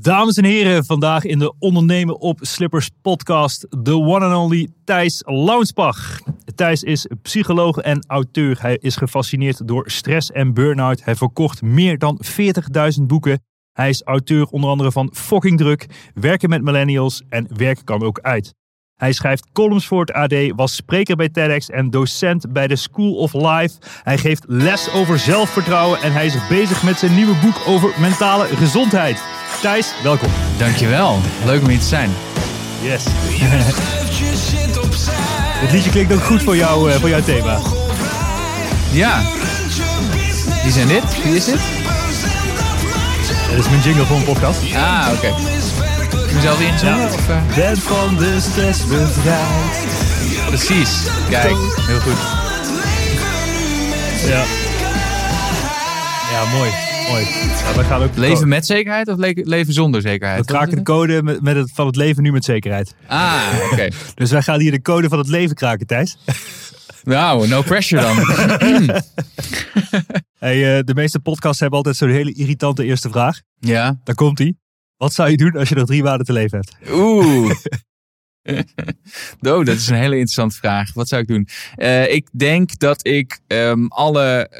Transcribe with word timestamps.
Dames 0.00 0.36
en 0.36 0.44
heren, 0.44 0.84
vandaag 0.84 1.24
in 1.24 1.38
de 1.38 1.54
Ondernemen 1.58 2.20
op 2.20 2.38
Slippers 2.40 2.90
podcast, 3.02 3.66
de 3.82 3.94
one 3.94 4.24
and 4.24 4.36
only 4.36 4.68
Thijs 4.84 5.22
Launsbach. 5.24 6.18
Thijs 6.54 6.82
is 6.82 7.06
psycholoog 7.22 7.76
en 7.76 8.04
auteur. 8.06 8.56
Hij 8.60 8.78
is 8.80 8.96
gefascineerd 8.96 9.68
door 9.68 9.90
stress 9.90 10.30
en 10.30 10.54
burn-out. 10.54 11.04
Hij 11.04 11.14
verkocht 11.14 11.62
meer 11.62 11.98
dan 11.98 12.20
40.000 12.98 13.02
boeken. 13.06 13.42
Hij 13.72 13.88
is 13.88 14.02
auteur 14.02 14.46
onder 14.46 14.70
andere 14.70 14.92
van 14.92 15.10
Fucking 15.14 15.58
Druk, 15.58 15.86
Werken 16.14 16.48
met 16.48 16.62
Millennials 16.62 17.22
en 17.28 17.46
Werken 17.56 17.84
kan 17.84 18.02
ook 18.02 18.20
uit. 18.20 18.54
Hij 18.94 19.12
schrijft 19.12 19.52
columns 19.52 19.86
voor 19.86 20.00
het 20.00 20.12
AD, 20.12 20.34
was 20.56 20.74
spreker 20.74 21.16
bij 21.16 21.28
TEDx 21.28 21.70
en 21.70 21.90
docent 21.90 22.52
bij 22.52 22.66
de 22.66 22.76
School 22.76 23.14
of 23.14 23.32
Life. 23.32 23.78
Hij 24.02 24.18
geeft 24.18 24.44
les 24.46 24.92
over 24.92 25.18
zelfvertrouwen 25.18 26.02
en 26.02 26.12
hij 26.12 26.26
is 26.26 26.48
bezig 26.48 26.82
met 26.82 26.98
zijn 26.98 27.14
nieuwe 27.14 27.36
boek 27.42 27.62
over 27.66 28.00
mentale 28.00 28.44
gezondheid. 28.44 29.41
Thijs, 29.62 29.92
welkom. 30.02 30.28
Dankjewel. 30.58 31.20
Leuk 31.44 31.62
om 31.62 31.68
hier 31.68 31.78
te 31.78 31.86
zijn. 31.86 32.10
Yes. 32.80 33.04
Het 35.62 35.72
liedje 35.72 35.90
klinkt 35.90 36.12
ook 36.12 36.22
goed 36.22 36.42
voor, 36.42 36.56
jou, 36.56 36.90
uh, 36.90 36.96
voor 36.96 37.08
jouw 37.08 37.22
thema. 37.22 37.58
Ja. 38.90 39.22
Wie 40.62 40.72
zijn 40.72 40.88
dit? 40.88 41.22
Wie 41.22 41.36
is 41.36 41.44
dit? 41.44 41.58
Dat 43.50 43.58
is 43.58 43.68
mijn 43.68 43.80
jingle 43.80 44.04
voor 44.04 44.16
een 44.16 44.24
podcast. 44.24 44.60
Ah, 44.74 45.08
oké. 45.14 45.26
Okay. 45.26 46.34
Mezelf 46.34 46.60
inzingen? 46.60 46.98
Ja. 46.98 47.04
Of, 47.04 47.28
uh... 47.28 47.36
Ben 47.54 47.76
van 47.76 48.16
de 48.16 48.40
stress 48.40 48.86
bevrijd. 48.86 49.86
Precies. 50.46 50.90
Kijk, 51.28 51.56
heel 51.80 52.00
goed. 52.00 52.18
Ja. 54.26 54.44
Ja, 56.32 56.44
mooi. 56.56 56.91
Mooi. 57.08 57.24
Ja, 57.24 57.76
we 57.76 57.84
gaan 57.84 58.02
ook 58.02 58.16
leven 58.16 58.48
met 58.48 58.66
zekerheid 58.66 59.08
of 59.08 59.16
le 59.16 59.40
leven 59.44 59.72
zonder 59.72 60.00
zekerheid? 60.00 60.38
We 60.38 60.44
kraken 60.46 60.76
de 60.76 60.82
code 60.82 61.22
met, 61.22 61.42
met 61.42 61.56
het, 61.56 61.70
van 61.74 61.86
het 61.86 61.96
leven 61.96 62.22
nu 62.22 62.32
met 62.32 62.44
zekerheid. 62.44 62.94
Ah, 63.06 63.42
oké. 63.72 63.88
dus 64.14 64.30
wij 64.30 64.42
gaan 64.42 64.60
hier 64.60 64.70
de 64.70 64.82
code 64.82 65.08
van 65.08 65.18
het 65.18 65.28
leven 65.28 65.54
kraken, 65.54 65.86
Thijs. 65.86 66.16
Nou, 67.04 67.48
no 67.48 67.62
pressure 67.62 68.02
dan. 68.02 68.16
hey, 70.38 70.78
uh, 70.78 70.84
de 70.84 70.94
meeste 70.94 71.20
podcasts 71.20 71.60
hebben 71.60 71.78
altijd 71.78 71.96
zo'n 71.96 72.08
hele 72.08 72.32
irritante 72.32 72.84
eerste 72.84 73.08
vraag. 73.08 73.40
Ja. 73.58 74.00
Daar 74.04 74.14
komt 74.14 74.38
hij. 74.38 74.54
Wat 74.96 75.12
zou 75.12 75.30
je 75.30 75.36
doen 75.36 75.56
als 75.56 75.68
je 75.68 75.74
nog 75.74 75.86
drie 75.86 76.02
maanden 76.02 76.26
te 76.26 76.32
leven 76.32 76.58
hebt? 76.58 76.90
Oeh. 76.92 77.54
oh, 79.40 79.64
dat 79.64 79.68
is 79.68 79.88
een 79.88 79.96
hele 79.96 80.14
interessante 80.14 80.56
vraag. 80.56 80.92
Wat 80.92 81.08
zou 81.08 81.22
ik 81.22 81.28
doen? 81.28 81.48
Uh, 81.76 82.12
ik 82.12 82.28
denk 82.32 82.78
dat 82.78 83.06
ik 83.06 83.40
um, 83.46 83.88
alle, 83.88 84.50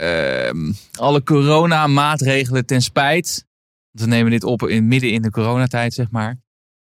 uh, 0.54 0.72
alle 0.92 1.22
coronamaatregelen 1.22 2.66
ten 2.66 2.82
spijt. 2.82 3.46
We 3.90 4.06
nemen 4.06 4.30
dit 4.30 4.44
op 4.44 4.68
in, 4.68 4.88
midden 4.88 5.10
in 5.10 5.22
de 5.22 5.30
coronatijd, 5.30 5.94
zeg 5.94 6.10
maar. 6.10 6.40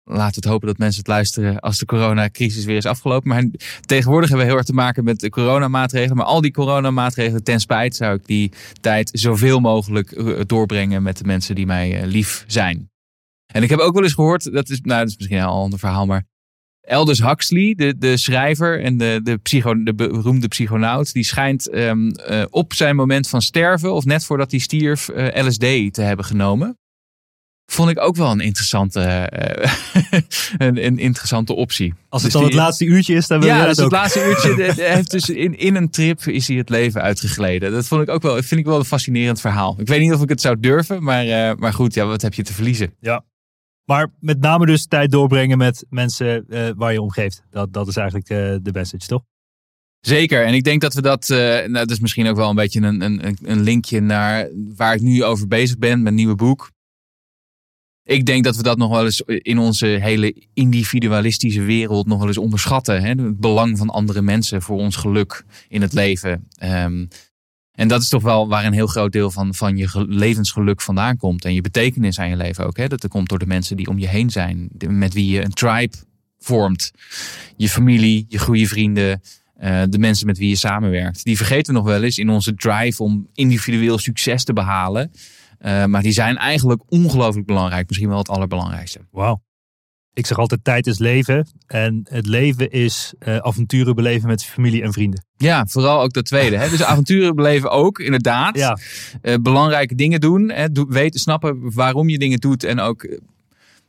Laten 0.05 0.35
we 0.35 0.41
het 0.41 0.45
hopen 0.45 0.67
dat 0.67 0.79
mensen 0.79 0.99
het 0.99 1.09
luisteren 1.09 1.61
als 1.61 1.79
de 1.79 1.85
coronacrisis 1.85 2.65
weer 2.65 2.77
is 2.77 2.87
afgelopen. 2.87 3.29
Maar 3.29 3.45
tegenwoordig 3.81 4.29
hebben 4.29 4.47
we 4.47 4.53
heel 4.53 4.61
erg 4.61 4.71
te 4.71 4.75
maken 4.75 5.05
met 5.05 5.21
de 5.21 5.31
coronamaatregelen. 5.31 6.17
Maar 6.17 6.27
al 6.27 6.41
die 6.41 6.51
coronamaatregelen 6.51 7.45
ten 7.45 7.61
spijt 7.61 7.97
zou 7.97 8.15
ik 8.15 8.27
die 8.27 8.53
tijd 8.81 9.11
zoveel 9.13 9.61
mogelijk 9.61 10.13
eh, 10.13 10.41
doorbrengen 10.47 11.03
met 11.03 11.19
de 11.19 11.25
mensen 11.25 11.55
die 11.55 11.67
mij 11.67 12.03
uh, 12.03 12.07
lief 12.07 12.45
zijn. 12.47 12.91
En 13.53 13.63
ik 13.63 13.69
heb 13.69 13.79
ook 13.79 13.95
wel 13.95 14.03
eens 14.03 14.13
gehoord, 14.13 14.53
dat 14.53 14.69
is, 14.69 14.81
nou, 14.81 15.01
dat 15.01 15.09
is 15.09 15.17
misschien 15.17 15.39
een 15.39 15.45
ander 15.45 15.79
verhaal, 15.79 16.07
maar 16.07 16.25
Aldous 16.89 17.23
Huxley, 17.23 17.75
de, 17.75 17.99
de 17.99 18.17
schrijver 18.17 18.83
en 18.83 18.97
de, 18.97 19.21
de, 19.23 19.37
psycho, 19.37 19.83
de 19.83 19.95
beroemde 19.95 20.49
psychonaut, 20.49 21.13
die 21.13 21.25
schijnt 21.25 21.75
um, 21.75 22.15
uh, 22.31 22.45
op 22.51 22.75
zijn 22.75 22.97
moment 22.97 23.29
van 23.29 23.43
sterven, 23.43 23.93
of 23.93 24.05
net 24.05 24.25
voordat 24.25 24.51
hij 24.51 24.61
stierf, 24.61 25.09
uh, 25.09 25.45
LSD 25.47 25.61
te 25.95 26.03
hebben 26.03 26.25
genomen. 26.25 26.79
Vond 27.67 27.91
ik 27.91 28.01
ook 28.01 28.17
wel 28.17 28.31
een 28.31 28.41
interessante, 28.41 29.31
uh, 29.61 29.73
een, 30.69 30.85
een, 30.85 30.99
interessante 30.99 31.55
optie. 31.55 31.95
Als 32.09 32.23
het 32.23 32.33
dus 32.33 32.41
dan 32.41 32.51
die, 32.51 32.51
het 32.51 32.67
laatste 32.67 32.85
uurtje 32.85 33.15
is, 33.15 33.27
dan 33.27 33.41
wil 33.41 33.49
ja, 33.49 33.61
je 33.61 33.67
dat 33.67 33.77
het 33.77 33.85
ook. 33.85 33.91
het 33.91 34.01
laatste 34.01 34.25
uurtje. 34.29 34.73
Heeft 34.95 35.11
dus 35.11 35.29
in, 35.29 35.59
in 35.59 35.75
een 35.75 35.91
trip 35.91 36.27
is 36.27 36.49
hij 36.49 36.57
het 36.57 36.69
leven 36.69 37.03
uitgegleden. 37.03 37.73
Dat 37.73 37.87
vond 37.87 38.03
ik 38.03 38.09
ook 38.09 38.23
wel, 38.23 38.35
vind 38.35 38.61
ik 38.61 38.67
wel 38.67 38.79
een 38.79 38.85
fascinerend 38.85 39.41
verhaal. 39.41 39.77
Ik 39.79 39.87
weet 39.87 40.01
niet 40.01 40.13
of 40.13 40.23
ik 40.23 40.29
het 40.29 40.41
zou 40.41 40.61
durven, 40.61 41.03
maar, 41.03 41.59
maar 41.59 41.73
goed, 41.73 41.95
ja, 41.95 42.05
wat 42.05 42.23
heb 42.23 42.35
je 42.35 42.43
te 42.43 42.53
verliezen? 42.53 42.95
Ja, 43.01 43.25
maar 43.89 44.13
met 44.21 44.41
name 44.41 44.67
dus 44.67 44.87
tijd 44.87 45.11
doorbrengen 45.11 45.59
met 45.59 45.87
mensen 45.91 46.45
uh, 46.49 46.71
waar 46.77 46.93
je 46.93 47.03
omgeeft. 47.03 47.43
Dat, 47.51 47.73
dat 47.73 47.89
is 47.89 47.97
eigenlijk 47.97 48.31
uh, 48.31 48.37
de 48.63 48.73
message, 48.73 49.07
toch? 49.07 49.23
Zeker. 50.01 50.45
En 50.45 50.55
ik 50.55 50.65
denk 50.65 50.81
dat 50.81 50.95
we 50.95 51.03
dat. 51.03 51.29
Uh, 51.29 51.39
nou, 51.39 51.73
dat 51.73 51.91
is 51.91 52.01
misschien 52.01 52.27
ook 52.27 52.37
wel 52.37 52.49
een 52.49 52.55
beetje 52.55 52.81
een, 52.81 53.01
een, 53.01 53.39
een 53.43 53.61
linkje 53.61 54.01
naar 54.01 54.49
waar 54.77 54.95
ik 54.95 55.01
nu 55.01 55.25
over 55.25 55.47
bezig 55.47 55.79
ben, 55.79 56.03
mijn 56.03 56.15
nieuwe 56.15 56.35
boek. 56.35 56.71
Ik 58.05 58.27
denk 58.27 58.45
dat 58.45 58.57
we 58.57 58.63
dat 58.63 58.79
nog 58.79 58.91
wel 58.91 59.05
eens 59.05 59.21
in 59.21 59.59
onze 59.59 59.87
hele 59.87 60.47
individualistische 60.55 61.63
wereld 61.63 62.07
nog 62.07 62.19
wel 62.19 62.27
eens 62.27 62.39
onderschatten. 62.39 63.03
Hè? 63.03 63.09
Het 63.09 63.41
belang 63.41 63.79
van 63.79 63.91
andere 63.91 64.23
mensen 64.23 64.63
voor 64.63 64.79
ons 64.79 64.97
geluk 64.97 65.45
in 65.69 65.83
het 65.83 65.93
leven. 65.93 66.49
Um, 66.63 67.09
en 67.79 67.89
dat 67.89 68.03
is 68.03 68.09
toch 68.09 68.23
wel 68.23 68.49
waar 68.49 68.65
een 68.65 68.73
heel 68.73 68.87
groot 68.87 69.13
deel 69.13 69.31
van, 69.31 69.55
van 69.55 69.77
je 69.77 70.05
levensgeluk 70.09 70.81
vandaan 70.81 71.17
komt. 71.17 71.45
En 71.45 71.55
je 71.55 71.61
betekenis 71.61 72.19
aan 72.19 72.29
je 72.29 72.37
leven 72.37 72.67
ook. 72.67 72.77
Hè? 72.77 72.87
Dat 72.87 73.03
er 73.03 73.09
komt 73.09 73.29
door 73.29 73.39
de 73.39 73.47
mensen 73.47 73.77
die 73.77 73.89
om 73.89 73.99
je 73.99 74.09
heen 74.09 74.31
zijn. 74.31 74.69
Met 74.89 75.15
wie 75.15 75.31
je 75.31 75.45
een 75.45 75.51
tribe 75.51 75.97
vormt. 76.39 76.91
Je 77.57 77.69
familie, 77.69 78.25
je 78.29 78.39
goede 78.39 78.67
vrienden. 78.67 79.21
Uh, 79.61 79.83
de 79.89 79.99
mensen 79.99 80.27
met 80.27 80.39
wie 80.39 80.49
je 80.49 80.57
samenwerkt. 80.57 81.25
Die 81.25 81.37
vergeten 81.37 81.73
we 81.73 81.79
nog 81.81 81.89
wel 81.89 82.03
eens 82.03 82.19
in 82.19 82.31
onze 82.31 82.55
drive 82.55 83.03
om 83.03 83.29
individueel 83.35 83.99
succes 83.99 84.45
te 84.45 84.53
behalen. 84.53 85.11
Uh, 85.61 85.85
maar 85.85 86.03
die 86.03 86.13
zijn 86.13 86.37
eigenlijk 86.37 86.83
ongelooflijk 86.89 87.47
belangrijk. 87.47 87.89
Misschien 87.89 88.09
wel 88.09 88.19
het 88.19 88.29
allerbelangrijkste. 88.29 89.01
Wauw. 89.11 89.43
Ik 90.19 90.27
zeg 90.27 90.39
altijd 90.39 90.65
tijd 90.65 90.87
is 90.87 90.99
leven. 90.99 91.47
En 91.67 92.07
het 92.11 92.27
leven 92.27 92.71
is 92.71 93.15
uh, 93.21 93.37
avonturen 93.37 93.95
beleven 93.95 94.29
met 94.29 94.45
familie 94.45 94.83
en 94.83 94.93
vrienden. 94.93 95.25
Ja, 95.37 95.67
vooral 95.67 96.03
ook 96.03 96.13
dat 96.13 96.25
tweede. 96.25 96.57
Hè? 96.57 96.71
Dus 96.71 96.83
avonturen 96.83 97.35
beleven 97.35 97.71
ook, 97.71 97.99
inderdaad. 97.99 98.57
Ja. 98.57 98.79
Uh, 99.23 99.35
belangrijke 99.43 99.95
dingen 99.95 100.21
doen. 100.21 100.51
Hè? 100.51 100.67
Weten, 100.89 101.21
snappen 101.21 101.75
waarom 101.75 102.09
je 102.09 102.19
dingen 102.19 102.39
doet. 102.39 102.65
En 102.65 102.81
ook 102.81 103.19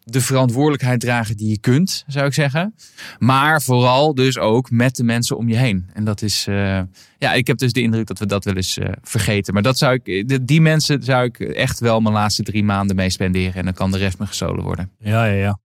de 0.04 0.22
verantwoordelijkheid 0.22 1.00
dragen 1.00 1.38
die 1.38 1.50
je 1.50 1.60
kunt, 1.60 2.04
zou 2.08 2.26
ik 2.26 2.34
zeggen. 2.34 2.76
Maar 3.20 3.62
vooral 3.62 4.16
dus 4.16 4.38
ook 4.38 4.72
met 4.72 4.96
de 4.96 5.04
mensen 5.04 5.38
om 5.38 5.50
je 5.50 5.56
heen. 5.56 5.90
En 5.94 6.04
dat 6.04 6.22
is, 6.22 6.46
uh, 6.50 6.82
ja, 7.18 7.34
ik 7.34 7.48
heb 7.48 7.58
dus 7.58 7.74
de 7.74 7.82
indruk 7.82 8.08
dat 8.08 8.20
we 8.20 8.26
dat 8.26 8.46
wel 8.46 8.56
eens 8.56 8.78
uh, 8.78 8.90
vergeten. 9.02 9.54
Maar 9.54 9.64
dat 9.64 9.78
zou 9.78 10.00
ik, 10.04 10.48
die 10.48 10.62
mensen 10.62 11.04
zou 11.04 11.26
ik 11.26 11.40
echt 11.40 11.80
wel 11.80 12.02
mijn 12.02 12.14
laatste 12.14 12.44
drie 12.44 12.64
maanden 12.64 12.96
mee 12.96 13.10
spenderen. 13.10 13.54
En 13.54 13.64
dan 13.64 13.74
kan 13.74 13.92
de 13.92 13.98
rest 13.98 14.20
me 14.20 14.26
gestolen 14.26 14.64
worden. 14.64 14.92
Ja, 15.00 15.26
ja, 15.26 15.34
ja. 15.34 15.60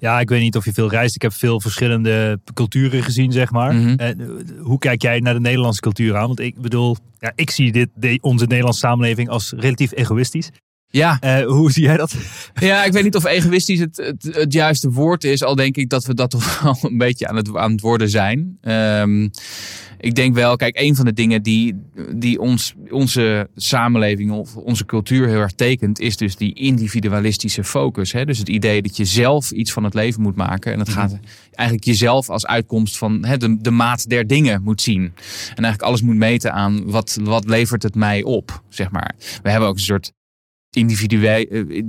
Ja, 0.00 0.20
ik 0.20 0.28
weet 0.28 0.40
niet 0.40 0.56
of 0.56 0.64
je 0.64 0.72
veel 0.72 0.90
reist. 0.90 1.14
Ik 1.14 1.22
heb 1.22 1.32
veel 1.32 1.60
verschillende 1.60 2.40
culturen 2.54 3.02
gezien, 3.02 3.32
zeg 3.32 3.50
maar. 3.50 3.74
Mhm. 3.74 3.88
Mm 3.88 4.38
hoe 4.60 4.78
kijk 4.78 5.02
jij 5.02 5.20
naar 5.20 5.34
de 5.34 5.40
Nederlandse 5.40 5.80
cultuur 5.80 6.16
aan? 6.16 6.26
Want 6.26 6.40
ik 6.40 6.60
bedoel, 6.60 6.96
ja, 7.18 7.32
ik 7.34 7.50
zie 7.50 7.72
dit, 7.72 7.88
de, 7.94 8.18
onze 8.20 8.44
Nederlandse 8.44 8.80
samenleving 8.80 9.28
als 9.28 9.52
relatief 9.56 9.92
egoïstisch. 9.94 10.50
Ja. 10.90 11.18
Uh, 11.24 11.46
hoe 11.46 11.72
zie 11.72 11.82
jij 11.82 11.96
dat? 11.96 12.14
Ja, 12.54 12.84
ik 12.84 12.92
weet 12.92 13.04
niet 13.04 13.16
of 13.16 13.24
egoïstisch 13.24 13.78
het, 13.78 13.96
het, 13.96 14.28
het, 14.32 14.52
juiste 14.52 14.90
woord 14.90 15.24
is. 15.24 15.42
Al 15.42 15.54
denk 15.54 15.76
ik 15.76 15.88
dat 15.88 16.04
we 16.04 16.14
dat 16.14 16.30
toch 16.30 16.62
al 16.66 16.78
een 16.82 16.98
beetje 16.98 17.28
aan 17.28 17.36
het, 17.36 17.56
aan 17.56 17.72
het 17.72 17.80
worden 17.80 18.08
zijn. 18.08 18.58
Um, 18.62 19.30
ik 20.00 20.14
denk 20.14 20.34
wel, 20.34 20.56
kijk, 20.56 20.78
een 20.78 20.96
van 20.96 21.04
de 21.04 21.12
dingen 21.12 21.42
die, 21.42 21.74
die 22.14 22.40
ons, 22.40 22.74
onze 22.90 23.48
samenleving 23.54 24.30
of 24.30 24.56
onze 24.56 24.84
cultuur 24.84 25.28
heel 25.28 25.40
erg 25.40 25.52
tekent, 25.52 25.98
is 26.00 26.16
dus 26.16 26.36
die 26.36 26.54
individualistische 26.54 27.64
focus. 27.64 28.12
Hè? 28.12 28.24
Dus 28.24 28.38
het 28.38 28.48
idee 28.48 28.82
dat 28.82 28.96
je 28.96 29.04
zelf 29.04 29.50
iets 29.50 29.72
van 29.72 29.84
het 29.84 29.94
leven 29.94 30.22
moet 30.22 30.36
maken. 30.36 30.72
En 30.72 30.78
dat 30.78 30.88
gaat 30.88 31.18
eigenlijk 31.50 31.88
jezelf 31.88 32.30
als 32.30 32.46
uitkomst 32.46 32.98
van 32.98 33.24
hè, 33.24 33.36
de, 33.36 33.56
de 33.60 33.70
maat 33.70 34.08
der 34.08 34.26
dingen 34.26 34.62
moet 34.62 34.82
zien. 34.82 35.02
En 35.02 35.62
eigenlijk 35.64 35.82
alles 35.82 36.02
moet 36.02 36.16
meten 36.16 36.52
aan 36.52 36.90
wat, 36.90 37.18
wat 37.22 37.46
levert 37.46 37.82
het 37.82 37.94
mij 37.94 38.22
op, 38.22 38.62
zeg 38.68 38.90
maar. 38.90 39.14
We 39.42 39.50
hebben 39.50 39.68
ook 39.68 39.76
een 39.76 39.80
soort 39.80 40.12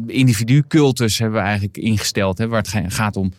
individu 0.08 0.63
cultus 0.68 1.18
hebben 1.18 1.40
we 1.40 1.46
eigenlijk 1.46 1.78
ingesteld. 1.78 2.38
Hè, 2.38 2.48
waar 2.48 2.62
het 2.62 2.94
gaat 2.94 3.16
om 3.16 3.31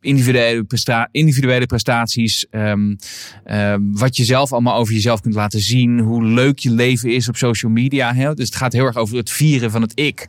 individuele, 0.00 0.64
presta 0.64 1.08
individuele 1.10 1.66
prestaties. 1.66 2.46
Um, 2.50 2.96
um, 3.44 3.96
wat 3.96 4.16
je 4.16 4.24
zelf 4.24 4.52
allemaal 4.52 4.76
over 4.76 4.94
jezelf 4.94 5.20
kunt 5.20 5.34
laten 5.34 5.60
zien. 5.60 5.98
Hoe 5.98 6.24
leuk 6.24 6.58
je 6.58 6.70
leven 6.70 7.14
is 7.14 7.28
op 7.28 7.36
social 7.36 7.72
media. 7.72 8.14
Hè? 8.14 8.34
Dus 8.34 8.46
het 8.46 8.56
gaat 8.56 8.72
heel 8.72 8.84
erg 8.84 8.96
over 8.96 9.16
het 9.16 9.30
vieren 9.30 9.70
van 9.70 9.82
het 9.82 9.92
ik. 9.94 10.28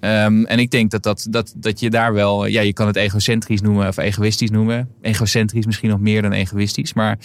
Um, 0.00 0.44
en 0.46 0.58
ik 0.58 0.70
denk 0.70 0.90
dat, 0.90 1.02
dat, 1.02 1.26
dat, 1.30 1.54
dat 1.56 1.80
je 1.80 1.90
daar 1.90 2.12
wel... 2.12 2.46
Ja, 2.46 2.60
je 2.60 2.72
kan 2.72 2.86
het 2.86 2.96
egocentrisch 2.96 3.60
noemen 3.60 3.88
of 3.88 3.96
egoïstisch 3.96 4.50
noemen. 4.50 4.88
Egocentrisch 5.00 5.66
misschien 5.66 5.90
nog 5.90 6.00
meer 6.00 6.22
dan 6.22 6.32
egoïstisch. 6.32 6.92
Maar 6.92 7.18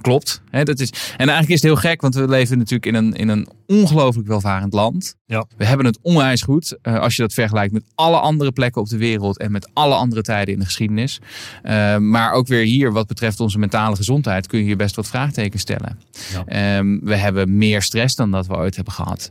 klopt. 0.00 0.42
Hè? 0.50 0.62
Dat 0.62 0.80
is, 0.80 0.88
en 0.88 1.16
eigenlijk 1.16 1.48
is 1.48 1.62
het 1.62 1.62
heel 1.62 1.76
gek. 1.76 2.00
Want 2.00 2.14
we 2.14 2.28
leven 2.28 2.58
natuurlijk 2.58 2.86
in 2.86 2.94
een, 2.94 3.12
in 3.12 3.28
een 3.28 3.48
ongelooflijk 3.66 4.28
welvarend 4.28 4.72
land. 4.72 5.14
Ja. 5.26 5.46
We 5.56 5.64
hebben 5.64 5.86
het 5.86 5.98
onwijs 6.02 6.42
goed. 6.42 6.78
Uh, 6.82 6.98
als 6.98 7.16
je 7.16 7.22
dat 7.22 7.32
vergelijkt 7.32 7.72
met 7.72 7.84
alle 7.94 8.18
andere 8.18 8.52
plekken 8.52 8.80
op 8.80 8.88
de 8.88 8.96
wereld. 8.96 9.38
En 9.38 9.52
met 9.52 9.70
alle 9.72 9.94
andere 9.94 10.22
tijden 10.22 10.54
in 10.54 10.60
de 10.60 10.66
geschiedenis. 10.66 11.20
Uh, 11.62 11.96
maar 11.96 12.32
ook 12.32 12.46
weer 12.46 12.64
hier, 12.64 12.92
wat 12.92 13.06
betreft 13.06 13.40
onze 13.40 13.58
mentale 13.58 13.96
gezondheid, 13.96 14.46
kun 14.46 14.58
je 14.58 14.64
hier 14.64 14.76
best 14.76 14.96
wat 14.96 15.06
vraagtekens 15.06 15.62
stellen. 15.62 15.98
Ja. 16.46 16.78
Um, 16.78 17.00
we 17.02 17.16
hebben 17.16 17.56
meer 17.56 17.82
stress 17.82 18.14
dan 18.14 18.30
dat 18.30 18.46
we 18.46 18.56
ooit 18.56 18.76
hebben 18.76 18.94
gehad. 18.94 19.28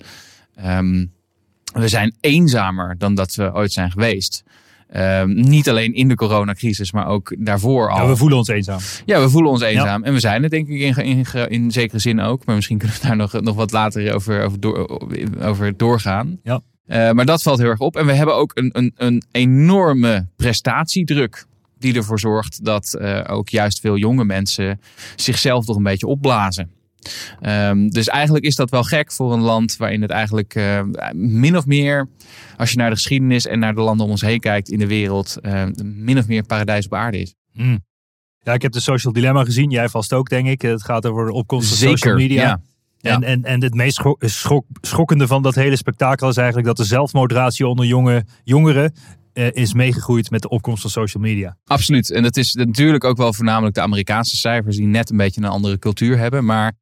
Um, 0.65 1.11
we 1.73 1.87
zijn 1.87 2.15
eenzamer 2.19 2.95
dan 2.97 3.15
dat 3.15 3.35
we 3.35 3.53
ooit 3.53 3.71
zijn 3.71 3.91
geweest. 3.91 4.43
Um, 4.95 5.33
niet 5.33 5.69
alleen 5.69 5.93
in 5.93 6.07
de 6.07 6.15
coronacrisis, 6.15 6.91
maar 6.91 7.07
ook 7.07 7.35
daarvoor 7.39 7.89
al. 7.89 8.01
Ja, 8.01 8.07
we 8.07 8.15
voelen 8.15 8.37
ons 8.37 8.47
eenzaam. 8.47 8.79
Ja, 9.05 9.21
we 9.21 9.29
voelen 9.29 9.51
ons 9.51 9.61
eenzaam. 9.61 10.01
Ja. 10.01 10.07
En 10.07 10.13
we 10.13 10.19
zijn 10.19 10.41
het 10.41 10.51
denk 10.51 10.67
ik 10.67 10.79
in, 10.79 10.95
in, 10.95 11.25
in, 11.49 11.71
zekere 11.71 11.99
zin 11.99 12.19
ook. 12.19 12.45
Maar 12.45 12.55
misschien 12.55 12.77
kunnen 12.77 12.97
we 13.01 13.07
daar 13.07 13.15
nog, 13.15 13.41
nog 13.41 13.55
wat 13.55 13.71
later 13.71 14.13
over, 14.13 14.43
over, 14.43 14.59
door, 14.59 15.01
over 15.41 15.77
doorgaan. 15.77 16.39
Ja. 16.43 16.61
Uh, 16.87 17.11
maar 17.11 17.25
dat 17.25 17.41
valt 17.41 17.59
heel 17.59 17.69
erg 17.69 17.79
op. 17.79 17.95
En 17.95 18.05
we 18.05 18.13
hebben 18.13 18.35
ook 18.35 18.51
een, 18.53 18.69
een, 18.73 18.93
een 18.95 19.23
enorme 19.31 20.27
prestatiedruk 20.35 21.45
die 21.83 21.95
ervoor 21.95 22.19
zorgt 22.19 22.65
dat 22.65 22.97
uh, 22.99 23.21
ook 23.27 23.49
juist 23.49 23.79
veel 23.79 23.97
jonge 23.97 24.25
mensen 24.25 24.79
zichzelf 25.15 25.65
toch 25.65 25.75
een 25.75 25.83
beetje 25.83 26.07
opblazen. 26.07 26.71
Um, 27.41 27.89
dus 27.89 28.07
eigenlijk 28.07 28.45
is 28.45 28.55
dat 28.55 28.69
wel 28.69 28.83
gek 28.83 29.11
voor 29.11 29.33
een 29.33 29.41
land 29.41 29.77
waarin 29.77 30.01
het 30.01 30.11
eigenlijk 30.11 30.55
uh, 30.55 30.81
min 31.13 31.57
of 31.57 31.65
meer, 31.65 32.09
als 32.57 32.71
je 32.71 32.77
naar 32.77 32.89
de 32.89 32.95
geschiedenis 32.95 33.47
en 33.47 33.59
naar 33.59 33.75
de 33.75 33.81
landen 33.81 34.05
om 34.05 34.11
ons 34.11 34.21
heen 34.21 34.39
kijkt 34.39 34.69
in 34.69 34.79
de 34.79 34.87
wereld, 34.87 35.37
uh, 35.41 35.63
min 35.83 36.17
of 36.17 36.27
meer 36.27 36.43
paradijs 36.43 36.85
op 36.85 36.93
aarde 36.93 37.19
is. 37.19 37.35
Mm. 37.53 37.79
Ja, 38.39 38.53
ik 38.53 38.61
heb 38.61 38.71
de 38.71 38.79
Social 38.79 39.13
Dilemma 39.13 39.43
gezien. 39.43 39.69
Jij 39.69 39.89
vast 39.89 40.13
ook, 40.13 40.29
denk 40.29 40.47
ik. 40.47 40.61
Het 40.61 40.83
gaat 40.83 41.05
over 41.05 41.25
de 41.25 41.33
opkomst 41.33 41.67
van 41.67 41.77
Zeker, 41.77 41.97
social 41.97 42.15
media. 42.15 42.61
Ja. 42.97 43.11
En, 43.11 43.23
en, 43.23 43.43
en 43.43 43.63
het 43.63 43.73
meest 43.73 43.95
schok, 43.95 44.23
schok, 44.25 44.65
schokkende 44.81 45.27
van 45.27 45.41
dat 45.41 45.55
hele 45.55 45.75
spektakel 45.75 46.29
is 46.29 46.37
eigenlijk 46.37 46.67
dat 46.67 46.77
de 46.77 46.83
zelfmoderatie 46.83 47.67
onder 47.67 47.85
jonge, 47.85 48.25
jongeren 48.43 48.93
uh, 49.33 49.47
is 49.51 49.73
meegegroeid 49.73 50.31
met 50.31 50.41
de 50.41 50.49
opkomst 50.49 50.81
van 50.81 50.89
social 50.89 51.23
media. 51.23 51.57
Absoluut. 51.65 52.11
En 52.11 52.23
dat 52.23 52.37
is 52.37 52.53
natuurlijk 52.53 53.03
ook 53.03 53.17
wel 53.17 53.33
voornamelijk 53.33 53.75
de 53.75 53.81
Amerikaanse 53.81 54.35
cijfers 54.35 54.75
die 54.77 54.87
net 54.87 55.09
een 55.09 55.17
beetje 55.17 55.41
een 55.41 55.47
andere 55.47 55.79
cultuur 55.79 56.17
hebben. 56.17 56.45
Maar 56.45 56.73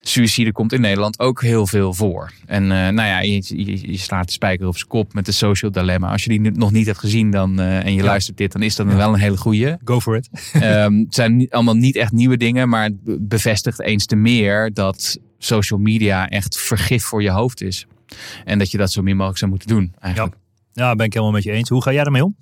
suïcide 0.00 0.52
komt 0.52 0.72
in 0.72 0.80
Nederland 0.80 1.18
ook 1.18 1.42
heel 1.42 1.66
veel 1.66 1.94
voor. 1.94 2.32
En 2.46 2.62
uh, 2.62 2.68
nou 2.68 2.94
ja, 2.94 3.20
je, 3.20 3.42
je, 3.46 3.90
je, 3.90 3.98
slaat 3.98 4.26
de 4.26 4.32
spijker 4.32 4.66
op 4.66 4.76
zijn 4.76 4.88
kop 4.88 5.14
met 5.14 5.26
de 5.26 5.32
social 5.32 5.70
dilemma. 5.70 6.10
Als 6.10 6.24
je 6.24 6.28
die 6.28 6.50
nog 6.50 6.72
niet 6.72 6.86
hebt 6.86 6.98
gezien 6.98 7.30
dan, 7.30 7.60
uh, 7.60 7.84
en 7.84 7.92
je 7.92 7.98
ja. 7.98 8.04
luistert 8.04 8.36
dit, 8.36 8.52
dan 8.52 8.62
is 8.62 8.76
dat 8.76 8.86
ja. 8.86 8.96
wel 8.96 9.12
een 9.12 9.20
hele 9.20 9.36
goeie. 9.36 9.76
Go 9.84 10.00
for 10.00 10.16
it. 10.16 10.28
um, 10.54 10.98
het 11.04 11.14
zijn 11.14 11.36
niet, 11.36 11.50
allemaal 11.50 11.74
niet 11.74 11.96
echt 11.96 12.12
nieuwe 12.12 12.36
dingen, 12.36 12.68
maar 12.68 12.84
het 12.84 13.28
bevestigt 13.28 13.80
eens 13.80 14.06
te 14.06 14.16
meer 14.16 14.72
dat 14.72 15.18
social 15.38 15.80
media 15.80 16.28
echt 16.28 16.58
vergif 16.58 17.04
voor 17.04 17.22
je 17.22 17.30
hoofd 17.30 17.62
is. 17.62 17.86
En 18.44 18.58
dat 18.58 18.70
je 18.70 18.78
dat 18.78 18.92
zo 18.92 19.02
min 19.02 19.16
mogelijk 19.16 19.38
zou 19.38 19.50
moeten 19.50 19.68
doen 19.68 19.94
eigenlijk. 20.00 20.36
Ja. 20.72 20.94
Ben 20.94 21.06
ik 21.06 21.12
helemaal 21.12 21.34
met 21.34 21.42
je 21.42 21.52
eens. 21.52 21.68
Hoe 21.68 21.82
ga 21.82 21.92
jij 21.92 22.04
ermee 22.04 22.24
om? 22.24 22.36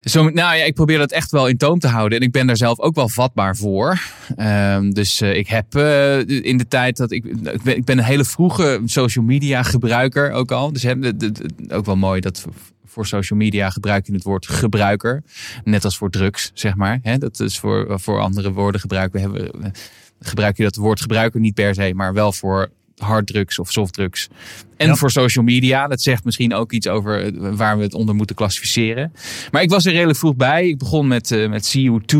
Zo, 0.00 0.22
nou 0.22 0.56
ja, 0.56 0.64
ik 0.64 0.74
probeer 0.74 0.98
dat 0.98 1.12
echt 1.12 1.30
wel 1.30 1.46
in 1.46 1.56
toom 1.56 1.78
te 1.78 1.88
houden. 1.88 2.18
En 2.18 2.24
ik 2.24 2.32
ben 2.32 2.46
daar 2.46 2.56
zelf 2.56 2.80
ook 2.80 2.94
wel 2.94 3.08
vatbaar 3.08 3.56
voor. 3.56 4.00
Um, 4.38 4.94
dus 4.94 5.22
uh, 5.22 5.36
ik 5.36 5.48
heb 5.48 5.74
uh, 5.74 6.18
in 6.18 6.56
de 6.56 6.68
tijd 6.68 6.96
dat 6.96 7.10
ik. 7.10 7.24
Ik 7.64 7.84
ben, 7.84 7.98
een 7.98 8.04
hele 8.04 8.24
vroege 8.24 8.80
social 8.84 9.24
media 9.24 9.62
gebruiker 9.62 10.30
ook 10.30 10.52
al. 10.52 10.72
Dus 10.72 10.86
ook 11.68 11.86
wel 11.86 11.96
mooi 11.96 12.20
dat 12.20 12.44
voor 12.84 13.06
social 13.06 13.38
media 13.38 13.70
gebruik 13.70 14.06
je 14.06 14.12
het 14.12 14.22
woord 14.22 14.46
gebruiker. 14.46 15.22
Net 15.64 15.84
als 15.84 15.96
voor 15.96 16.10
drugs, 16.10 16.50
zeg 16.54 16.74
maar. 16.74 17.00
Dat 17.18 17.40
is 17.40 17.58
voor, 17.58 18.00
voor 18.00 18.20
andere 18.20 18.52
woorden 18.52 18.80
gebruiken. 18.80 19.32
We 19.32 19.40
hebben, 19.40 19.72
gebruik 20.20 20.56
je 20.56 20.62
dat 20.62 20.76
woord 20.76 21.00
gebruiker 21.00 21.40
niet 21.40 21.54
per 21.54 21.74
se, 21.74 21.92
maar 21.94 22.12
wel 22.12 22.32
voor 22.32 22.70
harddrugs 23.02 23.58
of 23.58 23.70
softdrugs. 23.70 24.28
En 24.76 24.86
ja. 24.86 24.94
voor 24.94 25.10
social 25.10 25.44
media. 25.44 25.88
Dat 25.88 26.02
zegt 26.02 26.24
misschien 26.24 26.54
ook 26.54 26.72
iets 26.72 26.88
over 26.88 27.32
waar 27.56 27.76
we 27.76 27.82
het 27.82 27.94
onder 27.94 28.14
moeten 28.14 28.36
klassificeren. 28.36 29.12
Maar 29.50 29.62
ik 29.62 29.70
was 29.70 29.84
er 29.84 29.92
redelijk 29.92 30.18
vroeg 30.18 30.36
bij. 30.36 30.68
Ik 30.68 30.78
begon 30.78 31.06
met, 31.06 31.30
uh, 31.30 31.48
met 31.48 31.76
CO2. 31.76 32.18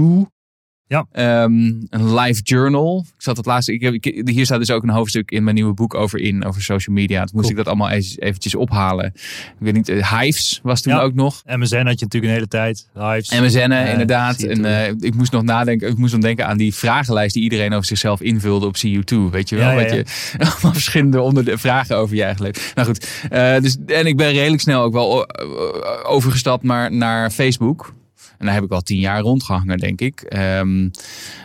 Ja. 0.87 1.07
Um, 1.43 1.87
een 1.91 2.15
live 2.15 2.41
journal. 2.43 3.05
Ik 3.17 3.23
zat 3.23 3.37
het 3.37 3.47
laatste. 3.47 3.73
Ik 3.73 3.81
heb, 3.81 3.95
ik, 3.95 4.29
hier 4.29 4.45
staat 4.45 4.59
dus 4.59 4.71
ook 4.71 4.83
een 4.83 4.89
hoofdstuk 4.89 5.31
in 5.31 5.45
mijn 5.45 5.55
nieuwe 5.55 5.75
boek 5.75 5.95
over 5.95 6.21
in, 6.21 6.45
over 6.45 6.63
social 6.63 6.95
media. 6.95 7.25
Toen 7.25 7.31
moest 7.35 7.47
cool. 7.47 7.51
ik 7.51 7.57
dat 7.57 7.67
allemaal 7.67 7.91
eens, 7.91 8.19
eventjes 8.19 8.55
ophalen. 8.55 9.07
Ik 9.15 9.53
weet 9.59 9.75
niet, 9.75 9.89
uh, 9.89 10.19
Hives 10.19 10.61
was 10.63 10.81
toen 10.81 10.93
ja. 10.93 11.01
ook 11.01 11.15
nog. 11.15 11.43
MSN 11.47 11.57
had 11.57 11.99
je 11.99 12.05
natuurlijk 12.05 12.25
een 12.25 12.29
hele 12.29 12.49
tijd. 12.49 12.89
Hives. 12.95 13.41
MSN, 13.41 13.71
uh, 13.71 13.91
inderdaad. 13.91 14.47
CO2. 14.47 14.49
En 14.49 14.65
uh, 14.65 14.89
ik 14.89 15.15
moest 15.15 15.33
nog 15.33 15.43
nadenken. 15.43 15.89
Ik 15.89 15.97
moest 15.97 16.13
dan 16.13 16.21
denken 16.21 16.47
aan 16.47 16.57
die 16.57 16.75
vragenlijst 16.75 17.35
die 17.35 17.43
iedereen 17.43 17.73
over 17.73 17.87
zichzelf 17.87 18.21
invulde 18.21 18.67
op 18.67 18.77
CO2. 18.77 19.17
Weet 19.31 19.49
je 19.49 19.57
wel? 19.57 19.71
Ja, 19.71 19.75
Wat 19.75 19.91
je 19.91 20.05
allemaal 20.53 20.73
verschillende 20.73 21.21
onder 21.21 21.45
de 21.45 21.59
vragen 21.59 21.97
over 21.97 22.17
je 22.17 22.23
eigen 22.23 22.43
leven. 22.43 22.63
Nou 22.75 22.89
goed. 22.89 23.07
dus, 23.63 23.77
en 23.87 24.07
ik 24.07 24.17
ben 24.17 24.33
redelijk 24.33 24.63
snel 24.63 24.83
ook 24.83 24.93
wel 24.93 25.27
overgestapt 26.05 26.63
naar, 26.63 26.93
naar 26.93 27.31
Facebook. 27.31 27.95
En 28.43 28.49
daar 28.49 28.57
heb 28.57 28.65
ik 28.65 28.73
al 28.73 28.83
tien 28.83 29.01
jaar 29.01 29.21
rondgehangen, 29.21 29.79
denk 29.79 30.01
ik. 30.01 30.35
Um, 30.37 30.91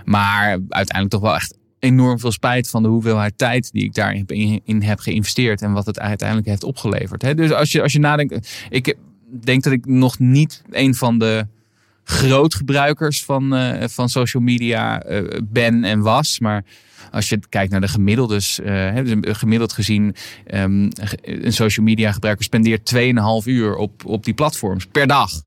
maar 0.05 0.49
uiteindelijk 0.49 1.09
toch 1.09 1.21
wel 1.21 1.35
echt 1.35 1.57
enorm 1.79 2.19
veel 2.19 2.31
spijt 2.31 2.69
van 2.69 2.83
de 2.83 2.89
hoeveelheid 2.89 3.37
tijd 3.37 3.71
die 3.71 3.83
ik 3.83 3.93
daarin 3.93 4.23
in, 4.27 4.61
in 4.63 4.81
heb 4.81 4.99
geïnvesteerd. 4.99 5.61
En 5.61 5.71
wat 5.71 5.85
het 5.85 5.99
uiteindelijk 5.99 6.47
heeft 6.47 6.63
opgeleverd. 6.63 7.37
Dus 7.37 7.51
als 7.51 7.71
je, 7.71 7.81
als 7.81 7.93
je 7.93 7.99
nadenkt. 7.99 8.65
Ik 8.69 8.95
denk 9.43 9.63
dat 9.63 9.73
ik 9.73 9.85
nog 9.85 10.19
niet 10.19 10.63
een 10.71 10.95
van 10.95 11.19
de 11.19 11.47
grootgebruikers 12.03 13.23
van, 13.23 13.53
uh, 13.53 13.83
van 13.87 14.09
social 14.09 14.43
media 14.43 15.09
uh, 15.09 15.39
ben 15.43 15.83
en 15.83 16.01
was. 16.01 16.39
Maar 16.39 16.63
als 17.11 17.29
je 17.29 17.39
kijkt 17.49 17.71
naar 17.71 17.81
de 17.81 17.87
gemiddeldes, 17.87 18.59
uh, 18.59 18.95
dus 18.95 19.37
gemiddeld 19.37 19.73
gezien, 19.73 20.15
um, 20.53 20.89
een 21.21 21.53
social 21.53 21.85
media 21.85 22.11
gebruiker 22.11 22.45
spendeert 22.45 22.93
2,5 22.95 23.01
uur 23.45 23.75
op, 23.75 24.05
op 24.05 24.25
die 24.25 24.33
platforms 24.33 24.85
per 24.85 25.07
dag. 25.07 25.45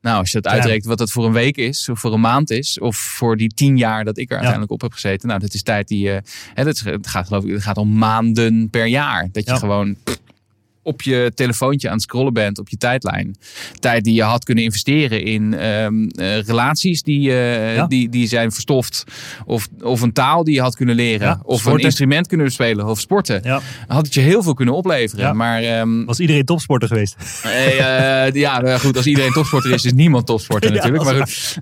Nou, 0.00 0.18
als 0.18 0.32
je 0.32 0.40
dat 0.40 0.52
uitrekent 0.52 0.84
wat 0.84 0.98
dat 0.98 1.10
voor 1.10 1.24
een 1.26 1.32
week 1.32 1.56
is, 1.56 1.88
of 1.88 2.00
voor 2.00 2.12
een 2.12 2.20
maand 2.20 2.50
is, 2.50 2.78
of 2.78 2.96
voor 2.96 3.36
die 3.36 3.54
tien 3.54 3.76
jaar 3.76 4.04
dat 4.04 4.18
ik 4.18 4.28
er 4.28 4.36
uiteindelijk 4.36 4.70
ja. 4.70 4.74
op 4.74 4.80
heb 4.80 4.92
gezeten. 4.92 5.28
Nou, 5.28 5.40
dat 5.40 5.54
is 5.54 5.62
tijd 5.62 5.88
die. 5.88 6.08
Uh, 6.08 6.16
hè, 6.54 6.64
dat 6.64 6.82
gaat 7.00 7.26
geloof 7.26 7.44
ik, 7.44 7.50
het 7.50 7.62
gaat 7.62 7.76
om 7.76 7.98
maanden 7.98 8.70
per 8.70 8.86
jaar. 8.86 9.28
Dat 9.32 9.44
je 9.44 9.50
ja. 9.50 9.58
gewoon 9.58 9.96
pff, 10.04 10.18
op 10.88 11.02
je 11.02 11.32
telefoontje 11.34 11.88
aan 11.88 11.94
het 11.94 12.02
scrollen 12.02 12.32
bent 12.32 12.58
op 12.58 12.68
je 12.68 12.76
tijdlijn. 12.76 13.36
Tijd 13.78 14.04
die 14.04 14.14
je 14.14 14.22
had 14.22 14.44
kunnen 14.44 14.64
investeren 14.64 15.24
in 15.24 15.66
um, 15.66 16.10
uh, 16.14 16.40
relaties 16.40 17.02
die, 17.02 17.28
uh, 17.28 17.74
ja. 17.74 17.86
die, 17.86 18.08
die 18.08 18.26
zijn 18.26 18.52
verstoft. 18.52 19.04
Of, 19.44 19.68
of 19.80 20.00
een 20.00 20.12
taal 20.12 20.44
die 20.44 20.54
je 20.54 20.60
had 20.60 20.76
kunnen 20.76 20.94
leren. 20.94 21.26
Ja, 21.26 21.40
of 21.42 21.58
sporten. 21.58 21.80
een 21.80 21.86
instrument 21.86 22.26
kunnen 22.26 22.52
spelen. 22.52 22.86
Of 22.86 23.00
sporten. 23.00 23.40
Ja. 23.42 23.60
Had 23.86 24.04
het 24.04 24.14
je 24.14 24.20
heel 24.20 24.42
veel 24.42 24.54
kunnen 24.54 24.74
opleveren. 24.74 25.36
Maar, 25.36 25.80
um, 25.80 26.04
Was 26.04 26.20
iedereen 26.20 26.44
topsporter 26.44 26.88
geweest? 26.88 27.16
Uh, 27.46 28.32
ja, 28.32 28.78
goed. 28.78 28.96
Als 28.96 29.06
iedereen 29.06 29.32
topsporter 29.32 29.72
is, 29.72 29.84
is 29.84 29.92
niemand 29.92 30.26
topsporter 30.26 30.72
natuurlijk. 30.74 31.04
maar, 31.04 31.14
goed, 31.14 31.58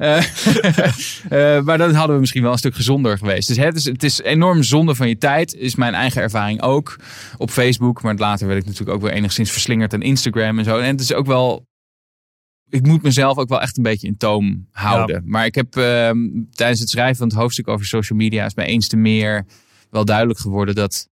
maar 1.66 1.78
dan 1.78 1.94
hadden 1.94 2.14
we 2.14 2.20
misschien 2.20 2.42
wel 2.42 2.52
een 2.52 2.58
stuk 2.58 2.74
gezonder 2.74 3.18
geweest. 3.18 3.48
Dus 3.48 3.56
het 3.56 3.76
is, 3.76 3.84
het 3.84 4.02
is 4.02 4.20
enorm 4.22 4.62
zonde 4.62 4.94
van 4.94 5.08
je 5.08 5.18
tijd. 5.18 5.54
Is 5.54 5.74
mijn 5.74 5.94
eigen 5.94 6.22
ervaring 6.22 6.62
ook. 6.62 6.96
Op 7.36 7.50
Facebook. 7.50 8.02
Maar 8.02 8.14
later 8.14 8.46
werd 8.46 8.60
ik 8.60 8.66
natuurlijk 8.66 8.96
ook 8.96 9.02
weer 9.02 9.12
enigszins 9.16 9.50
verslingerd 9.50 9.94
aan 9.94 10.02
Instagram 10.02 10.58
en 10.58 10.64
zo. 10.64 10.78
En 10.78 10.86
het 10.86 11.00
is 11.00 11.12
ook 11.12 11.26
wel. 11.26 11.66
Ik 12.68 12.86
moet 12.86 13.02
mezelf 13.02 13.36
ook 13.38 13.48
wel 13.48 13.60
echt 13.60 13.76
een 13.76 13.82
beetje 13.82 14.06
in 14.06 14.16
toom 14.16 14.68
houden. 14.70 15.16
Ja. 15.16 15.22
Maar 15.24 15.46
ik 15.46 15.54
heb 15.54 15.76
uh, 15.76 16.10
tijdens 16.50 16.80
het 16.80 16.88
schrijven 16.88 17.16
van 17.16 17.28
het 17.28 17.36
hoofdstuk 17.36 17.68
over 17.68 17.86
social 17.86 18.18
media 18.18 18.44
is 18.44 18.54
mij 18.54 18.66
eens 18.66 18.88
te 18.88 18.96
meer 18.96 19.46
wel 19.90 20.04
duidelijk 20.04 20.38
geworden 20.38 20.74
dat. 20.74 21.08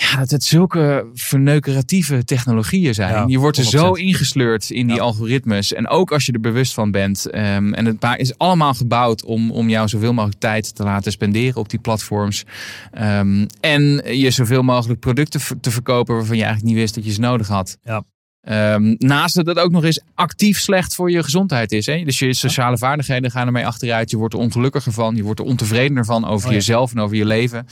Ja, 0.00 0.16
dat 0.16 0.30
het 0.30 0.44
zulke 0.44 1.06
verneukeratieve 1.14 2.24
technologieën 2.24 2.94
zijn. 2.94 3.12
Ja, 3.12 3.24
je 3.26 3.38
wordt 3.38 3.58
er 3.58 3.64
100%. 3.64 3.68
zo 3.68 3.92
ingesleurd 3.92 4.70
in 4.70 4.86
die 4.86 4.96
Ja. 4.96 5.02
algoritmes. 5.02 5.72
En 5.72 5.88
ook 5.88 6.12
als 6.12 6.26
je 6.26 6.32
er 6.32 6.40
bewust 6.40 6.74
van 6.74 6.90
bent. 6.90 7.26
ehm, 7.30 7.72
en 7.72 7.86
het 7.86 8.04
is 8.16 8.38
allemaal 8.38 8.74
gebouwd 8.74 9.24
om, 9.24 9.50
om 9.50 9.68
jou 9.68 9.88
zoveel 9.88 10.12
mogelijk 10.12 10.40
tijd 10.40 10.74
te 10.74 10.82
laten 10.82 11.12
spenderen 11.12 11.56
op 11.56 11.68
die 11.70 11.78
platforms. 11.78 12.44
Ehm, 12.92 13.46
en 13.60 14.02
je 14.18 14.30
zoveel 14.30 14.62
mogelijk 14.62 15.00
producten 15.00 15.40
te 15.60 15.70
verkopen 15.70 16.14
waarvan 16.14 16.36
je 16.36 16.42
eigenlijk 16.42 16.72
niet 16.72 16.82
wist 16.82 16.94
dat 16.94 17.04
je 17.04 17.12
ze 17.12 17.20
nodig 17.20 17.48
had. 17.48 17.78
Ja. 17.84 18.02
Ehm, 18.40 18.94
naast 18.98 19.34
dat 19.34 19.46
het 19.46 19.58
ook 19.58 19.70
nog 19.70 19.84
eens 19.84 20.00
actief 20.14 20.60
slecht 20.60 20.94
voor 20.94 21.10
je 21.10 21.22
gezondheid 21.22 21.72
is. 21.72 21.86
Hè? 21.86 22.04
Dus 22.04 22.18
je 22.18 22.34
sociale 22.34 22.78
vaardigheden 22.78 23.30
gaan 23.30 23.46
ermee 23.46 23.66
achteruit. 23.66 24.10
Je 24.10 24.16
wordt 24.16 24.34
er 24.34 24.40
ongelukkiger 24.40 24.92
van. 24.92 25.16
Je 25.16 25.22
wordt 25.22 25.40
er 25.40 25.46
ontevredener 25.46 26.04
van 26.04 26.26
over 26.26 26.48
Oh 26.48 26.54
jezelf 26.54 26.92
en 26.92 27.00
over 27.00 27.16
je 27.16 27.24
leven. 27.24 27.66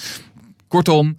Kortom, 0.68 1.16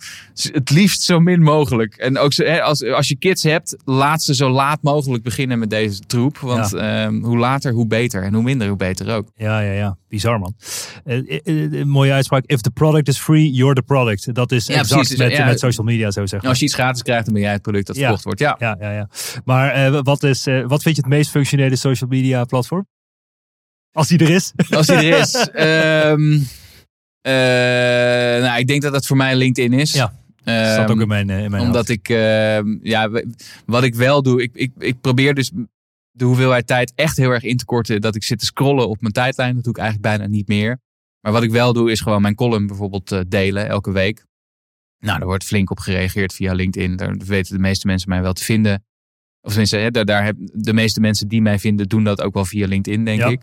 het 0.52 0.70
liefst 0.70 1.02
zo 1.02 1.20
min 1.20 1.42
mogelijk. 1.42 1.96
En 1.96 2.18
ook 2.18 2.34
zo, 2.34 2.44
hè, 2.44 2.62
als, 2.62 2.84
als 2.84 3.08
je 3.08 3.16
kids 3.16 3.44
hebt, 3.44 3.76
laat 3.86 4.22
ze 4.22 4.36
zo 4.36 4.50
laat 4.50 4.82
mogelijk 4.82 5.24
beginnen 5.24 5.60
met 5.60 5.70
deze 5.70 6.00
troep. 6.00 6.38
Want 6.38 6.74
ehm, 6.74 7.24
hoe 7.24 7.38
later, 7.38 7.74
hoe 7.74 7.88
beter. 7.88 8.24
En 8.24 8.34
hoe 8.34 8.44
minder, 8.44 8.68
hoe 8.68 8.78
beter 8.78 9.16
ook. 9.16 9.32
Ja, 9.36 9.60
ja, 9.60 9.72
ja. 9.72 9.98
Bizar, 10.08 10.40
man. 10.40 10.56
Een 11.04 11.90
mooie 11.90 12.12
uitspraak. 12.12 12.46
If 12.46 12.62
the 12.62 12.72
product 12.72 13.08
is 13.08 13.18
free, 13.18 13.52
you're 13.52 13.76
the 13.76 13.82
product. 13.82 14.34
Dat 14.34 14.52
is 14.52 14.66
Ja, 14.66 14.74
exact 14.74 14.94
precies. 14.94 15.18
Dus, 15.18 15.28
met, 15.28 15.38
ja. 15.38 15.46
met 15.46 15.60
social 15.60 15.86
media 15.86 16.12
zo 16.12 16.20
zeggen. 16.20 16.42
En 16.42 16.50
als 16.50 16.60
je 16.60 16.66
iets 16.66 16.74
gratis 16.74 17.02
krijgt, 17.02 17.26
dan 17.26 17.34
ben 17.34 17.44
jij 17.44 17.52
het 17.52 17.62
product 17.62 17.88
dat 17.88 17.98
verkocht 17.98 18.24
wordt. 18.24 18.40
Ja. 18.40 18.56
Ja, 18.60 18.78
ja, 18.80 18.92
ja. 18.92 19.10
Maar 19.46 19.92
wat, 20.04 20.24
is, 20.24 20.46
wat 20.46 20.82
vind 20.82 20.96
je 20.96 21.02
het 21.02 21.10
meest 21.10 21.30
functionele 21.30 21.76
social 21.76 22.10
media 22.10 22.44
platform? 22.44 22.88
Als 23.92 24.08
die 24.08 24.20
er 24.20 24.30
is. 24.30 24.54
Als 24.70 24.88
die 24.88 24.96
er 24.96 25.20
is. 25.20 25.34
ehm, 25.54 26.34
eh, 26.34 26.40
nou, 27.22 28.60
ik 28.60 28.68
denk 28.68 28.82
dat 28.82 28.94
dat 28.94 29.06
voor 29.06 29.18
mij 29.18 29.36
LinkedIn 29.36 29.74
is. 29.80 29.94
Ja, 29.94 30.14
Ehm, 30.44 30.72
Staat 30.74 30.92
ook 30.92 31.02
in 31.02 31.08
mijn, 31.08 31.30
eh, 31.30 31.44
in 31.44 31.52
mijn 31.52 31.64
Omdat 31.64 31.90
ik, 31.90 32.10
ehm, 32.10 32.78
ja, 32.82 33.10
wat 33.66 33.84
ik 33.84 33.96
wel 33.96 34.22
doe, 34.22 34.42
ik, 34.42 34.52
ik, 34.54 34.72
ik 34.78 35.02
probeer 35.02 35.34
dus 35.34 35.52
de 36.12 36.26
hoeveelheid 36.26 36.68
tijd 36.68 36.92
echt 36.96 37.18
heel 37.18 37.30
erg 37.32 37.44
in 37.44 37.58
te 37.58 37.66
korten. 37.66 38.02
Dat 38.02 38.16
ik 38.16 38.24
zit 38.24 38.40
te 38.40 38.46
scrollen 38.46 38.90
op 38.90 39.02
mijn 39.02 39.14
tijdlijn. 39.14 39.56
Dat 39.56 39.64
doe 39.64 39.74
ik 39.74 39.80
eigenlijk 39.80 40.18
bijna 40.18 40.32
niet 40.32 40.48
meer. 40.48 40.80
Maar 41.22 41.32
wat 41.32 41.44
ik 41.44 41.52
wel 41.52 41.74
doe, 41.74 41.92
is 41.92 42.02
gewoon 42.02 42.22
mijn 42.22 42.36
column 42.36 42.68
bijvoorbeeld 42.68 43.12
eh, 43.12 43.20
delen 43.28 43.68
elke 43.68 43.92
week. 43.92 44.26
Nou, 45.00 45.18
daar 45.18 45.28
wordt 45.28 45.44
flink 45.44 45.70
op 45.72 45.80
gereageerd 45.80 46.34
via 46.34 46.54
LinkedIn. 46.54 46.96
Daar 46.96 47.18
weten 47.18 47.54
de 47.56 47.62
meeste 47.62 47.88
mensen 47.88 48.10
mij 48.10 48.22
wel 48.22 48.34
te 48.34 48.44
vinden. 48.44 48.84
Of 49.42 49.50
tenminste, 49.50 49.92
daar, 49.92 50.06
daar 50.06 50.24
heb, 50.24 50.36
de 50.54 50.74
meeste 50.74 51.00
mensen 51.00 51.28
die 51.28 51.42
mij 51.42 51.60
vinden, 51.60 51.88
doen 51.88 52.04
dat 52.04 52.22
ook 52.22 52.34
wel 52.34 52.46
via 52.46 52.68
LinkedIn, 52.68 53.06
denk 53.06 53.20
Ja. 53.20 53.28
ik. 53.28 53.42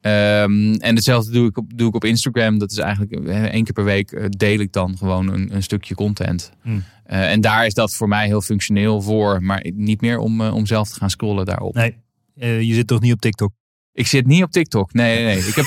Ehm, 0.00 0.72
en 0.74 0.94
hetzelfde 0.94 1.32
doe 1.32 1.48
ik, 1.48 1.56
op, 1.56 1.76
doe 1.76 1.88
ik 1.88 1.94
op 1.94 2.04
Instagram. 2.04 2.58
Dat 2.58 2.70
is 2.70 2.78
eigenlijk 2.78 3.12
eh, 3.12 3.44
één 3.44 3.64
keer 3.64 3.72
per 3.72 3.84
week 3.84 4.12
eh, 4.12 4.24
deel 4.28 4.58
ik 4.58 4.72
dan 4.72 4.96
gewoon 4.98 5.32
een, 5.32 5.54
een 5.54 5.62
stukje 5.62 5.94
content. 5.94 6.52
Hmm. 6.62 6.84
Eh, 7.04 7.30
en 7.30 7.40
daar 7.40 7.66
is 7.66 7.74
dat 7.74 7.94
voor 7.94 8.08
mij 8.08 8.26
heel 8.26 8.40
functioneel 8.42 9.02
voor. 9.02 9.42
Maar 9.42 9.66
niet 9.74 10.00
meer 10.00 10.18
om, 10.18 10.40
om 10.40 10.66
zelf 10.66 10.88
te 10.88 10.94
gaan 10.98 11.10
scrollen 11.10 11.44
daarop. 11.44 11.74
Nee, 11.74 12.66
je 12.66 12.74
zit 12.74 12.86
toch 12.86 13.00
niet 13.00 13.12
op 13.12 13.20
TikTok? 13.20 13.52
Ik 13.92 14.06
zit 14.06 14.26
niet 14.26 14.42
op 14.42 14.50
TikTok. 14.50 14.92
Nee, 14.92 15.24
nee, 15.24 15.34
nee. 15.34 15.46
Ik 15.46 15.54
heb 15.54 15.64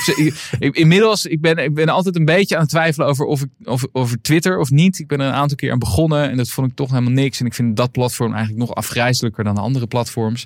ik- 0.58 0.74
inmiddels, 0.76 1.26
ik 1.26 1.40
ben, 1.40 1.58
ik 1.58 1.74
ben 1.74 1.88
altijd 1.88 2.16
een 2.16 2.24
beetje 2.24 2.54
aan 2.54 2.60
het 2.60 2.70
twijfelen 2.70 3.06
over 3.08 3.24
of 3.26 3.40
ik 3.42 3.48
over, 3.64 3.88
over 3.92 4.20
Twitter 4.20 4.58
of 4.58 4.70
niet. 4.70 4.98
Ik 4.98 5.06
ben 5.06 5.20
er 5.20 5.26
een 5.26 5.32
aantal 5.32 5.56
keer 5.56 5.72
aan 5.72 5.78
begonnen 5.78 6.30
en 6.30 6.36
dat 6.36 6.48
vond 6.48 6.70
ik 6.70 6.76
toch 6.76 6.90
helemaal 6.90 7.12
niks. 7.12 7.40
En 7.40 7.46
ik 7.46 7.54
vind 7.54 7.76
dat 7.76 7.90
platform 7.92 8.32
eigenlijk 8.34 8.66
nog 8.66 8.74
afgrijzelijker 8.76 9.44
dan 9.44 9.54
de 9.54 9.60
andere 9.60 9.86
platforms. 9.86 10.44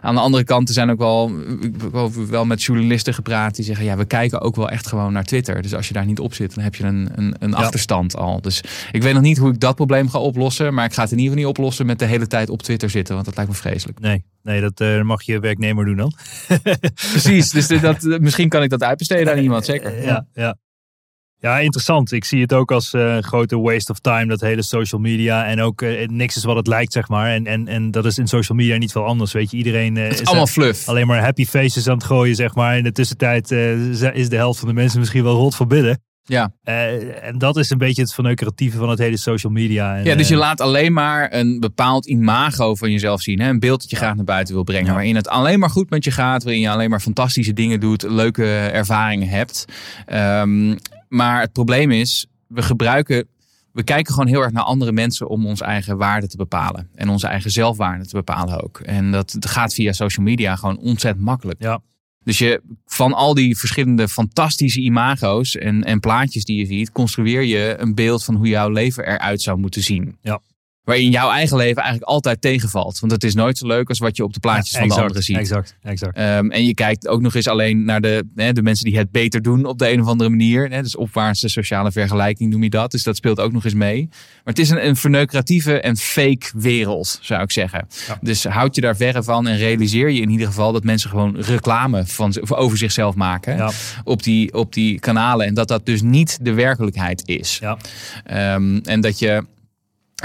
Aan 0.00 0.14
de 0.14 0.20
andere 0.20 0.44
kant 0.44 0.68
er 0.68 0.74
zijn 0.74 0.90
ook 0.90 0.98
wel, 0.98 1.30
ik 1.60 1.74
heb 1.80 1.94
ook 1.94 2.14
wel 2.14 2.44
met 2.44 2.62
journalisten 2.62 3.14
gepraat 3.14 3.54
die 3.56 3.64
zeggen, 3.64 3.84
ja, 3.84 3.96
we 3.96 4.04
kijken 4.04 4.40
ook 4.40 4.56
wel 4.56 4.68
echt 4.68 4.86
gewoon 4.86 5.12
naar 5.12 5.24
Twitter. 5.24 5.62
Dus 5.62 5.74
als 5.74 5.88
je 5.88 5.94
daar 5.94 6.06
niet 6.06 6.20
op 6.20 6.34
zit, 6.34 6.54
dan 6.54 6.64
heb 6.64 6.74
je 6.74 6.84
een, 6.84 7.08
een, 7.14 7.34
een 7.38 7.50
Ja. 7.50 7.56
achterstand 7.56 8.16
al. 8.16 8.40
Dus 8.40 8.60
ik 8.92 9.02
weet 9.02 9.12
nog 9.14 9.22
niet 9.22 9.38
hoe 9.38 9.52
ik 9.52 9.60
dat 9.60 9.74
probleem 9.74 10.08
ga 10.10 10.18
oplossen. 10.18 10.74
Maar 10.74 10.84
ik 10.84 10.92
ga 10.92 11.02
het 11.02 11.12
in 11.12 11.18
ieder 11.18 11.32
geval 11.32 11.48
niet 11.48 11.58
oplossen 11.58 11.86
met 11.86 11.98
de 11.98 12.04
hele 12.04 12.26
tijd 12.26 12.50
op 12.50 12.62
Twitter 12.62 12.90
zitten. 12.90 13.14
Want 13.14 13.26
dat 13.26 13.36
lijkt 13.36 13.50
me 13.50 13.56
vreselijk. 13.56 14.00
Nee, 14.00 14.24
nee 14.42 14.60
dat 14.60 14.80
eh, 14.80 15.02
mag 15.02 15.22
je 15.22 15.40
werknemer 15.40 15.84
doen 15.84 15.96
dan. 15.96 16.12
Precies, 16.94 17.50
dus 17.56 17.66
dat, 17.66 18.02
misschien 18.20 18.48
kan 18.48 18.62
ik 18.62 18.70
dat 18.70 18.82
uitbesteden 18.82 19.32
aan 19.32 19.38
iemand, 19.38 19.64
zeker. 19.64 20.02
Ja, 20.02 20.26
ja. 20.34 20.56
Ja, 21.38 21.58
interessant. 21.58 22.12
Ik 22.12 22.24
zie 22.24 22.40
het 22.40 22.52
ook 22.52 22.70
als 22.70 22.92
eh, 22.92 23.18
grote 23.18 23.58
waste 23.58 23.92
of 23.92 23.98
time, 23.98 24.26
dat 24.26 24.40
hele 24.40 24.62
social 24.62 25.00
media. 25.00 25.46
En 25.46 25.60
ook 25.60 25.82
eh, 25.82 26.08
niks 26.08 26.36
is 26.36 26.44
wat 26.44 26.56
het 26.56 26.66
lijkt, 26.66 26.92
zeg 26.92 27.08
maar. 27.08 27.30
En, 27.30 27.46
en, 27.46 27.68
en 27.68 27.90
dat 27.90 28.04
is 28.04 28.18
in 28.18 28.26
social 28.26 28.58
media 28.58 28.76
niet 28.76 28.92
veel 28.92 29.04
anders. 29.04 29.32
Weet 29.32 29.50
je, 29.50 29.56
iedereen 29.56 29.96
eh, 29.96 30.08
Het 30.08 30.20
is 30.20 30.26
allemaal 30.26 30.46
fluff. 30.46 30.88
alleen 30.88 31.06
maar 31.06 31.20
happy 31.22 31.44
faces 31.46 31.88
aan 31.88 31.96
het 31.96 32.04
gooien, 32.04 32.34
zeg 32.34 32.54
maar. 32.54 32.76
In 32.76 32.84
de 32.84 32.92
tussentijd 32.92 33.50
is 33.50 34.28
de 34.28 34.36
helft 34.36 34.58
van 34.58 34.68
de 34.68 34.74
mensen 34.74 34.98
misschien 34.98 35.22
wel 35.24 35.36
rot 35.36 35.54
van 35.54 35.68
binnen. 35.68 36.00
Ja. 36.28 36.52
En 36.62 37.38
dat 37.38 37.56
is 37.56 37.70
een 37.70 37.78
beetje 37.78 38.02
het 38.02 38.14
verneukeratieve 38.14 38.78
van 38.78 38.88
het 38.88 38.98
hele 38.98 39.16
social 39.16 39.52
media. 39.52 39.96
En, 39.96 40.04
ja, 40.04 40.14
dus 40.14 40.28
je 40.28 40.36
laat 40.36 40.60
alleen 40.60 40.92
maar 40.92 41.32
een 41.34 41.60
bepaald 41.60 42.06
imago 42.06 42.74
van 42.74 42.90
jezelf 42.90 43.20
zien. 43.22 43.40
Hè? 43.40 43.48
Een 43.48 43.60
beeld 43.60 43.80
dat 43.80 43.90
je 43.90 43.96
graag 43.96 44.14
naar 44.14 44.24
buiten 44.24 44.54
wil 44.54 44.62
brengen. 44.64 44.86
Ja. 44.86 44.92
Waarin 44.92 45.16
het 45.16 45.28
alleen 45.28 45.58
maar 45.58 45.70
goed 45.70 45.90
met 45.90 46.04
je 46.04 46.10
gaat. 46.10 46.42
Waarin 46.42 46.62
je 46.62 46.70
alleen 46.70 46.90
maar 46.90 47.00
fantastische 47.00 47.52
dingen 47.52 47.80
doet. 47.80 48.02
Leuke 48.02 48.44
ervaringen 48.56 49.28
hebt. 49.28 49.64
Ehm, 50.06 50.74
maar 51.08 51.40
het 51.40 51.52
probleem 51.52 51.90
is, 51.90 52.26
we 52.46 52.62
gebruiken... 52.62 53.28
We 53.72 53.84
kijken 53.84 54.12
gewoon 54.12 54.28
heel 54.28 54.40
erg 54.40 54.52
naar 54.52 54.62
andere 54.62 54.92
mensen 54.92 55.28
om 55.28 55.46
onze 55.46 55.64
eigen 55.64 55.96
waarde 55.96 56.26
te 56.26 56.36
bepalen. 56.36 56.88
En 56.94 57.08
onze 57.08 57.26
eigen 57.26 57.50
zelfwaarde 57.50 58.06
te 58.06 58.16
bepalen 58.16 58.62
ook. 58.62 58.80
En 58.80 59.10
dat 59.10 59.36
gaat 59.40 59.74
via 59.74 59.92
social 59.92 60.24
media 60.24 60.56
gewoon 60.56 60.78
ontzettend 60.78 61.24
makkelijk. 61.24 61.62
Ja. 61.62 61.80
Dus 62.26 62.38
je, 62.38 62.62
van 62.86 63.12
al 63.12 63.34
die 63.34 63.58
verschillende 63.58 64.08
fantastische 64.08 64.80
imago's 64.80 65.56
en, 65.56 65.84
en 65.84 66.00
plaatjes 66.00 66.44
die 66.44 66.58
je 66.58 66.66
ziet, 66.66 66.92
construeer 66.92 67.42
je 67.42 67.74
een 67.78 67.94
beeld 67.94 68.24
van 68.24 68.34
hoe 68.34 68.48
jouw 68.48 68.68
leven 68.68 69.06
eruit 69.06 69.42
zou 69.42 69.58
moeten 69.58 69.82
zien. 69.82 70.16
Ja. 70.20 70.40
Waarin 70.86 71.10
jouw 71.10 71.30
eigen 71.30 71.56
leven 71.56 71.82
eigenlijk 71.82 72.10
altijd 72.10 72.40
tegenvalt. 72.40 72.98
Want 73.00 73.12
het 73.12 73.24
is 73.24 73.34
nooit 73.34 73.58
zo 73.58 73.66
leuk 73.66 73.88
als 73.88 73.98
wat 73.98 74.16
je 74.16 74.24
op 74.24 74.32
de 74.34 74.40
plaatjes 74.40 74.70
ja, 74.72 74.78
van 74.78 74.88
de 74.88 74.94
anderen 74.94 75.22
ziet. 75.22 75.36
Exact, 75.36 75.76
exact. 75.82 76.16
Ehm, 76.16 76.50
en 76.50 76.66
je 76.66 76.74
kijkt 76.74 77.08
ook 77.08 77.20
nog 77.20 77.34
eens 77.34 77.48
alleen 77.48 77.84
naar 77.84 78.00
de, 78.00 78.24
hè, 78.34 78.52
de 78.52 78.62
mensen 78.62 78.84
die 78.84 78.98
het 78.98 79.10
beter 79.10 79.42
doen 79.42 79.64
op 79.64 79.78
de 79.78 79.90
een 79.90 80.00
of 80.00 80.06
andere 80.06 80.30
manier. 80.30 80.70
Hè, 80.70 80.82
dus 80.82 80.96
opwaartse 80.96 81.48
sociale 81.48 81.92
vergelijking 81.92 82.50
noem 82.50 82.62
je 82.62 82.70
dat. 82.70 82.90
Dus 82.90 83.02
dat 83.02 83.16
speelt 83.16 83.40
ook 83.40 83.52
nog 83.52 83.64
eens 83.64 83.74
mee. 83.74 84.06
Maar 84.10 84.54
het 84.54 84.58
is 84.58 84.70
een, 84.70 84.86
een 84.86 84.96
verneukeratieve 84.96 85.80
en 85.80 85.96
fake 85.96 86.46
wereld, 86.54 87.18
zou 87.22 87.42
ik 87.42 87.50
zeggen. 87.50 87.86
Ja. 88.06 88.18
Dus 88.20 88.44
houd 88.44 88.74
je 88.74 88.80
daar 88.80 88.96
verre 88.96 89.22
van 89.22 89.46
en 89.46 89.56
realiseer 89.56 90.10
je 90.10 90.20
in 90.20 90.30
ieder 90.30 90.46
geval 90.46 90.72
dat 90.72 90.84
mensen 90.84 91.10
gewoon 91.10 91.36
reclame 91.36 92.06
van, 92.06 92.34
over 92.48 92.78
zichzelf 92.78 93.14
maken 93.14 93.56
Ja, 93.56 93.70
op, 94.04 94.22
die, 94.22 94.54
op 94.54 94.72
die 94.72 94.98
kanalen. 94.98 95.46
En 95.46 95.54
dat 95.54 95.68
dat 95.68 95.86
dus 95.86 96.02
niet 96.02 96.38
de 96.42 96.52
werkelijkheid 96.52 97.22
is. 97.24 97.58
ja. 97.60 97.76
Ehm, 98.24 98.78
en 98.84 99.00
dat 99.00 99.18
je 99.18 99.44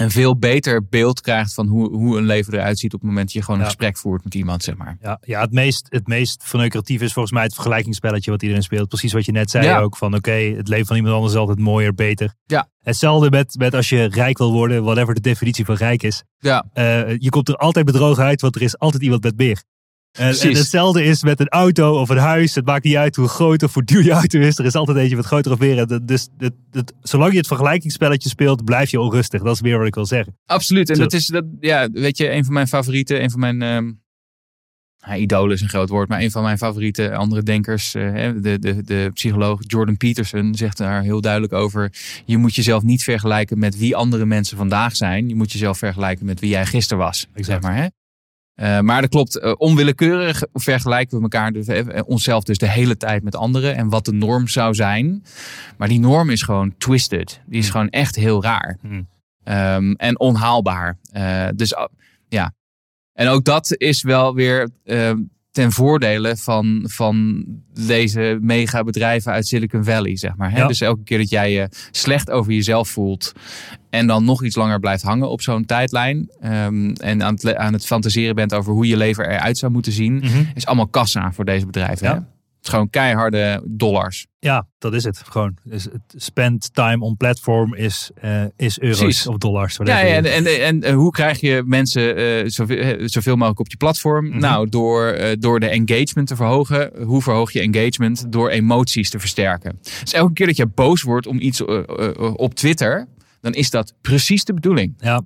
een 0.02 0.12
veel 0.12 0.38
beter 0.38 0.88
beeld 0.90 1.22
krijgt 1.22 1.54
van 1.54 1.68
hoe, 1.68 1.90
hoe 1.96 2.18
een 2.18 2.26
leven 2.26 2.54
eruit 2.54 2.80
ziet 2.80 2.94
op 2.94 3.00
het 3.00 3.10
moment 3.10 3.26
dat 3.26 3.36
je 3.36 3.42
gewoon 3.42 3.56
een 3.60 3.66
Ja. 3.66 3.72
gesprek 3.72 3.98
voert 3.98 4.24
met 4.24 4.36
iemand, 4.36 4.64
zeg 4.64 4.76
maar. 4.78 4.98
Ja, 5.02 5.18
ja 5.22 5.42
het, 5.42 5.52
meest, 5.52 5.86
het 5.90 6.08
meest 6.08 6.44
verneukeratief 6.44 7.02
is 7.02 7.14
volgens 7.14 7.34
mij 7.34 7.44
het 7.44 7.54
vergelijkingsspelletje 7.54 8.32
wat 8.32 8.42
iedereen 8.42 8.64
speelt. 8.64 8.88
Precies 8.88 9.14
wat 9.14 9.26
je 9.26 9.32
net 9.32 9.50
zei 9.52 9.66
Ja. 9.66 9.80
ook. 9.80 9.98
Van 9.98 10.16
oké, 10.16 10.32
het 10.32 10.68
leven 10.68 10.86
van 10.86 10.96
iemand 10.96 11.14
anders 11.16 11.34
is 11.34 11.40
altijd 11.40 11.60
mooier, 11.60 11.94
beter. 11.94 12.34
Ja. 12.46 12.70
Hetzelfde 12.82 13.30
met, 13.30 13.56
met 13.58 13.74
als 13.74 13.90
je 13.90 14.04
rijk 14.06 14.38
wil 14.38 14.52
worden, 14.52 14.84
whatever 14.84 15.14
de 15.14 15.22
definitie 15.22 15.66
van 15.66 15.76
rijk 15.76 16.04
is. 16.04 16.24
Ja, 16.40 16.66
Eh, 16.74 17.18
je 17.18 17.30
komt 17.30 17.50
er 17.50 17.56
altijd 17.56 17.86
bedrogen 17.86 18.24
uit, 18.24 18.42
want 18.42 18.56
er 18.56 18.62
is 18.62 18.78
altijd 18.80 19.04
iemand 19.04 19.24
met 19.24 19.38
meer. 19.38 19.64
En, 20.12 20.28
hetzelfde 20.28 21.04
is 21.04 21.24
met 21.24 21.40
een 21.40 21.48
auto 21.48 22.00
of 22.00 22.10
een 22.10 22.18
huis. 22.18 22.56
Het 22.56 22.66
maakt 22.66 22.84
niet 22.84 22.96
uit 22.96 23.16
hoe 23.16 23.28
groot 23.28 23.64
of 23.64 23.74
hoe 23.74 23.84
duur 23.84 24.04
je 24.04 24.12
auto 24.12 24.40
is. 24.40 24.58
Er 24.58 24.66
is 24.66 24.76
altijd 24.76 24.98
eentje 24.98 25.16
wat 25.16 25.26
groter 25.26 25.52
of 25.52 25.58
dat- 25.58 26.08
Dus 26.08 26.28
het, 26.38 26.54
het, 26.72 26.94
zolang 27.02 27.32
je 27.32 27.38
het 27.38 27.48
vergelijkingsspelletje 27.48 28.30
speelt, 28.30 28.66
blijf 28.66 28.90
je 28.92 29.00
onrustig. 29.00 29.42
Dat 29.42 29.56
is 29.56 29.62
meer 29.62 29.78
wat 29.78 29.88
ik 29.88 29.96
wil 29.96 30.06
zeggen. 30.06 30.38
absoluut. 30.46 30.90
En 30.90 30.96
Zo. 30.96 31.02
dat 31.02 31.14
is, 31.14 31.26
dat, 31.28 31.46
ja, 31.60 31.90
weet 31.92 32.18
je, 32.18 32.32
een 32.32 32.46
van 32.46 32.54
mijn 32.54 32.68
favorieten, 32.68 33.24
een 33.24 33.32
van 33.32 33.40
mijn. 33.40 33.62
ehm 33.62 33.92
idolen 35.18 35.56
is 35.56 35.62
een 35.62 35.70
groot 35.70 35.90
woord, 35.90 36.10
maar 36.10 36.22
een 36.22 36.32
van 36.32 36.44
mijn 36.44 36.58
favoriete 36.58 37.16
andere 37.16 37.44
denkers, 37.44 37.96
eh, 37.96 38.30
de, 38.42 38.60
de, 38.60 38.84
de 38.84 39.10
psycholoog 39.14 39.60
Jordan 39.68 39.98
Peterson, 39.98 40.56
zegt 40.56 40.78
daar 40.78 41.02
heel 41.02 41.22
duidelijk 41.22 41.54
over. 41.54 41.94
Je 42.26 42.38
moet 42.38 42.56
jezelf 42.56 42.84
niet 42.84 43.04
vergelijken 43.04 43.60
met 43.60 43.78
wie 43.78 43.96
andere 43.96 44.26
mensen 44.26 44.58
vandaag 44.58 44.96
zijn. 44.96 45.28
Je 45.28 45.36
moet 45.36 45.52
jezelf 45.52 45.78
vergelijken 45.78 46.26
met 46.26 46.40
wie 46.40 46.50
jij 46.50 46.66
gisteren 46.66 47.04
was. 47.04 47.28
Zeg 47.36 47.62
maar, 47.62 47.76
hè? 47.76 47.88
Eh, 48.62 48.80
maar 48.80 49.02
dat 49.02 49.10
klopt, 49.10 49.40
eh, 49.40 49.54
onwillekeurig 49.58 50.44
vergelijken 50.54 51.18
we 51.18 51.24
elkaar 51.24 51.52
dus, 51.52 51.68
eh, 51.68 52.02
onszelf 52.06 52.44
dus 52.44 52.58
de 52.58 52.70
hele 52.70 52.98
tijd 52.98 53.24
met 53.24 53.36
anderen 53.36 53.76
en 53.76 53.90
wat 53.90 54.06
de 54.06 54.14
norm 54.14 54.48
zou 54.48 54.74
zijn. 54.74 55.24
Maar 55.78 55.88
die 55.88 56.00
norm 56.00 56.30
is 56.30 56.42
gewoon 56.42 56.74
twisted. 56.78 57.42
Die 57.46 57.60
is 57.60 57.70
gewoon 57.70 57.90
echt 57.90 58.16
heel 58.16 58.44
raar. 58.44 58.78
Hmm. 58.82 59.08
Ehm, 59.44 59.92
en 59.92 60.20
onhaalbaar. 60.20 60.98
Dus 61.56 61.76
ah, 61.76 61.88
ja. 62.28 62.54
En 63.14 63.28
ook 63.28 63.46
dat 63.46 63.76
is 63.78 64.02
wel 64.02 64.34
weer 64.34 64.70
ehm, 64.84 65.18
ten 65.52 65.72
voordele 65.72 66.38
van, 66.38 66.84
van 66.84 67.46
deze 67.86 68.38
mega 68.42 68.84
bedrijven 68.84 69.32
uit 69.32 69.48
Silicon 69.48 69.84
Valley, 69.84 70.18
zeg 70.18 70.36
maar. 70.36 70.52
Hè? 70.52 70.58
Ja. 70.58 70.68
Dus 70.68 70.82
elke 70.82 71.04
keer 71.04 71.18
dat 71.18 71.30
jij 71.30 71.52
je 71.52 71.70
slecht 71.92 72.30
over 72.30 72.52
jezelf 72.52 72.90
voelt 72.90 73.34
en 73.90 74.08
dan 74.08 74.26
nog 74.26 74.44
iets 74.44 74.56
langer 74.56 74.80
blijft 74.80 75.04
hangen 75.04 75.30
op 75.30 75.42
zo'n 75.42 75.66
tijdlijn 75.66 76.30
ehm, 76.40 76.92
en 76.92 77.24
aan 77.24 77.34
het, 77.34 77.56
aan 77.56 77.74
het 77.74 77.86
fantaseren 77.86 78.36
bent 78.36 78.54
over 78.54 78.74
hoe 78.74 78.88
je 78.88 78.98
leven 78.98 79.30
eruit 79.30 79.58
zou 79.58 79.72
moeten 79.72 79.92
zien, 79.92 80.24
is 80.54 80.66
allemaal 80.66 80.88
kassa 80.88 81.32
voor 81.32 81.46
deze 81.46 81.66
bedrijven. 81.66 82.08
Ja. 82.08 82.31
Het 82.62 82.70
is 82.70 82.76
gewoon 82.76 82.90
keiharde 82.90 83.64
dollars. 83.68 84.28
Ja, 84.40 84.68
dat 84.78 84.94
is 84.94 85.04
het. 85.04 85.22
Gewoon. 85.30 85.58
Dus 85.64 85.84
het 85.84 86.02
spend 86.24 86.74
time 86.74 87.04
on 87.06 87.18
platform 87.18 87.74
is, 87.76 88.12
eh, 88.16 88.44
is 88.56 88.80
euro's 88.80 89.00
Precies. 89.00 89.28
of 89.28 89.38
dollars. 89.38 89.80
Ja, 89.84 90.00
ja, 90.00 90.16
en, 90.16 90.26
en, 90.26 90.46
en, 90.62 90.84
en 90.84 90.94
hoe 90.94 91.12
krijg 91.12 91.40
je 91.40 91.64
mensen 91.66 92.16
eh, 92.16 92.44
zoveel, 92.50 92.78
eh, 92.78 93.02
zoveel 93.06 93.36
mogelijk 93.36 93.60
op 93.60 93.70
je 93.70 93.78
platform? 93.78 94.28
Mhm. 94.28 94.40
Nou, 94.40 94.70
door, 94.70 95.08
eh, 95.08 95.36
door 95.40 95.60
de 95.60 95.68
engagement 95.68 96.28
te 96.28 96.36
verhogen. 96.36 96.92
Hoe 97.04 97.22
verhoog 97.22 97.52
je 97.52 97.60
engagement? 97.62 98.32
Door 98.32 98.50
emoties 98.50 99.10
te 99.10 99.20
versterken. 99.20 99.80
Dus 100.02 100.14
elke 100.14 100.34
keer 100.34 100.48
dat 100.48 100.58
je 100.58 100.66
boos 100.68 101.02
wordt 101.02 101.28
om 101.28 101.40
iets 101.40 101.66
eh, 101.66 101.78
eh, 101.78 102.34
op 102.36 102.54
Twitter, 102.54 103.08
dan 103.40 103.54
is 103.54 103.70
dat 103.70 103.94
precies 104.02 104.46
de 104.46 104.54
bedoeling. 104.54 104.94
ja. 104.98 105.22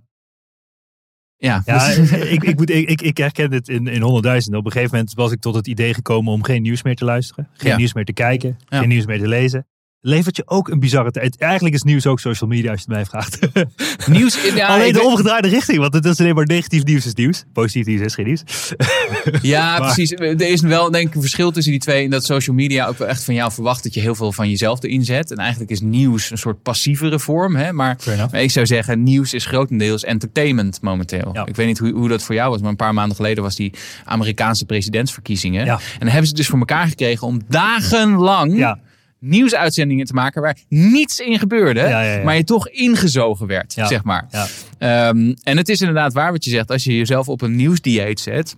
Ja, 1.38 1.62
Ja, 1.66 1.88
ik, 2.36 2.44
ik, 2.44 2.58
moet, 2.58 2.70
ik, 2.70 2.90
ik, 2.90 3.02
ik 3.02 3.18
herken 3.18 3.52
het 3.52 3.68
in, 3.70 3.88
in 3.88 4.02
honderdduizenden. 4.02 4.60
Op 4.60 4.66
een 4.66 4.72
gegeven 4.72 4.96
moment 4.96 5.14
was 5.14 5.32
ik 5.32 5.40
tot 5.40 5.56
het 5.56 5.68
idee 5.68 5.94
gekomen 5.94 6.34
om 6.34 6.44
geen 6.44 6.62
nieuws 6.62 6.84
meer 6.84 6.96
te 6.96 7.06
luisteren. 7.06 7.48
Geen 7.54 7.72
Ja. 7.72 7.78
nieuws 7.78 7.94
meer 7.94 8.06
te 8.06 8.14
kijken. 8.14 8.58
Ja. 8.70 8.80
Geen 8.80 8.88
nieuws 8.90 9.06
meer 9.06 9.20
te 9.20 9.28
lezen. 9.28 9.68
Levert 10.08 10.36
je 10.36 10.44
ook 10.46 10.70
een 10.70 10.80
bizarre 10.80 11.12
tijd. 11.12 11.38
Eigenlijk 11.38 11.76
is 11.76 11.84
nieuws 11.84 12.08
ook 12.08 12.20
social 12.20 12.50
media 12.50 12.72
als 12.72 12.84
je 12.86 12.94
het 12.94 12.96
mij 12.96 13.06
vraagt. 13.06 13.40
nieuws. 14.18 14.38
Ja, 14.56 14.68
alleen 14.68 14.94
de 14.94 15.02
omgedraaide 15.02 15.48
richting. 15.48 15.78
Want 15.78 15.94
het 15.94 16.06
is 16.06 16.20
alleen 16.20 16.36
maar 16.36 16.46
negatief 16.46 16.84
nieuws 16.84 17.06
is 17.06 17.14
nieuws. 17.14 17.44
Positief 17.54 17.86
nieuws 17.86 18.02
is 18.02 18.14
geen 18.14 18.26
nieuws. 18.26 18.44
Ja, 19.42 19.80
Maar- 19.80 19.94
precies. 19.94 20.12
Er 20.12 20.42
is 20.42 20.62
wel 20.62 20.92
denk 20.92 21.08
ik 21.08 21.16
een 21.16 21.22
verschil 21.22 21.52
tussen 21.52 21.72
die 21.72 21.82
twee. 21.82 22.04
En 22.04 22.10
dat 22.10 22.26
social 22.26 22.56
media 22.56 22.88
ook 22.88 22.98
wel 22.98 23.08
echt 23.08 23.24
van 23.24 23.34
jou 23.34 23.52
verwacht 23.52 23.84
dat 23.84 23.94
je 23.94 24.00
heel 24.00 24.16
veel 24.16 24.32
van 24.32 24.50
jezelf 24.50 24.84
erin 24.84 25.06
zet. 25.06 25.32
En 25.32 25.38
eigenlijk 25.38 25.72
is 25.72 25.82
nieuws 25.82 26.32
een 26.32 26.38
soort 26.38 26.62
passievere 26.62 27.20
vorm. 27.20 27.56
Hè? 27.56 27.74
Maar, 27.74 27.98
ik 28.32 28.52
zou 28.52 28.66
zeggen, 28.66 29.04
nieuws 29.04 29.34
is 29.34 29.46
grotendeels 29.46 30.04
entertainment 30.04 30.82
momenteel. 30.82 31.30
Ja. 31.34 31.46
Ik 31.46 31.56
weet 31.56 31.68
niet 31.68 31.80
hoe, 31.80 31.92
hoe 31.92 32.10
dat 32.10 32.24
voor 32.24 32.36
jou 32.36 32.50
was. 32.50 32.62
Maar 32.62 32.70
een 32.70 32.76
paar 32.76 32.94
maanden 32.94 33.16
geleden 33.16 33.44
was 33.44 33.56
die 33.56 33.74
Amerikaanse 34.04 34.66
presidentsverkiezingen. 34.66 35.66
Ja. 35.66 35.74
En 35.74 35.80
dan 36.00 36.08
hebben 36.08 36.24
ze 36.24 36.30
het 36.30 36.38
dus 36.38 36.48
voor 36.48 36.60
elkaar 36.60 36.88
gekregen 36.88 37.28
om 37.28 37.42
dagenlang 37.48 38.58
nieuwsuitzendingen 39.26 40.06
te 40.06 40.14
maken 40.14 40.42
waar 40.42 40.58
niets 40.70 41.20
in 41.20 41.40
gebeurde. 41.40 41.80
Ja, 41.80 42.02
ja, 42.02 42.18
ja. 42.18 42.24
Maar 42.24 42.36
je 42.36 42.44
toch 42.44 42.70
ingezogen 42.70 43.48
werd, 43.48 43.74
zeg 43.74 44.04
maar. 44.04 44.28
ja. 44.32 44.48
Ehm, 44.78 45.34
en 45.44 45.58
het 45.58 45.70
is 45.70 45.80
inderdaad 45.80 46.14
waar 46.14 46.32
wat 46.32 46.44
je 46.44 46.50
zegt. 46.50 46.72
Als 46.72 46.84
je 46.84 46.98
jezelf 46.98 47.30
op 47.30 47.42
een 47.42 47.56
nieuwsdieet 47.56 48.20
zet, 48.20 48.56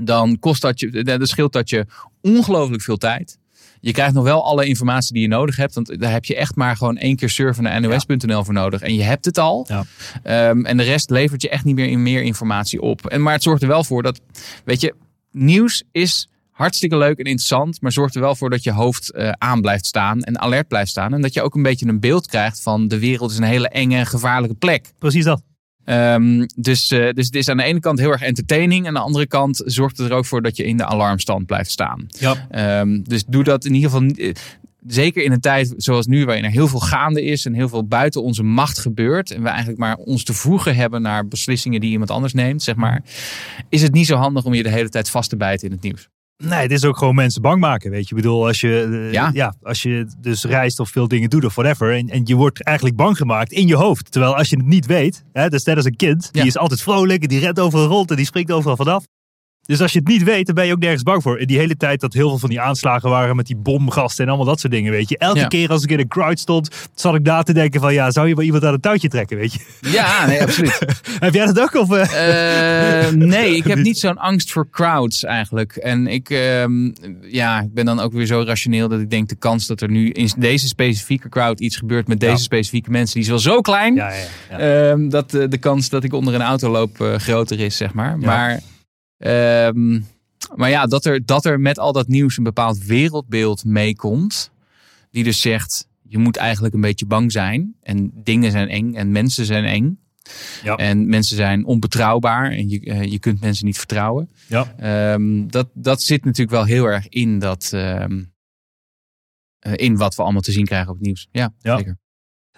dan 0.00 0.38
kost 0.38 0.62
dat 0.62 0.80
je, 0.80 1.02
dan 1.02 1.26
scheelt 1.26 1.52
dat 1.52 1.70
je 1.70 1.86
ongelooflijk 2.22 2.82
veel 2.82 2.96
tijd. 2.96 3.38
Je 3.80 3.92
krijgt 3.92 4.14
nog 4.14 4.24
wel 4.24 4.44
alle 4.44 4.66
informatie 4.66 5.12
die 5.12 5.22
je 5.22 5.28
nodig 5.28 5.56
hebt. 5.56 5.74
Want 5.74 6.00
daar 6.00 6.12
heb 6.12 6.24
je 6.24 6.36
echt 6.36 6.56
maar 6.56 6.76
gewoon 6.76 6.96
één 6.96 7.16
keer 7.16 7.30
surfen 7.30 7.62
naar 7.62 7.80
nos.nl 7.80 8.44
voor 8.44 8.54
nodig. 8.54 8.80
En 8.80 8.94
je 8.94 9.02
hebt 9.02 9.24
het 9.24 9.38
al. 9.38 9.68
Ehm, 10.22 10.64
en 10.64 10.76
de 10.76 10.82
rest 10.82 11.10
levert 11.10 11.42
je 11.42 11.48
echt 11.48 11.64
niet 11.64 11.74
meer 11.74 11.88
in 11.88 12.02
meer 12.02 12.22
informatie 12.22 12.80
op. 12.80 13.06
En, 13.06 13.22
maar 13.22 13.32
het 13.32 13.42
zorgt 13.42 13.62
er 13.62 13.68
wel 13.68 13.84
voor 13.84 14.02
dat, 14.02 14.20
weet 14.64 14.80
je, 14.80 14.94
nieuws 15.30 15.82
is 15.92 16.28
hartstikke 16.54 16.96
leuk 16.96 17.18
en 17.18 17.24
interessant. 17.24 17.80
Maar 17.80 17.92
zorgt 17.92 18.14
er 18.14 18.20
wel 18.20 18.34
voor 18.34 18.50
dat 18.50 18.62
je 18.62 18.72
hoofd 18.72 19.10
eh, 19.10 19.30
aan 19.38 19.60
blijft 19.60 19.86
staan 19.86 20.22
en 20.22 20.40
alert 20.40 20.68
blijft 20.68 20.90
staan. 20.90 21.14
En 21.14 21.20
dat 21.20 21.34
je 21.34 21.42
ook 21.42 21.54
een 21.54 21.62
beetje 21.62 21.86
een 21.86 22.00
beeld 22.00 22.26
krijgt 22.26 22.62
van 22.62 22.88
de 22.88 22.98
wereld 22.98 23.30
is 23.30 23.36
een 23.36 23.42
hele 23.42 23.68
enge, 23.68 24.04
gevaarlijke 24.04 24.56
plek. 24.56 24.92
precies 24.98 25.24
dat. 25.24 25.42
Ehm, 25.84 26.46
dus, 26.56 26.90
eh, 26.90 27.10
dus 27.12 27.26
het 27.26 27.34
is 27.34 27.48
aan 27.48 27.56
de 27.56 27.62
ene 27.62 27.80
kant 27.80 27.98
heel 27.98 28.10
erg 28.10 28.22
entertaining. 28.22 28.86
Aan 28.86 28.94
de 28.94 29.00
andere 29.00 29.26
kant 29.26 29.62
zorgt 29.64 29.98
het 29.98 30.10
er 30.10 30.16
ook 30.16 30.26
voor 30.26 30.42
dat 30.42 30.56
je 30.56 30.64
in 30.64 30.76
de 30.76 30.84
alarmstand 30.86 31.46
blijft 31.46 31.70
staan. 31.70 32.06
Ja. 32.08 32.46
Ehm, 32.50 33.02
dus 33.02 33.24
doe 33.26 33.44
dat 33.44 33.64
in 33.64 33.74
ieder 33.74 33.90
geval. 33.90 34.08
eh, 34.08 34.32
Zeker 34.86 35.22
in 35.24 35.32
een 35.32 35.40
tijd 35.40 35.74
zoals 35.76 36.06
nu, 36.06 36.24
waarin 36.24 36.44
er 36.44 36.50
heel 36.50 36.68
veel 36.68 36.80
gaande 36.80 37.22
is 37.24 37.46
en 37.46 37.54
heel 37.54 37.68
veel 37.68 37.86
buiten 37.86 38.22
onze 38.22 38.42
macht 38.42 38.78
gebeurt. 38.78 39.30
En 39.30 39.42
we 39.42 39.48
eigenlijk 39.48 39.78
maar 39.78 39.96
ons 39.96 40.24
te 40.24 40.32
voegen 40.32 40.76
hebben 40.76 41.02
naar 41.02 41.28
beslissingen 41.28 41.80
die 41.80 41.90
iemand 41.90 42.10
anders 42.10 42.32
neemt, 42.32 42.62
zeg 42.62 42.74
maar. 42.74 43.02
Is 43.68 43.82
het 43.82 43.92
niet 43.92 44.06
zo 44.06 44.16
handig 44.16 44.44
om 44.44 44.54
je 44.54 44.62
de 44.62 44.68
hele 44.70 44.88
tijd 44.88 45.10
vast 45.10 45.30
te 45.30 45.36
bijten 45.36 45.66
in 45.66 45.72
het 45.72 45.82
nieuws? 45.82 46.08
Nee, 46.36 46.58
het 46.58 46.70
is 46.70 46.84
ook 46.84 46.96
gewoon 46.96 47.14
mensen 47.14 47.42
bang 47.42 47.60
maken. 47.60 47.90
Weet 47.90 48.08
je, 48.08 48.14
ik 48.16 48.22
bedoel, 48.22 48.46
als 48.46 48.60
je, 48.60 49.00
eh, 49.06 49.12
Ja. 49.12 49.30
ja. 49.32 49.54
als 49.62 49.82
je 49.82 50.06
dus 50.20 50.44
reist 50.44 50.80
of 50.80 50.90
veel 50.90 51.08
dingen 51.08 51.30
doet 51.30 51.44
of 51.44 51.54
whatever. 51.54 51.92
En, 51.96 52.08
en 52.08 52.20
je 52.24 52.34
wordt 52.34 52.62
eigenlijk 52.62 52.96
bang 52.96 53.16
gemaakt 53.16 53.52
in 53.52 53.66
je 53.66 53.76
hoofd. 53.76 54.12
Terwijl 54.12 54.36
als 54.36 54.50
je 54.50 54.56
het 54.56 54.66
niet 54.66 54.86
weet, 54.86 55.24
hè, 55.32 55.48
dus 55.48 55.64
net 55.64 55.76
als 55.76 55.84
een 55.84 55.96
kind, 55.96 56.28
die 56.32 56.42
Ja. 56.42 56.48
is 56.48 56.56
altijd 56.58 56.82
vrolijk 56.82 57.22
en 57.22 57.28
die 57.28 57.40
rent 57.40 57.60
overal 57.60 57.86
rond 57.86 58.10
en 58.10 58.16
die 58.16 58.26
springt 58.26 58.52
overal 58.52 58.76
vanaf. 58.76 59.04
Dus 59.66 59.80
als 59.80 59.92
je 59.92 59.98
het 59.98 60.08
niet 60.08 60.22
weet, 60.22 60.46
dan 60.46 60.54
ben 60.54 60.66
je 60.66 60.72
ook 60.72 60.78
nergens 60.78 61.02
bang 61.02 61.22
voor. 61.22 61.36
En 61.38 61.46
die 61.46 61.58
hele 61.58 61.76
tijd 61.76 62.00
dat 62.00 62.12
heel 62.12 62.28
veel 62.28 62.38
van 62.38 62.48
die 62.48 62.60
aanslagen 62.60 63.10
waren 63.10 63.36
met 63.36 63.46
die 63.46 63.56
bomgasten 63.56 64.22
en 64.24 64.28
allemaal 64.28 64.46
dat 64.46 64.60
soort 64.60 64.72
dingen, 64.72 64.92
weet 64.92 65.08
je. 65.08 65.18
Elke 65.18 65.38
Ja. 65.38 65.46
keer 65.46 65.68
als 65.70 65.82
ik 65.82 65.90
in 65.90 65.98
een 65.98 66.08
crowd 66.08 66.38
stond, 66.38 66.68
zat 66.94 67.14
ik 67.14 67.22
na 67.22 67.42
te 67.42 67.52
denken 67.52 67.80
van 67.80 67.94
ja, 67.94 68.10
zou 68.10 68.28
je 68.28 68.34
wel 68.34 68.44
iemand 68.44 68.64
aan 68.64 68.72
het 68.72 68.82
touwtje 68.82 69.08
trekken, 69.08 69.36
weet 69.36 69.52
je. 69.52 69.60
Ja, 69.80 70.26
nee, 70.26 70.42
absoluut. 70.42 70.78
Heb 71.18 71.34
jij 71.34 71.46
dat 71.46 71.60
ook? 71.60 71.74
Of, 71.74 71.90
eh? 71.92 73.06
Eh, 73.08 73.12
nee, 73.14 73.56
ik 73.56 73.64
heb 73.64 73.78
niet 73.78 73.98
zo'n 73.98 74.18
angst 74.18 74.52
voor 74.52 74.68
crowds 74.70 75.24
eigenlijk. 75.24 75.76
En 75.76 76.06
ik, 76.06 76.30
ehm, 76.30 76.90
ja, 77.22 77.60
ik 77.60 77.74
ben 77.74 77.84
dan 77.84 78.00
ook 78.00 78.12
weer 78.12 78.26
zo 78.26 78.42
rationeel 78.46 78.88
dat 78.88 79.00
ik 79.00 79.10
denk 79.10 79.28
de 79.28 79.36
kans 79.36 79.66
dat 79.66 79.80
er 79.80 79.90
nu 79.90 80.10
in 80.10 80.30
deze 80.38 80.66
specifieke 80.66 81.28
crowd 81.28 81.60
iets 81.60 81.76
gebeurt 81.76 82.08
met 82.08 82.20
deze 82.20 82.32
Ja. 82.32 82.38
specifieke 82.38 82.90
mensen, 82.90 83.14
die 83.14 83.22
is 83.22 83.28
wel 83.28 83.38
zo 83.54 83.60
klein. 83.60 83.94
Ja, 83.94 84.10
ehm, 84.50 85.08
dat 85.08 85.34
eh, 85.34 85.48
de 85.48 85.58
kans 85.58 85.88
dat 85.88 86.04
ik 86.04 86.12
onder 86.12 86.34
een 86.34 86.42
auto 86.42 86.70
loop 86.70 87.14
groter 87.16 87.60
is, 87.60 87.76
zeg 87.76 87.92
maar. 87.92 88.18
Maar, 88.18 88.60
ehm, 89.24 90.00
maar 90.54 90.70
ja, 90.70 90.86
dat 90.86 91.04
er, 91.04 91.24
dat 91.24 91.44
er 91.44 91.60
met 91.60 91.78
al 91.78 91.92
dat 91.92 92.08
nieuws 92.08 92.36
een 92.36 92.44
bepaald 92.44 92.84
wereldbeeld 92.84 93.64
meekomt. 93.64 94.50
Die 95.10 95.24
dus 95.24 95.40
zegt, 95.40 95.88
je 96.02 96.18
moet 96.18 96.36
eigenlijk 96.36 96.74
een 96.74 96.80
beetje 96.80 97.06
bang 97.06 97.32
zijn. 97.32 97.74
En 97.82 98.10
dingen 98.14 98.50
zijn 98.50 98.68
eng 98.68 98.94
en 98.94 99.12
mensen 99.12 99.44
zijn 99.44 99.64
eng. 99.64 99.98
Ja. 100.62 100.76
En 100.76 101.08
mensen 101.08 101.36
zijn 101.36 101.64
onbetrouwbaar 101.64 102.50
en 102.50 102.68
je, 102.68 102.80
eh, 102.80 103.02
je 103.02 103.18
kunt 103.18 103.40
mensen 103.40 103.66
niet 103.66 103.78
vertrouwen. 103.78 104.30
Ja. 104.48 104.74
Ehm, 104.76 105.46
dat, 105.46 105.68
dat 105.74 106.02
zit 106.02 106.24
natuurlijk 106.24 106.56
wel 106.56 106.64
heel 106.64 106.84
erg 106.84 107.08
in, 107.08 107.38
dat, 107.38 107.70
ehm, 107.72 108.24
eh, 109.58 109.72
in 109.76 109.96
wat 109.96 110.14
we 110.14 110.22
allemaal 110.22 110.40
te 110.40 110.52
zien 110.52 110.64
krijgen 110.64 110.88
op 110.88 110.94
het 110.96 111.04
nieuws. 111.04 111.28
Ja, 111.32 111.52
Ja. 111.60 111.76
zeker. 111.76 111.98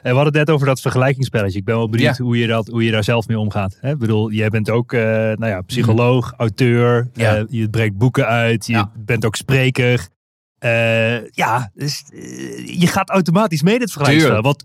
En 0.03 0.13
we 0.13 0.19
hadden 0.19 0.25
het 0.39 0.47
net 0.47 0.51
over 0.55 0.67
dat 0.67 0.81
vergelijkingsspelletje. 0.81 1.59
Ik 1.59 1.65
ben 1.65 1.77
wel 1.77 1.89
benieuwd 1.89 2.17
Ja. 2.17 2.25
hoe, 2.25 2.39
je 2.39 2.47
dat, 2.47 2.67
hoe 2.67 2.85
je 2.85 2.91
daar 2.91 3.05
zelf 3.05 3.29
mee 3.29 3.39
omgaat. 3.39 3.77
Hè? 3.81 3.91
Ik 3.91 3.99
bedoel, 3.99 4.31
jij 4.31 4.49
bent 4.49 4.71
ook 4.71 4.93
eh, 4.93 5.01
nou 5.03 5.47
ja, 5.47 5.61
psycholoog, 5.61 6.33
auteur. 6.37 7.09
Mhm. 7.13 7.21
Ja. 7.21 7.37
eh, 7.37 7.45
je 7.49 7.71
brengt 7.71 7.97
boeken 7.97 8.27
uit. 8.27 8.67
Je 8.67 8.73
Ja. 8.73 8.93
bent 8.99 9.25
ook 9.25 9.37
spreker. 9.37 10.09
Eh, 10.59 11.31
ja, 11.31 11.71
dus, 11.75 12.05
eh, 12.13 12.81
je 12.81 12.87
gaat 12.87 13.11
automatisch 13.11 13.63
mee 13.63 13.79
het 13.79 13.93
vergelijkingsspel. 13.93 14.43
Want 14.43 14.65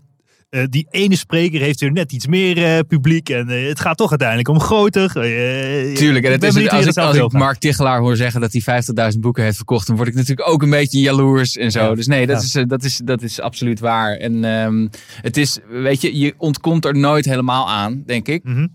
eh, 0.52 0.64
die 0.68 0.86
ene 0.90 1.16
spreker 1.16 1.60
heeft 1.60 1.80
weer 1.80 1.92
net 1.92 2.12
iets 2.12 2.26
meer 2.26 2.64
eh, 2.64 2.78
publiek. 2.88 3.28
En 3.28 3.48
eh, 3.48 3.68
het 3.68 3.80
gaat 3.80 3.96
toch 3.96 4.10
uiteindelijk 4.10 4.48
om 4.48 4.60
groter. 4.60 5.12
Tuurlijk, 5.94 6.24
en 6.24 6.32
het 6.32 6.42
is, 6.42 6.68
als, 6.68 6.86
ik, 6.86 7.22
als. 7.22 7.32
Mark 7.32 7.58
Tichelaar 7.58 8.00
hoor 8.00 8.16
zeggen 8.16 8.40
dat 8.40 8.52
hij 8.52 8.82
50.000 9.12 9.18
boeken 9.20 9.44
heeft 9.44 9.56
verkocht, 9.56 9.86
dan 9.86 9.96
word 9.96 10.08
ik 10.08 10.14
natuurlijk 10.14 10.48
ook 10.48 10.62
een 10.62 10.70
beetje 10.70 11.00
jaloers 11.00 11.56
en 11.56 11.70
zo. 11.70 11.88
Ja. 11.88 11.94
Dus 11.94 12.06
nee, 12.06 12.26
dat, 12.26 12.52
Ja. 12.52 12.60
is, 12.60 12.68
dat, 12.68 12.84
is, 12.84 13.00
dat 13.04 13.22
is 13.22 13.40
absoluut 13.40 13.80
waar. 13.80 14.16
En 14.16 14.44
ehm, 14.44 14.88
het 15.20 15.36
is, 15.36 15.58
weet 15.68 16.00
je, 16.00 16.18
je 16.18 16.34
ontkomt 16.38 16.84
er 16.84 16.96
nooit 16.96 17.24
helemaal 17.24 17.70
aan, 17.70 18.02
denk 18.06 18.28
ik. 18.28 18.44
Mhm. 18.44 18.66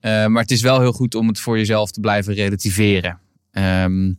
Maar 0.00 0.42
het 0.42 0.50
is 0.50 0.62
wel 0.62 0.80
heel 0.80 0.92
goed 0.92 1.14
om 1.14 1.28
het 1.28 1.40
voor 1.40 1.58
jezelf 1.58 1.90
te 1.90 2.00
blijven 2.00 2.34
relativeren. 2.34 3.20
Ehm, 3.52 4.12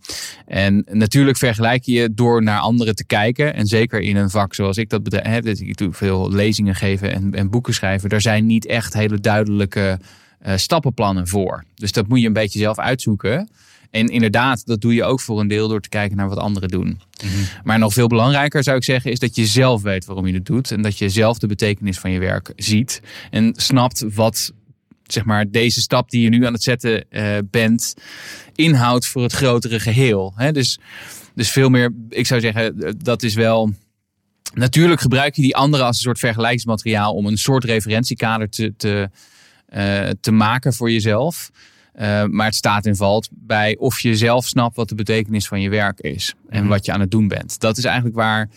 en 0.46 0.86
natuurlijk 0.92 1.38
vergelijk 1.38 1.84
je 1.84 1.92
je 1.92 2.14
door 2.14 2.44
naar 2.44 2.60
anderen 2.60 2.96
te 2.96 3.06
kijken. 3.06 3.54
En 3.54 3.68
zeker 3.68 4.02
in 4.02 4.16
een 4.16 4.30
vak 4.30 4.54
zoals 4.54 4.78
ik 4.78 4.90
dat 4.90 5.04
bedrijf 5.04 5.28
heb. 5.28 5.44
dus 5.44 5.60
Ik 5.60 5.78
doe 5.78 5.94
veel 5.94 6.32
lezingen 6.32 6.76
geven 6.76 7.14
en, 7.14 7.34
en 7.34 7.50
boeken 7.50 7.74
schrijven. 7.74 8.10
Daar 8.10 8.22
zijn 8.22 8.46
niet 8.46 8.66
echt 8.66 8.94
hele 8.94 9.20
duidelijke 9.20 10.00
eh, 10.40 10.56
stappenplannen 10.56 11.28
voor. 11.28 11.64
Dus 11.76 11.92
dat 11.92 12.08
moet 12.08 12.22
je 12.22 12.28
een 12.28 12.34
beetje 12.34 12.60
zelf 12.60 12.78
uitzoeken. 12.78 13.50
En 13.92 14.08
inderdaad, 14.08 14.66
dat 14.66 14.82
doe 14.82 14.94
je 14.94 15.04
ook 15.04 15.22
voor 15.22 15.40
een 15.40 15.48
deel 15.48 15.68
door 15.68 15.82
te 15.82 15.90
kijken 15.90 16.18
naar 16.18 16.30
wat 16.30 16.38
anderen 16.38 16.70
doen. 16.70 17.00
Maar 17.64 17.80
nog 17.80 17.94
veel 17.94 18.08
belangrijker 18.08 18.64
zou 18.64 18.78
ik 18.78 18.84
zeggen, 18.84 19.12
is 19.12 19.20
dat 19.20 19.36
je 19.36 19.46
zelf 19.46 19.82
weet 19.82 20.06
waarom 20.06 20.28
je 20.28 20.34
het 20.34 20.46
doet. 20.46 20.72
En 20.72 20.82
dat 20.82 20.98
je 20.98 21.10
zelf 21.10 21.38
de 21.38 21.48
betekenis 21.48 22.00
van 22.00 22.12
je 22.12 22.20
werk 22.20 22.54
ziet. 22.56 23.02
En 23.30 23.54
snapt 23.56 24.06
wat 24.14 24.54
zeg 25.08 25.26
maar, 25.26 25.50
deze 25.52 25.82
stap 25.82 26.10
die 26.10 26.22
je 26.22 26.30
nu 26.30 26.46
aan 26.46 26.54
het 26.54 26.64
zetten 26.64 27.10
eh, 27.10 27.38
bent, 27.50 27.94
inhoudt 28.56 29.06
voor 29.06 29.24
het 29.24 29.34
grotere 29.34 29.80
geheel. 29.80 30.34
Hè? 30.36 30.52
Dus, 30.52 30.80
dus 31.36 31.50
veel 31.52 31.70
meer, 31.70 31.94
ik 32.10 32.26
zou 32.26 32.42
zeggen, 32.42 32.82
eh, 32.82 32.92
dat 32.98 33.24
is 33.24 33.34
wel. 33.34 33.74
Natuurlijk 34.54 35.02
gebruik 35.02 35.36
je 35.36 35.42
die 35.42 35.56
anderen 35.56 35.86
als 35.86 35.96
een 35.96 36.02
soort 36.04 36.20
vergelijkingsmateriaal 36.20 37.14
om 37.14 37.26
een 37.26 37.38
soort 37.38 37.64
referentiekader 37.64 38.50
te, 38.50 38.74
te, 38.78 39.10
eh, 39.66 40.10
te 40.22 40.32
maken 40.32 40.74
voor 40.74 40.92
jezelf. 40.92 41.50
Maar 42.30 42.46
het 42.46 42.56
staat 42.56 42.86
en 42.86 42.96
valt 42.96 43.30
bij 43.32 43.78
of 43.78 44.00
je 44.00 44.16
zelf 44.16 44.46
snapt 44.48 44.76
wat 44.76 44.90
de 44.90 44.96
betekenis 44.96 45.48
van 45.48 45.62
je 45.62 45.70
werk 45.70 46.00
is. 46.00 46.34
En 46.50 46.60
Mhm. 46.60 46.70
wat 46.70 46.86
je 46.86 46.92
aan 46.92 47.00
het 47.00 47.12
doen 47.12 47.28
bent. 47.28 47.60
Dat 47.60 47.78
is 47.78 47.84
eigenlijk 47.84 48.16
waar, 48.16 48.50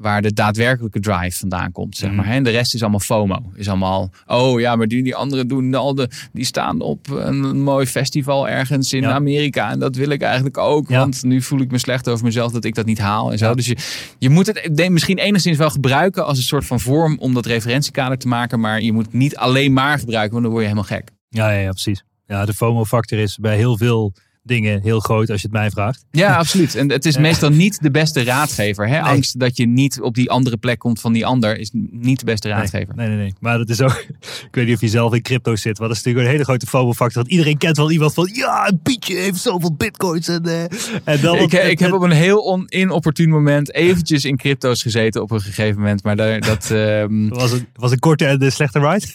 waar 0.00 0.22
de 0.22 0.32
daadwerkelijke 0.32 1.00
drive 1.00 1.38
vandaan 1.38 1.72
komt. 1.72 1.96
Zeg 1.96 2.10
maar. 2.10 2.18
Mhm. 2.18 2.28
hè. 2.28 2.34
En 2.34 2.42
de 2.42 2.50
rest 2.50 2.74
is 2.74 2.80
allemaal 2.80 3.00
FOMO. 3.00 3.52
Is 3.54 3.68
allemaal, 3.68 4.10
oh 4.26 4.60
ja, 4.60 4.76
maar 4.76 4.86
die, 4.86 5.02
die 5.02 5.14
anderen 5.14 5.48
doen 5.48 5.74
al 5.74 5.94
de, 5.94 6.08
die 6.32 6.44
staan 6.44 6.80
op 6.80 7.10
een 7.10 7.62
mooi 7.62 7.86
festival 7.86 8.48
ergens 8.48 8.92
in 8.92 9.00
Ja. 9.00 9.12
Amerika. 9.12 9.70
En 9.70 9.78
dat 9.78 9.96
wil 9.96 10.08
ik 10.08 10.22
eigenlijk 10.22 10.58
ook. 10.58 10.88
Ja. 10.88 10.98
Want 10.98 11.22
nu 11.22 11.42
voel 11.42 11.60
ik 11.60 11.70
me 11.70 11.78
slecht 11.78 12.08
over 12.08 12.24
mezelf 12.24 12.52
dat 12.52 12.64
ik 12.64 12.74
dat 12.74 12.86
niet 12.86 12.98
haal. 12.98 13.32
En 13.32 13.38
zo. 13.38 13.46
Ja. 13.46 13.54
Dus 13.54 13.66
je, 13.66 13.76
je 14.18 14.30
moet 14.30 14.46
het 14.46 14.88
misschien 14.90 15.18
enigszins 15.18 15.56
wel 15.56 15.70
gebruiken 15.70 16.26
als 16.26 16.38
een 16.38 16.44
soort 16.44 16.66
van 16.66 16.80
vorm 16.80 17.18
om 17.18 17.34
dat 17.34 17.46
referentiekader 17.46 18.18
te 18.18 18.28
maken. 18.28 18.60
Maar 18.60 18.80
je 18.80 18.92
moet 18.92 19.04
het 19.04 19.14
niet 19.14 19.36
alleen 19.36 19.72
maar 19.72 19.98
gebruiken, 19.98 20.32
want 20.32 20.42
dan 20.42 20.52
word 20.52 20.64
je 20.64 20.70
helemaal 20.70 20.98
gek. 20.98 21.10
Ja, 21.28 21.50
ja, 21.50 21.58
ja, 21.60 21.70
precies. 21.70 22.04
Ja, 22.26 22.44
de 22.44 22.54
FOMO-factor 22.54 23.18
is 23.18 23.36
bij 23.36 23.56
heel 23.56 23.76
veel 23.76 24.12
dingen 24.42 24.80
heel 24.82 25.00
groot 25.00 25.30
als 25.30 25.40
je 25.40 25.46
het 25.46 25.56
mij 25.56 25.70
vraagt. 25.70 26.04
Ja, 26.10 26.36
absoluut. 26.36 26.74
En 26.74 26.90
het 26.90 27.06
is 27.06 27.16
meestal 27.28 27.50
niet 27.50 27.82
de 27.82 27.90
beste 27.90 28.22
raadgever. 28.22 28.88
Hè? 28.88 29.00
Angst 29.00 29.38
dat 29.38 29.56
je 29.56 29.66
niet 29.66 30.00
op 30.00 30.14
die 30.14 30.30
andere 30.30 30.56
plek 30.56 30.78
komt 30.78 31.00
van 31.00 31.12
die 31.12 31.26
ander 31.26 31.58
is 31.58 31.70
niet 31.90 32.18
de 32.18 32.24
beste 32.24 32.48
raadgever. 32.48 32.94
Nee, 32.94 33.08
nee, 33.08 33.16
nee. 33.16 33.34
Maar 33.40 33.58
dat 33.58 33.68
is 33.68 33.80
ook, 33.80 34.04
ik 34.48 34.48
weet 34.50 34.66
niet 34.66 34.74
of 34.74 34.80
je 34.80 34.88
zelf 34.88 35.14
in 35.14 35.22
crypto 35.22 35.56
zit, 35.56 35.78
maar 35.78 35.88
dat 35.88 35.96
is 35.96 36.02
natuurlijk 36.02 36.26
een 36.26 36.32
hele 36.32 36.44
grote 36.44 36.66
FOMO-factor. 36.66 37.22
Want 37.22 37.32
iedereen 37.32 37.58
kent 37.58 37.76
wel 37.76 37.90
iemand 37.90 38.14
van, 38.14 38.30
ja, 38.32 38.72
Pietje 38.82 39.16
heeft 39.16 39.40
zoveel 39.40 39.74
bitcoins. 39.74 40.28
En, 40.28 40.42
uh, 40.46 40.62
en 41.04 41.20
dan 41.20 41.36
ik, 41.36 41.52
ik 41.52 41.78
heb 41.78 41.92
op 41.92 42.02
een 42.02 42.10
heel 42.10 42.38
on, 42.38 42.64
inopportun 42.68 43.28
moment 43.28 43.74
eventjes 43.74 44.24
in 44.24 44.36
crypto's 44.36 44.82
gezeten 44.82 45.22
op 45.22 45.30
een 45.30 45.40
gegeven 45.40 45.78
moment. 45.78 46.02
Maar 46.02 46.16
daar, 46.16 46.40
dat... 46.40 46.70
Um... 46.80 47.28
Was, 47.28 47.50
het, 47.50 47.64
was 47.74 47.90
een 47.90 47.98
korte 47.98 48.26
en 48.26 48.38
de 48.38 48.50
slechte 48.50 48.78
ride? 48.78 49.06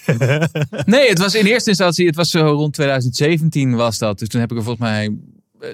nee, 0.85 1.09
het 1.09 1.19
was 1.19 1.35
in 1.35 1.45
eerste 1.45 1.69
instantie, 1.69 2.05
het 2.05 2.15
was 2.15 2.29
zo 2.29 2.39
rond 2.39 2.73
2017 2.73 3.75
was 3.75 3.97
dat. 3.97 4.19
Dus 4.19 4.27
toen 4.27 4.39
heb 4.39 4.51
ik 4.51 4.57
er 4.57 4.63
volgens 4.63 4.88
mij 4.88 5.14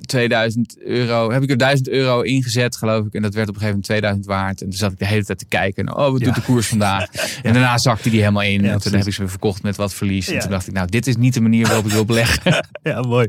2000 0.01 0.77
euro, 0.79 1.31
heb 1.31 1.43
ik 1.43 1.49
er 1.49 1.57
1000 1.57 1.89
euro 1.89 2.21
ingezet, 2.21 2.77
geloof 2.77 3.05
ik. 3.05 3.13
En 3.13 3.21
dat 3.21 3.33
werd 3.33 3.49
op 3.49 3.55
een 3.55 3.61
gegeven 3.61 3.81
moment 3.81 3.85
2000 3.85 4.25
waard. 4.25 4.61
En 4.61 4.69
toen 4.69 4.77
zat 4.77 4.91
ik 4.91 4.99
de 4.99 5.05
hele 5.05 5.25
tijd 5.25 5.39
te 5.39 5.45
kijken. 5.45 5.95
Oh, 5.95 6.11
wat 6.11 6.19
doet 6.19 6.35
de 6.35 6.41
koers 6.41 6.67
vandaag? 6.67 7.09
En 7.43 7.53
daarna 7.53 7.77
zakte 7.77 8.09
die 8.09 8.19
helemaal 8.19 8.43
in. 8.43 8.65
en 8.65 8.79
toen 8.79 8.93
heb 8.93 9.05
ik 9.05 9.13
ze 9.13 9.27
verkocht 9.27 9.63
met 9.63 9.75
wat 9.75 9.93
verlies. 9.93 10.27
En 10.27 10.39
toen 10.39 10.49
dacht 10.49 10.67
ik, 10.67 10.73
nou, 10.73 10.87
dit 10.87 11.07
is 11.07 11.15
niet 11.15 11.33
de 11.33 11.41
manier 11.41 11.67
waarop 11.67 11.85
ik 11.85 11.91
wil 11.91 12.05
beleggen. 12.05 12.67
ja, 12.83 13.01
mooi. 13.01 13.27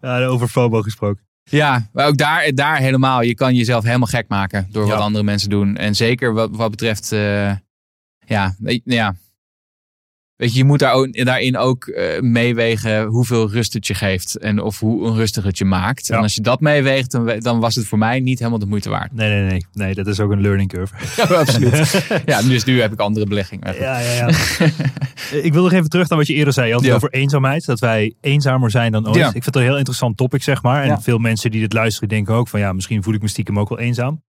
Ja, 0.00 0.24
over 0.24 0.48
FOMO 0.48 0.82
gesproken. 0.82 1.22
Ja, 1.44 1.88
maar 1.92 2.06
ook 2.06 2.16
daar, 2.16 2.54
daar 2.54 2.76
helemaal. 2.78 3.22
Je 3.22 3.34
kan 3.34 3.54
jezelf 3.54 3.84
helemaal 3.84 4.06
gek 4.06 4.28
maken 4.28 4.68
door 4.70 4.86
wat 4.86 4.98
andere 4.98 5.24
mensen 5.24 5.50
doen. 5.50 5.76
En 5.76 5.94
zeker 5.94 6.32
wat, 6.32 6.48
wat 6.52 6.70
betreft, 6.70 7.12
uh, 7.12 7.52
ja, 8.26 8.54
ja, 8.84 9.14
Weet 10.36 10.52
je, 10.52 10.58
je 10.58 10.64
moet 10.64 10.78
daar 10.78 10.92
ook, 10.92 11.24
daarin 11.24 11.56
ook 11.56 11.86
uh, 11.86 12.20
meewegen 12.20 13.04
hoeveel 13.04 13.50
rust 13.50 13.72
het 13.72 13.86
je 13.86 13.94
geeft. 13.94 14.38
En 14.38 14.62
of 14.62 14.80
hoe 14.80 15.02
onrustig 15.02 15.44
het 15.44 15.58
je 15.58 15.64
maakt. 15.64 16.10
En 16.10 16.18
als 16.18 16.34
je 16.34 16.40
dat 16.40 16.60
meeweegt, 16.60 17.10
dan, 17.10 17.38
dan, 17.38 17.60
was 17.60 17.74
het 17.74 17.86
voor 17.86 17.98
mij 17.98 18.20
niet 18.20 18.38
helemaal 18.38 18.58
de 18.58 18.66
moeite 18.66 18.90
waard. 18.90 19.12
Nee, 19.12 19.28
nee, 19.30 19.50
nee. 19.50 19.66
Nee, 19.72 19.94
dat 19.94 20.06
is 20.06 20.20
ook 20.20 20.30
een 20.30 20.40
learning 20.40 20.68
curve. 20.68 20.94
Ja, 21.16 21.24
absoluut. 21.24 22.06
ja, 22.26 22.42
dus 22.42 22.64
nu 22.64 22.80
heb 22.80 22.92
ik 22.92 22.98
andere 22.98 23.26
beleggingen. 23.26 23.74
Ja, 23.74 23.98
ja, 23.98 24.10
ja. 24.10 24.28
ik 25.42 25.52
wil 25.52 25.62
nog 25.62 25.72
even 25.72 25.88
terug 25.88 26.08
naar 26.08 26.18
wat 26.18 26.26
je 26.26 26.34
eerder 26.34 26.52
zei. 26.52 26.66
Je 26.66 26.72
had 26.72 26.84
het 26.84 26.92
over 26.92 27.10
eenzaamheid. 27.10 27.64
Dat 27.64 27.80
wij 27.80 28.14
eenzamer 28.20 28.70
zijn 28.70 28.92
dan 28.92 29.08
ooit. 29.08 29.16
Ik 29.16 29.32
vind 29.32 29.44
het 29.44 29.56
een 29.56 29.62
heel 29.62 29.76
interessant 29.76 30.16
topic, 30.16 30.42
zeg 30.42 30.62
maar. 30.62 30.82
En 30.84 31.02
veel 31.02 31.18
mensen 31.18 31.50
die 31.50 31.60
dit 31.60 31.72
luisteren 31.72 32.08
denken 32.08 32.34
ook 32.34 32.48
van... 32.48 32.60
ja, 32.60 32.72
misschien 32.72 33.02
voel 33.02 33.14
ik 33.14 33.22
me 33.22 33.28
stiekem 33.28 33.58
ook 33.58 33.68
wel 33.68 33.78
eenzaam. 33.78 34.22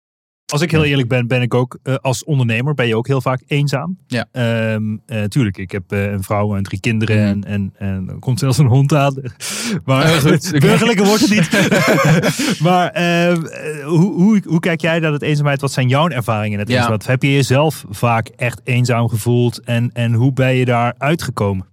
Als 0.53 0.61
ik 0.61 0.71
heel 0.71 0.83
eerlijk 0.83 1.07
ben, 1.07 1.27
ben 1.27 1.41
ik 1.41 1.53
ook 1.53 1.79
uh, 1.83 1.95
als 1.95 2.23
ondernemer 2.23 2.73
ben 2.73 2.87
je 2.87 2.97
ook 2.97 3.07
heel 3.07 3.21
vaak 3.21 3.41
eenzaam. 3.47 3.97
Ja. 4.07 4.27
Um, 4.73 5.01
uh, 5.07 5.23
tuurlijk, 5.23 5.57
ik 5.57 5.71
heb 5.71 5.93
uh, 5.93 6.11
een 6.11 6.23
vrouw 6.23 6.55
en 6.55 6.63
drie 6.63 6.79
kinderen 6.79 7.37
mm. 7.37 7.43
en, 7.43 7.43
en, 7.43 7.73
en 7.77 8.09
er 8.09 8.19
komt 8.19 8.39
zelfs 8.39 8.57
een 8.57 8.65
hond 8.65 8.93
aan. 8.93 9.21
maar 9.85 10.07
goed, 10.07 10.51
burgerlijke 10.59 11.03
wordt 11.03 11.21
het 11.21 11.29
niet. 11.29 12.59
maar 12.67 12.89
ehm, 12.89 13.41
hoe, 13.83 14.13
hoe, 14.13 14.41
hoe 14.45 14.59
kijk 14.59 14.81
jij 14.81 14.99
naar 14.99 15.11
het 15.11 15.21
eenzaamheid? 15.21 15.61
Wat 15.61 15.71
zijn 15.71 15.87
jouw 15.87 16.07
ervaringen 16.07 16.51
in 16.51 16.59
het 16.59 16.67
ja. 16.67 16.73
eenzaamheid? 16.73 17.07
Heb 17.07 17.23
je 17.23 17.33
jezelf 17.33 17.85
vaak 17.89 18.27
echt 18.27 18.61
eenzaam 18.63 19.09
gevoeld 19.09 19.61
en, 19.61 19.89
en 19.93 20.13
hoe 20.13 20.33
ben 20.33 20.55
je 20.55 20.65
daar 20.65 20.95
uitgekomen? 20.97 21.67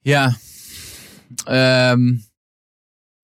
Ja, 0.00 0.36
um 1.48 2.22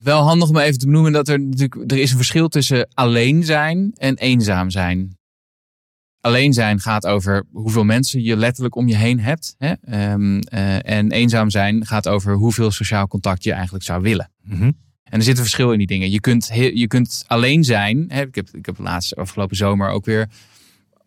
wel 0.03 0.23
handig 0.23 0.49
om 0.49 0.57
even 0.57 0.79
te 0.79 0.87
benoemen 0.87 1.13
dat 1.13 1.29
er 1.29 1.41
natuurlijk 1.41 1.93
er 1.93 1.99
is 1.99 2.11
een 2.11 2.17
verschil 2.17 2.49
tussen 2.49 2.89
alleen 2.95 3.45
zijn 3.45 3.93
en 3.95 4.17
eenzaam 4.17 4.71
zijn. 4.71 5.19
Alleen 6.21 6.53
zijn 6.53 6.81
gaat 6.81 7.07
over 7.07 7.45
hoeveel 7.53 7.85
mensen 7.85 8.23
je 8.23 8.37
letterlijk 8.37 8.75
om 8.75 8.89
je 8.89 8.97
heen 8.97 9.21
hebt. 9.21 9.55
Hè? 9.59 9.73
Um, 10.13 10.35
uh, 10.55 10.91
en 10.91 11.11
eenzaam 11.11 11.51
zijn 11.51 11.87
gaat 11.87 12.09
over 12.09 12.35
hoeveel 12.35 12.71
sociaal 12.71 13.09
contact 13.09 13.45
je 13.45 13.53
eigenlijk 13.53 13.85
zou 13.85 14.03
willen. 14.03 14.31
Mm 14.43 14.59
-hmm. 14.59 14.77
En 15.03 15.19
er 15.19 15.23
zit 15.23 15.37
een 15.37 15.43
verschil 15.43 15.73
in 15.73 15.79
die 15.79 15.87
dingen. 15.87 16.11
Je 16.11 16.21
kunt, 16.21 16.51
je 16.75 16.87
kunt 16.87 17.25
alleen 17.27 17.65
zijn. 17.65 18.05
Hè? 18.09 18.23
Ik, 18.23 18.35
heb, 18.35 18.49
ik 18.53 18.67
heb 18.67 18.79
laatst 18.79 19.17
afgelopen 19.17 19.57
zomer 19.57 19.89
ook 19.89 20.05
weer 20.05 20.29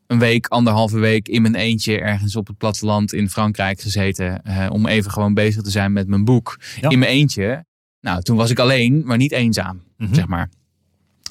een 0.07 0.19
week, 0.19 0.47
anderhalve 0.47 0.99
week 0.99 1.27
in 1.27 1.41
mijn 1.41 1.55
eentje 1.55 1.99
ergens 1.99 2.35
op 2.35 2.47
het 2.47 2.57
platteland 2.57 3.13
in 3.13 3.29
Frankrijk 3.29 3.81
gezeten. 3.81 4.41
Uh, 4.47 4.67
om 4.71 4.87
even 4.87 5.11
gewoon 5.11 5.33
bezig 5.33 5.61
te 5.61 5.71
zijn 5.71 5.93
met 5.93 6.07
mijn 6.07 6.25
boek. 6.25 6.59
Ja. 6.81 6.89
In 6.89 6.99
mijn 6.99 7.11
eentje. 7.11 7.65
Nou, 8.03 8.21
toen 8.21 8.37
was 8.37 8.49
ik 8.49 8.59
alleen, 8.59 9.01
maar 9.05 9.17
niet 9.17 9.31
eenzaam, 9.31 9.81
mm-hmm. 9.97 10.15
zeg 10.15 10.27
maar. 10.27 10.49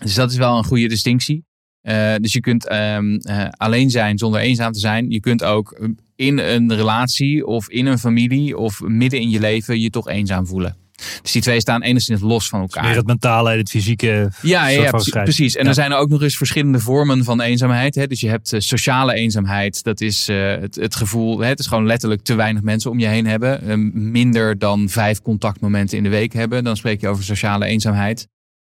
Dus 0.01 0.15
dat 0.15 0.31
is 0.31 0.37
wel 0.37 0.59
een 0.59 0.65
goede 0.65 0.89
distinctie. 0.89 1.45
Uh, 1.83 2.15
dus 2.17 2.33
je 2.33 2.41
kunt 2.41 2.73
um, 2.73 3.21
uh, 3.29 3.49
alleen 3.51 3.91
zijn 3.91 4.19
zonder 4.19 4.41
eenzaam 4.41 4.73
te 4.73 4.79
zijn. 4.79 5.11
Je 5.11 5.21
kunt 5.21 5.45
ook 5.45 5.89
in 6.17 6.39
een 6.39 6.75
relatie 6.75 7.47
of 7.47 7.69
in 7.69 7.87
een 7.87 7.99
familie 7.99 8.59
of 8.59 8.81
midden 8.81 9.21
in 9.21 9.31
je 9.31 9.41
leven 9.41 9.81
je 9.81 9.91
toch 9.91 10.09
eenzaam 10.09 10.47
voelen. 10.47 10.77
Dus 11.23 11.33
die 11.33 11.43
twee 11.43 11.61
staan 11.61 11.83
enigszins 11.83 12.21
los 12.21 12.49
van 12.49 12.61
elkaar. 12.61 12.85
Meer 12.85 12.97
het 12.97 13.07
mentale 13.07 13.51
en 13.51 13.59
het 13.59 13.71
fysieke. 13.71 14.31
Ja, 14.43 14.67
ja, 14.69 14.83
ja 14.83 15.23
precies. 15.23 15.57
En 15.57 15.63
ja. 15.63 15.69
er 15.69 15.75
zijn 15.75 15.91
er 15.93 15.97
ook 15.97 16.09
nog 16.09 16.23
eens 16.23 16.37
verschillende 16.37 16.79
vormen 16.79 17.25
van 17.25 17.41
eenzaamheid. 17.41 17.95
Hè. 17.95 18.07
Dus 18.07 18.21
je 18.21 18.29
hebt 18.29 18.53
uh, 18.53 18.61
sociale 18.61 19.15
eenzaamheid. 19.15 19.83
Dat 19.83 20.01
is 20.01 20.29
uh, 20.29 20.55
het, 20.61 20.75
het, 20.75 20.95
gevoel, 20.95 21.39
hè, 21.39 21.49
het 21.49 21.59
is 21.59 21.67
gewoon 21.67 21.87
letterlijk 21.87 22.23
te 22.23 22.35
weinig 22.35 22.63
mensen 22.63 22.91
om 22.91 22.99
je 22.99 23.07
heen 23.07 23.27
hebben. 23.27 23.69
Uh, 23.69 23.93
minder 23.93 24.59
dan 24.59 24.89
vijf 24.89 25.23
contactmomenten 25.23 25.97
in 25.97 26.03
de 26.03 26.09
week 26.09 26.33
hebben. 26.33 26.65
Dan 26.65 26.77
spreek 26.77 27.01
je 27.01 27.09
over 27.09 27.25
sociale 27.25 27.65
eenzaamheid. 27.65 28.29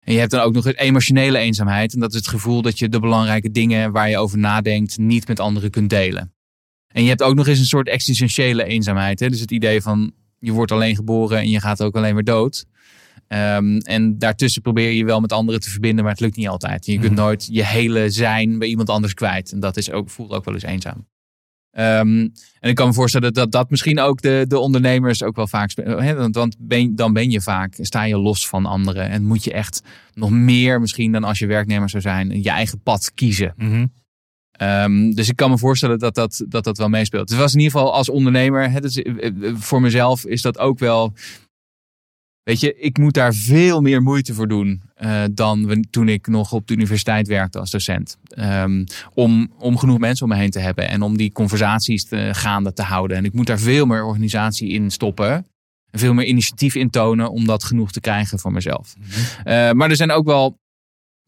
En 0.04 0.13
je 0.13 0.20
hebt 0.20 0.32
dan 0.32 0.42
ook 0.42 0.54
nog 0.54 0.66
eens 0.66 0.76
emotionele 0.76 1.38
eenzaamheid. 1.38 1.94
En 1.94 2.00
dat 2.00 2.10
is 2.10 2.18
het 2.18 2.28
gevoel 2.28 2.62
dat 2.62 2.80
je 2.80 2.90
de 2.90 3.00
belangrijke 3.00 3.52
dingen 3.52 3.92
waar 3.92 4.10
je 4.10 4.18
over 4.18 4.38
nadenkt 4.38 4.98
niet 4.98 5.28
met 5.28 5.40
anderen 5.40 5.70
kunt 5.70 5.90
delen. 5.90 6.34
En 6.88 7.04
je 7.04 7.10
hebt 7.10 7.24
ook 7.24 7.36
nog 7.36 7.48
eens 7.48 7.60
een 7.60 7.66
soort 7.66 7.88
existentiële 7.88 8.63
eenzaamheid. 8.63 9.20
Hè? 9.20 9.30
Dus 9.30 9.40
het 9.40 9.52
idee 9.52 9.82
van 9.82 10.13
je 10.39 10.52
wordt 10.52 10.71
alleen 10.71 10.95
geboren 10.95 11.38
en 11.38 11.50
je 11.50 11.60
gaat 11.60 11.82
ook 11.82 11.95
alleen 11.95 12.13
weer 12.13 12.23
dood. 12.23 12.65
Um, 13.28 13.78
en 13.78 14.17
daartussen 14.17 14.62
probeer 14.62 14.91
je 14.91 15.06
wel 15.06 15.19
met 15.19 15.32
anderen 15.32 15.62
te 15.62 15.69
verbinden, 15.69 16.04
maar 16.04 16.13
het 16.13 16.21
lukt 16.21 16.36
niet 16.36 16.47
altijd. 16.47 16.86
Je 16.86 17.00
kunt 17.00 17.12
mhm. 17.12 17.21
nooit 17.21 17.47
je 17.52 17.65
hele 17.65 18.10
zijn 18.10 18.60
bij 18.60 18.67
iemand 18.67 18.89
anders 18.89 19.13
kwijt. 19.13 19.52
En 19.52 19.60
dat 19.60 19.78
is 19.78 19.91
ook, 19.91 20.10
voelt 20.10 20.32
ook 20.32 20.45
wel 20.45 20.54
eens 20.54 20.63
eenzaam. 20.63 21.08
Um, 21.71 22.32
en 22.60 22.69
ik 22.69 22.76
kan 22.76 22.88
me 22.88 22.93
voorstellen 22.93 23.34
dat 23.34 23.52
dat 23.52 23.69
misschien 23.69 24.00
ook 24.00 24.21
de, 24.21 24.45
de 24.47 24.60
ondernemers 24.60 25.23
ook 25.23 25.36
wel 25.36 25.47
vaak 25.47 25.69
spelen. 25.69 26.32
Want 26.32 26.56
ben, 26.60 26.95
dan 26.95 27.13
ben 27.13 27.32
je 27.32 27.41
vaak, 27.41 27.76
sta 27.80 28.04
je 28.04 28.17
los 28.17 28.47
van 28.47 28.65
anderen. 28.65 29.10
En 29.10 29.26
moet 29.26 29.43
je 29.43 29.54
echt 29.54 29.82
nog 30.13 30.30
meer 30.30 30.80
misschien 30.80 31.12
dan 31.12 31.23
als 31.23 31.39
je 31.39 31.45
werknemer 31.45 31.89
zou 31.89 32.02
zijn, 32.02 32.43
je 32.43 32.50
eigen 32.50 32.82
pad 32.82 33.12
kiezen. 33.13 33.54
Mm 33.58 33.71
-hmm. 33.71 33.91
Um, 34.58 35.15
dus 35.15 35.30
ik 35.30 35.36
kan 35.36 35.50
me 35.50 35.58
voorstellen 35.58 36.00
dat 36.00 36.15
dat, 36.15 36.46
dat, 36.48 36.63
dat 36.63 36.78
wel 36.78 36.89
meespeelt. 36.89 37.30
Het 37.30 37.39
was 37.39 37.54
in 37.54 37.60
ieder 37.60 37.78
geval 37.78 37.93
als 37.93 38.10
ondernemer, 38.10 38.72
hè, 38.72 38.82
dus 38.82 39.04
voor 39.54 39.82
mezelf 39.82 40.26
is 40.26 40.41
dat 40.41 40.60
ook 40.60 40.80
wel. 40.80 41.13
Weet 42.43 42.60
je, 42.60 42.76
ik 42.76 42.98
moet 42.98 43.13
daar 43.13 43.34
veel 43.34 43.82
meer 43.82 44.02
moeite 44.02 44.34
voor 44.34 44.48
doen 44.48 44.82
uh, 45.02 45.24
dan 45.32 45.86
toen 45.89 46.10
ik 46.10 46.28
nog 46.28 46.52
op 46.52 46.67
de 46.67 46.74
universiteit 46.74 47.28
werkte 47.28 47.60
als 47.60 47.72
docent. 47.72 48.17
Um, 48.38 48.84
om, 49.13 49.52
om 49.58 49.78
genoeg 49.78 49.98
mensen 49.98 50.26
om 50.26 50.32
me 50.32 50.38
heen 50.38 50.50
te 50.50 50.60
hebben 50.60 50.89
en 50.89 51.02
om 51.02 51.17
die 51.17 51.32
conversaties 51.32 52.06
te, 52.06 52.30
gaande 52.32 52.74
te 52.74 52.82
houden. 52.82 53.17
En 53.17 53.26
ik 53.26 53.34
moet 53.34 53.48
daar 53.48 53.60
veel 53.60 53.86
meer 53.86 54.04
organisatie 54.04 54.70
in 54.70 54.91
stoppen. 54.91 55.46
Veel 55.91 56.13
meer 56.13 56.26
initiatief 56.26 56.76
in 56.76 56.89
tonen 56.89 57.32
om 57.32 57.46
dat 57.46 57.63
genoeg 57.63 57.91
te 57.91 58.00
krijgen 58.00 58.39
voor 58.39 58.52
mezelf. 58.52 58.96
Mm 58.98 59.04
-hmm. 59.04 59.54
uh, 59.54 59.72
maar 59.72 59.89
er 59.89 59.96
zijn 59.96 60.12
ook 60.12 60.26
wel 60.26 60.58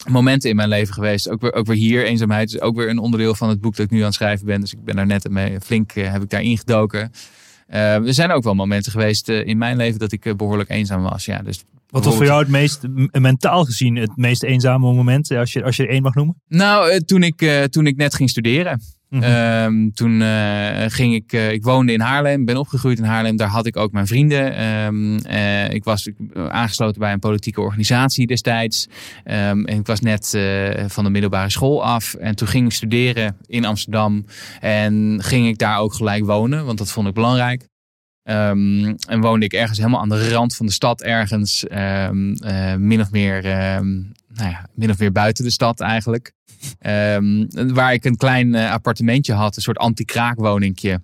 momenten 0.07 0.49
in 0.49 0.55
mijn 0.55 0.69
leven 0.69 0.93
geweest. 0.93 1.29
Ook 1.29 1.41
weer, 1.41 1.53
ook 1.53 1.65
weer 1.65 1.75
hier, 1.75 2.05
eenzaamheid 2.05 2.53
is 2.53 2.61
ook 2.61 2.75
weer 2.75 2.89
een 2.89 2.99
onderdeel 2.99 3.35
van 3.35 3.49
het 3.49 3.61
boek 3.61 3.75
dat 3.75 3.85
ik 3.85 3.91
nu 3.91 3.99
aan 3.99 4.05
het 4.05 4.13
schrijven 4.13 4.45
ben. 4.45 4.61
Dus 4.61 4.73
ik 4.73 4.83
ben 4.83 4.95
daar 4.95 5.05
net 5.05 5.29
mee 5.29 5.59
flink 5.61 5.95
uh, 5.95 6.11
heb 6.11 6.21
ik 6.21 6.29
daar 6.29 6.41
ingedoken. 6.41 7.11
Uh, 7.69 7.93
er 7.93 8.13
zijn 8.13 8.31
ook 8.31 8.43
wel 8.43 8.55
momenten 8.55 8.91
geweest 8.91 9.29
uh, 9.29 9.45
in 9.45 9.57
mijn 9.57 9.77
leven 9.77 9.99
dat 9.99 10.11
ik 10.11 10.37
behoorlijk 10.37 10.69
eenzaam 10.69 11.01
was. 11.01 11.25
Ja, 11.25 11.41
dus 11.41 11.63
wat 11.89 12.05
was 12.05 12.15
voor 12.15 12.25
jou 12.25 12.39
het 12.39 12.49
meest 12.49 12.81
mentaal 13.11 13.65
gezien 13.65 13.95
het 13.95 14.17
meest 14.17 14.43
eenzame 14.43 14.93
moment, 14.93 15.31
als 15.31 15.53
je, 15.53 15.63
als 15.63 15.75
je 15.75 15.83
er 15.83 15.89
één 15.89 16.01
mag 16.01 16.13
noemen? 16.13 16.41
Nou, 16.47 16.99
toen 16.99 17.23
ik, 17.23 17.67
toen 17.69 17.87
ik 17.87 17.95
net 17.95 18.15
ging 18.15 18.29
studeren. 18.29 18.81
-hmm. 19.09 19.23
um, 19.23 19.93
toen 19.93 20.21
uh, 20.21 20.85
ging 20.87 21.13
ik, 21.13 21.33
uh, 21.33 21.51
ik 21.51 21.63
woonde 21.63 21.93
in 21.93 21.99
Haarlem, 21.99 22.45
ben 22.45 22.57
opgegroeid 22.57 22.97
in 22.97 23.03
Haarlem. 23.03 23.35
Daar 23.35 23.47
had 23.47 23.65
ik 23.65 23.77
ook 23.77 23.91
mijn 23.91 24.07
vrienden. 24.07 24.63
Um, 24.65 25.19
uh, 25.25 25.69
ik 25.69 25.83
was 25.83 26.09
aangesloten 26.33 26.99
bij 26.99 27.11
een 27.11 27.19
politieke 27.19 27.61
organisatie 27.61 28.27
destijds. 28.27 28.87
Um, 29.25 29.65
en 29.65 29.79
ik 29.79 29.85
was 29.85 29.99
net 29.99 30.37
van 30.87 31.03
de 31.03 31.09
middelbare 31.09 31.49
school 31.49 31.83
af. 31.83 32.13
En 32.13 32.35
toen 32.35 32.47
ging 32.47 32.65
ik 32.65 32.73
studeren 32.73 33.37
in 33.45 33.65
Amsterdam. 33.65 34.25
En 34.59 35.19
ging 35.23 35.47
ik 35.47 35.57
daar 35.57 35.79
ook 35.79 35.93
gelijk 35.93 36.25
wonen, 36.25 36.65
want 36.65 36.77
dat 36.77 36.91
vond 36.91 37.07
ik 37.07 37.13
belangrijk. 37.13 37.67
En 38.23 39.21
woonde 39.21 39.45
ik 39.45 39.53
ergens 39.53 39.77
helemaal 39.77 40.01
aan 40.01 40.09
de 40.09 40.29
rand 40.29 40.55
van 40.55 40.65
de 40.65 40.71
stad, 40.71 41.01
ergens 41.01 41.65
min 42.77 43.01
of 43.01 43.11
meer, 43.11 43.43
nou 44.39 44.51
ja, 44.51 44.69
min 44.73 44.89
of 44.89 44.99
meer 44.99 45.11
buiten 45.11 45.43
de 45.43 45.51
stad 45.51 45.79
eigenlijk. 45.79 46.33
waar 47.73 47.93
ik 47.93 48.05
een 48.05 48.17
klein 48.17 48.53
uh, 48.53 48.71
appartementje 48.71 49.33
had, 49.33 49.55
een 49.55 49.61
soort 49.61 49.77
anti-kraakwoningje. 49.77 51.01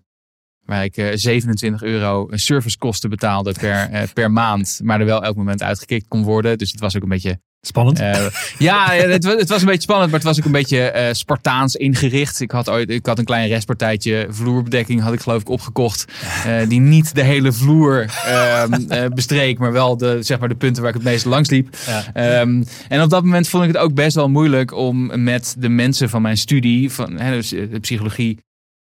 Waar 0.65 0.83
ik 0.83 0.97
uh, 0.97 1.11
27 1.13 1.83
euro 1.83 2.27
servicekosten 2.31 3.09
betaalde 3.09 3.51
per, 3.51 4.09
per 4.13 4.31
maand. 4.31 4.79
Maar 4.83 4.99
er 4.99 5.05
wel 5.05 5.23
elk 5.23 5.35
moment 5.35 5.63
uitgekikt 5.63 6.07
kon 6.07 6.23
worden. 6.23 6.57
Dus 6.57 6.71
het 6.71 6.79
was 6.79 6.95
ook 6.95 7.03
een 7.03 7.09
beetje 7.09 7.39
Spannend. 7.67 7.99
Uh, 7.99 8.25
ja, 8.57 8.91
het, 8.91 9.23
het, 9.23 9.49
was 9.49 9.59
een 9.59 9.67
beetje 9.67 9.81
spannend, 9.81 10.11
maar 10.11 10.19
het 10.19 10.27
was 10.27 10.39
ook 10.39 10.45
een 10.45 10.51
beetje 10.51 10.93
uh, 10.95 11.13
Spartaans 11.13 11.75
ingericht. 11.75 12.41
Ik 12.41 12.51
had, 12.51 12.69
ooit, 12.69 12.89
ik 12.89 13.05
had 13.05 13.19
een 13.19 13.25
klein 13.25 13.47
restpartijtje 13.47 14.27
vloerbedekking, 14.29 15.01
had 15.01 15.13
ik 15.13 15.19
geloof 15.19 15.41
ik 15.41 15.49
opgekocht. 15.49 16.05
Uh, 16.47 16.67
die 16.67 16.79
niet 16.79 17.15
de 17.15 17.23
hele 17.23 17.51
vloer 17.51 18.05
ehm, 18.25 19.09
bestreek, 19.13 19.57
maar 19.57 19.71
wel 19.71 19.97
de, 19.97 20.17
zeg 20.21 20.39
maar 20.39 20.49
de 20.49 20.55
punten 20.55 20.81
waar 20.81 20.91
ik 20.91 20.97
het 20.97 21.07
meest 21.07 21.25
langs 21.25 21.49
liep. 21.49 21.75
Ja. 22.13 22.41
Um, 22.41 22.65
en 22.87 23.01
op 23.01 23.09
dat 23.09 23.23
moment 23.23 23.47
vond 23.47 23.63
ik 23.63 23.69
het 23.69 23.77
ook 23.77 23.93
best 23.93 24.15
wel 24.15 24.29
moeilijk 24.29 24.73
om 24.73 25.23
met 25.23 25.55
de 25.57 25.69
mensen 25.69 26.09
van 26.09 26.21
mijn 26.21 26.37
studie, 26.37 26.91
van 26.91 27.19
hè, 27.19 27.31
dus, 27.31 27.49
de 27.49 27.79
psychologie, 27.81 28.39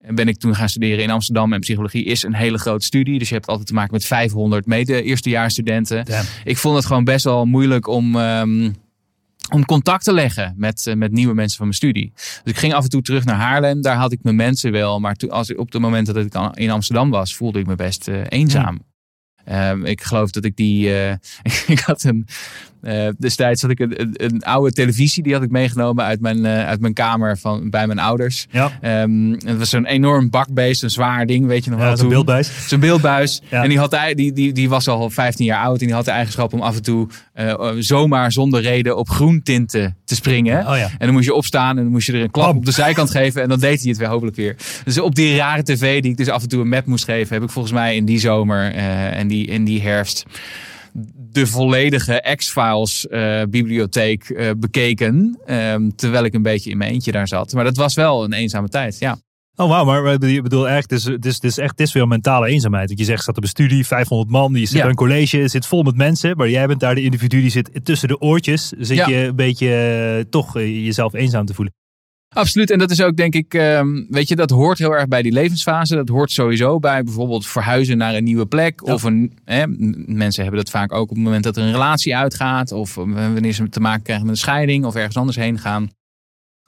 ben 0.08 0.28
ik 0.28 0.38
toen 0.38 0.56
gaan 0.56 0.70
studeren 0.70 1.04
in 1.04 1.10
Amsterdam. 1.10 1.54
En 1.54 1.60
psychologie 1.60 2.04
is 2.04 2.24
een 2.24 2.36
hele 2.36 2.58
grote 2.58 2.86
studie. 2.86 3.20
Dus 3.20 3.30
je 3.30 3.36
hebt 3.36 3.48
altijd 3.48 3.68
te 3.68 3.74
maken 3.74 3.94
met 3.94 4.06
500 4.06 4.66
mede-eerstejaarsstudenten. 4.66 6.06
Ik 6.44 6.58
vond 6.58 6.76
het 6.76 6.86
gewoon 6.86 7.04
best 7.04 7.24
wel 7.24 7.46
moeilijk 7.46 7.88
om... 7.88 8.16
Um, 8.16 8.76
om 9.52 9.66
contact 9.66 10.04
te 10.04 10.14
leggen 10.14 10.54
met, 10.58 10.86
uh, 10.86 10.96
met 10.96 11.12
nieuwe 11.12 11.34
mensen 11.34 11.58
van 11.58 11.66
mijn 11.66 11.78
studie. 11.78 12.12
Dus 12.16 12.54
ik 12.54 12.58
ging 12.58 12.74
af 12.74 12.84
en 12.84 12.90
toe 12.90 13.02
terug 13.02 13.26
naar 13.26 13.36
Haarlem. 13.36 13.82
Daar 13.82 13.96
had 13.96 14.12
ik 14.12 14.20
mijn 14.24 14.36
mensen 14.36 14.72
wel. 14.72 15.00
Maar 15.00 15.16
toen, 15.16 15.30
als 15.30 15.50
ik, 15.50 15.60
op 15.60 15.72
het 15.72 15.82
moment 15.82 16.06
dat 16.06 16.18
ik 16.18 16.34
in 16.54 16.70
Amsterdam 16.70 17.10
was, 17.10 17.36
voelde 17.36 17.60
ik 17.60 17.68
me 17.68 17.76
best 17.76 18.08
uh, 18.08 18.22
eenzaam. 18.28 18.80
Um, 19.52 19.86
ik 19.86 20.02
geloof 20.02 20.32
dat 20.32 20.46
ik 20.46 20.56
die. 20.56 20.90
Uh, 20.90 21.12
ik 21.76 21.80
had 21.80 22.04
een. 22.04 22.28
Uh, 22.84 23.08
destijds 23.18 23.62
had 23.62 23.72
ik 23.72 23.80
een, 23.80 24.10
een, 24.14 24.44
oude 24.44 24.72
televisie, 24.72 25.24
die 25.24 25.34
had 25.34 25.44
ik 25.44 25.50
meegenomen 25.50 26.04
uit 26.04 26.22
mijn, 26.22 26.38
uh, 26.38 26.68
uit 26.68 26.80
mijn 26.80 26.94
kamer 26.94 27.38
van, 27.38 27.70
bij 27.70 27.88
mijn 27.88 28.00
ouders. 28.00 28.48
Ja. 28.52 29.02
Um, 29.02 29.32
het 29.32 29.58
was 29.58 29.70
zo'n 29.70 29.86
enorm 29.86 30.30
bakbeest, 30.30 30.84
een 30.84 30.90
zwaar 30.90 31.26
ding, 31.26 31.46
weet 31.46 31.64
je 31.64 31.70
nog 31.70 31.80
wel. 31.80 31.90
Ja, 31.90 31.96
zo'n 31.96 32.10
beeldbuis. 32.10 32.68
Zo'n 32.68 32.80
beeldbuis. 32.80 33.42
Ja. 33.50 33.64
En 33.64 33.70
die, 33.70 33.80
had, 33.80 33.98
die, 34.14 34.34
die, 34.34 34.54
die 34.54 34.70
was 34.70 34.88
al 34.88 35.10
15 35.10 35.46
jaar 35.46 35.64
oud 35.64 35.80
en 35.80 35.86
die 35.86 35.96
had 35.96 36.06
de 36.06 36.12
eigenschap 36.12 36.54
om 36.54 36.62
af 36.62 36.76
en 36.76 36.82
toe 36.82 37.08
uh, 37.36 37.70
zomaar 37.80 38.32
zonder 38.32 38.62
reden 38.62 38.98
op 38.98 39.10
groentinten 39.10 39.98
te 40.06 40.16
springen. 40.16 40.68
Oh, 40.68 40.78
ja. 40.78 40.90
En 40.98 41.06
dan 41.06 41.12
moest 41.12 41.26
je 41.26 41.34
opstaan 41.34 41.78
en 41.78 41.84
dan 41.84 41.92
moest 41.92 42.08
je 42.08 42.14
er 42.14 42.22
een 42.22 42.32
klap 42.32 42.48
Bam. 42.48 42.58
op 42.58 42.66
de 42.66 42.72
zijkant 42.72 43.12
geven 43.12 43.42
en 43.42 43.50
dan 43.50 43.60
deed 43.60 43.80
hij 43.80 43.90
het 43.90 43.98
weer 43.98 44.08
hopelijk 44.08 44.36
weer. 44.36 44.56
Dus 44.84 45.00
op 45.00 45.16
die 45.16 45.36
rare 45.36 45.64
tv 45.64 46.02
die 46.02 46.12
ik 46.12 46.18
dus 46.18 46.30
af 46.30 46.42
en 46.42 46.50
toe 46.50 46.62
een 46.62 46.70
map 46.70 46.86
moest 46.86 47.06
geven, 47.06 47.34
heb 47.34 47.44
ik 47.44 47.50
volgens 47.50 47.74
mij 47.74 47.96
in 47.96 48.06
die 48.06 48.20
zomer 48.20 48.74
en 48.74 49.28
die, 49.28 49.46
in 49.48 49.64
die 49.64 49.82
herfst 49.82 50.26
de 51.16 51.48
volledige 51.48 52.36
X-Files 52.36 53.08
uh, 53.10 53.42
bibliotheek 53.50 54.30
uh, 54.30 54.50
bekeken. 54.58 55.40
Um, 55.48 55.96
terwijl 55.96 56.24
ik 56.24 56.34
een 56.34 56.42
beetje 56.42 56.70
in 56.70 56.78
mijn 56.78 56.92
eentje 56.92 57.12
daar 57.12 57.28
zat. 57.28 57.54
Maar 57.54 57.64
dat 57.64 57.78
was 57.78 57.96
wel 57.96 58.24
een 58.24 58.34
eenzame 58.34 58.68
tijd, 58.68 59.00
ja. 59.00 59.18
Oh 59.56 59.70
wauw, 59.70 59.86
maar 59.86 60.26
je 60.28 60.42
bedoel 60.42 60.70
echt, 60.70 60.90
dus, 60.90 61.04
dus, 61.04 61.40
dus 61.40 61.58
echt, 61.58 61.78
dit 61.78 61.86
is 61.86 61.92
veel 61.92 62.06
mentale 62.06 62.48
eenzaamheid. 62.48 62.88
Want 62.88 63.00
je 63.00 63.06
zegt, 63.06 63.24
zat 63.24 63.38
op 63.38 63.44
een 63.44 63.50
studie, 63.50 63.86
500 63.86 64.30
man, 64.30 64.54
die 64.54 64.66
zit 64.66 64.76
ja. 64.76 64.82
bij 64.82 64.90
een 64.90 64.96
college, 64.96 65.48
zit 65.48 65.66
vol 65.66 65.84
met 65.84 65.96
mensen. 65.96 66.38
Maar 66.38 66.50
jij 66.50 66.68
bent 66.68 66.80
daar 66.80 66.96
de 66.96 67.02
individu 67.02 67.42
die 67.42 67.50
zit 67.50 67.80
tussen 67.84 68.08
de 68.08 68.20
oortjes. 68.20 68.74
Zit 68.78 68.98
ja. 68.98 69.08
je 69.08 69.16
een 69.16 69.36
beetje 69.36 70.16
uh, 70.18 70.24
toch 70.30 70.54
jezelf 70.54 71.14
eenzaam 71.14 71.46
te 71.46 71.54
voelen. 71.54 71.74
Absoluut. 72.30 72.72
En 72.72 72.80
dat 72.80 72.92
is 72.92 73.02
ook, 73.02 73.16
denk 73.16 73.34
ik, 73.34 73.54
um, 73.54 74.08
weet 74.10 74.28
je, 74.28 74.36
dat 74.36 74.50
hoort 74.50 74.78
heel 74.78 74.96
erg 74.96 75.08
bij 75.08 75.22
die 75.22 75.32
levensfase. 75.32 75.96
Dat 75.96 76.10
hoort 76.10 76.32
sowieso 76.32 76.80
bij 76.80 77.04
bijvoorbeeld 77.04 77.48
verhuizen 77.48 77.98
naar 77.98 78.16
een 78.16 78.24
nieuwe 78.24 78.46
plek. 78.46 78.82
Ja. 78.86 78.94
Of 78.94 79.04
een, 79.04 79.38
hè, 79.46 79.64
mensen 80.06 80.44
hebben 80.44 80.62
dat 80.62 80.72
vaak 80.72 80.92
ook 80.94 81.10
op 81.10 81.16
het 81.16 81.24
moment 81.24 81.44
dat 81.44 81.58
er 81.58 81.64
een 81.64 81.72
relatie 81.72 82.16
uitgaat. 82.16 82.72
Of 82.72 82.96
wanneer 82.96 83.54
ze 83.54 83.70
te 83.70 83.80
maken 83.80 84.04
krijgen 84.04 84.26
met 84.26 84.36
een 84.36 84.42
scheiding 84.42 84.86
of 84.86 84.96
ergens 84.96 85.18
anders 85.18 85.38
heen 85.38 85.60
gaan 85.60 85.90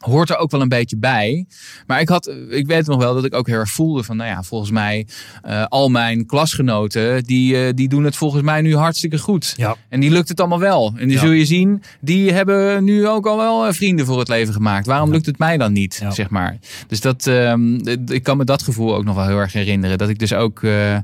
hoort 0.01 0.29
er 0.29 0.37
ook 0.37 0.51
wel 0.51 0.61
een 0.61 0.69
beetje 0.69 0.97
bij. 0.97 1.45
Maar 1.87 1.99
ik 2.01 2.09
had, 2.09 2.33
ik 2.49 2.67
weet 2.67 2.87
nog 2.87 2.97
wel 2.97 3.13
dat 3.13 3.25
ik 3.25 3.33
ook 3.35 3.47
heel 3.47 3.57
erg 3.57 3.71
voelde 3.71 4.03
van, 4.03 4.17
nou 4.17 4.29
ja, 4.29 4.43
volgens 4.43 4.71
mij 4.71 5.07
uh, 5.47 5.65
al 5.65 5.89
mijn 5.89 6.25
klasgenoten, 6.25 7.23
die, 7.23 7.55
uh, 7.55 7.69
die 7.75 7.89
doen 7.89 8.03
het 8.03 8.15
volgens 8.15 8.43
mij 8.43 8.61
nu 8.61 8.75
hartstikke 8.75 9.17
goed. 9.17 9.53
Ja. 9.57 9.75
En 9.89 9.99
die 9.99 10.11
lukt 10.11 10.29
het 10.29 10.39
allemaal 10.39 10.59
wel. 10.59 10.93
En 10.97 11.07
die 11.07 11.15
ja. 11.15 11.23
zul 11.23 11.31
je 11.31 11.45
zien, 11.45 11.83
die 12.01 12.31
hebben 12.31 12.83
nu 12.83 13.07
ook 13.07 13.27
al 13.27 13.37
wel 13.37 13.65
eh, 13.67 13.73
vrienden 13.73 14.05
voor 14.05 14.19
het 14.19 14.27
leven 14.27 14.53
gemaakt. 14.53 14.85
Waarom 14.85 15.07
ja. 15.07 15.13
lukt 15.13 15.25
het 15.25 15.37
mij 15.37 15.57
dan 15.57 15.73
niet, 15.73 16.03
zeg 16.09 16.29
maar. 16.29 16.57
Dus 16.87 17.01
dat, 17.01 17.25
um, 17.25 17.81
ik 18.07 18.23
kan 18.23 18.37
me 18.37 18.43
dat 18.43 18.61
gevoel 18.61 18.95
ook 18.95 19.03
nog 19.03 19.15
wel 19.15 19.27
heel 19.27 19.37
erg 19.37 19.53
herinneren. 19.53 19.97
Dat 19.97 20.09
ik 20.09 20.19
dus 20.19 20.33
ook... 20.33 20.61
Uh, 20.61 20.97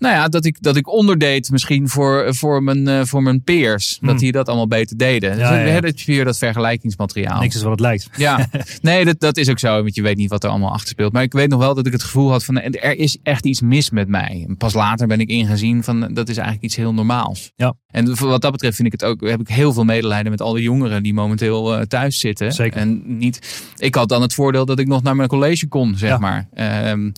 nou 0.00 0.14
ja, 0.14 0.28
dat 0.28 0.44
ik, 0.44 0.62
dat 0.62 0.76
ik 0.76 0.88
onderdeed 0.88 1.50
misschien 1.50 1.88
voor, 1.88 2.34
voor, 2.34 2.62
mijn, 2.62 2.88
uh, 2.88 3.04
voor 3.04 3.22
mijn 3.22 3.42
peers. 3.42 3.96
Hmm. 3.98 4.08
Dat 4.08 4.18
die 4.18 4.32
dat 4.32 4.48
allemaal 4.48 4.66
beter 4.66 4.96
deden. 4.96 5.30
Ja, 5.30 5.36
dus 5.36 5.68
ja. 5.68 5.74
heb 5.74 5.98
je 5.98 6.12
weer 6.12 6.24
dat 6.24 6.38
vergelijkingsmateriaal. 6.38 7.40
Niks 7.40 7.54
is 7.54 7.62
wat 7.62 7.70
het 7.70 7.80
lijkt. 7.80 8.08
Ja, 8.16 8.48
nee, 8.82 9.04
dat, 9.04 9.20
dat 9.20 9.36
is 9.36 9.48
ook 9.48 9.58
zo. 9.58 9.82
Want 9.82 9.94
je 9.94 10.02
weet 10.02 10.16
niet 10.16 10.30
wat 10.30 10.44
er 10.44 10.50
allemaal 10.50 10.72
achter 10.72 10.88
speelt. 10.88 11.12
Maar 11.12 11.22
ik 11.22 11.32
weet 11.32 11.48
nog 11.48 11.60
wel 11.60 11.74
dat 11.74 11.86
ik 11.86 11.92
het 11.92 12.02
gevoel 12.02 12.30
had 12.30 12.44
van 12.44 12.60
er 12.60 12.96
is 12.96 13.18
echt 13.22 13.44
iets 13.44 13.60
mis 13.60 13.90
met 13.90 14.08
mij. 14.08 14.44
En 14.48 14.56
pas 14.56 14.74
later 14.74 15.06
ben 15.06 15.20
ik 15.20 15.28
ingezien 15.28 15.82
van 15.82 16.00
dat 16.00 16.28
is 16.28 16.36
eigenlijk 16.36 16.64
iets 16.64 16.76
heel 16.76 16.94
normaals. 16.94 17.52
Ja. 17.56 17.74
En 17.90 18.18
wat 18.18 18.42
dat 18.42 18.52
betreft 18.52 18.76
vind 18.76 18.92
ik 18.92 19.00
het 19.00 19.10
ook, 19.10 19.20
heb 19.28 19.40
ik 19.40 19.48
heel 19.48 19.72
veel 19.72 19.84
medelijden 19.84 20.30
met 20.30 20.40
alle 20.40 20.62
jongeren 20.62 21.02
die 21.02 21.14
momenteel 21.14 21.74
uh, 21.76 21.80
thuis 21.82 22.18
zitten. 22.18 22.52
Zeker. 22.52 22.80
En 22.80 23.02
niet, 23.18 23.64
ik 23.76 23.94
had 23.94 24.08
dan 24.08 24.22
het 24.22 24.34
voordeel 24.34 24.64
dat 24.64 24.78
ik 24.78 24.86
nog 24.86 25.02
naar 25.02 25.16
mijn 25.16 25.28
college 25.28 25.68
kon, 25.68 25.96
zeg 25.96 26.10
Ja. 26.10 26.18
maar. 26.18 26.48
Um, 26.90 27.12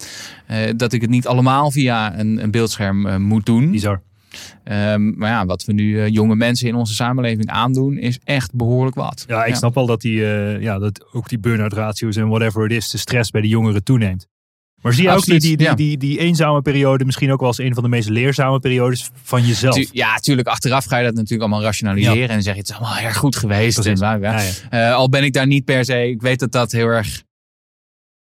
uh, 0.50 0.56
dat 0.76 0.92
ik 0.92 1.00
het 1.00 1.10
niet 1.10 1.26
allemaal 1.26 1.70
via 1.70 2.18
een, 2.18 2.42
een 2.42 2.50
beeldscherm 2.50 3.06
uh, 3.06 3.16
moet 3.16 3.46
doen. 3.46 3.70
Bizar. 3.70 4.02
Um, 4.64 5.14
maar 5.18 5.30
ja, 5.30 5.46
wat 5.46 5.64
we 5.64 5.72
nu 5.72 5.96
uh, 5.96 6.08
jonge 6.08 6.36
mensen 6.36 6.68
in 6.68 6.74
onze 6.74 6.94
samenleving 6.94 7.48
aandoen, 7.48 7.98
is 7.98 8.18
echt 8.24 8.54
behoorlijk 8.54 8.96
wat. 8.96 9.24
Ja, 9.26 9.44
ik 9.44 9.54
snap 9.54 9.74
wel 9.74 9.86
dat, 9.86 10.00
die, 10.00 10.16
uh, 10.16 10.60
ja, 10.60 10.78
dat 10.78 11.06
ook 11.12 11.28
die 11.28 11.38
burn-out 11.38 11.72
ratio's 11.72 12.16
en 12.16 12.28
whatever 12.28 12.64
it 12.64 12.70
is, 12.72 12.90
de 12.90 12.98
stress 12.98 13.30
bij 13.30 13.40
de 13.40 13.48
jongeren 13.48 13.84
toeneemt. 13.84 14.28
Maar 14.82 14.92
zie 14.92 15.02
je 15.02 15.10
Absoluut, 15.10 15.42
ook 15.42 15.48
die, 15.48 15.56
die, 15.56 15.66
ja. 15.66 15.74
die, 15.74 15.98
die, 15.98 16.08
die 16.08 16.18
eenzame 16.18 16.62
periode 16.62 17.04
misschien 17.04 17.32
ook 17.32 17.38
wel 17.38 17.48
als 17.48 17.58
een 17.58 17.74
van 17.74 17.82
de 17.82 17.88
meest 17.88 18.08
leerzame 18.08 18.60
periodes 18.60 19.10
van 19.22 19.46
jezelf? 19.46 19.74
Tu 19.74 19.88
ja, 19.92 20.16
tuurlijk. 20.16 20.48
Achteraf 20.48 20.84
ga 20.84 20.98
je 20.98 21.04
dat 21.04 21.14
natuurlijk 21.14 21.40
allemaal 21.40 21.62
rationaliseren. 21.62 22.18
Ja. 22.18 22.28
En 22.28 22.42
zeg 22.42 22.54
je, 22.54 22.60
het 22.60 22.68
is 22.68 22.76
allemaal 22.76 22.98
erg 22.98 23.16
goed 23.16 23.36
geweest. 23.36 23.86
En 23.86 23.96
ja. 23.96 24.42
Uh, 24.70 24.94
al 24.94 25.08
ben 25.08 25.24
ik 25.24 25.32
daar 25.32 25.46
niet 25.46 25.64
per 25.64 25.84
se. 25.84 26.08
Ik 26.08 26.22
weet 26.22 26.38
dat 26.38 26.52
dat 26.52 26.72
heel 26.72 26.86
erg. 26.86 27.22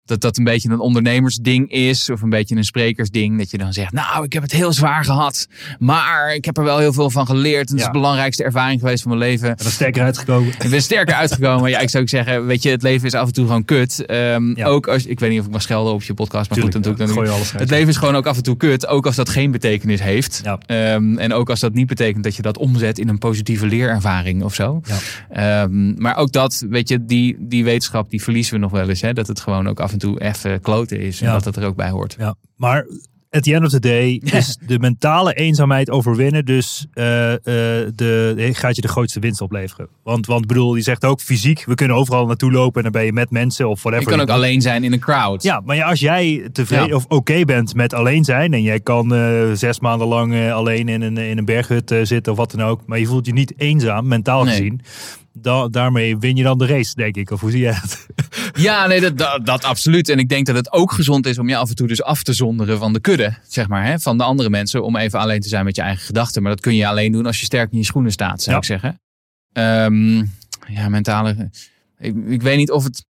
Dat 0.08 0.22
dat 0.22 0.38
een 0.38 0.44
beetje 0.44 0.70
een 0.70 0.80
ondernemersding 0.80 1.72
is. 1.72 2.10
Of 2.10 2.22
een 2.22 2.30
beetje 2.30 2.56
een 2.56 2.64
sprekersding. 2.64 3.38
Dat 3.38 3.52
je 3.52 3.58
dan 3.58 3.74
zegt, 3.74 3.92
nou, 3.92 4.24
ik 4.24 4.34
heb 4.34 4.42
het 4.44 4.52
heel 4.52 4.74
zwaar 4.74 5.06
gehad. 5.06 5.48
Maar 5.80 6.34
ik 6.36 6.46
heb 6.46 6.58
er 6.58 6.64
wel 6.64 6.78
heel 6.78 6.94
veel 6.94 7.10
van 7.10 7.26
geleerd. 7.26 7.70
En 7.70 7.74
het 7.74 7.80
is 7.80 7.86
de 7.86 7.92
belangrijkste 7.92 8.44
ervaring 8.44 8.80
geweest 8.80 9.02
van 9.04 9.18
mijn 9.18 9.30
leven. 9.30 9.50
En 9.50 9.56
dan 9.58 9.72
sterker 9.72 10.04
uitgekomen. 10.04 10.54
Ik 10.60 10.70
ben 10.70 10.82
sterker 10.82 11.16
uitgekomen. 11.16 11.70
Ja, 11.70 11.80
ik 11.80 11.90
zou 11.90 12.04
ook 12.04 12.10
zeggen, 12.10 12.46
weet 12.46 12.64
je, 12.64 12.70
het 12.70 12.82
leven 12.82 13.08
is 13.08 13.14
af 13.14 13.28
en 13.28 13.34
toe 13.34 13.46
gewoon 13.46 13.66
kut. 13.66 14.12
Um, 14.12 14.56
Ja. 14.58 14.66
Ook 14.66 14.88
als, 14.88 15.06
ik 15.06 15.20
weet 15.20 15.30
niet 15.30 15.40
of 15.40 15.46
ik 15.46 15.52
mag 15.52 15.62
schelden 15.62 15.94
op 15.94 16.04
je 16.04 16.14
podcast. 16.14 16.50
Maar 16.50 16.58
Tuurlijk, 16.60 16.76
goed, 16.76 16.84
dan 16.84 17.08
doe 17.08 17.16
ik 17.16 17.26
dan 17.26 17.34
alles. 17.34 17.52
Het 17.52 17.70
leven 17.70 17.88
is 17.88 17.98
gewoon 17.98 18.16
ook 18.16 18.26
af 18.26 18.38
en 18.38 18.44
toe 18.44 18.58
kut. 18.58 18.88
Ook 18.88 19.06
als 19.06 19.16
dat 19.16 19.30
geen 19.30 19.52
betekenis 19.52 20.02
heeft. 20.02 20.42
Um, 20.68 21.18
en 21.18 21.34
ook 21.34 21.50
als 21.50 21.60
dat 21.60 21.74
niet 21.74 21.88
betekent 21.88 22.24
dat 22.24 22.36
je 22.36 22.42
dat 22.42 22.58
omzet 22.58 23.00
in 23.00 23.10
een 23.10 23.18
positieve 23.18 23.66
leerervaring 23.66 24.44
of 24.44 24.54
zo. 24.54 24.82
Um, 25.38 25.96
maar 25.98 26.16
ook 26.16 26.32
dat, 26.32 26.66
weet 26.70 26.90
je, 26.90 27.06
die, 27.06 27.36
die 27.40 27.64
wetenschap 27.64 28.10
die 28.10 28.24
verliezen 28.24 28.54
we 28.54 28.60
nog 28.60 28.72
wel 28.72 28.90
eens. 28.90 29.02
Hè? 29.02 29.14
Dat 29.14 29.28
het 29.28 29.40
gewoon 29.40 29.70
ook 29.70 29.80
af 29.80 29.92
en 29.92 29.97
toe 29.98 30.22
even 30.22 30.62
kloten 30.62 31.00
is. 31.00 31.22
En 31.22 31.28
Ja. 31.28 31.34
dat 31.34 31.46
het 31.46 31.56
er 31.56 31.66
ook 31.66 31.76
bij 31.76 31.90
hoort. 31.90 32.16
Ja, 32.20 32.36
maar 32.56 32.86
at 33.30 33.44
the 33.44 33.54
end 33.54 33.64
of 33.66 33.70
the 33.72 33.80
day 33.80 34.22
is 34.40 34.58
de 34.68 34.80
mentale 34.80 35.34
eenzaamheid 35.34 35.90
overwinnen 35.90 36.46
dus 36.46 36.86
eh, 36.94 37.34
eh, 37.34 37.40
de, 37.96 38.50
gaat 38.54 38.76
je 38.76 38.82
de 38.82 38.88
grootste 38.88 39.20
winst 39.20 39.42
opleveren. 39.42 39.88
Want, 40.04 40.26
want 40.26 40.48
bedoel, 40.48 40.76
je 40.76 40.82
zegt 40.82 41.06
ook 41.06 41.22
fysiek, 41.22 41.66
we 41.66 41.76
kunnen 41.76 41.96
overal 41.98 42.26
naartoe 42.26 42.52
lopen 42.52 42.76
en 42.78 42.84
dan 42.84 42.92
ben 42.92 43.06
je 43.06 43.14
met 43.14 43.32
mensen 43.32 43.70
of 43.70 43.82
whatever. 43.84 44.10
Je 44.12 44.18
kan 44.18 44.26
ook 44.28 44.36
alleen 44.36 44.62
zijn 44.62 44.84
in 44.84 44.94
een 44.94 45.00
crowd. 45.00 45.44
Ja, 45.44 45.62
maar 45.66 45.76
ja, 45.76 45.90
als 45.90 46.00
jij 46.00 46.50
tevreden 46.52 46.88
Ja. 46.88 46.96
of 46.96 47.06
oké 47.08 47.46
bent 47.46 47.74
met 47.76 47.94
alleen 47.94 48.24
zijn 48.24 48.54
en 48.54 48.62
jij 48.62 48.80
kan 48.80 49.14
eh, 49.16 49.52
zes 49.54 49.80
maanden 49.80 50.08
lang 50.08 50.34
eh, 50.34 50.54
alleen 50.54 50.90
in 50.90 51.02
een, 51.02 51.18
in 51.18 51.38
een 51.38 51.46
berghut 51.46 51.92
eh, 51.92 52.00
zitten 52.04 52.32
of 52.32 52.38
wat 52.38 52.52
dan 52.52 52.64
ook, 52.64 52.82
maar 52.86 53.00
je 53.00 53.06
voelt 53.06 53.26
je 53.26 53.34
niet 53.34 53.54
eenzaam, 53.58 54.08
mentaal 54.08 54.44
Nee. 54.44 54.56
gezien, 54.56 54.82
da- 55.42 55.68
daarmee 55.68 56.18
win 56.18 56.36
je 56.36 56.44
dan 56.44 56.58
de 56.58 56.66
race, 56.66 56.96
denk 56.96 57.16
ik. 57.16 57.32
Of 57.32 57.42
hoe 57.42 57.52
zie 57.52 57.60
jij 57.60 57.74
het? 57.74 58.06
Ja, 58.54 58.88
nee, 58.88 59.02
dat, 59.02 59.18
dat, 59.18 59.46
dat 59.46 59.64
absoluut. 59.64 60.10
En 60.10 60.20
ik 60.20 60.30
denk 60.30 60.46
dat 60.46 60.56
het 60.56 60.72
ook 60.72 60.92
gezond 60.92 61.26
is 61.26 61.38
om 61.38 61.50
je 61.50 61.56
af 61.58 61.70
en 61.70 61.76
toe 61.76 61.88
dus 61.88 62.02
af 62.04 62.24
te 62.24 62.34
zonderen 62.34 62.78
van 62.78 62.94
de 62.94 63.00
kudde, 63.00 63.38
zeg 63.48 63.68
maar, 63.68 63.86
hè, 63.86 64.00
van 64.00 64.18
de 64.18 64.24
andere 64.24 64.50
mensen, 64.50 64.84
om 64.84 64.96
even 64.96 65.20
alleen 65.20 65.40
te 65.40 65.48
zijn 65.48 65.66
met 65.66 65.76
je 65.76 65.82
eigen 65.82 66.06
gedachten. 66.06 66.42
Maar 66.42 66.52
dat 66.52 66.62
kun 66.62 66.76
je 66.76 66.88
alleen 66.88 67.12
doen 67.12 67.26
als 67.26 67.40
je 67.40 67.46
sterk 67.46 67.72
in 67.72 67.78
je 67.78 67.84
schoenen 67.86 68.12
staat, 68.12 68.42
zou 68.42 68.52
Ja. 68.52 68.58
ik 68.58 68.64
zeggen. 68.68 69.00
Ehm, 69.54 70.16
ja, 70.74 70.90
mentale. 70.90 71.50
Ik, 72.00 72.16
ik 72.28 72.42
weet 72.42 72.58
niet 72.58 72.72
of 72.72 72.84
het. 72.84 73.06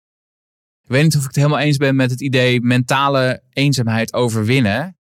Ik 0.83 0.89
weet 0.91 1.03
niet 1.03 1.15
of 1.15 1.21
ik 1.21 1.27
het 1.27 1.35
helemaal 1.35 1.59
eens 1.59 1.77
ben 1.77 1.95
met 1.95 2.11
het 2.11 2.21
idee 2.21 2.61
mentale 2.61 3.41
eenzaamheid 3.53 4.13
overwinnen. 4.13 4.97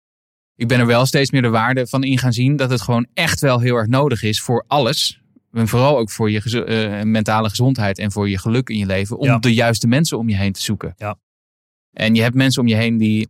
Ik 0.57 0.69
ben 0.69 0.79
er 0.81 0.87
wel 0.87 1.07
steeds 1.07 1.31
meer 1.31 1.43
de 1.43 1.49
waarde 1.49 1.87
van 1.87 2.05
in 2.05 2.19
gaan 2.19 2.33
zien 2.33 2.57
dat 2.57 2.71
het 2.71 2.81
gewoon 2.81 3.07
echt 3.15 3.41
wel 3.41 3.61
heel 3.61 3.77
erg 3.77 3.87
nodig 3.87 4.23
is 4.23 4.41
voor 4.41 4.65
alles. 4.67 5.21
En 5.55 5.69
vooral 5.69 5.99
ook 5.99 6.11
voor 6.11 6.31
je 6.31 6.65
eh, 6.65 7.03
mentale 7.03 7.49
gezondheid 7.49 7.99
en 7.99 8.13
voor 8.13 8.29
je 8.29 8.39
geluk 8.39 8.69
in 8.69 8.79
je 8.79 8.87
leven. 8.87 9.19
Om 9.19 9.27
Ja. 9.27 9.39
de 9.39 9.55
juiste 9.55 9.87
mensen 9.87 10.19
om 10.19 10.29
je 10.29 10.37
heen 10.37 10.53
te 10.53 10.63
zoeken. 10.63 10.95
Ja. 10.97 11.17
En 11.93 12.15
je 12.15 12.23
hebt 12.23 12.35
mensen 12.35 12.63
om 12.63 12.69
je 12.69 12.75
heen 12.75 12.97
die, 12.97 13.29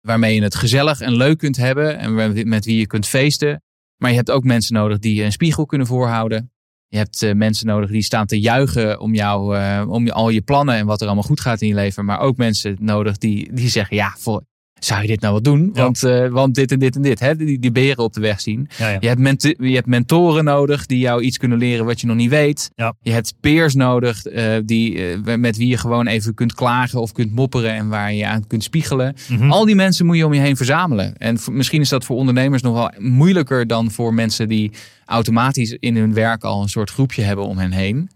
waarmee 0.00 0.34
je 0.34 0.42
het 0.42 0.54
gezellig 0.54 1.00
en 1.00 1.16
leuk 1.16 1.38
kunt 1.38 1.56
hebben. 1.56 1.98
En 1.98 2.48
met 2.48 2.64
wie 2.64 2.78
je 2.78 2.86
kunt 2.86 3.06
feesten. 3.06 3.62
Maar 3.96 4.10
je 4.10 4.16
hebt 4.16 4.30
ook 4.30 4.44
mensen 4.44 4.74
nodig 4.74 4.98
die 4.98 5.14
je 5.14 5.22
een 5.24 5.32
spiegel 5.32 5.66
kunnen 5.66 5.86
voorhouden. 5.86 6.52
Je 6.86 6.96
hebt 6.96 7.22
eh, 7.22 7.34
mensen 7.34 7.66
nodig 7.66 7.90
die 7.90 8.02
staan 8.02 8.26
te 8.26 8.40
juichen 8.40 9.00
om, 9.00 9.14
jou, 9.14 9.56
eh, 9.56 9.84
om 9.88 10.08
al 10.08 10.28
je 10.28 10.42
plannen 10.42 10.74
en 10.74 10.86
wat 10.86 11.00
er 11.00 11.06
allemaal 11.06 11.24
goed 11.24 11.40
gaat 11.40 11.60
in 11.60 11.68
je 11.68 11.74
leven. 11.74 12.04
Maar 12.04 12.20
ook 12.20 12.36
mensen 12.36 12.76
nodig 12.80 13.18
die, 13.18 13.52
die 13.52 13.68
zeggen, 13.68 13.96
ja, 13.96 14.14
voor, 14.18 14.44
zou 14.78 15.02
je 15.02 15.06
dit 15.06 15.20
nou 15.20 15.32
wel 15.32 15.42
doen? 15.42 15.70
Want, 15.72 16.02
uh, 16.02 16.28
want 16.28 16.54
dit 16.54 16.72
en 16.72 16.78
dit 16.78 16.96
en 16.96 17.02
dit. 17.02 17.20
Hè? 17.20 17.36
Die, 17.36 17.58
die 17.58 17.72
beren 17.72 18.04
op 18.04 18.12
de 18.12 18.20
weg 18.20 18.40
zien. 18.40 18.68
Ja, 18.76 18.88
ja. 18.88 18.96
Je, 19.00 19.08
hebt 19.08 19.20
ment 19.20 19.42
je 19.42 19.74
hebt 19.74 19.86
mentoren 19.86 20.44
nodig 20.44 20.86
die 20.86 20.98
jou 20.98 21.22
iets 21.22 21.38
kunnen 21.38 21.58
leren 21.58 21.84
wat 21.84 22.00
je 22.00 22.06
nog 22.06 22.16
niet 22.16 22.30
weet. 22.30 22.70
Je 23.00 23.10
hebt 23.10 23.34
peers 23.40 23.74
nodig 23.74 24.26
uh, 24.26 24.56
die, 24.64 25.18
uh, 25.18 25.34
met 25.36 25.56
wie 25.56 25.68
je 25.68 25.76
gewoon 25.76 26.06
even 26.06 26.34
kunt 26.34 26.54
klagen 26.54 27.00
of 27.00 27.12
kunt 27.12 27.34
mopperen 27.34 27.72
en 27.72 27.88
waar 27.88 28.12
je 28.12 28.26
aan 28.26 28.46
kunt 28.46 28.62
spiegelen. 28.62 29.14
Mhm. 29.28 29.50
Al 29.50 29.64
die 29.64 29.74
mensen 29.74 30.06
moet 30.06 30.16
je 30.16 30.26
om 30.26 30.34
je 30.34 30.40
heen 30.40 30.56
verzamelen. 30.56 31.16
En 31.16 31.38
misschien 31.50 31.80
is 31.80 31.88
dat 31.88 32.04
voor 32.04 32.16
ondernemers 32.16 32.62
nog 32.62 32.74
wel 32.74 32.90
moeilijker 32.98 33.66
dan 33.66 33.90
voor 33.90 34.14
mensen 34.14 34.48
die 34.48 34.70
automatisch 35.04 35.76
in 35.80 35.96
hun 35.96 36.14
werk 36.14 36.44
al 36.44 36.62
een 36.62 36.68
soort 36.68 36.90
groepje 36.90 37.22
hebben 37.22 37.44
om 37.44 37.58
hen 37.58 37.72
heen. 37.72 38.10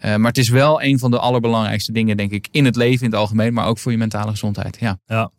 maar 0.00 0.28
het 0.28 0.38
is 0.38 0.48
wel 0.48 0.82
een 0.82 0.98
van 0.98 1.10
de 1.10 1.18
allerbelangrijkste 1.18 1.92
dingen, 1.92 2.16
denk 2.16 2.30
ik, 2.30 2.48
in 2.50 2.64
het 2.64 2.76
leven 2.76 3.04
in 3.04 3.10
het 3.10 3.20
algemeen, 3.20 3.52
maar 3.52 3.66
ook 3.66 3.78
voor 3.78 3.92
je 3.92 3.98
mentale 3.98 4.30
gezondheid. 4.30 4.76
Ja. 4.80 4.98
Ja, 5.06 5.30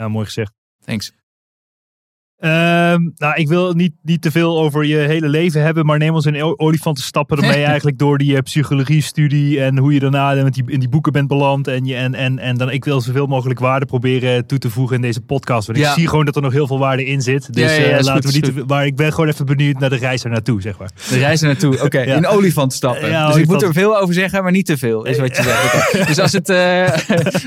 ja. 0.00 0.08
mooi 0.08 0.24
gezegd. 0.24 0.52
Thanks. 0.84 1.12
Ehm, 2.40 3.08
nou, 3.16 3.34
ik 3.34 3.48
wil 3.48 3.72
niet, 3.72 3.92
niet 4.02 4.22
te 4.22 4.30
veel 4.30 4.60
over 4.60 4.84
je 4.84 4.96
hele 4.96 5.28
leven 5.28 5.62
hebben, 5.62 5.86
maar 5.86 5.98
neem 5.98 6.14
ons 6.14 6.26
in 6.26 6.58
olifantenstappen 6.60 7.36
ermee 7.36 7.64
eigenlijk 7.74 7.98
door 7.98 8.18
die 8.18 8.32
uh, 8.32 8.38
psychologie-studie 8.38 9.60
en 9.60 9.78
hoe 9.78 9.92
je 9.92 10.00
daarna 10.00 10.34
met 10.34 10.54
die, 10.54 10.64
in 10.66 10.80
die 10.80 10.88
boeken 10.88 11.12
bent 11.12 11.28
beland. 11.28 11.68
En, 11.68 11.84
je, 11.84 11.94
en, 11.94 12.14
en, 12.14 12.38
en 12.38 12.56
dan, 12.56 12.70
ik 12.70 12.84
wil 12.84 13.00
zoveel 13.00 13.26
mogelijk 13.26 13.60
waarde 13.60 13.86
proberen 13.86 14.46
toe 14.46 14.58
te 14.58 14.70
voegen 14.70 14.96
in 14.96 15.02
deze 15.02 15.20
podcast. 15.20 15.66
Want 15.66 15.78
ik 15.78 15.86
zie 15.86 16.08
gewoon 16.08 16.24
dat 16.24 16.36
er 16.36 16.42
nog 16.42 16.52
heel 16.52 16.66
veel 16.66 16.78
waarde 16.78 17.04
in 17.04 17.20
zit. 17.20 17.54
Dus 17.54 17.62
Ja, 17.62 17.70
ja, 17.70 17.88
ja, 17.88 17.96
eh, 17.96 18.04
laten 18.04 18.30
goed, 18.30 18.46
we 18.46 18.52
niet. 18.52 18.66
maar 18.68 18.86
ik 18.86 18.96
ben 18.96 19.12
gewoon 19.12 19.28
even 19.28 19.46
benieuwd 19.46 19.78
naar 19.78 19.90
de 19.90 19.96
reis 19.96 20.24
er 20.24 20.30
naartoe, 20.30 20.62
zeg 20.62 20.78
maar. 20.78 20.90
De 21.08 21.18
reis 21.18 21.40
er 21.40 21.46
naartoe. 21.46 21.82
Oké, 21.82 22.00
in 22.16 22.26
olifant 22.26 22.72
stappen. 22.72 23.08
Ja, 23.08 23.26
dus 23.26 23.36
ik 23.36 23.46
moet 23.46 23.62
er 23.62 23.72
veel 23.72 23.98
over 23.98 24.14
zeggen, 24.14 24.42
maar 24.42 24.52
niet 24.52 24.66
te 24.66 24.78
veel, 24.78 25.06
is 25.06 25.18
wat 25.18 25.36
je 25.36 25.42
zegt. 25.42 26.08
Dus 26.10 26.18
als 26.18 26.32
het, 26.32 26.48
eh, 26.48 26.92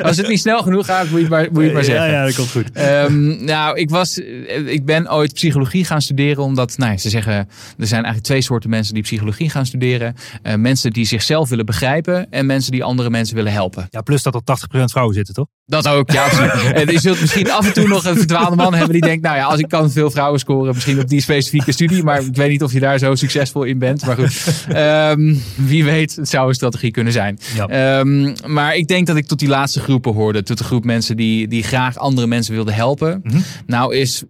als 0.01 0.17
het 0.17 0.27
niet 0.27 0.39
snel 0.39 0.61
genoeg 0.61 0.85
gaat, 0.85 1.09
moet 1.09 1.15
je 1.15 1.25
het 1.25 1.29
maar, 1.29 1.47
moet 1.51 1.57
je 1.57 1.63
het 1.63 1.73
maar 1.73 1.83
zeggen. 1.83 2.05
Ja, 2.05 2.11
ja, 2.11 2.25
dat 2.25 2.35
komt 2.35 2.51
goed. 2.51 2.71
Ehm, 2.71 3.45
nou, 3.45 3.77
ik, 3.77 3.89
was, 3.89 4.19
eh, 4.19 4.81
ik 4.83 4.89
ben 4.89 5.11
ooit 5.11 5.33
psychologie 5.33 5.85
gaan 5.85 6.01
studeren, 6.01 6.43
omdat 6.43 6.77
nou, 6.77 6.91
ja, 6.91 6.97
ze 6.97 7.09
zeggen 7.09 7.33
er 7.33 7.47
zijn 7.87 8.03
eigenlijk 8.03 8.23
twee 8.23 8.41
soorten 8.41 8.69
mensen 8.69 8.93
die 8.93 9.03
psychologie 9.03 9.49
gaan 9.49 9.65
studeren: 9.65 10.15
Eh, 10.41 10.55
mensen 10.55 10.91
die 10.91 11.05
zichzelf 11.05 11.49
willen 11.49 11.65
begrijpen 11.65 12.31
en 12.31 12.45
mensen 12.45 12.71
die 12.71 12.83
andere 12.83 13.09
mensen 13.09 13.35
willen 13.35 13.51
helpen. 13.51 13.87
Ja, 13.89 14.01
plus 14.01 14.23
dat 14.23 14.35
er 14.35 14.41
80% 14.43 14.91
vrouwen 14.91 15.15
zitten, 15.15 15.33
toch? 15.33 15.47
Dat 15.65 15.87
ook, 15.87 16.11
ja. 16.11 16.31
En 16.73 16.91
je 16.91 16.99
zult 16.99 17.19
misschien 17.21 17.51
af 17.51 17.67
en 17.67 17.73
toe 17.73 17.87
nog 17.87 18.05
een 18.05 18.17
verdwaalde 18.17 18.55
man 18.55 18.73
hebben 18.73 18.93
die 18.93 19.01
denkt, 19.01 19.23
nou 19.23 19.37
ja, 19.37 19.43
als 19.43 19.59
ik 19.59 19.69
kan 19.69 19.91
veel 19.91 20.11
vrouwen 20.11 20.39
scoren, 20.39 20.73
misschien 20.73 20.99
op 20.99 21.07
die 21.07 21.21
specifieke 21.21 21.71
studie, 21.71 22.03
maar 22.03 22.21
ik 22.21 22.35
weet 22.35 22.49
niet 22.49 22.63
of 22.63 22.73
je 22.73 22.79
daar 22.79 22.97
zo 22.97 23.15
succesvol 23.15 23.63
in 23.63 23.79
bent. 23.79 24.05
Maar 24.05 24.15
goed, 24.15 24.65
Ehm, 24.67 25.35
wie 25.55 25.83
weet, 25.83 26.15
het 26.15 26.29
zou 26.29 26.47
een 26.47 26.53
strategie 26.53 26.91
kunnen 26.91 27.13
zijn. 27.13 27.39
Ja. 27.55 27.67
Ehm, 27.67 28.35
maar 28.45 28.75
ik 28.75 28.87
denk 28.87 29.07
dat 29.07 29.15
ik 29.15 29.25
tot 29.27 29.39
die 29.39 29.47
laatste 29.47 29.79
groepen 29.79 30.13
hoorde, 30.13 30.43
tot 30.43 30.57
de 30.57 30.63
groep 30.63 30.83
mensen 30.83 31.17
die, 31.17 31.47
die 31.47 31.63
graag 31.63 31.97
andere 31.97 32.27
mensen 32.27 32.53
wilden 32.53 32.73
helpen. 32.73 33.19
Mhm. 33.23 33.37
Nou 33.65 33.95
is 33.95 34.23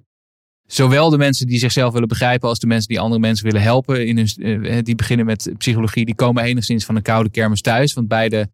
zowel 0.67 1.09
de 1.09 1.17
mensen 1.17 1.47
die 1.47 1.59
zichzelf 1.59 1.93
willen 1.93 2.07
begrijpen 2.07 2.49
als 2.49 2.59
de 2.59 2.67
mensen 2.67 2.87
die 2.87 2.99
andere 2.99 3.21
mensen 3.21 3.45
willen 3.45 3.61
helpen, 3.61 4.07
in 4.07 4.17
eh, 4.17 4.79
die 4.83 4.95
beginnen 4.95 5.25
met 5.25 5.53
psychologie, 5.57 6.05
die 6.05 6.15
komen 6.15 6.43
enigszins 6.43 6.85
van 6.85 6.95
een 6.95 7.01
koude 7.01 7.29
kermis 7.29 7.61
thuis, 7.61 7.93
want 7.93 8.07
beide 8.07 8.49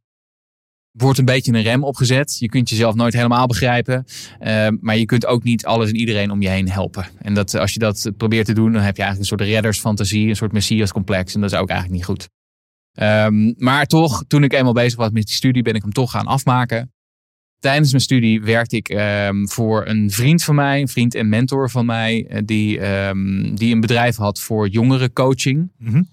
wordt 0.91 1.19
een 1.19 1.25
beetje 1.25 1.53
een 1.53 1.61
rem 1.61 1.83
opgezet. 1.83 2.39
Je 2.39 2.49
kunt 2.49 2.69
jezelf 2.69 2.95
nooit 2.95 3.13
helemaal 3.13 3.47
begrijpen. 3.47 4.05
eh, 4.39 4.67
maar 4.79 4.97
je 4.97 5.05
kunt 5.05 5.25
ook 5.25 5.43
niet 5.43 5.65
alles 5.65 5.89
en 5.89 5.95
iedereen 5.95 6.31
om 6.31 6.41
je 6.41 6.49
heen 6.49 6.69
helpen. 6.69 7.05
En 7.17 7.33
dat, 7.33 7.53
als 7.55 7.73
je 7.73 7.79
dat 7.79 8.11
probeert 8.17 8.45
te 8.45 8.53
doen, 8.53 8.71
dan 8.71 8.81
heb 8.81 8.95
je 8.95 9.03
eigenlijk 9.03 9.31
een 9.31 9.37
soort 9.37 9.49
reddersfantasie, 9.49 10.29
een 10.29 10.35
soort 10.35 10.51
messiascomplex. 10.51 11.35
En 11.35 11.41
dat 11.41 11.51
is 11.51 11.57
ook 11.57 11.69
eigenlijk 11.69 11.99
niet 11.99 12.09
goed. 12.09 12.29
Ehm, 12.93 13.53
maar 13.57 13.85
toch, 13.85 14.23
toen 14.27 14.43
ik 14.43 14.53
eenmaal 14.53 14.73
bezig 14.73 14.97
was 14.99 15.09
met 15.09 15.25
die 15.25 15.35
studie, 15.35 15.61
ben 15.61 15.73
ik 15.73 15.81
hem 15.81 15.91
toch 15.91 16.11
gaan 16.11 16.25
afmaken. 16.25 16.93
Tijdens 17.59 17.89
mijn 17.89 18.03
studie 18.03 18.41
werkte 18.41 18.75
ik 18.75 18.89
ehm, 18.89 19.45
voor 19.45 19.87
een 19.87 20.11
vriend 20.11 20.43
van 20.43 20.55
mij, 20.55 20.81
een 20.81 20.87
vriend 20.87 21.15
en 21.15 21.29
mentor 21.29 21.69
van 21.69 21.85
mij, 21.85 22.25
eh, 22.27 22.41
die, 22.45 22.79
ehm, 22.79 23.55
die 23.55 23.73
een 23.73 23.79
bedrijf 23.79 24.15
had 24.15 24.39
voor 24.39 24.67
jongerencoaching. 24.67 25.71
Mhm. 25.77 26.03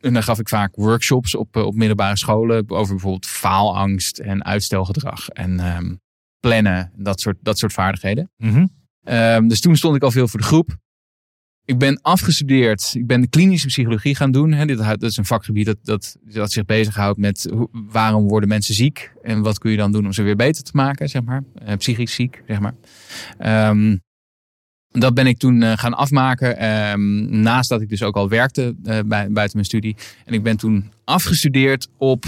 En 0.00 0.12
dan 0.12 0.22
gaf 0.22 0.38
ik 0.38 0.48
vaak 0.48 0.76
workshops 0.76 1.34
op, 1.34 1.56
eh, 1.56 1.64
op 1.64 1.74
middelbare 1.74 2.16
scholen 2.16 2.70
over 2.70 2.94
bijvoorbeeld 2.94 3.26
faalangst 3.26 4.18
en 4.18 4.44
uitstelgedrag 4.44 5.28
en 5.28 5.60
ehm, 5.60 5.94
plannen, 6.40 6.92
dat 6.96 7.20
soort, 7.20 7.36
dat 7.40 7.58
soort 7.58 7.72
vaardigheden. 7.72 8.30
Mhm. 8.36 8.66
Dus 9.48 9.60
toen 9.60 9.76
stond 9.76 9.96
ik 9.96 10.02
al 10.02 10.10
veel 10.10 10.28
voor 10.28 10.40
de 10.40 10.46
groep. 10.46 10.76
Ik 11.66 11.78
ben 11.78 12.00
afgestudeerd. 12.02 12.92
Ik 12.94 13.06
ben 13.06 13.28
klinische 13.28 13.66
psychologie 13.66 14.14
gaan 14.14 14.32
doen. 14.32 14.66
Dit, 14.66 14.78
dat 14.78 15.02
is 15.02 15.16
een 15.16 15.24
vakgebied 15.24 15.66
dat, 15.66 15.76
dat, 15.82 16.16
dat 16.24 16.52
zich 16.52 16.64
bezighoudt 16.64 17.18
met 17.18 17.52
waarom 17.72 18.28
worden 18.28 18.48
mensen 18.48 18.74
ziek. 18.74 19.12
En 19.22 19.42
wat 19.42 19.58
kun 19.58 19.70
je 19.70 19.76
dan 19.76 19.92
doen 19.92 20.04
om 20.04 20.12
ze 20.12 20.22
weer 20.22 20.36
beter 20.36 20.62
te 20.62 20.70
maken, 20.74 21.08
zeg 21.08 21.22
maar. 21.22 21.42
Eh, 21.54 21.76
psychisch 21.76 22.14
ziek, 22.14 22.42
zeg 22.46 22.60
maar. 22.60 22.74
Ehm, 23.38 23.96
dat 24.88 25.14
ben 25.14 25.26
ik 25.26 25.38
toen 25.38 25.62
eh, 25.62 25.72
gaan 25.76 25.94
afmaken. 25.94 26.56
ehm, 26.58 27.40
naast 27.40 27.68
dat 27.68 27.80
ik 27.80 27.88
dus 27.88 28.02
ook 28.02 28.16
al 28.16 28.28
werkte 28.28 28.74
eh, 28.84 28.98
bij, 29.06 29.30
buiten 29.30 29.56
mijn 29.56 29.64
studie. 29.64 29.96
En 30.24 30.34
ik 30.34 30.42
ben 30.42 30.56
toen 30.56 30.92
afgestudeerd 31.04 31.88
op 31.98 32.24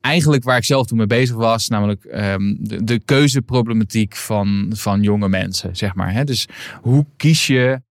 eigenlijk 0.00 0.44
waar 0.44 0.56
ik 0.56 0.64
zelf 0.64 0.86
toen 0.86 0.98
mee 0.98 1.06
bezig 1.06 1.36
was. 1.36 1.68
Namelijk 1.68 2.04
ehm, 2.04 2.54
de, 2.58 2.84
de 2.84 3.00
keuzeproblematiek 3.04 4.16
van, 4.16 4.72
van 4.74 5.02
jonge 5.02 5.28
mensen, 5.28 5.76
zeg 5.76 5.94
maar. 5.94 6.12
Hè? 6.12 6.24
Dus 6.24 6.48
hoe 6.80 7.06
kies 7.16 7.46
je 7.46 7.86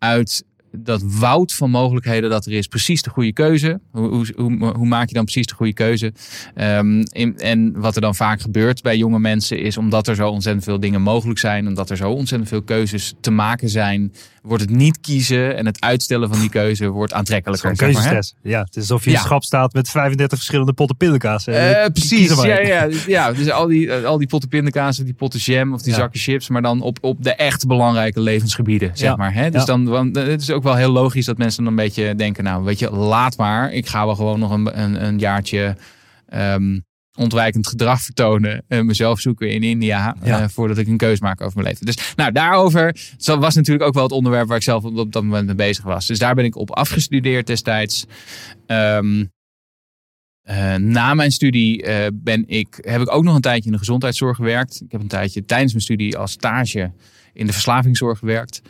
uit 0.00 0.44
dat 0.72 1.02
woud 1.06 1.52
van 1.52 1.70
mogelijkheden 1.70 2.30
dat 2.30 2.46
er 2.46 2.52
is 2.52 2.66
precies 2.66 3.02
de 3.02 3.10
goede 3.10 3.32
keuze? 3.32 3.80
Hoe, 3.90 4.08
hoe, 4.08 4.26
hoe, 4.36 4.72
hoe 4.76 4.86
maak 4.86 5.08
je 5.08 5.14
dan 5.14 5.24
precies 5.24 5.46
de 5.46 5.54
goede 5.54 5.72
keuze? 5.72 6.12
Ehm, 6.54 7.00
in- 7.12 7.38
en 7.38 7.80
wat 7.80 7.94
er 7.94 8.00
dan 8.00 8.14
vaak 8.14 8.40
gebeurt 8.40 8.82
bij 8.82 8.96
jonge 8.96 9.18
mensen 9.18 9.58
is 9.58 9.76
omdat 9.76 10.08
er 10.08 10.14
zo 10.14 10.28
ontzettend 10.28 10.64
veel 10.64 10.80
dingen 10.80 11.02
mogelijk 11.02 11.38
zijn, 11.38 11.66
omdat 11.68 11.90
er 11.90 11.96
zo 11.96 12.10
ontzettend 12.10 12.48
veel 12.50 12.62
keuzes 12.62 13.14
te 13.20 13.30
maken 13.30 13.68
zijn, 13.68 14.12
wordt 14.42 14.62
het 14.62 14.72
niet 14.72 15.00
kiezen 15.00 15.56
en 15.56 15.66
het 15.66 15.80
uitstellen 15.80 16.28
van 16.28 16.40
die 16.40 16.50
keuze 16.50 16.88
wordt 16.88 17.12
aantrekkelijker. 17.12 17.76
Zeg 17.76 17.92
maar. 17.92 18.24
Ja, 18.42 18.60
het 18.60 18.76
is 18.76 18.80
alsof 18.82 19.00
je 19.00 19.06
in 19.06 19.12
Ja. 19.12 19.18
een 19.20 19.24
schap 19.26 19.44
staat 19.44 19.72
met 19.72 19.88
35 19.90 20.38
verschillende 20.38 20.72
potten 20.72 20.96
pindakaas. 20.96 21.46
Eh, 21.46 21.84
Eh, 21.84 21.92
precies, 21.92 22.42
ja, 22.42 22.58
ja, 22.60 22.88
ja. 23.06 23.32
Dus 23.32 23.50
al 23.50 23.66
die, 23.66 23.92
al 23.92 24.18
die 24.18 24.26
potten 24.26 24.48
pindakaas 24.48 24.96
die 24.96 25.12
potten 25.14 25.40
jam 25.40 25.72
of 25.72 25.82
die 25.82 25.92
Ja. 25.92 25.98
zakken 25.98 26.20
chips, 26.20 26.48
maar 26.48 26.62
dan 26.62 26.80
op, 26.80 26.98
op 27.00 27.22
de 27.24 27.34
echt 27.34 27.66
belangrijke 27.66 28.20
levensgebieden, 28.20 28.90
zeg 28.94 29.16
maar. 29.16 29.34
Hè? 29.34 29.50
Dus 29.50 29.64
dan, 29.64 29.84
want 29.84 30.16
het 30.16 30.40
is 30.40 30.50
ook 30.50 30.59
wel 30.62 30.74
heel 30.74 30.90
logisch 30.90 31.24
dat 31.24 31.38
mensen 31.38 31.64
dan 31.64 31.72
een 31.72 31.84
beetje 31.84 32.14
denken, 32.14 32.44
nou 32.44 32.64
weet 32.64 32.78
je, 32.78 32.90
laat 32.90 33.36
maar. 33.36 33.72
Ik 33.72 33.86
ga 33.86 34.04
wel 34.06 34.14
gewoon 34.14 34.38
nog 34.38 34.50
een, 34.50 34.80
een, 34.80 35.04
een 35.04 35.18
jaartje 35.18 35.76
ehm, 36.28 36.78
ontwijkend 37.16 37.66
gedrag 37.66 38.02
vertonen. 38.02 38.64
en 38.68 38.86
mezelf 38.86 39.20
zoeken 39.20 39.50
in 39.50 39.62
India, 39.62 40.16
Ja. 40.22 40.40
eh, 40.42 40.48
voordat 40.48 40.78
ik 40.78 40.86
een 40.86 40.96
keus 40.96 41.20
maak 41.20 41.40
over 41.40 41.54
mijn 41.58 41.68
leven. 41.68 41.86
Dus 41.86 42.12
nou, 42.16 42.32
daarover 42.32 42.96
was 43.24 43.54
natuurlijk 43.54 43.86
ook 43.86 43.94
wel 43.94 44.02
het 44.02 44.12
onderwerp 44.12 44.48
waar 44.48 44.56
ik 44.56 44.62
zelf 44.62 44.84
op, 44.84 44.96
op 44.96 45.12
dat 45.12 45.22
moment 45.22 45.46
mee 45.46 45.54
bezig 45.54 45.84
was. 45.84 46.06
Dus 46.06 46.18
daar 46.18 46.34
ben 46.34 46.44
ik 46.44 46.56
op 46.56 46.70
afgestudeerd 46.70 47.46
destijds. 47.46 48.04
Ehm, 48.66 49.24
eh, 50.42 50.74
na 50.74 51.14
mijn 51.14 51.30
studie 51.30 51.82
eh, 51.82 52.06
ben 52.14 52.44
ik, 52.46 52.78
heb 52.80 53.00
ik 53.00 53.12
ook 53.14 53.24
nog 53.24 53.34
een 53.34 53.40
tijdje 53.40 53.64
in 53.66 53.72
de 53.72 53.78
gezondheidszorg 53.78 54.36
gewerkt. 54.36 54.80
Ik 54.84 54.92
heb 54.92 55.00
een 55.00 55.08
tijdje 55.08 55.44
tijdens 55.44 55.72
mijn 55.72 55.84
studie 55.84 56.16
als 56.18 56.32
stage 56.32 56.92
in 57.32 57.46
de 57.46 57.52
verslavingszorg 57.52 58.18
gewerkt. 58.18 58.62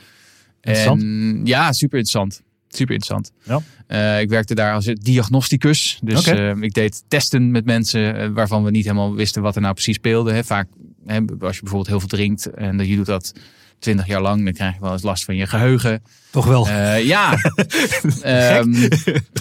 Interessant. 0.60 1.02
En, 1.02 1.40
ja, 1.44 1.72
super 1.72 1.98
interessant. 1.98 2.42
Super 2.68 2.94
interessant. 2.94 3.32
Ja. 3.42 3.60
Eh, 3.86 4.20
ik 4.20 4.28
werkte 4.28 4.54
daar 4.54 4.74
als 4.74 4.84
diagnosticus. 4.84 5.98
Dus 6.02 6.26
eh, 6.26 6.56
ik 6.60 6.74
deed 6.74 7.02
testen 7.08 7.50
met 7.50 7.64
mensen 7.64 8.16
eh, 8.16 8.28
waarvan 8.28 8.64
we 8.64 8.70
niet 8.70 8.84
helemaal 8.84 9.14
wisten 9.14 9.42
wat 9.42 9.54
er 9.54 9.60
nou 9.60 9.74
precies 9.74 9.96
speelde. 9.96 10.32
Hè. 10.32 10.44
Vaak, 10.44 10.68
hè, 11.06 11.16
als 11.18 11.54
je 11.54 11.60
bijvoorbeeld 11.60 11.86
heel 11.86 11.98
veel 11.98 12.08
drinkt 12.08 12.46
en 12.46 12.86
je 12.86 12.96
doet 12.96 13.06
dat 13.06 13.32
twintig 13.80 14.06
jaar 14.06 14.20
lang, 14.20 14.44
dan 14.44 14.52
krijg 14.52 14.74
je 14.74 14.80
wel 14.80 14.92
eens 14.92 15.02
last 15.02 15.24
van 15.24 15.36
je 15.36 15.46
geheugen. 15.46 16.02
Toch 16.30 16.46
wel. 16.46 16.68
Eh, 16.68 17.04
ja. 17.06 17.32
Ehm, 18.22 18.88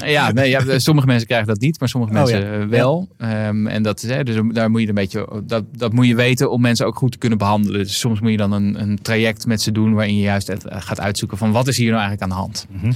ja, 0.05 0.31
nee, 0.31 0.49
ja, 0.49 0.79
sommige 0.79 1.07
mensen 1.07 1.27
krijgen 1.27 1.47
dat 1.47 1.59
niet, 1.59 1.79
maar 1.79 1.89
sommige 1.89 2.13
Oh, 2.13 2.19
mensen 2.19 2.59
ja. 2.59 2.67
wel. 2.67 3.09
Ehm, 3.17 3.67
en 3.67 3.83
dat, 3.83 4.03
is, 4.03 4.09
hè, 4.09 4.23
dus 4.23 4.35
daar 4.51 4.71
moet 4.71 4.81
je 4.81 4.87
een 4.87 4.93
beetje, 4.93 5.41
dat, 5.43 5.63
dat 5.77 5.93
moet 5.93 6.07
je 6.07 6.15
weten 6.15 6.51
om 6.51 6.61
mensen 6.61 6.85
ook 6.85 6.95
goed 6.97 7.11
te 7.11 7.17
kunnen 7.17 7.37
behandelen. 7.37 7.79
Dus 7.83 7.99
soms 7.99 8.19
moet 8.19 8.31
je 8.31 8.37
dan 8.37 8.51
een, 8.51 8.81
een 8.81 9.01
traject 9.01 9.45
met 9.45 9.61
ze 9.61 9.71
doen 9.71 9.93
waarin 9.93 10.15
je 10.15 10.21
juist 10.21 10.47
het, 10.47 10.65
eh, 10.65 10.81
gaat 10.81 10.99
uitzoeken 10.99 11.37
van 11.37 11.51
wat 11.51 11.67
is 11.67 11.77
hier 11.77 11.91
nou 11.91 12.01
eigenlijk 12.01 12.31
aan 12.31 12.37
de 12.37 12.43
hand? 12.43 12.67
Mhm. 12.69 12.91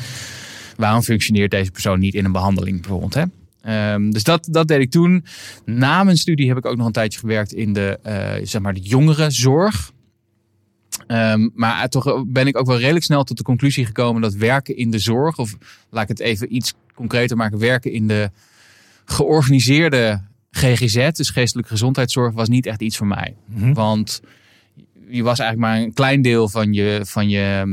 Waarom 0.77 1.01
functioneert 1.01 1.51
deze 1.51 1.71
persoon 1.71 1.99
niet 1.99 2.13
in 2.13 2.25
een 2.25 2.31
behandeling 2.31 2.81
bijvoorbeeld? 2.81 3.13
Hè? 3.13 3.23
Ehm, 3.61 4.09
dus 4.09 4.23
dat, 4.23 4.47
dat 4.51 4.67
deed 4.67 4.81
ik 4.81 4.91
toen. 4.91 5.25
Na 5.65 6.03
mijn 6.03 6.17
studie 6.17 6.47
heb 6.47 6.57
ik 6.57 6.65
ook 6.65 6.77
nog 6.77 6.85
een 6.85 6.91
tijdje 6.91 7.19
gewerkt 7.19 7.53
in 7.53 7.73
de, 7.73 7.99
eh, 8.03 8.31
zeg 8.43 8.61
maar 8.61 8.73
de 8.73 8.81
jongerenzorg. 8.81 9.91
Ehm, 11.07 11.49
maar 11.53 11.89
toch 11.89 12.23
ben 12.27 12.47
ik 12.47 12.57
ook 12.57 12.67
wel 12.67 12.79
redelijk 12.79 13.05
snel 13.05 13.23
tot 13.23 13.37
de 13.37 13.43
conclusie 13.43 13.85
gekomen 13.85 14.21
dat 14.21 14.33
werken 14.33 14.77
in 14.77 14.91
de 14.91 14.99
zorg, 14.99 15.37
of 15.37 15.55
laat 15.89 16.03
ik 16.03 16.09
het 16.09 16.19
even 16.19 16.55
iets 16.55 16.73
concreter 16.95 17.37
maken, 17.37 17.59
werken 17.59 17.91
in 17.91 18.07
de 18.07 18.31
georganiseerde 19.05 20.21
GGZ, 20.51 21.11
dus 21.11 21.29
geestelijke 21.29 21.71
gezondheidszorg, 21.71 22.33
was 22.33 22.49
niet 22.49 22.65
echt 22.65 22.81
iets 22.81 22.97
voor 22.97 23.07
mij. 23.07 23.35
Mhm. 23.45 23.73
Want 23.73 24.21
je 25.07 25.23
was 25.23 25.39
eigenlijk 25.39 25.69
maar 25.71 25.83
een 25.83 25.93
klein 25.93 26.21
deel 26.21 26.49
van 26.49 26.73
je, 26.73 27.01
van 27.03 27.29
je, 27.29 27.63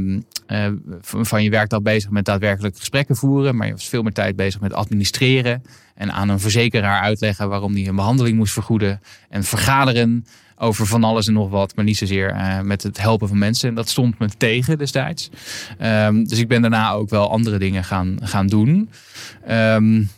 eh, 0.51 0.67
van 1.01 1.43
je 1.43 1.51
werkdag 1.51 1.83
bezig 1.83 2.11
met 2.11 2.25
daadwerkelijk 2.25 2.77
gesprekken 2.77 3.17
voeren. 3.17 3.57
Maar 3.57 3.67
je 3.67 3.73
was 3.73 3.89
veel 3.89 4.03
meer 4.03 4.13
tijd 4.13 4.37
bezig 4.37 4.61
met 4.61 4.73
administreren. 4.73 5.63
En 5.95 6.13
aan 6.13 6.29
een 6.29 6.41
verzekeraar 6.41 7.01
uitleggen 7.01 7.49
waarom 7.49 7.75
die 7.75 7.89
een 7.89 7.97
behandeling 7.97 8.37
moest 8.37 8.53
vergoeden. 8.53 9.01
En 9.29 9.45
vergaderen 9.45 10.25
over 10.57 10.87
van 10.87 11.05
alles 11.05 11.27
en 11.27 11.33
nog 11.33 11.51
wat. 11.51 11.77
Maar 11.77 11.85
niet 11.85 11.97
zozeer 11.97 12.31
uh, 12.31 12.61
met 12.61 12.83
het 12.83 13.01
helpen 13.01 13.29
van 13.29 13.39
mensen. 13.39 13.69
En 13.69 13.75
dat 13.75 13.89
stond 13.89 14.19
me 14.19 14.29
tegen 14.29 14.79
destijds. 14.79 15.31
Um, 15.83 16.25
dus 16.25 16.39
ik 16.39 16.49
ben 16.49 16.61
daarna 16.61 16.93
ook 16.93 17.11
wel 17.11 17.31
andere 17.31 17.59
dingen 17.59 17.85
gaan, 17.85 18.19
gaan 18.23 18.47
doen. 18.47 18.91
Um, 19.51 20.09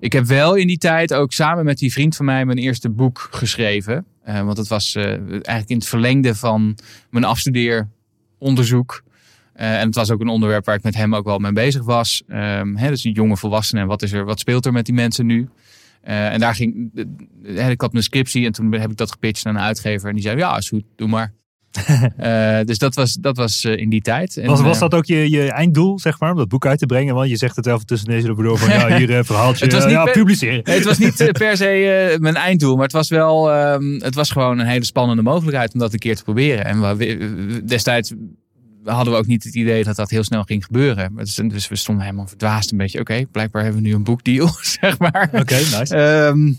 ik 0.00 0.12
heb 0.12 0.24
wel 0.24 0.54
in 0.54 0.66
die 0.66 0.78
tijd 0.78 1.14
ook 1.14 1.32
samen 1.32 1.64
met 1.64 1.78
die 1.78 1.92
vriend 1.92 2.16
van 2.16 2.24
mij 2.24 2.44
mijn 2.44 2.58
eerste 2.58 2.88
boek 2.88 3.28
geschreven. 3.30 4.04
Uh, 4.28 4.40
want 4.42 4.56
het 4.56 4.68
was 4.68 4.94
eigenlijk 4.94 5.68
in 5.68 5.76
het 5.76 5.86
verlengde 5.86 6.34
van 6.34 6.78
mijn 7.10 7.24
afstudeeronderzoek. 7.24 9.02
Uh, 9.60 9.80
en 9.80 9.86
het 9.86 9.94
was 9.94 10.10
ook 10.10 10.20
een 10.20 10.28
onderwerp 10.28 10.64
waar 10.64 10.74
ik 10.74 10.82
met 10.82 10.94
hem 10.94 11.14
ook 11.14 11.24
wel 11.24 11.38
mee 11.38 11.52
bezig 11.52 11.84
was. 11.84 12.22
Um, 12.28 12.76
hè, 12.76 12.88
dus 12.88 13.02
die 13.02 13.14
jonge 13.14 13.36
volwassenen. 13.36 13.86
Wat, 13.86 14.02
is 14.02 14.12
er, 14.12 14.24
wat 14.24 14.40
speelt 14.40 14.66
er 14.66 14.72
met 14.72 14.84
die 14.84 14.94
mensen 14.94 15.26
nu? 15.26 15.48
Uh, 16.04 16.32
en 16.32 16.40
daar 16.40 16.54
ging. 16.54 16.90
ik 17.42 17.80
had 17.80 17.92
mijn 17.92 18.04
scriptie 18.04 18.46
en 18.46 18.52
toen 18.52 18.72
heb 18.72 18.90
ik 18.90 18.96
dat 18.96 19.10
gepitcht 19.10 19.46
aan 19.46 19.54
een 19.54 19.62
uitgever. 19.62 20.08
En 20.08 20.14
die 20.14 20.22
zei: 20.22 20.36
Ja, 20.36 20.56
is 20.56 20.68
goed, 20.68 20.84
doe 20.96 21.08
maar. 21.08 21.32
uh, 22.20 22.58
dus 22.68 22.78
dat 22.78 22.94
was, 22.94 23.14
dat 23.14 23.36
was 23.36 23.64
uh, 23.64 23.76
in 23.76 23.90
die 23.90 24.00
tijd. 24.00 24.36
En, 24.36 24.46
was, 24.46 24.60
was 24.60 24.78
dat 24.78 24.94
ook 24.94 25.04
je, 25.04 25.30
je 25.30 25.50
einddoel, 25.50 25.98
zeg 25.98 26.20
maar, 26.20 26.30
om 26.30 26.36
dat 26.36 26.48
boek 26.48 26.66
uit 26.66 26.78
te 26.78 26.86
brengen? 26.86 27.14
Want 27.14 27.30
je 27.30 27.36
zegt 27.36 27.56
het 27.56 27.66
wel 27.66 27.78
tussen 27.78 28.08
deze 28.08 28.34
door 28.34 28.58
van 28.58 28.68
ja, 28.68 28.96
hier 28.98 29.10
een 29.10 29.24
verhaaltje, 29.24 29.64
het 29.64 29.74
was 29.74 29.84
niet 29.84 29.92
ja, 29.92 30.04
per, 30.04 30.12
publiceren. 30.12 30.60
het 30.64 30.84
was 30.84 30.98
niet 30.98 31.32
per 31.38 31.56
se 31.56 32.16
mijn 32.20 32.34
einddoel, 32.34 32.74
maar 32.74 32.84
het 32.84 32.92
was 32.92 33.08
wel, 33.08 33.54
um, 33.72 34.00
het 34.02 34.14
was 34.14 34.30
gewoon 34.30 34.58
een 34.58 34.66
hele 34.66 34.84
spannende 34.84 35.22
mogelijkheid 35.22 35.72
om 35.72 35.80
dat 35.80 35.92
een 35.92 35.98
keer 35.98 36.16
te 36.16 36.22
proberen. 36.22 36.64
En 36.64 36.96
we, 36.96 37.62
destijds 37.64 38.12
hadden 38.84 39.12
we 39.12 39.18
ook 39.18 39.26
niet 39.26 39.44
het 39.44 39.54
idee 39.54 39.84
dat 39.84 39.96
dat 39.96 40.10
heel 40.10 40.24
snel 40.24 40.42
ging 40.42 40.64
gebeuren. 40.64 41.12
Dus, 41.16 41.34
dus 41.34 41.68
we 41.68 41.76
stonden 41.76 42.04
helemaal 42.04 42.26
verdwaasd 42.26 42.70
een 42.70 42.78
beetje. 42.78 43.00
Oké, 43.00 43.12
okay, 43.12 43.26
blijkbaar 43.26 43.62
hebben 43.62 43.82
we 43.82 43.88
nu 43.88 43.94
een 43.94 44.04
boekdeal, 44.04 44.50
zeg 44.80 44.98
maar. 44.98 45.28
Oké, 45.32 45.40
okay, 45.40 45.62
nice. 45.78 45.96
Um, 45.96 46.58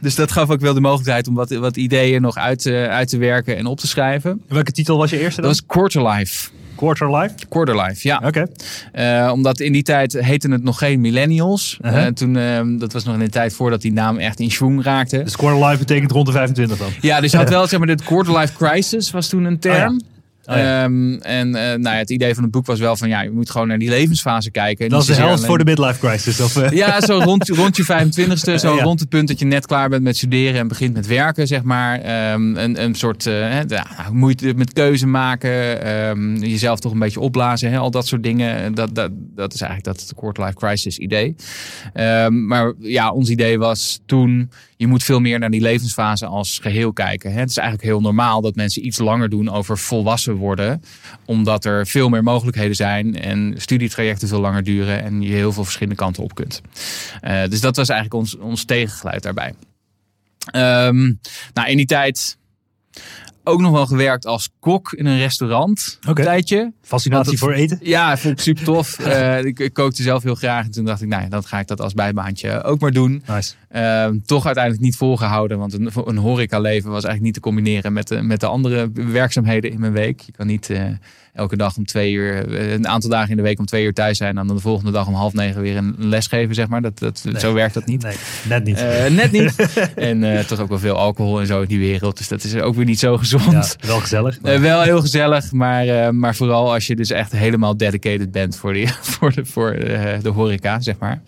dus 0.00 0.14
dat 0.14 0.32
gaf 0.32 0.50
ook 0.50 0.60
wel 0.60 0.74
de 0.74 0.80
mogelijkheid 0.80 1.28
om 1.28 1.34
wat, 1.34 1.50
wat 1.50 1.76
ideeën 1.76 2.22
nog 2.22 2.36
uit, 2.36 2.64
uh, 2.64 2.84
uit 2.84 3.08
te 3.08 3.18
werken 3.18 3.56
en 3.56 3.66
op 3.66 3.78
te 3.78 3.86
schrijven. 3.86 4.30
En 4.30 4.54
welke 4.54 4.72
titel 4.72 4.98
was 4.98 5.10
je 5.10 5.18
eerste 5.18 5.40
dan? 5.40 5.50
Dat 5.50 5.60
was 5.60 5.66
Quarter 5.66 6.08
Life. 6.08 6.50
Quarter 6.74 7.16
Life? 7.16 7.34
Quarter 7.48 7.80
Life, 7.82 8.08
ja. 8.08 8.22
Oké. 8.24 8.46
Okay. 8.92 9.24
Uh, 9.26 9.32
omdat 9.32 9.60
in 9.60 9.72
die 9.72 9.82
tijd 9.82 10.12
heette 10.12 10.50
het 10.50 10.62
nog 10.62 10.78
geen 10.78 11.00
millennials. 11.00 11.78
Uh 11.82 11.92
-huh. 11.92 12.02
uh, 12.02 12.06
toen, 12.06 12.34
uh, 12.34 12.60
dat 12.78 12.92
was 12.92 13.04
nog 13.04 13.14
in 13.14 13.20
de 13.20 13.28
tijd 13.28 13.54
voordat 13.54 13.80
die 13.80 13.92
naam 13.92 14.18
echt 14.18 14.40
in 14.40 14.50
schwung 14.50 14.82
raakte. 14.82 15.22
Dus 15.22 15.36
Quarter 15.36 15.66
Life 15.66 15.78
betekent 15.78 16.10
rond 16.10 16.26
de 16.26 16.32
25 16.32 16.78
dan? 16.78 16.88
Ja, 17.00 17.20
dus 17.20 17.30
je 17.30 17.36
had 17.36 17.48
wel, 17.48 17.66
zeg 17.66 17.78
maar, 17.78 17.88
dit 17.88 18.02
Quarter 18.02 18.38
Life 18.38 18.52
Crisis 18.52 19.10
was 19.10 19.28
toen 19.28 19.44
een 19.44 19.58
term. 19.58 19.92
Oh, 19.92 19.98
ja. 19.98 20.11
Oh, 20.46 20.56
ja. 20.56 20.84
um, 20.84 21.20
en 21.20 21.46
uh, 21.46 21.54
nou 21.54 21.82
ja, 21.82 21.94
het 21.94 22.10
idee 22.10 22.34
van 22.34 22.42
het 22.42 22.52
boek 22.52 22.66
was 22.66 22.78
wel 22.78 22.96
van 22.96 23.08
ja, 23.08 23.22
je 23.22 23.30
moet 23.30 23.50
gewoon 23.50 23.68
naar 23.68 23.78
die 23.78 23.88
levensfase 23.88 24.50
kijken. 24.50 24.88
Dat 24.88 25.00
is 25.00 25.06
de 25.06 25.14
helft 25.14 25.34
alleen... 25.34 25.46
voor 25.46 25.58
de 25.58 25.64
midlife 25.64 25.98
crisis. 25.98 26.40
Of, 26.40 26.56
uh... 26.56 26.70
Ja, 26.70 27.00
zo 27.00 27.18
rond, 27.18 27.48
rond 27.48 27.76
je 27.76 27.82
25ste, 27.82 28.54
zo 28.64 28.76
ja. 28.76 28.82
rond 28.82 29.00
het 29.00 29.08
punt 29.08 29.28
dat 29.28 29.38
je 29.38 29.44
net 29.44 29.66
klaar 29.66 29.88
bent 29.88 30.02
met 30.02 30.16
studeren 30.16 30.60
en 30.60 30.68
begint 30.68 30.94
met 30.94 31.06
werken, 31.06 31.46
zeg 31.46 31.62
maar. 31.62 32.32
Um, 32.32 32.56
een, 32.56 32.82
een 32.82 32.94
soort 32.94 33.26
uh, 33.26 33.64
ja, 33.66 33.86
moeite 34.12 34.52
met 34.56 34.72
keuze 34.72 35.06
maken, 35.06 35.88
um, 36.08 36.36
jezelf 36.36 36.80
toch 36.80 36.92
een 36.92 36.98
beetje 36.98 37.20
opblazen, 37.20 37.70
hè, 37.70 37.78
al 37.78 37.90
dat 37.90 38.06
soort 38.06 38.22
dingen. 38.22 38.74
Dat, 38.74 38.94
dat, 38.94 39.10
dat 39.12 39.54
is 39.54 39.60
eigenlijk 39.60 39.98
dat 39.98 40.12
quarter 40.16 40.44
life 40.44 40.56
crisis 40.56 40.98
idee. 40.98 41.34
maar 42.28 42.72
ja, 42.78 43.10
ons 43.10 43.30
idee 43.30 43.58
was 43.58 44.00
toen 44.06 44.50
je 44.82 44.88
moet 44.88 45.04
veel 45.04 45.20
meer 45.20 45.38
naar 45.38 45.50
die 45.50 45.60
levensfase 45.60 46.26
als 46.26 46.58
geheel 46.62 46.92
kijken. 46.92 47.32
Het 47.32 47.50
is 47.50 47.56
eigenlijk 47.56 47.88
heel 47.88 48.00
normaal 48.00 48.40
dat 48.40 48.54
mensen 48.54 48.86
iets 48.86 48.98
langer 48.98 49.28
doen 49.28 49.50
over 49.50 49.78
volwassen 49.78 50.34
worden. 50.34 50.82
Omdat 51.24 51.64
er 51.64 51.86
veel 51.86 52.08
meer 52.08 52.22
mogelijkheden 52.22 52.76
zijn 52.76 53.20
en 53.20 53.54
studietrajecten 53.56 54.28
veel 54.28 54.40
langer 54.40 54.62
duren 54.62 55.02
en 55.02 55.22
je 55.22 55.32
heel 55.32 55.52
veel 55.52 55.64
verschillende 55.64 55.98
kanten 55.98 56.22
op 56.22 56.34
kunt. 56.34 56.60
Uh, 57.22 57.44
dus 57.48 57.60
dat 57.60 57.76
was 57.76 57.88
eigenlijk 57.88 58.20
ons, 58.20 58.36
ons 58.36 58.64
tegengeluid 58.64 59.22
daarbij. 59.22 59.54
Um, 60.86 61.20
nou, 61.52 61.68
in 61.68 61.76
die 61.76 61.86
tijd 61.86 62.36
ook 63.44 63.60
nog 63.60 63.72
wel 63.72 63.86
gewerkt 63.86 64.26
als 64.26 64.50
kok 64.60 64.92
in 64.92 65.06
een 65.06 65.18
restaurant. 65.18 65.98
Okay. 66.00 66.24
Een 66.24 66.30
tijdje. 66.30 66.72
Fascinatie 66.82 67.38
voor 67.38 67.52
eten? 67.52 67.78
Ja, 67.82 68.16
vond 68.16 68.34
ik 68.34 68.40
super 68.40 68.64
tof. 68.64 68.98
uh, 68.98 69.44
ik, 69.44 69.58
ik, 69.58 69.72
kookte 69.72 70.02
zelf 70.02 70.22
heel 70.22 70.34
graag. 70.34 70.64
En 70.64 70.70
toen 70.70 70.84
dacht 70.84 71.02
ik, 71.02 71.08
nou, 71.08 71.28
dan 71.28 71.44
ga 71.44 71.58
ik 71.58 71.66
dat 71.66 71.80
als 71.80 71.94
bijbaantje 71.94 72.62
ook 72.62 72.80
maar 72.80 72.92
doen. 72.92 73.22
Nice. 73.26 73.54
Uh, 73.74 74.06
toch 74.26 74.46
uiteindelijk 74.46 74.84
niet 74.84 74.96
volgehouden. 74.96 75.58
Want 75.58 75.72
een, 75.72 75.90
een 76.04 76.16
horecaleven 76.16 76.90
was 76.90 77.04
eigenlijk 77.04 77.24
niet 77.24 77.34
te 77.34 77.40
combineren 77.40 77.92
met 77.92 78.08
de, 78.08 78.22
met 78.22 78.40
de 78.40 78.46
andere 78.46 78.90
werkzaamheden 78.92 79.70
in 79.70 79.80
mijn 79.80 79.92
week. 79.92 80.20
Je 80.20 80.32
kan 80.32 80.46
niet... 80.46 80.70
Uh, 80.70 80.82
elke 81.32 81.56
dag 81.56 81.76
om 81.76 81.86
twee 81.86 82.12
uur, 82.12 82.60
een 82.72 82.88
aantal 82.88 83.10
dagen 83.10 83.30
in 83.30 83.36
de 83.36 83.42
week 83.42 83.58
om 83.58 83.66
twee 83.66 83.84
uur 83.84 83.92
thuis 83.92 84.18
zijn. 84.18 84.38
En 84.38 84.46
dan 84.46 84.56
de 84.56 84.62
volgende 84.62 84.90
dag 84.90 85.06
om 85.06 85.14
half 85.14 85.32
negen 85.32 85.60
weer 85.60 85.76
een 85.76 85.94
les 85.98 86.26
geven, 86.26 86.54
zeg 86.54 86.68
maar. 86.68 86.82
Dat, 86.82 86.98
dat, 86.98 87.22
nee. 87.24 87.40
Zo 87.40 87.52
werkt 87.52 87.74
dat 87.74 87.86
niet. 87.86 88.02
Nee, 88.02 88.16
net 88.48 88.64
niet. 88.64 88.82
Uh, 88.82 89.06
net 89.06 89.32
niet. 89.32 89.56
en 89.94 90.22
uh, 90.22 90.38
toch 90.38 90.60
ook 90.60 90.68
wel 90.68 90.78
veel 90.78 90.96
alcohol 90.96 91.40
en 91.40 91.46
zo 91.46 91.60
in 91.60 91.68
die 91.68 91.78
wereld. 91.78 92.18
Dus 92.18 92.28
dat 92.28 92.44
is 92.44 92.56
ook 92.56 92.74
weer 92.74 92.84
niet 92.84 92.98
zo 92.98 93.18
gezond. 93.18 93.76
Ja, 93.80 93.86
wel 93.86 93.98
gezellig. 93.98 94.40
Maar... 94.40 94.60
Wel 94.60 94.82
heel 94.82 95.00
gezellig, 95.00 95.52
maar, 95.52 96.14
maar 96.14 96.34
vooral 96.34 96.72
als 96.72 96.86
je 96.86 96.96
dus 96.96 97.10
echt 97.10 97.32
helemaal 97.32 97.76
dedicated 97.76 98.32
bent 98.32 98.56
voor, 98.56 98.72
die, 98.72 98.88
voor, 99.12 99.32
de, 99.32 99.44
voor 99.44 99.72
de 100.22 100.28
horeca, 100.34 100.80
zeg 100.80 100.98
maar. 100.98 101.22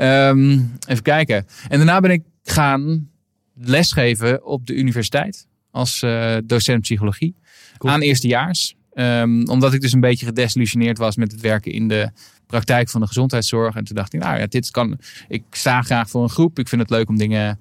Um, 0.00 0.72
even 0.86 1.02
kijken. 1.02 1.46
En 1.68 1.76
daarna 1.76 2.00
ben 2.00 2.10
ik 2.10 2.22
gaan 2.42 3.10
lesgeven 3.54 4.44
op 4.44 4.66
de 4.66 4.74
universiteit 4.74 5.46
als 5.70 6.04
docent 6.44 6.80
psychologie. 6.80 7.34
Cool. 7.78 7.92
Aan 7.92 8.00
eerstejaars. 8.00 8.74
Um, 8.94 9.48
omdat 9.48 9.74
ik 9.74 9.80
dus 9.80 9.92
een 9.92 10.00
beetje 10.00 10.26
gedesillusioneerd 10.26 10.98
was 10.98 11.16
met 11.16 11.32
het 11.32 11.40
werken 11.40 11.72
in 11.72 11.88
de 11.88 12.10
praktijk 12.46 12.88
van 12.88 13.00
de 13.00 13.06
gezondheidszorg. 13.06 13.74
En 13.74 13.84
toen 13.84 13.96
dacht 13.96 14.12
ik, 14.12 14.20
nou 14.20 14.38
ja, 14.38 14.46
dit 14.46 14.70
kan. 14.70 14.98
Ik 15.28 15.42
sta 15.50 15.82
graag 15.82 16.10
voor 16.10 16.22
een 16.22 16.30
groep. 16.30 16.58
Ik 16.58 16.68
vind 16.68 16.80
het 16.80 16.90
leuk 16.90 17.08
om 17.08 17.18
dingen 17.18 17.58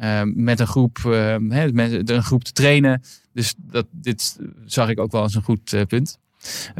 uh, 0.00 0.22
met 0.34 0.60
een 0.60 0.66
groep, 0.66 0.98
uh, 1.06 1.36
met 1.36 2.10
een 2.10 2.22
groep 2.22 2.44
te 2.44 2.52
trainen. 2.52 3.02
Dus 3.32 3.54
dat, 3.56 3.86
dit 3.90 4.38
zag 4.66 4.88
ik 4.88 5.00
ook 5.00 5.12
wel 5.12 5.22
als 5.22 5.34
een 5.34 5.42
goed 5.42 5.72
uh, 5.72 5.82
punt. 5.82 6.18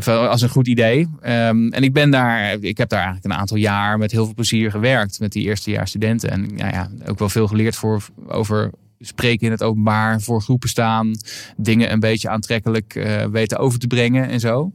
Als 0.07 0.43
een 0.43 0.49
goed 0.49 0.69
idee. 0.69 1.01
Um, 1.01 1.73
en 1.73 1.83
ik 1.83 1.93
ben 1.93 2.11
daar, 2.11 2.57
ik 2.61 2.79
heb 2.79 2.89
daar 2.89 3.03
eigenlijk 3.03 3.33
een 3.33 3.41
aantal 3.41 3.57
jaar 3.57 3.99
met 3.99 4.11
heel 4.11 4.25
veel 4.25 4.35
plezier 4.35 4.71
gewerkt 4.71 5.21
met 5.21 5.33
die 5.33 5.43
eerstejaars 5.43 5.91
studenten. 5.91 6.31
En 6.31 6.41
nou 6.41 6.73
ja, 6.73 6.91
ook 7.07 7.19
wel 7.19 7.29
veel 7.29 7.47
geleerd 7.47 7.77
voor, 7.77 8.03
over 8.27 8.71
spreken 9.01 9.47
in 9.47 9.53
het 9.53 9.63
openbaar, 9.63 10.21
voor 10.21 10.43
groepen 10.43 10.69
staan, 10.69 11.11
dingen 11.57 11.93
een 11.93 12.01
beetje 12.01 12.29
aantrekkelijk 12.29 12.95
uh, 12.95 13.25
weten 13.25 13.59
over 13.59 13.79
te 13.79 13.87
brengen 13.87 14.29
en 14.29 14.41
zo. 14.41 14.73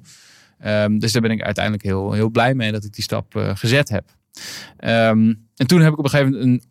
Um, 0.66 1.00
dus 1.00 1.12
daar 1.12 1.22
ben 1.22 1.32
ik 1.32 1.42
uiteindelijk 1.42 1.84
heel, 1.84 2.12
heel 2.12 2.30
blij 2.30 2.54
mee 2.54 2.72
dat 2.72 2.84
ik 2.84 2.94
die 2.94 3.04
stap 3.04 3.36
uh, 3.36 3.52
gezet 3.54 3.90
heb. 3.90 4.04
Um, 4.80 5.48
en 5.56 5.68
toen 5.68 5.82
heb 5.82 5.92
ik 5.92 5.98
op 5.98 6.04
een 6.04 6.10
gegeven 6.10 6.32
moment 6.32 6.64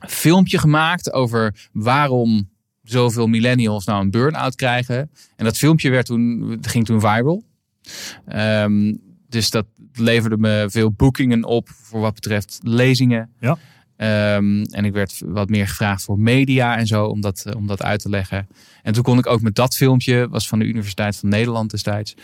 een 0.00 0.08
filmpje 0.08 0.58
gemaakt 0.58 1.12
over 1.12 1.68
waarom 1.72 2.49
zoveel 2.90 3.26
millennials 3.26 3.84
nou 3.84 4.00
een 4.00 4.10
burn-out 4.10 4.54
krijgen. 4.54 5.10
En 5.36 5.44
dat 5.44 5.58
filmpje 5.58 5.90
werd 5.90 6.06
toen, 6.06 6.58
ging 6.60 6.84
toen 6.84 7.00
viral. 7.00 7.44
Um, 8.34 9.00
dus 9.28 9.50
dat 9.50 9.66
leverde 9.92 10.36
me 10.36 10.66
veel 10.70 10.92
boekingen 10.92 11.44
op 11.44 11.68
voor 11.68 12.00
wat 12.00 12.14
betreft 12.14 12.58
lezingen. 12.62 13.30
Ja. 13.40 13.58
Um, 14.36 14.64
en 14.64 14.84
ik 14.84 14.92
werd 14.92 15.22
wat 15.24 15.48
meer 15.48 15.68
gevraagd 15.68 16.02
voor 16.02 16.18
media 16.18 16.76
en 16.76 16.86
zo 16.86 17.04
om 17.04 17.20
dat, 17.20 17.54
om 17.56 17.66
dat 17.66 17.82
uit 17.82 18.00
te 18.00 18.08
leggen. 18.08 18.48
En 18.82 18.92
toen 18.92 19.02
kon 19.02 19.18
ik 19.18 19.26
ook 19.26 19.40
met 19.40 19.54
dat 19.54 19.76
filmpje, 19.76 20.28
was 20.28 20.48
van 20.48 20.58
de 20.58 20.64
Universiteit 20.64 21.16
van 21.16 21.28
Nederland 21.28 21.70
destijds. 21.70 22.14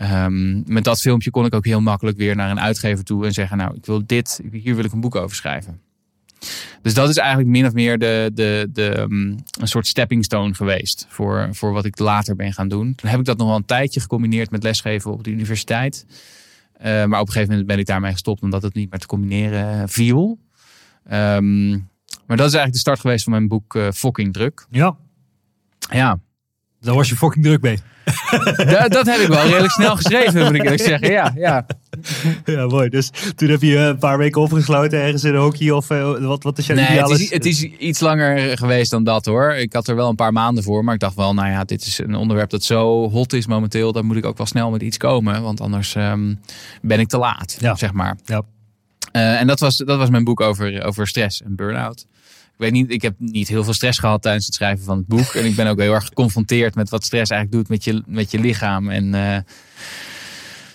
Um, 0.00 0.62
met 0.66 0.84
dat 0.84 1.00
filmpje 1.00 1.30
kon 1.30 1.44
ik 1.44 1.54
ook 1.54 1.64
heel 1.64 1.80
makkelijk 1.80 2.16
weer 2.16 2.36
naar 2.36 2.50
een 2.50 2.60
uitgever 2.60 3.04
toe 3.04 3.26
en 3.26 3.32
zeggen: 3.32 3.56
Nou, 3.56 3.74
ik 3.74 3.86
wil 3.86 4.06
dit, 4.06 4.40
hier 4.50 4.74
wil 4.74 4.84
ik 4.84 4.92
een 4.92 5.00
boek 5.00 5.14
over 5.14 5.36
schrijven. 5.36 5.80
Dus 6.82 6.94
dat 6.94 7.08
is 7.08 7.16
eigenlijk 7.16 7.48
min 7.48 7.66
of 7.66 7.72
meer 7.72 7.98
de, 7.98 8.30
de, 8.34 8.68
de, 8.72 8.98
um, 8.98 9.38
een 9.60 9.68
soort 9.68 9.86
stepping 9.86 10.24
stone 10.24 10.54
geweest 10.54 11.06
voor, 11.08 11.48
voor 11.52 11.72
wat 11.72 11.84
ik 11.84 11.98
later 11.98 12.36
ben 12.36 12.52
gaan 12.52 12.68
doen. 12.68 12.94
Toen 12.94 13.10
heb 13.10 13.18
ik 13.18 13.24
dat 13.24 13.36
nog 13.38 13.46
wel 13.46 13.56
een 13.56 13.64
tijdje 13.64 14.00
gecombineerd 14.00 14.50
met 14.50 14.62
lesgeven 14.62 15.12
op 15.12 15.24
de 15.24 15.30
universiteit. 15.30 16.06
Uh, 16.78 16.84
maar 16.84 17.20
op 17.20 17.26
een 17.26 17.32
gegeven 17.32 17.48
moment 17.48 17.66
ben 17.66 17.78
ik 17.78 17.86
daarmee 17.86 18.12
gestopt 18.12 18.42
omdat 18.42 18.62
het 18.62 18.74
niet 18.74 18.90
meer 18.90 19.00
te 19.00 19.06
combineren 19.06 19.88
viel. 19.88 20.38
Um, 21.12 21.88
maar 22.26 22.36
dat 22.36 22.46
is 22.46 22.54
eigenlijk 22.54 22.72
de 22.72 22.78
start 22.78 23.00
geweest 23.00 23.24
van 23.24 23.32
mijn 23.32 23.48
boek 23.48 23.74
uh, 23.74 23.90
Fucking 23.90 24.32
Druk. 24.32 24.66
Ja. 24.70 24.96
Ja. 25.78 26.18
Daar 26.80 26.94
was 26.94 27.08
je 27.08 27.16
fucking 27.16 27.44
druk 27.44 27.60
mee. 27.60 27.78
dat, 28.56 28.92
dat 28.92 29.06
heb 29.06 29.20
ik 29.20 29.28
wel 29.28 29.46
redelijk 29.46 29.72
snel 29.72 29.96
geschreven, 29.96 30.44
moet 30.44 30.54
ik 30.54 30.62
eerlijk 30.62 30.82
zeggen. 30.92 31.10
Ja, 31.10 31.32
ja. 31.36 31.66
ja, 32.44 32.66
mooi. 32.66 32.88
Dus 32.88 33.10
toen 33.34 33.48
heb 33.48 33.62
je 33.62 33.76
een 33.76 33.98
paar 33.98 34.18
weken 34.18 34.40
opgesloten 34.40 35.00
ergens 35.00 35.24
in 35.24 35.34
een 35.34 35.40
hockey 35.40 35.70
of 35.70 35.90
uh, 35.90 36.26
wat, 36.26 36.42
wat 36.42 36.58
is 36.58 36.66
jouw 36.66 36.76
nee, 36.76 36.86
het 36.86 37.10
is, 37.10 37.30
het 37.30 37.44
is 37.44 37.62
iets 37.62 38.00
langer 38.00 38.58
geweest 38.58 38.90
dan 38.90 39.04
dat 39.04 39.24
hoor. 39.24 39.54
Ik 39.54 39.72
had 39.72 39.88
er 39.88 39.96
wel 39.96 40.08
een 40.08 40.16
paar 40.16 40.32
maanden 40.32 40.64
voor, 40.64 40.84
maar 40.84 40.94
ik 40.94 41.00
dacht 41.00 41.16
wel, 41.16 41.34
nou 41.34 41.48
ja, 41.48 41.64
dit 41.64 41.86
is 41.86 41.98
een 41.98 42.14
onderwerp 42.14 42.50
dat 42.50 42.64
zo 42.64 43.10
hot 43.10 43.32
is 43.32 43.46
momenteel. 43.46 43.92
Dan 43.92 44.06
moet 44.06 44.16
ik 44.16 44.24
ook 44.24 44.36
wel 44.36 44.46
snel 44.46 44.70
met 44.70 44.82
iets 44.82 44.96
komen, 44.96 45.42
want 45.42 45.60
anders 45.60 45.94
um, 45.94 46.40
ben 46.82 47.00
ik 47.00 47.08
te 47.08 47.18
laat, 47.18 47.56
ja. 47.60 47.74
zeg 47.74 47.92
maar. 47.92 48.16
Ja. 48.24 48.42
Uh, 49.12 49.40
en 49.40 49.46
dat 49.46 49.60
was, 49.60 49.76
dat 49.76 49.98
was 49.98 50.10
mijn 50.10 50.24
boek 50.24 50.40
over, 50.40 50.84
over 50.84 51.06
stress 51.06 51.42
en 51.42 51.56
burn-out. 51.56 52.06
Ik 52.54 52.60
weet 52.60 52.72
niet, 52.72 52.90
ik 52.90 53.02
heb 53.02 53.14
niet 53.18 53.48
heel 53.48 53.64
veel 53.64 53.72
stress 53.72 53.98
gehad 53.98 54.22
tijdens 54.22 54.46
het 54.46 54.54
schrijven 54.54 54.84
van 54.84 54.96
het 54.96 55.06
boek. 55.06 55.34
En 55.34 55.44
ik 55.44 55.56
ben 55.56 55.66
ook 55.66 55.80
heel 55.80 55.92
erg 55.92 56.06
geconfronteerd 56.06 56.74
met 56.74 56.90
wat 56.90 57.04
stress 57.04 57.30
eigenlijk 57.30 57.60
doet 57.60 57.76
met 57.76 57.84
je, 57.84 58.02
met 58.06 58.30
je 58.30 58.38
lichaam. 58.38 58.90
En 58.90 59.14
uh, 59.14 59.36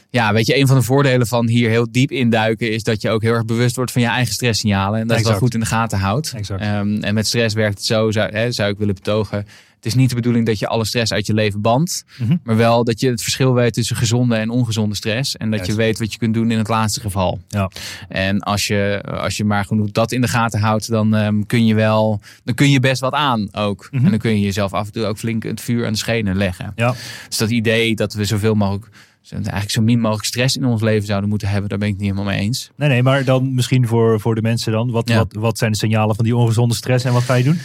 ja, 0.10 0.34
weet 0.34 0.46
je, 0.46 0.58
een 0.58 0.68
van 0.68 0.78
de 0.78 0.84
voordelen 0.84 1.28
van 1.28 1.48
hier 1.48 1.70
heel 1.70 1.92
diep 1.92 2.12
induiken 2.12 2.72
is 2.72 2.84
dat 2.84 3.02
je 3.02 3.10
ook 3.10 3.22
heel 3.22 3.34
erg 3.34 3.46
bewust 3.46 3.76
wordt 3.76 3.92
van 3.92 4.02
je 4.02 4.08
eigen 4.08 4.34
stresssignalen. 4.34 5.00
En 5.00 5.08
dat 5.08 5.18
je 5.18 5.24
dat 5.24 5.38
goed 5.38 5.54
in 5.54 5.60
de 5.60 5.66
gaten 5.66 6.00
houdt. 6.00 6.34
Ehm, 6.48 6.98
en 7.02 7.14
met 7.14 7.28
stress 7.28 7.56
werkt 7.56 7.78
het 7.78 7.86
zo, 7.86 8.12
zou, 8.12 8.32
hè, 8.32 8.52
zou 8.52 8.72
ik 8.72 8.78
willen 8.78 8.96
betogen. 8.96 9.46
Het 9.80 9.88
is 9.88 9.96
niet 9.96 10.10
de 10.10 10.16
bedoeling 10.16 10.46
dat 10.46 10.60
je 10.60 10.68
alle 10.68 10.86
stress 10.86 11.12
uit 11.12 11.26
je 11.26 11.34
leven 11.34 11.62
bandt. 11.62 12.04
Mhm. 12.18 12.36
Maar 12.44 12.56
wel 12.56 12.84
dat 12.84 13.00
je 13.00 13.10
het 13.10 13.22
verschil 13.22 13.54
weet 13.54 13.74
tussen 13.74 13.96
gezonde 13.96 14.36
en 14.36 14.50
ongezonde 14.50 14.96
stress. 14.96 15.38
En 15.38 15.52
dat 15.52 15.66
je 15.66 15.76
weet 15.76 16.00
wat 16.00 16.12
je 16.12 16.18
kunt 16.20 16.34
doen 16.34 16.52
in 16.52 16.58
het 16.58 16.68
laatste 16.68 17.00
geval. 17.00 17.40
Ja. 17.48 17.70
En 18.08 18.40
als 18.40 18.68
je, 18.68 19.02
als 19.22 19.38
je 19.38 19.44
maar 19.44 19.66
genoeg 19.66 19.92
dat 19.92 20.12
in 20.12 20.22
de 20.22 20.28
gaten 20.28 20.60
houdt, 20.60 20.90
dan 20.90 21.16
ehm, 21.16 21.42
kun 21.44 21.66
je 21.66 21.76
wel, 21.76 22.22
dan 22.44 22.56
kun 22.56 22.70
je 22.70 22.80
best 22.80 23.02
wat 23.02 23.14
aan 23.14 23.48
ook. 23.56 23.88
Mhm. 23.92 24.04
En 24.06 24.10
dan 24.10 24.20
kun 24.20 24.32
je 24.32 24.40
jezelf 24.40 24.74
af 24.74 24.86
en 24.86 24.92
toe 24.92 25.06
ook 25.06 25.18
flink 25.18 25.44
het 25.44 25.62
vuur 25.62 25.86
aan 25.86 25.92
de 25.92 25.98
schenen 25.98 26.36
leggen. 26.38 26.74
Ja. 26.76 26.96
Dus 27.28 27.38
dat 27.38 27.50
idee 27.50 27.96
dat 27.96 28.14
we 28.14 28.26
zoveel 28.26 28.56
mogelijk, 28.56 28.88
eigenlijk 29.32 29.70
zo 29.72 29.82
min 29.82 30.00
mogelijk 30.00 30.26
stress 30.26 30.58
in 30.58 30.66
ons 30.66 30.82
leven 30.82 31.08
zouden 31.08 31.30
moeten 31.30 31.48
hebben, 31.48 31.70
daar 31.70 31.78
ben 31.80 31.88
ik 31.88 31.94
niet 31.94 32.04
helemaal 32.04 32.24
mee 32.24 32.40
eens. 32.40 32.70
Nee, 32.76 32.90
nee, 32.90 33.04
maar 33.04 33.24
dan 33.24 33.54
misschien 33.54 33.88
voor, 33.88 34.20
voor 34.20 34.36
de 34.36 34.42
mensen 34.42 34.72
dan. 34.72 34.92
Wat, 34.92 35.10
Ja. 35.10 35.18
wat, 35.18 35.34
wat 35.34 35.58
zijn 35.58 35.72
de 35.72 35.78
signalen 35.78 36.16
van 36.16 36.24
die 36.26 36.36
ongezonde 36.36 36.76
stress 36.76 37.06
en 37.06 37.14
wat 37.14 37.24
ga 37.24 37.34
je 37.34 37.44
doen? 37.44 37.60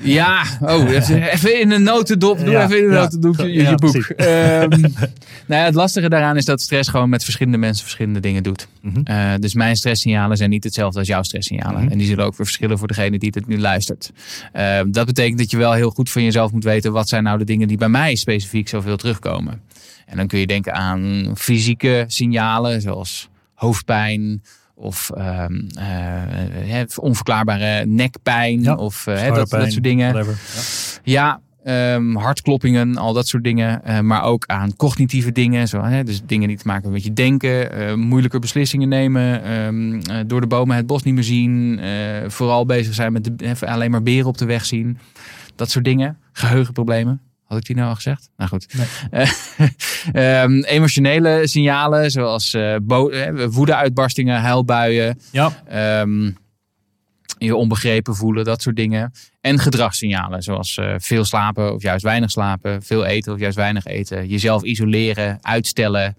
Ja, 0.00 0.44
oh, 0.60 0.90
even, 0.90 1.60
in 1.60 1.70
een 1.70 1.82
notendop. 1.82 2.38
Doe 2.38 2.50
Ja, 2.50 2.64
even 2.64 2.78
in 2.78 2.84
een 2.84 2.92
ja. 2.92 3.00
notendop 3.00 3.36
je, 3.36 3.52
je 3.52 3.74
boek. 3.74 3.94
Ehm, 3.94 4.68
nou 5.48 5.60
ja, 5.60 5.64
het 5.64 5.74
lastige 5.74 6.08
daaraan 6.08 6.36
is 6.36 6.44
dat 6.44 6.60
stress 6.60 6.88
gewoon 6.88 7.08
met 7.08 7.24
verschillende 7.24 7.58
mensen 7.58 7.82
verschillende 7.82 8.20
dingen 8.20 8.42
doet. 8.42 8.68
Mhm. 8.80 9.00
Eh, 9.04 9.32
dus 9.38 9.54
mijn 9.54 9.76
stresssignalen 9.76 10.36
zijn 10.36 10.50
niet 10.50 10.64
hetzelfde 10.64 10.98
als 10.98 11.08
jouw 11.08 11.22
stresssignalen. 11.22 11.82
Mhm. 11.82 11.92
En 11.92 11.98
die 11.98 12.06
zullen 12.06 12.24
ook 12.24 12.36
weer 12.36 12.46
verschillen 12.46 12.78
voor 12.78 12.88
degene 12.88 13.18
die 13.18 13.32
het 13.34 13.46
nu 13.46 13.60
luistert. 13.60 14.12
Ehm, 14.52 14.90
dat 14.90 15.06
betekent 15.06 15.38
dat 15.38 15.50
je 15.50 15.56
wel 15.56 15.72
heel 15.72 15.90
goed 15.90 16.10
van 16.10 16.22
jezelf 16.22 16.52
moet 16.52 16.64
weten... 16.64 16.92
wat 16.92 17.08
zijn 17.08 17.22
nou 17.22 17.38
de 17.38 17.44
dingen 17.44 17.68
die 17.68 17.78
bij 17.78 17.88
mij 17.88 18.14
specifiek 18.14 18.68
zoveel 18.68 18.96
terugkomen. 18.96 19.60
En 20.06 20.16
dan 20.16 20.26
kun 20.26 20.38
je 20.38 20.46
denken 20.46 20.74
aan 20.74 21.32
fysieke 21.36 22.04
signalen 22.06 22.80
zoals 22.80 23.28
hoofdpijn... 23.54 24.42
Of 24.74 25.10
ehm, 25.10 25.60
eh, 25.74 26.82
onverklaarbare 26.96 27.86
nekpijn. 27.86 28.62
Ja, 28.62 28.74
of 28.74 29.06
eh, 29.06 29.34
dat, 29.34 29.50
dat 29.50 29.72
soort 29.72 29.84
dingen. 29.84 30.12
whatever. 30.12 30.40
Ja. 31.02 31.40
Ja, 31.64 31.94
ehm, 31.94 32.14
hartkloppingen, 32.14 32.96
al 32.96 33.12
dat 33.12 33.26
soort 33.28 33.44
dingen. 33.44 33.84
Eh, 33.84 34.00
maar 34.00 34.22
ook 34.22 34.46
aan 34.46 34.76
cognitieve 34.76 35.32
dingen. 35.32 35.68
Zo, 35.68 35.82
hè, 35.82 36.04
dus 36.04 36.22
dingen 36.26 36.48
die 36.48 36.56
te 36.56 36.66
maken 36.66 36.82
hebben 36.82 37.00
met 37.00 37.08
je 37.08 37.22
denken. 37.22 37.98
moeilijker 38.00 38.40
beslissingen 38.40 38.88
nemen. 38.88 39.42
ehm, 39.42 40.00
eh, 40.00 40.24
door 40.26 40.40
de 40.40 40.46
bomen 40.46 40.76
het 40.76 40.86
bos 40.86 41.02
niet 41.02 41.14
meer 41.14 41.24
zien. 41.24 41.80
vooral 42.26 42.66
bezig 42.66 42.94
zijn 42.94 43.12
met 43.12 43.24
de, 43.38 43.66
alleen 43.66 43.90
maar 43.90 44.02
beren 44.02 44.26
op 44.26 44.38
de 44.38 44.44
weg 44.44 44.64
zien. 44.64 44.98
Dat 45.56 45.70
soort 45.70 45.84
dingen. 45.84 46.18
Geheugenproblemen. 46.32 47.20
Had 47.44 47.58
ik 47.58 47.64
die 47.64 47.76
nou 47.76 47.88
al 47.88 47.94
gezegd? 47.94 48.30
Nou 48.36 48.50
goed. 48.50 48.74
Nee. 48.74 48.86
Eh, 49.10 49.30
ehm, 50.42 50.62
emotionele 50.62 51.40
signalen 51.46 52.10
zoals 52.10 52.54
eh, 52.54 52.76
woedeuitbarstingen, 53.50 54.40
huilbuien. 54.40 55.20
Ja. 55.30 55.62
Ehm, 55.66 56.30
je 57.38 57.56
onbegrepen 57.56 58.14
voelen, 58.14 58.44
dat 58.44 58.62
soort 58.62 58.76
dingen. 58.76 59.12
En 59.40 59.58
gedragssignalen, 59.58 60.42
zoals 60.42 60.76
eh, 60.76 60.94
veel 60.98 61.24
slapen 61.24 61.74
of 61.74 61.82
juist 61.82 62.04
weinig 62.04 62.30
slapen, 62.30 62.82
veel 62.82 63.04
eten 63.04 63.32
of 63.32 63.38
juist 63.38 63.56
weinig 63.56 63.84
eten, 63.86 64.28
jezelf 64.28 64.62
isoleren, 64.62 65.38
uitstellen, 65.42 66.16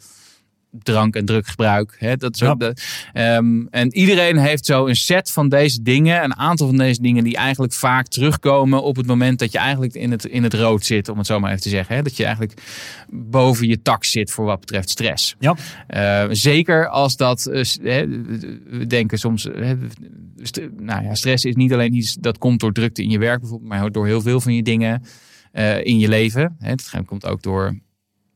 drank- 0.84 1.16
en 1.16 1.26
druggebruik. 1.26 1.96
Hè, 2.00 2.16
dat 2.16 2.38
Ja. 2.38 2.56
de, 2.56 2.74
Ehm, 3.14 3.66
en 3.70 3.94
iedereen 3.96 4.38
heeft 4.38 4.66
zo 4.66 4.88
een 4.88 4.96
set 4.96 5.32
van 5.32 5.50
deze 5.50 5.82
dingen, 5.82 6.24
een 6.24 6.36
aantal 6.36 6.68
van 6.68 6.78
deze 6.78 7.02
dingen 7.02 7.24
die 7.24 7.36
eigenlijk 7.36 7.74
vaak 7.74 8.08
terugkomen 8.08 8.84
op 8.84 8.96
het 8.96 9.06
moment 9.06 9.40
dat 9.40 9.52
je 9.52 9.58
eigenlijk 9.58 9.94
in 9.94 10.12
het, 10.12 10.26
in 10.26 10.44
het 10.44 10.54
rood 10.54 10.86
zit, 10.86 11.10
om 11.10 11.18
het 11.18 11.28
zo 11.28 11.40
maar 11.40 11.50
even 11.50 11.62
te 11.64 11.70
zeggen. 11.70 11.96
Hè? 11.96 12.02
Dat 12.02 12.18
je 12.18 12.24
eigenlijk 12.24 12.62
boven 13.10 13.68
je 13.68 13.82
tak 13.82 14.04
zit 14.04 14.32
voor 14.32 14.46
wat 14.46 14.60
betreft 14.60 14.90
stress. 14.90 15.36
Ja. 15.40 15.56
Eh, 15.88 16.26
zeker 16.32 16.90
als 16.90 17.16
dat, 17.18 17.44
hè, 17.82 18.08
we 18.70 18.86
denken 18.88 19.18
soms, 19.18 19.48
st- 20.42 20.62
nou 20.78 21.04
ja, 21.04 21.16
stress 21.16 21.46
is 21.46 21.56
niet 21.56 21.74
alleen 21.74 21.94
iets 21.94 22.14
dat 22.14 22.38
komt 22.38 22.60
door 22.60 22.72
drukte 22.74 23.04
in 23.04 23.10
je 23.10 23.18
werk 23.20 23.40
bijvoorbeeld, 23.40 23.70
maar 23.70 23.92
door 23.92 24.06
heel 24.06 24.22
veel 24.22 24.42
van 24.42 24.54
je 24.56 24.64
dingen 24.64 25.04
eh, 25.52 25.86
in 25.86 26.00
je 26.00 26.08
leven. 26.08 26.56
Hè. 26.60 26.70
Het 26.70 26.92
komt 27.06 27.26
ook 27.26 27.42
door 27.42 27.80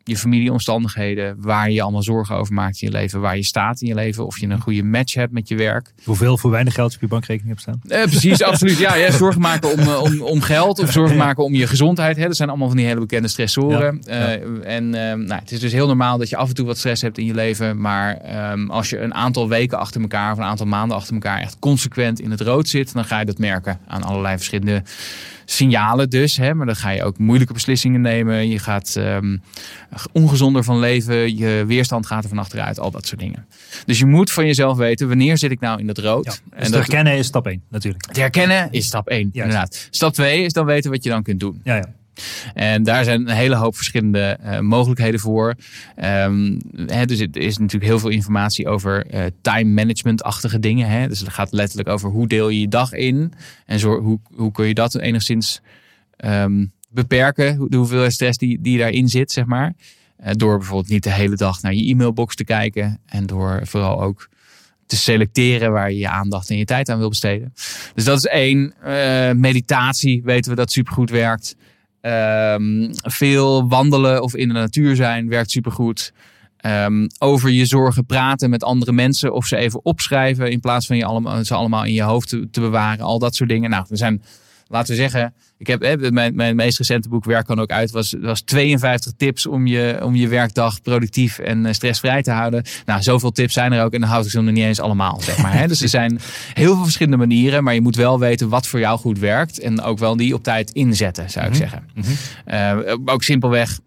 je 0.09 0.17
familieomstandigheden, 0.17 1.35
waar 1.39 1.71
je 1.71 1.81
allemaal 1.81 2.03
zorgen 2.03 2.35
over 2.35 2.53
maakt 2.53 2.81
in 2.81 2.87
je 2.91 2.93
leven, 2.93 3.21
waar 3.21 3.35
je 3.35 3.43
staat 3.43 3.81
in 3.81 3.87
je 3.87 3.95
leven, 3.95 4.25
of 4.25 4.39
je 4.39 4.47
een 4.47 4.61
goede 4.61 4.83
match 4.83 5.13
hebt 5.13 5.33
met 5.33 5.47
je 5.47 5.55
werk. 5.55 5.93
Hoeveel 6.03 6.37
voor 6.37 6.51
weinig 6.51 6.73
geld 6.73 6.89
je 6.89 6.95
op 6.95 7.01
je 7.01 7.07
bankrekening 7.07 7.49
hebt 7.49 7.61
staan? 7.61 7.81
Eh, 7.87 8.09
precies, 8.09 8.43
absoluut. 8.43 8.77
Ja, 8.77 8.95
ja, 8.95 9.11
zorgen 9.11 9.41
maken 9.41 9.71
om, 9.71 9.79
eh, 9.79 10.01
om, 10.01 10.21
om 10.21 10.41
geld 10.41 10.79
of 10.79 10.91
zorgen 10.91 11.17
maken 11.17 11.43
om 11.43 11.53
je 11.53 11.67
gezondheid. 11.67 12.17
Hè. 12.17 12.27
Dat 12.27 12.35
zijn 12.35 12.49
allemaal 12.49 12.67
van 12.67 12.77
die 12.77 12.85
hele 12.85 12.99
bekende 12.99 13.27
stressoren. 13.27 14.01
Ja, 14.05 14.15
ja. 14.15 14.35
Eh, 14.35 14.75
en 14.75 14.93
eh, 14.93 15.15
nou, 15.17 15.39
het 15.41 15.51
is 15.51 15.59
dus 15.59 15.71
heel 15.71 15.87
normaal 15.87 16.17
dat 16.17 16.29
je 16.29 16.35
af 16.35 16.49
en 16.49 16.55
toe 16.55 16.65
wat 16.65 16.77
stress 16.77 17.01
hebt 17.01 17.17
in 17.17 17.25
je 17.25 17.33
leven. 17.33 17.81
Maar 17.81 18.17
ehm, 18.17 18.69
als 18.69 18.89
je 18.89 18.99
een 18.99 19.13
aantal 19.13 19.49
weken 19.49 19.79
achter 19.79 20.01
elkaar 20.01 20.31
of 20.31 20.37
een 20.37 20.43
aantal 20.43 20.65
maanden 20.65 20.97
achter 20.97 21.13
elkaar 21.13 21.39
echt 21.39 21.59
consequent 21.59 22.19
in 22.19 22.31
het 22.31 22.41
rood 22.41 22.67
zit, 22.67 22.93
dan 22.93 23.05
ga 23.05 23.19
je 23.19 23.25
dat 23.25 23.37
merken 23.37 23.79
aan 23.87 24.03
allerlei 24.03 24.35
verschillende 24.35 24.83
signalen 25.51 26.09
dus. 26.09 26.37
Hè. 26.37 26.53
Maar 26.53 26.65
dan 26.65 26.75
ga 26.75 26.89
je 26.89 27.03
ook 27.03 27.17
moeilijke 27.17 27.53
beslissingen 27.53 28.01
nemen. 28.01 28.49
Je 28.49 28.59
gaat 28.59 28.95
ehm, 28.95 29.37
ongezonder 30.11 30.63
van 30.63 30.79
leven. 30.79 31.37
Je 31.37 31.63
weerstand 31.67 32.05
gaat 32.05 32.23
er 32.23 32.29
van 32.29 32.37
achteruit. 32.37 32.79
Al 32.79 32.91
dat 32.91 33.07
soort 33.07 33.19
dingen. 33.19 33.45
Dus 33.85 33.99
je 33.99 34.05
moet 34.05 34.31
van 34.31 34.45
jezelf 34.45 34.77
weten, 34.77 35.07
wanneer 35.07 35.37
zit 35.37 35.51
ik 35.51 35.59
nou 35.59 35.79
in 35.79 35.87
dat 35.87 35.97
rood? 35.97 36.25
Ja. 36.25 36.31
Dus 36.31 36.39
en 36.51 36.63
te 36.63 36.71
dat, 36.71 36.79
herkennen 36.79 37.17
is 37.17 37.25
stap 37.25 37.47
1 37.47 37.61
natuurlijk. 37.69 38.03
te 38.03 38.19
herkennen 38.19 38.67
is 38.71 38.85
stap 38.85 39.07
1, 39.07 39.29
inderdaad. 39.33 39.87
Stap 39.89 40.13
2 40.13 40.43
is 40.43 40.53
dan 40.53 40.65
weten 40.65 40.91
wat 40.91 41.03
je 41.03 41.09
dan 41.09 41.23
kunt 41.23 41.39
doen. 41.39 41.61
Ja, 41.63 41.75
ja. 41.75 41.85
En 42.53 42.83
daar 42.83 43.03
zijn 43.03 43.29
een 43.29 43.35
hele 43.35 43.55
hoop 43.55 43.75
verschillende 43.75 44.19
eh, 44.21 44.59
mogelijkheden 44.59 45.19
voor. 45.19 45.55
Ehm, 45.95 46.59
hè, 46.85 47.05
dus 47.05 47.19
er 47.19 47.37
is 47.37 47.57
natuurlijk 47.57 47.91
heel 47.91 47.99
veel 47.99 48.09
informatie 48.09 48.67
over 48.67 49.05
eh, 49.05 49.25
time 49.41 49.73
management-achtige 49.73 50.59
dingen. 50.59 50.89
Hè? 50.89 51.07
Dus 51.07 51.19
het 51.19 51.29
gaat 51.29 51.51
letterlijk 51.51 51.89
over 51.89 52.09
hoe 52.09 52.27
deel 52.27 52.49
je 52.49 52.59
je 52.59 52.67
dag 52.67 52.93
in. 52.93 53.33
En 53.65 53.79
zo, 53.79 53.99
hoe, 53.99 54.19
hoe 54.35 54.51
kun 54.51 54.67
je 54.67 54.73
dat 54.73 54.95
enigszins 54.95 55.61
ehm, 56.15 56.65
beperken. 56.89 57.69
De 57.69 57.77
hoeveelheid 57.77 58.13
stress 58.13 58.37
die, 58.37 58.61
die 58.61 58.77
daarin 58.77 59.07
zit, 59.07 59.31
zeg 59.31 59.45
maar. 59.45 59.73
Eh, 60.17 60.33
door 60.33 60.57
bijvoorbeeld 60.57 60.89
niet 60.89 61.03
de 61.03 61.13
hele 61.13 61.35
dag 61.35 61.61
naar 61.61 61.73
je 61.73 61.89
e-mailbox 61.91 62.35
te 62.35 62.43
kijken. 62.43 62.99
En 63.05 63.25
door 63.25 63.61
vooral 63.63 64.01
ook 64.01 64.29
te 64.85 64.97
selecteren 64.97 65.71
waar 65.71 65.91
je 65.91 65.97
je 65.97 66.09
aandacht 66.09 66.49
en 66.49 66.57
je 66.57 66.65
tijd 66.65 66.89
aan 66.89 66.97
wil 66.97 67.09
besteden. 67.09 67.53
Dus 67.93 68.03
dat 68.03 68.17
is 68.17 68.25
één. 68.25 68.73
Meditatie 69.39 70.23
weten 70.23 70.51
we 70.51 70.57
dat 70.57 70.71
supergoed 70.71 71.09
werkt. 71.09 71.55
Ehm, 72.01 72.87
veel 72.91 73.67
wandelen 73.67 74.21
of 74.21 74.35
in 74.35 74.47
de 74.47 74.53
natuur 74.53 74.95
zijn 74.95 75.29
werkt 75.29 75.51
supergoed. 75.51 76.13
Ehm, 76.57 77.07
over 77.19 77.49
je 77.49 77.65
zorgen 77.65 78.05
praten 78.05 78.49
met 78.49 78.63
andere 78.63 78.91
mensen 78.91 79.33
of 79.33 79.45
ze 79.45 79.57
even 79.57 79.85
opschrijven 79.85 80.51
in 80.51 80.59
plaats 80.59 80.87
van 80.87 80.97
je 80.97 81.05
allemaal, 81.05 81.45
ze 81.45 81.53
allemaal 81.53 81.85
in 81.85 81.93
je 81.93 82.01
hoofd 82.01 82.29
te, 82.29 82.49
te 82.49 82.59
bewaren. 82.59 83.05
Al 83.05 83.19
dat 83.19 83.35
soort 83.35 83.49
dingen. 83.49 83.69
Nou, 83.69 83.85
er 83.89 83.97
zijn, 83.97 84.21
laten 84.67 84.89
we 84.89 85.01
zeggen, 85.01 85.33
ik 85.59 85.67
heb 85.67 85.81
hè, 85.81 86.11
mijn, 86.11 86.35
mijn 86.35 86.55
meest 86.55 86.77
recente 86.77 87.09
boek 87.09 87.25
Werk 87.25 87.45
kan 87.45 87.59
ook 87.59 87.69
uit 87.69 87.91
was, 87.91 88.15
was 88.21 88.41
52 88.41 89.11
tips 89.17 89.45
om 89.45 89.67
je, 89.67 89.99
om 90.03 90.15
je 90.15 90.27
werkdag 90.27 90.81
productief 90.81 91.39
en 91.39 91.65
eh, 91.65 91.73
stressvrij 91.73 92.21
te 92.21 92.31
houden. 92.31 92.63
Nou, 92.85 93.01
zoveel 93.01 93.31
tips 93.31 93.53
zijn 93.53 93.71
er 93.71 93.83
ook 93.83 93.93
en 93.93 93.99
dan 93.99 94.09
houd 94.09 94.25
ik 94.25 94.31
ze 94.31 94.41
nog 94.41 94.53
niet 94.53 94.63
eens 94.63 94.79
allemaal, 94.79 95.21
zeg 95.21 95.41
maar. 95.41 95.53
Hè. 95.53 95.67
Dus 95.67 95.81
er 95.81 95.89
zijn 95.89 96.19
heel 96.53 96.73
veel 96.73 96.83
verschillende 96.83 97.17
manieren, 97.17 97.63
maar 97.63 97.73
je 97.73 97.81
moet 97.81 97.95
wel 97.95 98.19
weten 98.19 98.49
wat 98.49 98.67
voor 98.67 98.79
jou 98.79 98.99
goed 98.99 99.19
werkt 99.19 99.59
en 99.59 99.81
ook 99.81 99.99
wel 99.99 100.17
die 100.17 100.33
op 100.33 100.43
tijd 100.43 100.71
inzetten, 100.71 101.29
zou 101.29 101.47
ik 101.47 101.55
zeggen. 101.55 101.83
Eh, 102.45 102.77
ook 103.05 103.23
simpelweg 103.23 103.79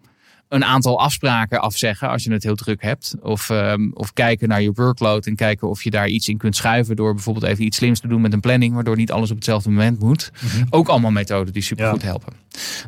een 0.52 0.64
aantal 0.64 1.00
afspraken 1.00 1.60
afzeggen 1.60 2.08
als 2.08 2.24
je 2.24 2.32
het 2.32 2.42
heel 2.42 2.54
druk 2.54 2.82
hebt. 2.82 3.14
Of, 3.22 3.50
ehm, 3.50 3.90
of 3.94 4.12
kijken 4.12 4.48
naar 4.48 4.62
je 4.62 4.72
workload 4.74 5.26
en 5.26 5.36
kijken 5.36 5.68
of 5.68 5.82
je 5.82 5.90
daar 5.90 6.08
iets 6.08 6.28
in 6.28 6.36
kunt 6.36 6.56
schuiven. 6.56 6.96
Door 6.96 7.14
bijvoorbeeld 7.14 7.46
even 7.46 7.64
iets 7.64 7.76
slims 7.76 8.00
te 8.00 8.08
doen 8.08 8.20
met 8.20 8.32
een 8.32 8.40
planning. 8.40 8.74
Waardoor 8.74 8.96
niet 8.96 9.12
alles 9.12 9.30
op 9.30 9.36
hetzelfde 9.36 9.70
moment 9.70 9.98
moet. 9.98 10.30
Ook 10.70 10.88
allemaal 10.88 11.10
methoden 11.10 11.52
die 11.52 11.62
super 11.62 11.90
goed 11.90 12.02
helpen. 12.02 12.32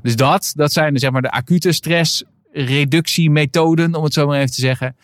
Dus 0.03 0.17
dat, 0.17 0.53
dat 0.57 0.73
zijn 0.73 0.93
de, 0.93 0.99
zeg 0.99 1.11
maar, 1.11 1.23
de 1.23 1.31
acute 1.31 1.73
stress 1.73 2.25
reductiemethoden, 2.55 3.95
om 3.95 4.05
het 4.05 4.13
zo 4.13 4.27
maar 4.27 4.39
even 4.39 4.55
te 4.55 4.61
zeggen. 4.61 4.97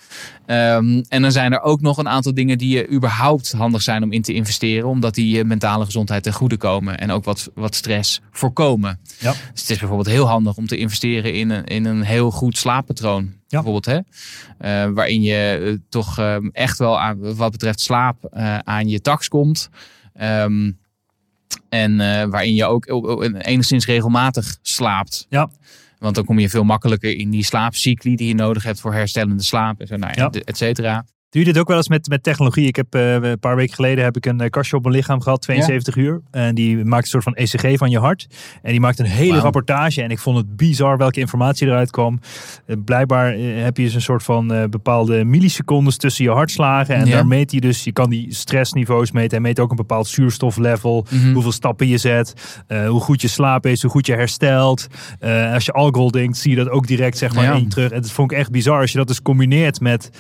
Ehm, 0.47 1.03
en 1.09 1.23
dan 1.23 1.33
zijn 1.33 1.53
er 1.53 1.61
ook 1.61 1.81
nog 1.81 1.99
een 1.99 2.09
aantal 2.09 2.35
dingen 2.35 2.59
die 2.59 2.77
je 2.77 2.91
überhaupt 2.91 3.53
handig 3.53 3.83
zijn 3.83 4.03
om 4.03 4.13
in 4.13 4.23
te 4.23 4.33
investeren, 4.33 4.89
omdat 4.89 5.15
die 5.15 5.37
je 5.37 5.45
mentale 5.45 5.85
gezondheid 5.85 6.23
ten 6.23 6.33
goede 6.33 6.57
komen 6.57 6.99
en 6.99 7.11
ook 7.11 7.25
wat, 7.25 7.51
wat 7.55 7.75
stress 7.75 8.21
voorkomen. 8.31 9.01
Ja. 9.19 9.31
Dus 9.31 9.61
het 9.61 9.71
is 9.71 9.79
bijvoorbeeld 9.79 10.09
heel 10.09 10.29
handig 10.29 10.57
om 10.57 10.67
te 10.67 10.77
investeren 10.77 11.35
in 11.35 11.51
een, 11.51 11.65
in 11.65 11.85
een 11.85 12.03
heel 12.03 12.31
goed 12.31 12.59
slaappatroon. 12.59 13.39
Bijvoorbeeld, 13.49 13.85
hè? 13.85 13.99
Eh, 14.59 14.93
waarin 14.93 15.23
je 15.23 15.63
eh, 15.65 15.79
toch 15.89 16.19
ehm, 16.19 16.49
echt 16.53 16.79
wel 16.79 17.01
aan, 17.01 17.35
wat 17.37 17.51
betreft 17.51 17.81
slaap 17.81 18.25
eh, 18.25 18.59
aan 18.59 18.89
je 18.89 19.01
tax 19.01 19.29
komt. 19.29 19.69
Ehm, 20.15 20.71
en 21.69 22.01
eh, 22.01 22.25
waarin 22.25 22.55
je 22.55 22.65
ook 22.65 22.87
enigszins 23.39 23.87
regelmatig 23.87 24.59
slaapt. 24.63 25.27
Ja. 25.29 25.51
Want 26.01 26.15
dan 26.15 26.25
kom 26.25 26.39
je 26.39 26.49
veel 26.49 26.65
makkelijker 26.65 27.17
in 27.17 27.31
die 27.31 27.45
slaapcycli 27.45 28.17
die 28.17 28.29
je 28.29 28.35
nodig 28.35 28.63
hebt 28.63 28.81
voor 28.81 28.93
herstellende 28.93 29.43
slaap 29.43 29.81
en 29.81 29.87
zo, 29.87 29.97
nou 29.97 30.13
ja, 30.15 30.31
et 30.45 30.57
cetera. 30.57 31.05
Doe 31.31 31.45
je 31.45 31.53
dit 31.53 31.59
ook 31.61 31.69
wel 31.69 31.77
eens 31.77 31.89
met, 31.89 32.09
met 32.09 32.23
technologie? 32.23 32.67
Ik 32.67 32.77
heb 32.77 32.95
uh, 32.95 33.13
een 33.15 33.39
paar 33.39 33.57
weken 33.57 33.75
geleden 33.75 34.05
heb 34.05 34.17
ik 34.17 34.27
een 34.27 34.43
uh, 34.43 34.49
kastje 34.49 34.77
op 34.77 34.83
mijn 34.83 34.95
lichaam 34.95 35.21
gehad, 35.21 35.41
72 35.43 35.97
uur. 35.97 36.21
En 36.31 36.55
die 36.55 36.85
maakt 36.85 37.03
een 37.03 37.09
soort 37.09 37.23
van 37.25 37.35
ECG 37.35 37.79
van 37.79 37.91
je 37.91 37.99
hart. 37.99 38.27
En 38.63 38.71
die 38.71 38.81
maakt 38.81 38.99
een 38.99 39.05
hele 39.07 39.39
rapportage. 39.39 40.03
En 40.03 40.11
ik 40.11 40.19
vond 40.19 40.37
het 40.37 40.57
bizar 40.57 40.97
welke 40.97 41.21
informatie 41.21 41.67
eruit 41.67 41.91
kwam. 41.91 42.21
Uh, 42.67 42.77
blijkbaar 42.85 43.33
eh, 43.35 43.63
heb 43.63 43.77
je 43.77 43.83
dus 43.83 43.95
een 43.95 44.01
soort 44.03 44.23
van 44.23 44.53
eh, 44.53 44.65
bepaalde 44.65 45.25
millisecondes 45.25 45.97
tussen 45.97 46.25
je 46.25 46.31
hartslagen. 46.31 46.95
En 46.95 47.07
Ja. 47.07 47.13
daar 47.13 47.27
meet 47.27 47.51
hij 47.51 47.61
dus, 47.61 47.85
je 47.85 47.93
kan 47.93 48.11
die 48.11 48.35
stressniveaus 48.35 49.11
meten. 49.11 49.31
Hij 49.31 49.41
meet 49.41 49.61
ook 49.61 49.71
een 49.71 49.77
bepaald 49.77 50.07
zuurstoflevel. 50.09 51.07
Mhm. 51.11 51.33
Hoeveel 51.33 51.53
stappen 51.53 51.89
je 51.89 51.99
zet. 51.99 52.63
eh, 52.67 52.89
hoe 52.89 53.01
goed 53.01 53.21
je 53.21 53.29
slaap 53.29 53.67
is, 53.67 53.83
hoe 53.83 53.91
goed 53.91 54.07
je 54.07 54.15
herstelt. 54.15 54.87
Eh, 55.19 55.53
als 55.53 55.65
je 55.65 55.73
alcohol 55.73 56.11
drinkt, 56.11 56.37
zie 56.37 56.51
je 56.51 56.57
dat 56.57 56.69
ook 56.71 56.87
direct 56.87 57.19
zeg 57.19 57.35
maar 57.35 57.45
Ja. 57.45 57.53
één 57.53 57.69
terug. 57.69 57.91
En 57.91 58.01
dat 58.01 58.11
vond 58.11 58.33
ik 58.33 58.39
echt 58.39 58.51
bizar. 58.51 58.81
Als 58.81 58.93
je 58.93 58.99
dat 58.99 59.07
dus 59.07 59.23
combineert 59.23 59.81
met, 59.81 60.11
eh, 60.13 60.19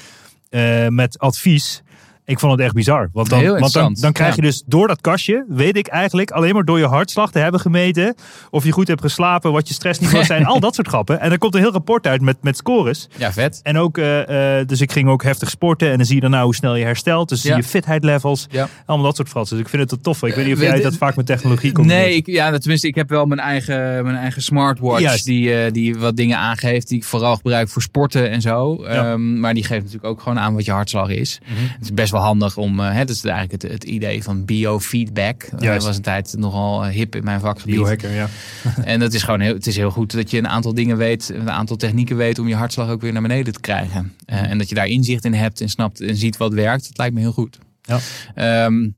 met 0.89 1.19
advies. 1.19 1.83
Ik 2.31 2.39
vond 2.39 2.53
het 2.53 2.61
echt 2.61 2.74
bizar. 2.74 3.11
Want 3.12 3.28
dan, 3.28 3.59
want 3.59 3.72
dan, 3.72 3.97
dan 4.01 4.12
krijg 4.12 4.35
je 4.37 4.43
dus 4.43 4.62
door 4.66 4.89
dat 4.89 5.01
kastje, 5.01 5.45
weet 5.49 5.76
ik 5.76 5.87
eigenlijk, 5.87 6.31
alleen 6.31 6.55
maar 6.55 6.64
door 6.64 6.78
je 6.78 6.87
hartslag 6.87 7.31
te 7.33 7.39
hebben 7.39 7.61
gemeten. 7.61 8.14
Of 8.51 8.64
je 8.64 8.72
goed 8.72 8.89
hebt 8.89 9.01
geslapen, 9.01 9.53
wat 9.53 9.68
je 9.68 9.74
stressniveaus 9.74 10.26
zijn, 10.26 10.45
al 10.53 10.61
dat 10.61 10.74
soort 10.74 10.89
grappen. 10.89 11.20
En 11.20 11.28
dan 11.28 11.39
komt 11.39 11.55
een 11.55 11.61
heel 11.61 11.72
rapport 11.72 12.07
uit 12.07 12.20
met, 12.20 12.37
met 12.41 12.57
scores. 12.57 13.09
Ja, 13.16 13.33
vet. 13.33 13.61
En 13.62 13.78
ook, 13.78 13.99
eh, 13.99 14.59
eh, 14.59 14.66
dus 14.66 14.81
ik 14.81 14.93
ging 14.93 15.09
ook 15.09 15.22
heftig 15.22 15.51
sporten. 15.51 15.91
En 15.91 15.97
dan 15.97 16.07
zie 16.07 16.14
je 16.14 16.20
daarna 16.20 16.43
hoe 16.45 16.55
snel 16.55 16.74
je 16.76 16.85
herstelt. 16.85 17.28
Dus 17.28 17.41
zie 17.41 17.55
je 17.57 17.62
fitheid 17.62 18.05
levels. 18.05 18.47
Ja. 18.51 18.68
Allemaal 18.87 19.07
dat 19.07 19.16
soort 19.16 19.28
fratsen. 19.28 19.57
Dus 19.57 19.64
ik 19.64 19.70
vind 19.70 19.83
het 19.83 19.91
wel 19.91 20.01
tof. 20.14 20.22
Ik 20.28 20.35
weet 20.35 20.45
niet 20.47 20.55
of 20.55 20.61
Eh, 20.61 20.68
jij 20.68 20.81
dat 20.81 20.97
vaak 20.97 21.16
met 21.16 21.26
technologie 21.26 21.72
komt. 21.72 21.87
Nee, 21.87 22.14
ik, 22.14 22.26
ja, 22.26 22.59
tenminste, 22.59 22.87
ik 22.87 22.95
heb 22.95 23.09
wel 23.09 23.26
mijn 23.26 23.41
eigen, 23.41 24.05
mijn 24.05 24.16
eigen 24.16 24.43
smartwatch 24.43 25.01
Juist. 25.01 25.24
die, 25.24 25.70
die 25.70 25.99
wat 25.99 26.16
dingen 26.16 26.39
aangeeft 26.39 26.89
die 26.89 26.97
ik 26.99 27.05
vooral 27.05 27.37
gebruik 27.37 27.68
voor 27.68 27.83
sporten 27.83 28.31
en 28.31 28.41
zo. 28.41 28.78
Ja. 28.83 28.89
Ehm, 28.89 29.41
maar 29.41 29.55
die 29.55 29.64
geeft 29.64 29.81
natuurlijk 29.85 30.12
ook 30.12 30.20
gewoon 30.20 30.39
aan 30.39 30.55
wat 30.55 30.64
je 30.64 30.72
hartslag 30.72 31.09
is. 31.09 31.41
Mhm. 31.45 31.62
Het 31.62 31.83
is 31.83 31.95
best 31.95 32.12
wel 32.12 32.20
handig 32.21 32.57
om, 32.57 32.81
eh, 32.81 32.93
hè, 32.93 33.05
dat 33.05 33.16
is 33.16 33.25
eigenlijk 33.25 33.62
het, 33.62 33.73
het 33.73 33.85
idee 33.85 34.23
van 34.23 34.45
biofeedback. 34.45 35.51
Dat 35.51 35.62
Juist. 35.62 35.87
was 35.87 35.97
een 35.97 36.03
tijd 36.03 36.35
nogal 36.39 36.85
eh, 36.85 36.91
hip 36.93 37.16
in 37.16 37.25
mijn 37.25 37.41
vakgebied. 37.41 37.75
Biohacker, 37.75 38.11
ja. 38.11 38.29
En 38.85 39.01
dat 39.01 39.12
is 39.12 39.23
gewoon 39.23 39.41
heel, 39.41 39.55
het 39.55 39.66
is 39.66 39.77
heel 39.77 39.91
goed 39.91 40.12
dat 40.12 40.31
je 40.31 40.39
een 40.39 40.49
aantal 40.49 40.75
dingen 40.75 40.97
weet, 40.97 41.29
een 41.35 41.51
aantal 41.51 41.77
technieken 41.77 42.16
weet 42.16 42.39
om 42.39 42.49
je 42.49 42.55
hartslag 42.55 42.89
ook 42.89 43.01
weer 43.01 43.12
naar 43.12 43.23
beneden 43.23 43.53
te 43.53 43.61
krijgen. 43.61 44.12
Eh, 44.25 44.51
en 44.51 44.59
dat 44.59 44.68
je 44.68 44.75
daar 44.75 44.87
inzicht 44.87 45.25
in 45.25 45.35
hebt 45.35 45.61
en 45.61 45.68
snapt 45.68 46.01
en 46.01 46.16
ziet 46.16 46.37
wat 46.37 46.53
werkt. 46.53 46.89
Dat 46.89 46.99
lijkt 46.99 47.14
me 47.14 47.21
heel 47.21 47.33
goed. 47.33 47.59
Ja. 47.83 47.99
Ehm, 48.35 48.89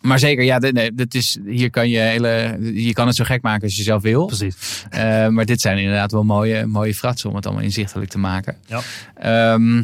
maar 0.00 0.18
zeker, 0.18 0.44
ja, 0.44 0.58
dit- 0.58 0.72
nee, 0.74 0.94
dat 0.94 1.14
is, 1.14 1.38
hier 1.46 1.70
kan 1.70 1.88
je 1.88 1.98
hele, 1.98 2.58
je 2.74 2.92
kan 2.92 3.06
het 3.06 3.16
zo 3.16 3.24
gek 3.24 3.42
maken 3.42 3.62
als 3.62 3.76
je 3.76 3.82
zelf 3.82 4.02
wil. 4.02 4.26
Precies. 4.26 4.84
Eh, 4.90 5.28
maar 5.28 5.44
dit 5.44 5.60
zijn 5.60 5.78
inderdaad 5.78 6.12
wel 6.12 6.24
mooie, 6.24 6.66
mooie 6.66 6.94
fratsen 6.94 7.28
om 7.30 7.36
het 7.36 7.46
allemaal 7.46 7.64
inzichtelijk 7.64 8.10
te 8.10 8.18
maken. 8.18 8.56
Ja. 8.66 8.80
Ehm, 9.14 9.82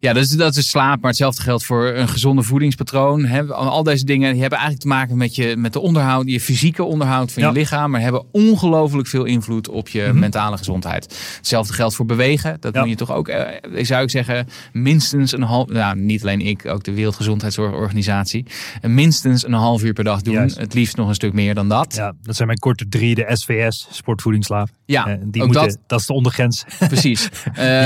ja, 0.00 0.12
dat 0.12 0.22
is, 0.22 0.30
dat 0.30 0.56
is 0.56 0.68
slaap, 0.68 1.00
maar 1.00 1.10
hetzelfde 1.10 1.42
geldt 1.42 1.64
voor 1.64 1.86
een 1.86 2.08
gezonde 2.08 2.42
voedingspatroon. 2.42 3.26
Al 3.50 3.82
deze 3.82 4.04
dingen 4.04 4.30
die 4.32 4.40
hebben 4.40 4.58
eigenlijk 4.58 4.88
te 4.88 4.94
maken 4.94 5.16
met, 5.16 5.34
je, 5.34 5.56
met 5.56 5.72
de 5.72 5.80
onderhoud, 5.80 6.22
je 6.30 6.40
fysieke 6.40 6.84
onderhoud 6.84 7.32
van 7.32 7.42
Ja. 7.42 7.48
je 7.48 7.54
lichaam, 7.54 7.90
maar 7.90 8.00
hebben 8.00 8.24
ongelooflijk 8.32 9.08
veel 9.08 9.24
invloed 9.24 9.68
op 9.68 9.88
je 9.88 10.06
Mhm. 10.08 10.18
mentale 10.18 10.56
gezondheid. 10.56 11.16
Hetzelfde 11.36 11.72
geldt 11.72 11.94
voor 11.94 12.06
bewegen. 12.06 12.56
Dat 12.60 12.74
Ja. 12.74 12.80
moet 12.80 12.88
je 12.88 12.94
toch 12.96 13.12
ook, 13.12 13.28
eh, 13.28 13.84
zou 13.84 14.02
ik 14.02 14.10
zeggen, 14.10 14.46
minstens 14.72 15.32
een 15.32 15.42
half, 15.42 15.68
nou 15.68 15.96
niet 15.98 16.22
alleen 16.22 16.40
ik, 16.40 16.66
ook 16.66 16.84
de 16.84 16.92
Wereldgezondheidsorganisatie, 16.94 18.46
eh, 18.80 18.90
minstens 18.90 19.44
een 19.46 19.52
half 19.52 19.82
uur 19.82 19.92
per 19.92 20.04
dag 20.04 20.22
doen. 20.22 20.34
Juist. 20.34 20.58
Het 20.58 20.74
liefst 20.74 20.96
nog 20.96 21.08
een 21.08 21.14
stuk 21.14 21.32
meer 21.32 21.54
dan 21.54 21.68
dat. 21.68 21.94
Ja, 21.94 22.12
dat 22.22 22.34
zijn 22.36 22.46
mijn 22.48 22.58
korte 22.60 22.88
drie, 22.88 23.14
de 23.14 23.26
SVS, 23.28 23.88
sportvoedingsslaap. 23.90 24.68
Ja, 24.86 25.06
Eh, 25.06 25.14
die 25.24 25.44
moeten, 25.44 25.62
dat. 25.68 25.78
dat. 25.86 26.00
is 26.00 26.06
de 26.06 26.12
ondergrens. 26.12 26.64
Precies. 26.78 27.28
Die 27.30 27.40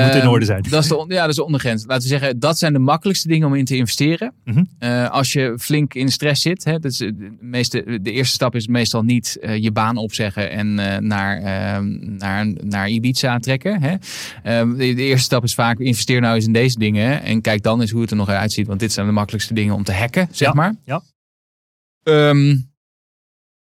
moet 0.05 0.15
in 0.15 0.21
Ehm, 0.21 0.29
orde 0.29 0.45
zijn. 0.45 0.63
Dat 0.71 0.83
is 0.83 0.89
de, 0.89 1.05
ja, 1.09 1.21
dat 1.21 1.31
is 1.31 1.37
de 1.37 1.45
ondergrens. 1.45 1.85
Laten 2.03 2.19
we 2.19 2.25
zeggen, 2.27 2.41
dat 2.41 2.59
zijn 2.59 2.73
de 2.73 2.79
makkelijkste 2.79 3.29
dingen 3.29 3.47
om 3.49 3.55
in 3.55 3.65
te 3.65 3.77
investeren. 3.77 4.33
Mhm. 4.45 4.65
Eh, 4.79 5.11
als 5.11 5.33
je 5.33 5.55
flink 5.59 5.95
in 5.95 6.09
stress 6.09 6.43
zit. 6.43 6.65
Hè, 6.65 6.79
dat 6.79 6.93
is, 6.93 7.01
eh, 7.01 7.11
de, 7.15 7.37
meeste, 7.41 7.99
de 8.03 8.13
eerste 8.13 8.35
stap 8.35 8.55
is 8.55 8.67
meestal 8.67 9.03
niet 9.03 9.37
eh, 9.41 9.57
je 9.63 9.73
baan 9.73 9.97
opzeggen 9.97 10.51
en 10.51 10.75
naar, 11.07 11.43
ehm, 11.43 12.17
naar, 12.17 12.47
naar 12.65 12.89
Ibiza 12.89 13.39
trekken. 13.39 13.83
Hè. 13.83 13.95
Ehm, 14.43 14.71
de, 14.71 14.95
de 14.95 15.03
eerste 15.03 15.25
stap 15.25 15.43
is 15.45 15.55
vaak 15.55 15.79
investeer 15.79 16.21
nou 16.21 16.35
eens 16.35 16.47
in 16.47 16.53
deze 16.53 16.79
dingen. 16.79 17.23
En 17.23 17.41
kijk 17.41 17.63
dan 17.63 17.81
eens 17.81 17.91
hoe 17.91 18.01
het 18.01 18.11
er 18.11 18.17
nog 18.17 18.29
uitziet. 18.29 18.67
Want 18.67 18.81
dit 18.81 18.93
zijn 18.93 19.07
de 19.07 19.13
makkelijkste 19.13 19.55
dingen 19.55 19.75
om 19.75 19.85
te 19.85 19.93
hacken, 19.93 20.29
zeg 20.31 20.49
Ja, 20.49 20.55
maar. 20.55 20.75
ja. 20.85 21.03
Ehm, 22.03 22.51
eh, 22.51 22.57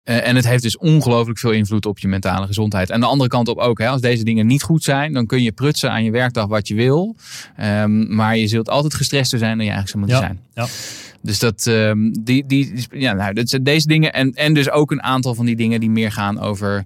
en 0.07 0.35
het 0.35 0.47
heeft 0.47 0.63
dus 0.63 0.77
ongelooflijk 0.77 1.39
veel 1.39 1.51
invloed 1.51 1.85
op 1.85 1.99
je 1.99 2.07
mentale 2.07 2.45
gezondheid. 2.45 2.89
En 2.89 2.99
de 2.99 3.05
andere 3.05 3.29
kant 3.29 3.47
op 3.47 3.57
ook. 3.57 3.79
Hè, 3.79 3.87
als 3.87 4.01
deze 4.01 4.23
dingen 4.23 4.47
niet 4.47 4.63
goed 4.63 4.83
zijn, 4.83 5.13
dan 5.13 5.25
kun 5.25 5.43
je 5.43 5.51
prutsen 5.51 5.91
aan 5.91 6.03
je 6.03 6.11
werkdag 6.11 6.47
wat 6.47 6.67
je 6.67 6.75
wil. 6.75 7.15
Ehm, 7.55 8.15
maar 8.15 8.37
je 8.37 8.47
zult 8.47 8.69
altijd 8.69 8.93
gestrester 8.93 9.39
zijn 9.39 9.57
dan 9.57 9.65
je 9.65 9.71
eigenlijk 9.71 9.89
zou 9.89 10.19
moeten 10.19 10.37
Ja, 10.55 10.65
zijn. 10.65 10.77
Dus 11.21 11.39
dat, 11.39 11.67
ehm, 11.67 12.11
die, 12.11 12.45
die, 12.45 12.85
ja, 12.91 13.13
nou, 13.13 13.33
dat 13.33 13.49
zijn 13.49 13.63
deze 13.63 13.87
dingen. 13.87 14.13
En, 14.13 14.31
en 14.33 14.53
dus 14.53 14.69
ook 14.69 14.91
een 14.91 15.03
aantal 15.03 15.35
van 15.35 15.45
die 15.45 15.55
dingen 15.55 15.79
die 15.79 15.89
meer 15.89 16.11
gaan 16.11 16.39
over, 16.39 16.85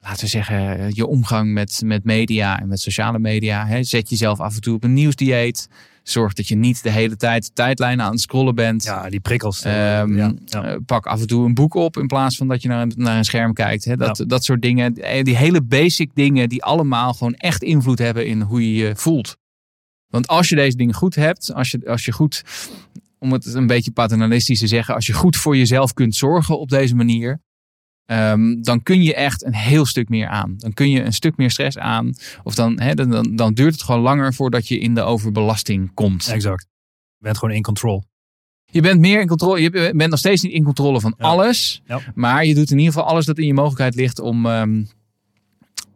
laten 0.00 0.20
we 0.20 0.30
zeggen, 0.30 0.90
je 0.94 1.06
omgang 1.06 1.52
met, 1.52 1.80
met 1.84 2.04
media 2.04 2.60
en 2.60 2.68
met 2.68 2.80
sociale 2.80 3.18
media. 3.18 3.66
Hè. 3.66 3.82
Zet 3.82 4.10
jezelf 4.10 4.40
af 4.40 4.54
en 4.54 4.60
toe 4.60 4.74
op 4.74 4.84
een 4.84 4.92
nieuwsdieet. 4.92 5.68
Zorg 6.08 6.32
dat 6.32 6.48
je 6.48 6.56
niet 6.56 6.82
de 6.82 6.90
hele 6.90 7.16
tijd 7.16 7.50
tijdlijnen 7.54 8.04
aan 8.04 8.10
het 8.10 8.20
scrollen 8.20 8.54
bent. 8.54 8.84
Ja, 8.84 9.08
die 9.10 9.20
prikkels. 9.20 9.62
eh, 9.62 10.00
Ehm, 10.00 10.16
ja, 10.16 10.32
ja. 10.44 10.64
eh, 10.64 10.76
pak 10.86 11.06
af 11.06 11.20
en 11.20 11.26
toe 11.26 11.44
een 11.46 11.54
boek 11.54 11.74
op 11.74 11.96
in 11.96 12.06
plaats 12.06 12.36
van 12.36 12.48
dat 12.48 12.62
je 12.62 12.68
naar 12.68 12.82
een, 12.82 12.92
naar 12.96 13.16
een 13.18 13.24
scherm 13.24 13.52
kijkt. 13.52 13.84
Hè. 13.84 13.96
Dat, 13.96 14.24
dat 14.26 14.44
soort 14.44 14.62
dingen. 14.62 14.94
Eh, 14.94 15.22
Die 15.24 15.36
hele 15.36 15.62
basic 15.62 16.10
dingen 16.14 16.48
die 16.48 16.62
allemaal 16.64 17.12
gewoon 17.14 17.34
echt 17.34 17.62
invloed 17.62 17.98
hebben 17.98 18.26
in 18.26 18.40
hoe 18.40 18.72
je 18.74 18.86
je 18.86 18.96
voelt. 18.96 19.36
Want 20.08 20.26
als 20.28 20.48
je 20.48 20.54
deze 20.54 20.76
dingen 20.76 20.94
goed 20.94 21.14
hebt, 21.14 21.52
als 21.54 21.70
je, 21.70 21.80
als 21.86 22.04
je 22.04 22.12
goed, 22.12 22.44
om 23.18 23.32
het 23.32 23.54
een 23.54 23.66
beetje 23.66 23.90
paternalistisch 23.90 24.58
te 24.58 24.66
zeggen, 24.66 24.94
als 24.94 25.06
je 25.06 25.12
goed 25.12 25.36
voor 25.36 25.56
jezelf 25.56 25.92
kunt 25.92 26.14
zorgen 26.16 26.58
op 26.58 26.68
deze 26.68 26.94
manier, 26.94 27.40
ehm, 28.08 28.60
dan 28.62 28.82
kun 28.82 29.02
je 29.02 29.14
echt 29.14 29.44
een 29.44 29.54
heel 29.54 29.86
stuk 29.86 30.08
meer 30.08 30.26
aan. 30.28 30.54
Dan 30.58 30.72
kun 30.72 30.90
je 30.90 31.02
een 31.02 31.12
stuk 31.12 31.36
meer 31.36 31.50
stress 31.50 31.78
aan. 31.78 32.14
Of 32.42 32.54
dan, 32.54 32.80
hè, 32.80 32.94
dan, 32.94 33.10
dan, 33.10 33.36
dan 33.36 33.54
duurt 33.54 33.72
het 33.72 33.82
gewoon 33.82 34.00
langer 34.00 34.34
voordat 34.34 34.68
je 34.68 34.78
in 34.78 34.94
de 34.94 35.02
overbelasting 35.02 35.94
komt. 35.94 36.28
exact. 36.28 36.66
Je 37.18 37.24
bent 37.24 37.38
gewoon 37.38 37.54
in 37.54 37.62
control. 37.62 38.04
Je 38.70 38.80
bent 38.80 39.00
meer 39.00 39.20
in 39.20 39.26
controle. 39.26 39.60
Je 39.60 39.70
bent 39.70 40.10
nog 40.10 40.18
steeds 40.18 40.42
niet 40.42 40.52
in 40.52 40.62
controle 40.64 41.00
van 41.00 41.14
Ja. 41.18 41.24
alles. 41.24 41.82
Ja. 41.86 42.00
Maar 42.14 42.44
je 42.44 42.54
doet 42.54 42.70
in 42.70 42.78
ieder 42.78 42.92
geval 42.92 43.08
alles 43.08 43.26
dat 43.26 43.38
in 43.38 43.46
je 43.46 43.54
mogelijkheid 43.54 43.94
ligt 43.94 44.18
om, 44.20 44.46
ehm, 44.46 44.74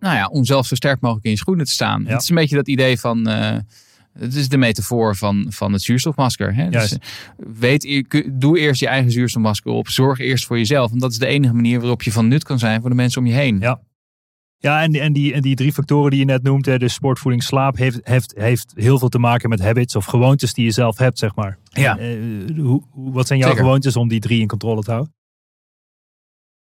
nou 0.01 0.17
ja, 0.17 0.27
om 0.27 0.45
zelf 0.45 0.67
zo 0.67 0.75
sterk 0.75 1.01
mogelijk 1.01 1.25
in 1.27 1.31
je 1.33 1.37
schoenen 1.39 1.67
te 1.67 1.73
staan. 1.73 2.03
Ja. 2.05 2.11
Het 2.13 2.23
is 2.23 2.29
een 2.29 2.35
beetje 2.35 2.57
dat 2.57 2.69
idee 2.69 2.99
van. 3.01 3.27
eh, 3.27 3.57
het 4.19 4.35
is 4.35 4.49
de 4.49 4.57
metafoor 4.57 5.17
van, 5.17 5.47
van 5.49 5.73
het 5.73 5.83
zuurstofmasker. 5.83 6.55
Hè? 6.55 6.69
Dus, 6.69 6.93
eh, 6.93 6.99
weet, 7.37 8.05
doe 8.33 8.59
eerst 8.59 8.81
je 8.81 8.87
eigen 8.87 9.11
zuurstofmasker 9.13 9.71
op. 9.71 9.89
Zorg 9.89 10.19
eerst 10.19 10.47
voor 10.47 10.59
jezelf. 10.59 10.89
Want 10.91 11.01
dat 11.03 11.11
is 11.11 11.19
de 11.19 11.27
enige 11.27 11.55
manier 11.55 11.79
waarop 11.81 12.03
je 12.03 12.13
van 12.13 12.29
nut 12.29 12.45
kan 12.45 12.59
zijn 12.59 12.81
voor 12.81 12.91
de 12.91 12.97
mensen 12.97 13.21
om 13.21 13.27
je 13.27 13.33
heen. 13.35 13.59
Ja. 13.61 13.81
Ja, 14.59 14.83
en, 14.83 14.93
en, 14.93 15.13
die, 15.13 15.33
en 15.33 15.43
die 15.43 15.55
drie 15.55 15.73
factoren 15.73 16.11
die 16.11 16.19
je 16.19 16.25
net 16.25 16.43
noemt, 16.43 16.67
hè, 16.67 16.79
dus 16.79 16.95
sport, 16.95 17.19
voeding, 17.19 17.43
slaap, 17.43 17.77
heeft, 17.77 17.99
heeft, 18.03 18.33
heeft 18.37 18.73
heel 18.75 18.99
veel 18.99 19.09
te 19.09 19.19
maken 19.19 19.49
met 19.49 19.61
habits 19.61 19.97
of 19.97 20.05
gewoontes 20.05 20.55
die 20.55 20.65
je 20.65 20.71
zelf 20.71 20.99
hebt, 20.99 21.19
zeg 21.19 21.35
maar. 21.35 21.59
Ja. 21.65 21.99
Eh, 21.99 22.09
hoe, 22.57 22.83
hoe- 22.91 23.13
wat 23.13 23.27
zijn 23.27 23.39
jouw 23.39 23.49
Zeker. 23.49 23.65
gewoontes 23.65 23.97
om 23.97 24.09
die 24.09 24.21
drie 24.21 24.41
in 24.41 24.47
controle 24.47 24.83
te 24.83 24.91
houden? 24.91 25.15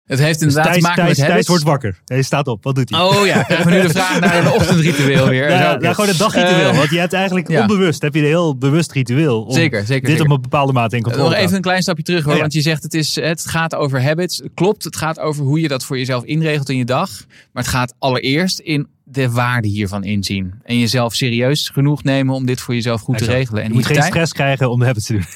Het 0.09 0.19
heeft 0.19 0.39
Dus 0.39 0.47
inderdaad 0.47 0.71
Thijs, 0.71 0.83
te 0.83 0.87
maken 0.87 1.03
Thijs, 1.03 1.17
met 1.17 1.27
Thijs 1.27 1.47
wordt 1.47 1.63
wakker. 1.63 1.99
Hij 2.05 2.21
staat 2.21 2.47
op. 2.47 2.63
Wat 2.63 2.75
doet 2.75 2.89
hij? 2.89 2.99
Oh 2.99 3.25
ja, 3.25 3.45
we 3.63 3.71
nu 3.71 3.81
de 3.81 3.89
vraag 3.89 4.19
naar 4.19 4.45
een 4.45 4.51
ochtendritueel 4.51 5.27
weer. 5.27 5.49
Ja, 5.49 5.73
oké. 5.73 5.93
gewoon 5.93 6.09
een 6.09 6.17
dagritueel. 6.17 6.69
Eh, 6.69 6.77
want 6.77 6.89
je 6.89 6.99
hebt 6.99 7.13
eigenlijk 7.13 7.49
ja. 7.49 7.61
onbewust, 7.61 8.01
heb 8.01 8.13
je 8.13 8.19
een 8.19 8.25
heel 8.25 8.57
bewust 8.57 8.91
ritueel. 8.91 9.41
Om 9.41 9.53
Zeker, 9.53 9.85
zeker. 9.85 10.07
dit 10.07 10.17
zeker. 10.17 10.25
op 10.25 10.35
een 10.35 10.41
bepaalde 10.41 10.73
mate 10.73 10.95
in 10.95 11.01
controle 11.01 11.29
Nog 11.29 11.37
even 11.37 11.55
een 11.55 11.61
klein 11.61 11.81
stapje 11.81 12.03
terug 12.03 12.21
hoor. 12.21 12.29
Oh 12.29 12.35
ja. 12.35 12.41
Want 12.41 12.53
je 12.53 12.61
zegt 12.61 12.83
het, 12.83 12.93
is, 12.93 13.15
het 13.15 13.45
gaat 13.45 13.75
over 13.75 14.03
habits. 14.03 14.41
Klopt, 14.53 14.83
het 14.83 14.95
gaat 14.95 15.19
over 15.19 15.43
hoe 15.43 15.61
je 15.61 15.67
dat 15.67 15.85
voor 15.85 15.97
jezelf 15.97 16.23
inregelt 16.23 16.69
in 16.69 16.77
je 16.77 16.85
dag. 16.85 17.09
Maar 17.51 17.63
het 17.63 17.71
gaat 17.71 17.93
allereerst 17.99 18.59
in 18.59 18.87
de 19.11 19.31
waarde 19.31 19.67
hiervan 19.67 20.03
inzien. 20.03 20.53
En 20.63 20.79
jezelf 20.79 21.13
serieus 21.15 21.69
genoeg 21.69 22.03
nemen 22.03 22.35
om 22.35 22.45
dit 22.45 22.61
voor 22.61 22.73
jezelf 22.73 23.01
goed 23.01 23.17
te 23.17 23.25
regelen. 23.25 23.63
En 23.63 23.67
Je 23.69 23.73
moet 23.73 23.85
geen 23.85 23.95
tijd- 23.95 24.07
stress 24.07 24.33
krijgen 24.33 24.69
om 24.69 24.79
de 24.79 24.85
habits 24.85 25.05
te 25.05 25.13
doen. 25.13 25.25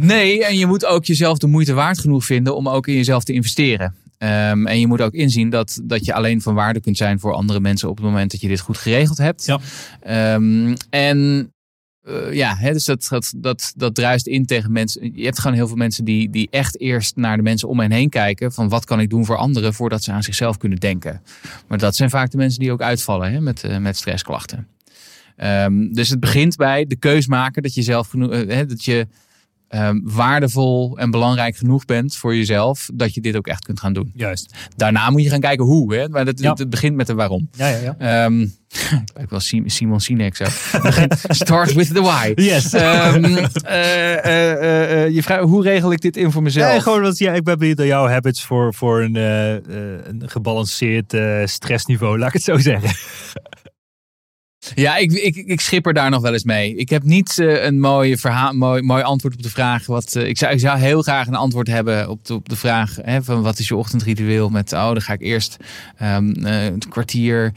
Nee, 0.06 0.44
en 0.44 0.58
je 0.58 0.66
moet 0.66 0.84
ook 0.86 1.04
jezelf 1.04 1.38
de 1.38 1.46
moeite 1.46 1.72
waard 1.72 1.98
genoeg 1.98 2.24
vinden 2.24 2.56
om 2.56 2.68
ook 2.68 2.86
in 2.86 2.94
jezelf 2.94 3.24
te 3.24 3.32
investeren. 3.32 3.94
Ehm, 4.18 4.66
en 4.66 4.80
je 4.80 4.86
moet 4.86 5.00
ook 5.00 5.12
inzien 5.12 5.50
dat, 5.50 5.80
dat 5.84 6.04
je 6.04 6.14
alleen 6.14 6.40
van 6.40 6.54
waarde 6.54 6.80
kunt 6.80 6.96
zijn 6.96 7.20
voor 7.20 7.32
andere 7.32 7.60
mensen 7.60 7.88
op 7.88 7.96
het 7.96 8.04
moment 8.06 8.30
dat 8.30 8.40
je 8.40 8.48
dit 8.48 8.60
goed 8.60 8.78
geregeld 8.78 9.18
hebt. 9.18 9.46
Ja. 9.46 9.58
Ehm, 10.02 10.74
en 10.90 11.51
eh, 12.02 12.32
ja, 12.32 12.56
hè, 12.56 12.72
dus 12.72 12.84
dat, 12.84 13.06
dat, 13.08 13.32
dat, 13.36 13.72
dat 13.76 13.94
druist 13.94 14.26
in 14.26 14.46
tegen 14.46 14.72
mensen. 14.72 15.12
Je 15.14 15.24
hebt 15.24 15.38
gewoon 15.38 15.56
heel 15.56 15.66
veel 15.66 15.76
mensen 15.76 16.04
die, 16.04 16.30
die 16.30 16.48
echt 16.50 16.80
eerst 16.80 17.16
naar 17.16 17.36
de 17.36 17.42
mensen 17.42 17.68
om 17.68 17.80
hen 17.80 17.90
heen 17.90 18.08
kijken. 18.08 18.52
Van 18.52 18.68
wat 18.68 18.84
kan 18.84 19.00
ik 19.00 19.10
doen 19.10 19.24
voor 19.24 19.36
anderen 19.36 19.74
voordat 19.74 20.02
ze 20.02 20.12
aan 20.12 20.22
zichzelf 20.22 20.56
kunnen 20.56 20.78
denken. 20.78 21.22
Maar 21.68 21.78
dat 21.78 21.96
zijn 21.96 22.10
vaak 22.10 22.30
de 22.30 22.36
mensen 22.36 22.60
die 22.60 22.72
ook 22.72 22.82
uitvallen 22.82 23.32
hè, 23.32 23.40
met, 23.40 23.64
eh, 23.64 23.78
met 23.78 23.96
stressklachten. 23.96 24.68
Ehm, 25.36 25.92
dus 25.92 26.08
het 26.08 26.20
begint 26.20 26.56
bij 26.56 26.86
de 26.86 26.96
keus 26.96 27.26
maken 27.26 27.62
dat 27.62 27.74
je 27.74 27.82
zelf 27.82 28.08
genoeg, 28.08 28.30
eh, 28.30 28.68
dat 28.68 28.84
je 28.84 29.06
ehm, 29.72 29.98
waardevol 30.02 30.98
en 30.98 31.10
belangrijk 31.10 31.56
genoeg 31.56 31.84
bent 31.84 32.16
voor 32.16 32.36
jezelf, 32.36 32.88
dat 32.94 33.14
je 33.14 33.20
dit 33.20 33.36
ook 33.36 33.46
echt 33.46 33.64
kunt 33.64 33.80
gaan 33.80 33.92
doen. 33.92 34.10
Juist. 34.14 34.54
Daarna 34.76 35.10
moet 35.10 35.22
je 35.22 35.28
gaan 35.28 35.40
kijken 35.40 35.64
hoe, 35.64 35.94
hè? 35.94 36.08
maar 36.08 36.24
dat, 36.24 36.40
Ja. 36.40 36.52
het 36.56 36.70
begint 36.70 36.96
met 36.96 37.06
de 37.06 37.14
waarom. 37.14 37.48
Ja, 37.52 37.68
ja, 37.68 37.78
ja. 37.78 37.94
Ehm 37.98 38.40
ik 38.72 39.10
lijk 39.14 39.30
wel 39.30 39.40
Sim- 39.40 39.68
Simon 39.68 40.00
Sinek 40.00 40.36
zo. 40.36 40.44
Start 41.28 41.72
with 41.72 41.94
the 41.94 42.02
why. 42.02 42.32
Yes. 42.34 42.72
Ehm, 42.72 43.24
eh, 43.64 44.24
eh, 44.24 45.04
eh, 45.04 45.14
je 45.14 45.22
vraagt, 45.22 45.42
hoe 45.42 45.62
regel 45.62 45.92
ik 45.92 46.00
dit 46.00 46.16
in 46.16 46.30
voor 46.32 46.42
mezelf? 46.42 46.70
Nee, 46.70 46.80
gewoon 46.80 47.02
wat, 47.02 47.18
ja, 47.18 47.32
ik 47.32 47.44
ben 47.44 47.58
benieuwd 47.58 47.76
naar 47.76 47.86
jouw 47.86 48.08
habits 48.08 48.44
voor, 48.44 48.74
voor 48.74 49.02
een, 49.02 49.14
een 49.14 50.22
gebalanceerd 50.26 51.16
stressniveau, 51.44 52.18
laat 52.18 52.28
ik 52.28 52.34
het 52.34 52.42
zo 52.42 52.58
zeggen. 52.58 52.90
Ja, 54.74 54.96
ik, 54.96 55.12
ik, 55.12 55.36
ik 55.36 55.60
schipper 55.60 55.94
daar 55.94 56.10
nog 56.10 56.22
wel 56.22 56.32
eens 56.32 56.44
mee. 56.44 56.76
Ik 56.76 56.90
heb 56.90 57.02
niet 57.02 57.38
eh, 57.38 57.64
een 57.64 57.80
mooie 57.80 58.16
verhaal, 58.18 58.52
mooi, 58.52 58.82
mooi 58.82 59.02
antwoord 59.02 59.34
op 59.34 59.42
de 59.42 59.50
vraag. 59.50 59.86
Wat, 59.86 60.14
eh, 60.14 60.26
ik, 60.28 60.38
zou, 60.38 60.52
ik 60.52 60.60
zou 60.60 60.78
heel 60.78 61.02
graag 61.02 61.26
een 61.26 61.34
antwoord 61.34 61.66
hebben 61.68 62.08
op 62.08 62.24
de, 62.26 62.34
op 62.34 62.48
de 62.48 62.56
vraag 62.56 62.96
hè, 63.02 63.22
van 63.22 63.42
wat 63.42 63.58
is 63.58 63.68
je 63.68 63.76
ochtendritueel 63.76 64.48
met, 64.48 64.72
oh 64.72 64.86
dan 64.86 65.00
ga 65.02 65.12
ik 65.12 65.20
eerst 65.20 65.56
ehm, 65.98 66.30
eh, 66.44 66.64
een 66.64 66.82
kwartier 66.88 67.52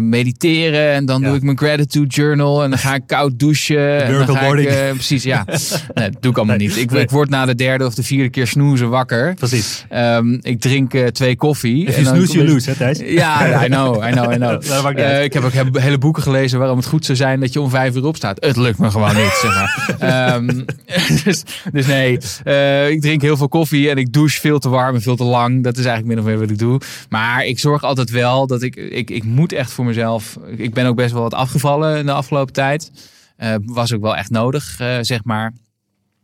mediteren 0.00 0.92
en 0.92 1.06
dan 1.06 1.20
Ja. 1.20 1.26
doe 1.26 1.36
ik 1.36 1.42
mijn 1.42 1.58
gratitude 1.58 2.06
journal 2.08 2.62
en 2.62 2.70
dan 2.70 2.78
ga 2.78 2.94
ik 2.94 3.02
koud 3.06 3.38
douchen. 3.38 3.92
en 4.04 4.10
dan 4.10 4.10
miracle 4.10 4.34
ga 4.34 4.40
ik, 4.40 4.46
morning. 4.46 4.92
precies, 4.94 5.22
ja. 5.22 5.44
Nee, 5.94 6.10
dat 6.10 6.22
doe 6.22 6.30
ik 6.30 6.36
allemaal 6.36 6.56
Nee, 6.56 6.66
niet. 6.68 6.76
Ik, 6.76 6.90
nee. 6.90 7.02
ik 7.02 7.10
word 7.10 7.28
na 7.28 7.44
de 7.46 7.54
derde 7.54 7.86
of 7.86 7.94
de 7.94 8.02
vierde 8.02 8.30
keer 8.30 8.46
snoezen 8.46 8.88
wakker. 8.88 9.34
Precies. 9.34 9.84
Ehm, 9.88 10.32
ik 10.42 10.60
drink 10.60 10.92
twee 11.12 11.36
koffie. 11.36 11.86
If 11.86 11.92
you 11.94 12.04
dan- 12.04 12.14
snooze, 12.14 12.32
you 12.32 12.46
lose, 12.48 12.70
hè 12.70 12.76
Thijs? 12.76 12.98
ja, 12.98 13.64
I 13.64 13.68
know, 13.68 14.04
I 14.08 14.10
know, 14.10 14.32
I 14.32 14.36
know. 14.36 14.62
Ik 15.24 15.32
heb 15.32 15.42
ook 15.44 15.52
he- 15.52 15.80
hele 15.80 15.98
boeken 15.98 16.22
gelezen 16.22 16.42
waarom 16.52 16.76
het 16.76 16.86
goed 16.86 17.04
zou 17.04 17.18
zijn 17.18 17.40
dat 17.40 17.52
je 17.52 17.60
om 17.60 17.70
vijf 17.70 17.96
uur 17.96 18.04
opstaat. 18.04 18.44
Het 18.44 18.56
lukt 18.56 18.78
me 18.78 18.90
gewoon 18.90 19.16
niet, 19.16 19.38
zeg 19.42 19.54
maar. 19.54 19.96
Ehm, 20.34 20.46
dus, 21.24 21.42
dus 21.72 21.86
nee, 21.86 22.18
eh, 22.44 22.90
ik 22.90 23.00
drink 23.00 23.22
heel 23.22 23.36
veel 23.36 23.48
koffie 23.48 23.90
en 23.90 23.96
ik 23.96 24.12
douche 24.12 24.40
veel 24.40 24.58
te 24.58 24.68
warm 24.68 24.94
en 24.94 25.02
veel 25.02 25.16
te 25.16 25.24
lang. 25.24 25.62
Dat 25.62 25.76
is 25.76 25.84
eigenlijk 25.84 26.14
min 26.14 26.18
of 26.18 26.30
meer 26.30 26.40
wat 26.40 26.50
ik 26.50 26.58
doe. 26.58 26.80
Maar 27.08 27.44
ik 27.44 27.58
zorg 27.58 27.82
altijd 27.82 28.10
wel 28.10 28.46
dat 28.46 28.62
ik, 28.62 28.76
ik, 28.76 29.10
ik 29.10 29.24
moet 29.24 29.52
echt 29.52 29.72
voor 29.72 29.84
mezelf. 29.84 30.38
Ik 30.56 30.74
ben 30.74 30.86
ook 30.86 30.96
best 30.96 31.12
wel 31.12 31.22
wat 31.22 31.34
afgevallen 31.34 31.98
in 31.98 32.06
de 32.06 32.12
afgelopen 32.12 32.52
tijd. 32.52 32.90
Eh, 33.36 33.54
was 33.64 33.92
ook 33.92 34.02
wel 34.02 34.16
echt 34.16 34.30
nodig, 34.30 34.80
eh, 34.80 34.98
zeg 35.00 35.24
maar. 35.24 35.52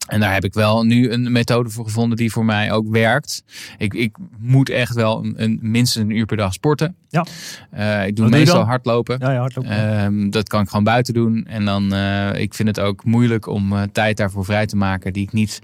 En 0.07 0.21
daar 0.21 0.33
heb 0.33 0.45
ik 0.45 0.55
wel 0.55 0.85
nu 0.85 1.11
een 1.11 1.33
methode 1.33 1.71
voor 1.71 1.85
gevonden 1.85 2.17
die 2.17 2.33
voor 2.33 2.45
mij 2.45 2.73
ook 2.73 2.89
werkt. 2.89 3.45
Ik, 3.79 3.95
ik 3.95 4.17
moet 4.39 4.69
echt 4.69 4.95
wel 4.95 5.25
een, 5.25 5.35
een, 5.37 5.59
minstens 5.63 6.05
een 6.05 6.17
uur 6.17 6.27
per 6.27 6.37
dag 6.37 6.53
sporten. 6.53 6.95
Ja. 7.09 7.27
Eh, 7.71 8.07
ik 8.07 8.17
doe 8.17 8.29
meestal 8.29 8.59
dan? 8.59 8.67
hardlopen. 8.67 9.17
Ja, 9.21 9.33
ja, 9.33 9.39
hardlopen. 9.39 9.71
Ehm, 9.71 10.31
dat 10.31 10.49
kan 10.49 10.63
ik 10.63 10.69
gewoon 10.69 10.85
buiten 10.85 11.15
doen. 11.15 11.47
En 11.47 11.65
dan, 11.65 11.93
eh 11.93 12.41
ik 12.41 12.55
vind 12.55 12.69
het 12.69 12.81
ook 12.81 13.05
moeilijk 13.05 13.47
om 13.47 13.73
eh, 13.73 13.83
tijd 13.93 14.17
daarvoor 14.17 14.45
vrij 14.45 14.67
te 14.67 14.77
maken 14.77 15.13
die 15.13 15.23
ik 15.23 15.33
niet. 15.33 15.61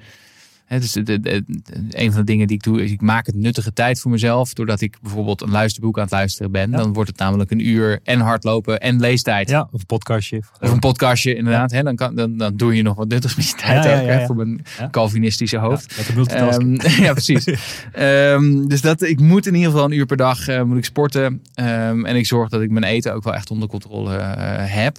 Dus 0.68 0.92
de, 0.92 1.02
de, 1.02 1.20
de- 1.20 1.44
een 1.90 2.10
van 2.10 2.20
de 2.20 2.26
dingen 2.26 2.46
die 2.46 2.56
ik 2.56 2.62
doe, 2.62 2.82
is 2.82 2.90
ik 2.90 3.00
maak 3.00 3.26
het 3.26 3.34
nuttige 3.34 3.72
tijd 3.72 4.00
voor 4.00 4.10
mezelf. 4.10 4.52
Doordat 4.52 4.80
ik 4.80 4.96
bijvoorbeeld 5.02 5.40
een 5.42 5.50
luisterboek 5.50 5.96
aan 5.96 6.02
het 6.02 6.12
luisteren 6.12 6.52
ben. 6.52 6.70
Ja. 6.70 6.76
Dan 6.76 6.92
wordt 6.92 7.10
het 7.10 7.18
namelijk 7.18 7.50
een 7.50 7.66
uur 7.68 8.00
en 8.02 8.20
hardlopen 8.20 8.80
en 8.80 9.00
leestijd. 9.00 9.48
ja, 9.48 9.68
of 9.70 9.80
een 9.80 9.86
podcastje. 9.86 10.42
Of 10.60 10.70
een 10.70 10.78
podcastje, 10.78 11.34
inderdaad. 11.34 11.70
Dan, 11.84 11.96
kan, 11.96 12.14
dan, 12.14 12.36
dan 12.36 12.56
doe 12.56 12.74
je 12.76 12.82
nog 12.82 12.96
wat 12.96 13.08
nuttigs 13.08 13.36
met 13.36 13.48
je 13.48 13.54
tijd 13.56 13.84
Ja, 13.84 14.00
ook, 14.00 14.06
ja. 14.06 14.26
voor 14.26 14.36
mijn. 14.36 14.64
Calvinistische 14.90 15.56
hoofd. 15.58 15.94
Ja. 16.16 16.48
Ehm, 16.48 16.72
ja, 17.04 17.12
precies. 17.12 17.44
Ehm, 17.92 18.66
dus 18.66 18.80
dat, 18.80 19.02
ik 19.02 19.20
moet 19.20 19.46
in 19.46 19.54
ieder 19.54 19.70
geval 19.70 19.84
een 19.84 19.92
uur 19.96 20.06
per 20.06 20.16
dag 20.16 20.48
eh, 20.48 20.62
moet 20.62 20.76
ik 20.78 20.84
sporten. 20.84 21.42
Ehm, 21.54 22.04
en 22.04 22.16
ik 22.16 22.26
zorg 22.26 22.48
dat 22.48 22.60
ik 22.60 22.70
mijn 22.70 22.84
eten 22.84 23.14
ook 23.14 23.24
wel 23.24 23.34
echt 23.34 23.50
onder 23.50 23.68
controle 23.68 24.16
eh, 24.16 24.74
heb. 24.74 24.96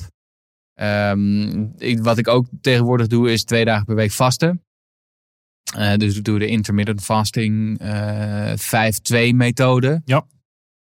Ik, 1.78 2.00
wat 2.04 2.18
ik 2.18 2.28
ook 2.28 2.46
tegenwoordig 2.62 3.08
doe, 3.08 3.32
is 3.32 3.44
twee 3.44 3.66
dagen 3.66 3.86
per 3.86 3.96
week 3.96 4.12
vasten. 4.12 4.62
Eh, 5.76 5.94
dus 5.94 6.18
ik 6.18 6.24
doe 6.24 6.40
de 6.40 6.48
intermittent 6.48 7.04
fasting 7.04 7.80
eh 7.80 8.54
5-2 9.32 9.34
methode. 9.36 10.02
Ja. 10.06 10.26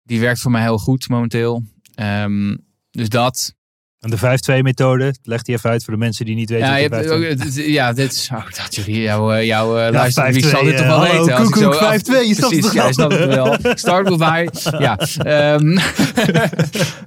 Die 0.03 0.19
werkt 0.19 0.39
voor 0.39 0.51
mij 0.51 0.61
heel 0.61 0.77
goed 0.77 1.09
momenteel. 1.09 1.63
Ehm, 1.95 2.55
dus 2.91 3.09
dat. 3.09 3.55
En 3.99 4.09
de 4.09 4.17
5-2 4.59 4.61
methode, 4.63 5.13
leg 5.23 5.41
die 5.41 5.55
even 5.55 5.69
uit 5.69 5.83
voor 5.83 5.93
de 5.93 5.99
mensen 5.99 6.25
die 6.25 6.35
niet 6.35 6.49
weten. 6.49 6.67
Ja, 6.67 6.75
je 6.75 6.87
hebt, 6.87 7.05
5-2 7.05 7.09
ook- 7.09 7.65
ja, 7.67 7.93
dit 7.93 8.11
is. 8.13 8.29
Oh, 8.33 8.43
ik 8.49 8.55
dacht, 8.55 8.75
jullie, 8.75 9.01
jouw, 9.01 9.31
eh, 9.31 9.45
jouw 9.45 9.77
eh, 9.77 9.83
Ja, 9.85 9.91
luister, 9.91 10.23
wie 10.33 10.43
5-2, 10.43 10.49
zal 10.49 10.63
dit 10.63 10.71
toch 10.77 10.85
eh, 10.85 10.87
wel 10.91 10.97
hallo, 11.05 11.25
weten? 11.25 11.43
ik 11.47 11.55
zo 11.55 11.69
af- 11.69 11.79
5-2, 11.79 12.27
je 12.27 12.33
snapt 12.33 12.55
het 12.55 12.71
ja, 12.73 12.91
snapt 12.91 13.13
het 13.19 13.33
wel. 13.35 13.57
Start 13.75 14.09
with 14.09 14.19
high. 14.19 14.79
Ja, 14.79 14.97
Ehm, 15.17 15.77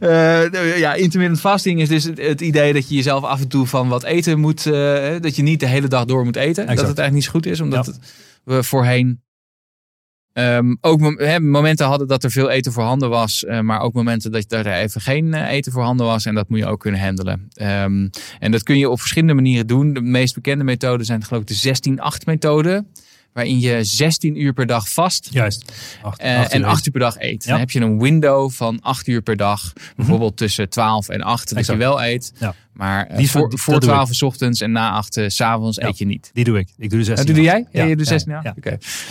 eh, 0.01 0.79
ja, 0.79 0.95
intermittent 0.95 1.41
fasting 1.41 1.81
is 1.81 1.89
dus 1.89 2.05
het, 2.05 2.19
het 2.19 2.41
idee 2.41 2.73
dat 2.73 2.89
je 2.89 2.95
jezelf 2.95 3.25
af 3.25 3.41
en 3.41 3.49
toe 3.49 3.67
van 3.67 3.89
wat 3.89 4.03
eten 4.05 4.39
moet. 4.41 4.67
eh, 4.67 5.11
dat 5.21 5.37
je 5.37 5.43
niet 5.43 5.61
de 5.61 5.67
hele 5.67 5.89
dag 5.89 6.05
door 6.05 6.25
moet 6.25 6.37
eten. 6.37 6.67
Dat 6.67 6.77
het 6.77 6.85
eigenlijk 6.85 7.13
niet 7.13 7.25
zo 7.25 7.31
goed 7.31 7.47
is, 7.47 7.61
omdat 7.61 7.87
Ja. 7.87 7.93
het, 7.93 8.01
we 8.45 8.63
voorheen. 8.63 9.23
Ehm, 10.33 10.75
ook 10.81 11.01
momenten 11.41 11.87
hadden 11.87 12.09
dat 12.09 12.25
er 12.25 12.31
veel 12.31 12.51
eten 12.51 12.73
voorhanden 12.73 13.11
was, 13.11 13.45
eh, 13.45 13.61
maar 13.61 13.81
ook 13.81 13.93
momenten 13.93 14.33
dat 14.33 14.53
er 14.53 14.67
even 14.67 15.01
geen 15.01 15.35
eh, 15.35 15.51
eten 15.51 15.73
voorhanden 15.73 16.07
was. 16.07 16.25
En 16.25 16.35
dat 16.35 16.49
moet 16.49 16.59
je 16.59 16.67
ook 16.67 16.81
kunnen 16.81 17.01
handelen. 17.01 17.49
Ehm, 17.55 18.09
en 18.39 18.51
dat 18.51 18.63
kun 18.63 18.79
je 18.79 18.91
op 18.91 19.01
verschillende 19.01 19.35
manieren 19.35 19.67
doen. 19.67 19.93
De 19.93 20.01
meest 20.01 20.35
bekende 20.35 20.65
methoden 20.65 21.07
zijn 21.07 21.25
geloof 21.25 21.43
ik 21.43 21.49
de 21.49 21.55
16-8 21.55 22.27
methode. 22.27 22.85
Waarin 23.33 23.61
je 23.61 23.85
16 23.85 24.41
uur 24.43 24.53
per 24.53 24.67
dag 24.67 24.89
vast 24.93 25.29
Juist. 25.31 25.73
Acht- 26.03 26.21
eh, 26.21 26.39
acht 26.39 26.53
en 26.53 26.61
uur 26.61 26.67
8 26.67 26.87
uur 26.87 26.93
per 26.93 27.01
dag 27.01 27.17
eet. 27.19 27.31
Ja. 27.31 27.37
Mhm. 27.39 27.49
Dan 27.49 27.59
heb 27.59 27.71
je 27.71 27.81
een 27.81 28.01
window 28.01 28.51
van 28.51 28.81
8 28.81 29.07
uur 29.07 29.23
per 29.23 29.37
dag. 29.37 29.73
Bijvoorbeeld 29.97 30.37
tussen 30.37 30.69
12 30.69 31.09
en 31.09 31.23
8 31.23 31.49
dat 31.49 31.59
Exact. 31.59 31.79
je 31.79 31.85
wel 31.85 32.03
eet. 32.05 32.33
Ja. 32.39 32.55
Maar 32.73 33.07
eh, 33.07 33.17
Die 33.17 33.31
voor, 33.31 33.49
die- 33.49 33.59
voor 33.59 33.73
dat 33.73 33.83
doe 33.83 33.91
12 33.91 34.09
uur 34.09 34.15
's 34.15 34.23
ochtends 34.23 34.61
en 34.61 34.73
na 34.73 34.91
8 34.91 35.17
uur 35.17 35.31
's 35.31 35.41
avonds 35.41 35.77
Ja. 35.77 35.87
eet 35.87 35.99
je 35.99 36.05
niet. 36.07 36.31
Die 36.33 36.45
doe 36.45 36.59
ik. 36.59 36.69
Ik 36.79 36.91
doe 36.91 36.99
de 36.99 37.05
16. 37.05 37.27
Dat 37.27 37.35
doe 37.37 37.45
jij? 37.45 37.67
Ja, 37.73 37.85
je 37.85 37.97
doet 37.97 38.05
ja, 38.09 38.13
16 38.13 38.33
ja. 38.33 38.55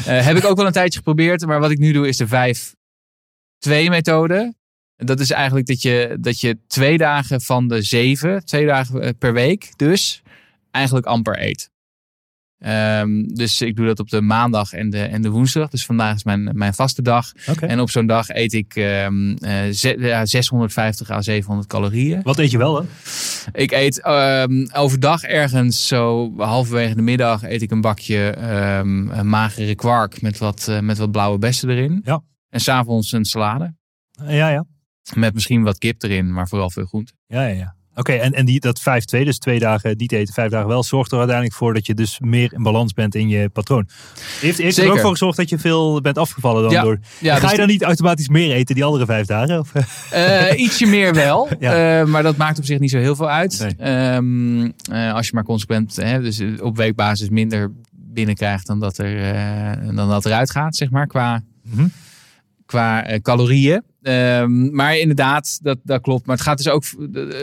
Eh, 0.06 0.26
heb 0.26 0.38
ik 0.38 0.46
ook 0.46 0.58
wel 0.58 0.66
een 0.66 0.72
tijdje 0.72 0.98
geprobeerd. 0.98 1.46
Maar 1.46 1.60
wat 1.60 1.72
ik 1.72 1.78
nu 1.78 1.92
doe 1.92 2.08
is 2.08 2.18
de 2.18 2.28
5-2 2.28 3.90
methode. 3.90 4.54
Dat 4.96 5.20
is 5.20 5.32
eigenlijk 5.32 5.68
dat 5.68 5.82
je, 5.82 6.18
dat 6.20 6.40
je 6.42 6.58
twee 6.68 6.98
dagen 6.98 7.42
van 7.42 7.68
de 7.68 7.82
zeven, 7.82 8.46
twee 8.46 8.66
dagen 8.66 9.02
eh, 9.02 9.10
per 9.20 9.34
week 9.34 9.74
dus, 9.76 10.22
eigenlijk 10.72 11.06
amper 11.06 11.42
eet. 11.42 11.70
Ehm, 12.62 13.24
dus 13.24 13.62
ik 13.62 13.76
doe 13.76 13.86
dat 13.86 14.00
op 14.00 14.10
de 14.10 14.22
maandag 14.22 14.74
en 14.74 14.90
de, 14.90 15.00
en 15.02 15.22
de 15.22 15.30
woensdag. 15.30 15.70
Dus 15.70 15.86
vandaag 15.86 16.16
is 16.16 16.24
mijn, 16.24 16.50
mijn 16.54 16.74
vaste 16.74 17.02
dag. 17.02 17.32
En 17.68 17.80
op 17.80 17.90
zo'n 17.90 18.06
dag 18.06 18.30
eet 18.30 18.54
ik 18.54 18.76
ehm, 18.76 19.32
eh, 19.36 19.70
ze- 19.74 19.96
ja, 20.00 20.26
650 20.26 21.10
à 21.10 21.22
700 21.22 21.68
calorieën. 21.68 22.22
Wat 22.24 22.40
eet 22.40 22.52
je 22.52 22.58
wel, 22.58 22.76
hè? 22.82 22.88
Ik 23.52 23.72
eet 23.72 24.02
ehm, 24.02 24.66
overdag 24.74 25.24
ergens 25.24 25.88
zo 25.88 26.34
halverwege 26.38 26.96
de 26.96 27.02
middag 27.02 27.44
eet 27.44 27.62
ik 27.62 27.72
een 27.72 27.82
bakje 27.82 28.30
ehm, 28.30 29.10
een 29.10 29.30
magere 29.30 29.76
kwark 29.76 30.22
met 30.22 30.38
wat, 30.38 30.68
eh, 30.68 30.80
met 30.80 30.98
wat 30.98 31.12
blauwe 31.12 31.38
bessen 31.38 31.70
erin. 31.70 32.02
Ja. 32.04 32.24
En 32.50 32.60
s'avonds 32.60 33.12
een 33.12 33.26
salade. 33.26 33.76
Ja, 34.28 34.50
ja. 34.50 34.66
Met 35.16 35.34
misschien 35.34 35.64
wat 35.64 35.78
kip 35.78 36.04
erin, 36.04 36.34
maar 36.34 36.48
vooral 36.48 36.70
veel 36.70 36.86
groente. 36.86 37.14
Ja, 37.28 37.46
ja, 37.48 37.56
ja. 37.56 37.76
Oké, 37.96 38.12
en, 38.14 38.32
en 38.34 38.46
die, 38.46 38.60
dat 38.60 38.80
5-2, 38.80 38.84
dus 39.24 39.38
twee 39.38 39.60
dagen 39.60 39.94
niet 39.98 40.12
eten, 40.12 40.34
vijf 40.34 40.52
dagen 40.52 40.68
wel, 40.68 40.84
zorgt 40.84 41.12
er 41.12 41.18
uiteindelijk 41.18 41.58
voor 41.58 41.74
dat 41.74 41.86
je 41.86 41.94
dus 41.94 42.20
meer 42.20 42.54
in 42.54 42.64
balans 42.64 42.94
bent 42.94 43.16
in 43.16 43.28
je 43.30 43.50
patroon. 43.50 43.88
Heeft, 44.40 44.58
heeft 44.58 44.78
er 44.78 44.92
ook 44.92 45.00
voor 45.00 45.10
gezorgd 45.12 45.38
dat 45.38 45.50
je 45.50 45.58
veel 45.60 46.02
bent 46.02 46.18
afgevallen 46.18 46.64
dan 46.64 46.72
Ja. 46.72 46.82
door... 46.82 47.00
Ja, 47.20 47.36
Ga 47.36 47.42
dus 47.42 47.52
je 47.52 47.58
dan 47.58 47.68
niet 47.68 47.84
automatisch 47.84 48.28
meer 48.28 48.52
eten 48.56 48.76
die 48.76 48.84
andere 48.84 49.06
vijf 49.06 49.26
dagen? 49.26 49.60
Of? 49.60 49.72
Eh, 50.12 50.60
ietsje 50.60 50.86
meer 50.86 51.14
wel, 51.14 51.50
Ja. 51.60 52.00
Eh, 52.02 52.06
maar 52.08 52.24
dat 52.24 52.38
maakt 52.38 52.58
op 52.58 52.66
zich 52.66 52.80
niet 52.80 52.90
zo 52.90 52.98
heel 52.98 53.16
veel 53.16 53.30
uit. 53.30 53.60
Nee. 53.78 53.88
Ehm, 53.90 54.72
eh, 54.92 55.14
als 55.14 55.28
je 55.28 55.32
maar 55.34 55.44
consequent, 55.44 55.96
hè, 55.96 56.22
dus 56.22 56.42
op 56.62 56.78
weekbasis 56.78 57.30
minder 57.30 57.72
binnenkrijgt 57.92 58.68
dan 58.68 58.80
dat 58.80 58.98
er, 58.98 59.96
dan 59.96 60.10
dat 60.10 60.26
eruit 60.26 60.52
gaat, 60.52 60.76
zeg 60.76 60.90
maar, 60.90 61.08
qua, 61.08 61.42
Mhm. 61.64 61.88
qua 62.66 63.06
calorieën. 63.22 63.84
Ehm, 64.02 64.76
maar 64.76 64.98
inderdaad, 64.98 65.60
dat, 65.62 65.78
dat 65.84 66.02
klopt. 66.02 66.26
Maar 66.26 66.36
het 66.36 66.46
gaat 66.46 66.58
dus 66.58 66.70
ook, 66.70 66.84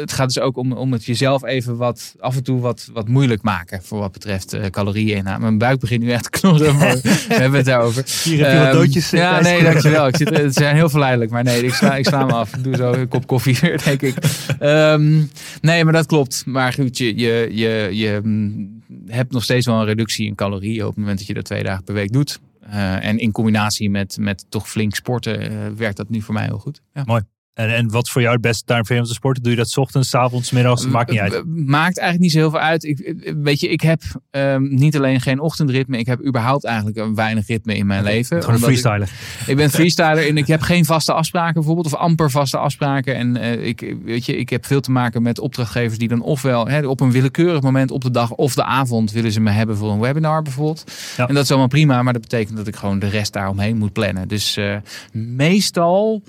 het 0.00 0.12
gaat 0.12 0.26
dus 0.26 0.38
ook 0.38 0.56
om, 0.56 0.72
om 0.72 0.92
het 0.92 1.04
jezelf 1.04 1.44
even 1.44 1.76
wat 1.76 2.14
af 2.20 2.36
en 2.36 2.42
toe 2.42 2.60
wat, 2.60 2.88
wat 2.92 3.08
moeilijk 3.08 3.42
maken 3.42 3.82
voor 3.82 3.98
wat 3.98 4.12
betreft 4.12 4.52
eh 4.52 4.66
calorieën. 4.66 5.24
Mijn 5.38 5.58
buik 5.58 5.80
begint 5.80 6.02
nu 6.02 6.10
echt 6.10 6.22
te 6.22 6.30
knorren, 6.30 6.76
maar 6.76 6.96
we 7.02 7.34
hebben 7.34 7.58
het 7.58 7.66
daarover. 7.66 8.04
Hier 8.24 8.38
heb 8.38 8.52
je 8.52 8.58
wat 8.58 8.66
Ehm, 8.66 8.76
doodjes. 8.76 9.10
Ja, 9.10 9.40
nee, 9.40 9.62
dankjewel. 9.62 10.06
Ik 10.06 10.16
zit, 10.16 10.28
het 10.30 10.54
zijn 10.54 10.74
heel 10.74 10.88
verleidelijk, 10.88 11.30
maar 11.30 11.44
nee, 11.44 11.62
ik 11.62 11.74
sla, 11.74 11.96
ik 11.96 12.06
sla 12.06 12.24
me 12.24 12.32
af. 12.32 12.56
Ik 12.56 12.64
doe 12.64 12.76
zo 12.76 12.92
een 12.92 13.08
kop 13.08 13.26
koffie 13.26 13.58
weer, 13.60 13.82
denk 13.84 14.02
ik. 14.02 14.16
Ehm, 14.58 15.22
nee, 15.60 15.84
maar 15.84 15.92
dat 15.92 16.06
klopt. 16.06 16.42
Maar 16.46 16.72
goed, 16.72 16.98
je, 16.98 17.16
je, 17.16 17.48
je, 17.52 17.88
je 17.92 18.20
mm, 18.22 18.82
hebt 19.06 19.32
nog 19.32 19.42
steeds 19.42 19.66
wel 19.66 19.80
een 19.80 19.84
reductie 19.86 20.26
in 20.26 20.34
calorieën 20.34 20.82
op 20.82 20.88
het 20.88 20.96
moment 20.96 21.18
dat 21.18 21.26
je 21.26 21.34
dat 21.34 21.44
twee 21.44 21.62
dagen 21.62 21.84
per 21.84 21.94
week 21.94 22.12
doet. 22.12 22.38
Eh, 22.68 23.04
en 23.04 23.18
in 23.18 23.32
combinatie 23.32 23.90
met, 23.90 24.16
met 24.20 24.46
toch 24.48 24.68
flink 24.68 24.94
sporten 24.94 25.40
eh, 25.40 25.72
werkt 25.76 25.96
dat 25.96 26.08
nu 26.08 26.22
voor 26.22 26.34
mij 26.34 26.44
heel 26.44 26.58
goed. 26.58 26.80
Ja. 26.92 27.22
En, 27.58 27.74
en 27.74 27.90
wat 27.90 28.08
voor 28.08 28.20
jou 28.20 28.32
het 28.32 28.42
beste 28.42 28.64
timeframe 28.64 29.00
om 29.00 29.06
te 29.06 29.12
sporten? 29.14 29.42
Doe 29.42 29.52
je 29.52 29.58
dat 29.58 29.76
ochtends, 29.76 30.08
's 30.08 30.14
avonds, 30.14 30.50
middags? 30.50 30.86
Maakt 30.86 31.10
niet 31.10 31.20
uit. 31.20 31.42
Maakt 31.46 31.98
eigenlijk 31.98 32.18
niet 32.20 32.32
zo 32.32 32.38
heel 32.38 32.50
veel 32.50 32.60
uit. 32.60 32.84
Ik, 32.84 33.24
weet 33.42 33.60
je, 33.60 33.68
ik 33.68 33.80
heb 33.80 34.02
ehm, 34.30 34.74
niet 34.74 34.96
alleen 34.96 35.20
geen 35.20 35.40
ochtendritme, 35.40 35.98
ik 35.98 36.06
heb 36.06 36.26
überhaupt 36.26 36.64
eigenlijk 36.64 36.96
een 36.96 37.14
weinig 37.14 37.46
ritme 37.46 37.74
in 37.76 37.86
mijn 37.86 38.02
leven. 38.04 38.42
Gewoon 38.42 38.54
een 38.54 38.60
ik- 38.60 38.66
freestyler. 38.66 39.10
Ik 39.46 39.56
ben 39.56 39.70
freestyler 39.70 40.28
en 40.28 40.36
ik 40.36 40.46
heb 40.46 40.60
geen 40.60 40.84
vaste 40.84 41.12
afspraken 41.12 41.54
bijvoorbeeld, 41.54 41.86
of 41.86 41.94
amper 41.94 42.30
vaste 42.30 42.58
afspraken. 42.58 43.14
En 43.14 43.36
eh, 43.36 43.66
ik, 43.66 43.96
weet 44.04 44.26
je, 44.26 44.36
ik 44.36 44.48
heb 44.48 44.66
veel 44.66 44.80
te 44.80 44.90
maken 44.90 45.22
met 45.22 45.38
opdrachtgevers 45.38 45.98
die 45.98 46.08
dan 46.08 46.22
ofwel 46.22 46.68
hè, 46.68 46.86
op 46.86 47.00
een 47.00 47.12
willekeurig 47.12 47.62
moment 47.62 47.90
op 47.90 48.02
de 48.02 48.10
dag 48.10 48.30
of 48.30 48.54
de 48.54 48.64
avond 48.64 49.12
willen 49.12 49.32
ze 49.32 49.40
me 49.40 49.50
hebben 49.50 49.76
voor 49.76 49.90
een 49.90 50.00
webinar 50.00 50.42
bijvoorbeeld. 50.42 50.84
Ja. 51.16 51.28
En 51.28 51.34
dat 51.34 51.42
is 51.44 51.50
allemaal 51.50 51.68
prima, 51.68 52.02
maar 52.02 52.12
dat 52.12 52.22
betekent 52.22 52.56
dat 52.56 52.66
ik 52.66 52.76
gewoon 52.76 52.98
de 52.98 53.08
rest 53.08 53.32
daaromheen 53.32 53.76
moet 53.76 53.92
plannen. 53.92 54.28
Dus 54.28 54.56
eh, 54.56 54.76
meestal 55.12 56.22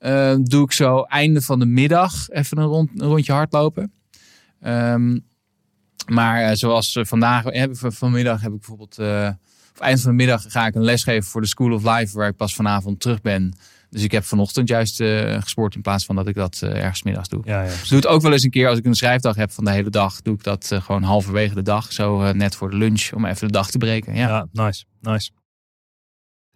eh, 0.00 0.34
doe 0.42 0.64
ik 0.64 0.72
zo 0.72 1.00
einde 1.02 1.40
van 1.42 1.58
de 1.58 1.66
middag 1.66 2.28
even 2.28 2.58
een, 2.58 2.64
rond, 2.64 2.90
een 3.00 3.06
rondje 3.08 3.32
hardlopen. 3.32 3.92
Ehm, 4.60 5.18
maar 6.06 6.42
eh, 6.42 6.54
zoals 6.56 6.96
eh, 6.96 7.04
vandaag, 7.04 7.44
van- 7.70 7.92
vanmiddag 7.92 8.40
heb 8.40 8.52
ik 8.52 8.58
bijvoorbeeld, 8.58 8.98
eh, 8.98 9.28
of 9.74 9.80
eind 9.80 10.00
van 10.00 10.10
de 10.10 10.16
middag 10.16 10.44
ga 10.48 10.66
ik 10.66 10.74
een 10.74 10.84
les 10.84 11.02
geven 11.02 11.30
voor 11.30 11.40
de 11.40 11.46
School 11.46 11.72
of 11.72 11.82
Life, 11.84 12.16
waar 12.16 12.28
ik 12.28 12.36
pas 12.36 12.54
vanavond 12.54 13.00
terug 13.00 13.20
ben. 13.20 13.52
Dus 13.90 14.02
ik 14.02 14.12
heb 14.12 14.24
vanochtend 14.24 14.68
juist 14.68 15.00
eh, 15.00 15.40
gesport 15.42 15.74
in 15.74 15.80
plaats 15.80 16.04
van 16.04 16.16
dat 16.16 16.28
ik 16.28 16.34
dat 16.34 16.60
ergens 16.62 17.02
middags 17.02 17.28
doe. 17.28 17.40
Ja, 17.44 17.62
ja. 17.62 17.70
Ik 17.70 17.88
doe 17.88 17.98
het 17.98 18.06
ook 18.06 18.22
wel 18.22 18.32
eens 18.32 18.42
een 18.42 18.50
keer 18.50 18.68
als 18.68 18.78
ik 18.78 18.84
een 18.84 18.94
schrijfdag 18.94 19.36
heb 19.36 19.50
van 19.52 19.64
de 19.64 19.70
hele 19.70 19.90
dag. 19.90 20.22
Doe 20.22 20.34
ik 20.34 20.42
dat 20.42 20.70
gewoon 20.74 21.02
halverwege 21.02 21.54
de 21.54 21.62
dag, 21.62 21.92
zo 21.92 22.32
net 22.32 22.54
voor 22.56 22.70
de 22.70 22.76
lunch, 22.76 23.12
om 23.12 23.24
even 23.24 23.46
de 23.46 23.52
dag 23.52 23.70
te 23.70 23.78
breken. 23.78 24.14
Ja. 24.14 24.28
Ja, 24.28 24.46
nice, 24.52 24.84
nice. 25.00 25.30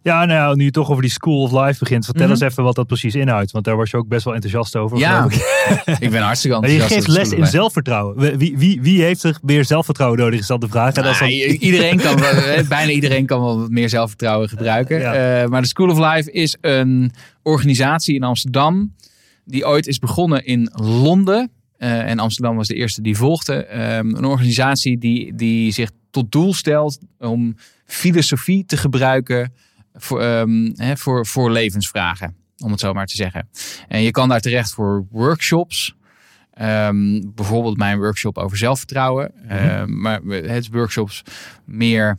Ja, 0.04 0.24
nou 0.24 0.56
nu 0.56 0.64
je 0.64 0.70
toch 0.70 0.90
over 0.90 1.02
die 1.02 1.10
School 1.10 1.42
of 1.42 1.52
Life 1.52 1.78
begint, 1.78 2.04
vertel 2.04 2.22
Mhm. 2.22 2.32
eens 2.32 2.40
even 2.40 2.62
wat 2.64 2.74
dat 2.74 2.86
precies 2.86 3.14
inhoudt. 3.14 3.50
Want 3.50 3.64
daar 3.64 3.76
was 3.76 3.90
je 3.90 3.96
ook 3.96 4.08
best 4.08 4.24
wel 4.24 4.34
enthousiast 4.34 4.76
over. 4.76 4.98
Ja, 4.98 5.24
ik. 5.24 5.34
ik 6.06 6.10
ben 6.10 6.22
hartstikke 6.22 6.60
Maar 6.60 6.70
je 6.70 6.74
enthousiast. 6.80 7.06
geeft 7.18 7.30
les 7.30 7.38
in 7.38 7.46
zelfvertrouwen. 7.46 8.38
Wie, 8.38 8.58
wie, 8.58 8.82
wie 8.82 9.02
heeft 9.02 9.22
er 9.22 9.38
meer 9.42 9.64
zelfvertrouwen 9.64 10.18
nodig, 10.18 10.40
is 10.40 10.46
dat 10.46 10.60
de 10.60 10.68
vraag. 10.68 10.94
Dat 10.94 11.04
dan- 11.04 11.12
Nou, 11.20 11.30
i- 11.32 11.44
iedereen 11.58 11.96
kan, 12.00 12.16
bijna 12.68 12.90
iedereen 12.90 13.26
kan 13.26 13.40
wel 13.40 13.58
wat 13.60 13.70
meer 13.70 13.88
zelfvertrouwen 13.88 14.48
gebruiken. 14.48 14.98
Ja. 14.98 15.42
Eh, 15.42 15.48
maar 15.48 15.62
de 15.62 15.68
School 15.68 15.88
of 15.90 15.98
Life 16.14 16.32
is 16.32 16.56
een 16.60 17.12
organisatie 17.42 18.14
in 18.14 18.22
Amsterdam. 18.22 18.94
Die 19.44 19.66
ooit 19.66 19.86
is 19.86 19.98
begonnen 19.98 20.44
in 20.46 20.70
Londen. 20.74 21.50
Eh, 21.76 22.10
en 22.10 22.18
Amsterdam 22.18 22.56
was 22.56 22.68
de 22.68 22.74
eerste 22.74 23.02
die 23.02 23.16
volgde. 23.16 23.54
Ehm, 23.64 24.14
een 24.14 24.24
organisatie 24.24 24.98
die, 24.98 25.34
die 25.34 25.72
zich 25.72 25.90
tot 26.10 26.32
doel 26.32 26.54
stelt 26.54 26.98
om 27.18 27.56
filosofie 27.86 28.64
te 28.66 28.76
gebruiken 28.76 29.52
voor, 29.94 30.20
ehm, 30.20 30.70
hè, 30.74 30.96
voor, 30.96 31.26
voor 31.26 31.50
levensvragen. 31.50 32.36
Om 32.58 32.70
het 32.70 32.80
zo 32.80 32.92
maar 32.92 33.06
te 33.06 33.16
zeggen. 33.16 33.48
En 33.88 34.02
je 34.02 34.10
kan 34.10 34.28
daar 34.28 34.40
terecht 34.40 34.72
voor 34.72 35.06
workshops. 35.10 35.94
Ehm, 36.54 37.20
bijvoorbeeld 37.34 37.76
mijn 37.76 37.98
workshop 37.98 38.38
over 38.38 38.56
zelfvertrouwen. 38.56 39.48
Ehm, 39.48 40.00
maar 40.00 40.20
het 40.22 40.68
workshops 40.68 41.22
meer 41.64 42.18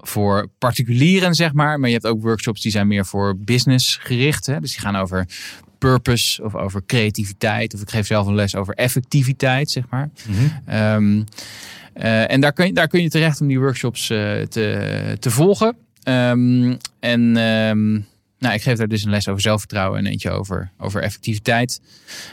voor 0.00 0.48
particulieren, 0.58 1.34
zeg 1.34 1.52
maar. 1.52 1.78
Maar 1.78 1.88
je 1.88 1.94
hebt 1.94 2.06
ook 2.06 2.22
workshops 2.22 2.62
die 2.62 2.72
zijn 2.72 2.86
meer 2.86 3.06
voor 3.06 3.38
business 3.38 3.96
gericht. 3.96 4.46
Hè? 4.46 4.60
Dus 4.60 4.72
die 4.72 4.80
gaan 4.80 4.96
over 4.96 5.26
purpose 5.78 6.44
of 6.44 6.54
over 6.54 6.82
creativiteit. 6.86 7.74
Of 7.74 7.80
ik 7.80 7.90
geef 7.90 8.06
zelf 8.06 8.26
een 8.26 8.34
les 8.34 8.54
over 8.54 8.74
effectiviteit, 8.74 9.70
zeg 9.70 9.84
maar. 9.90 10.10
Mhm. 10.26 11.22
Eh, 11.92 12.30
en 12.30 12.40
daar 12.40 12.52
kun, 12.52 12.66
je, 12.66 12.72
daar 12.72 12.88
kun 12.88 13.02
je 13.02 13.10
terecht 13.10 13.40
om 13.40 13.48
die 13.48 13.58
workshops 13.60 14.10
eh, 14.10 14.40
te, 14.40 15.16
te 15.18 15.30
volgen. 15.30 15.76
Ehm, 16.08 16.74
en 17.00 17.36
ehm, 17.36 17.92
nou, 18.38 18.54
ik 18.54 18.62
geef 18.62 18.78
daar 18.78 18.88
dus 18.88 19.04
een 19.04 19.10
les 19.10 19.28
over 19.28 19.40
zelfvertrouwen 19.40 19.98
en 19.98 20.06
eentje 20.06 20.30
over, 20.30 20.70
over 20.78 21.02
effectiviteit. 21.02 21.80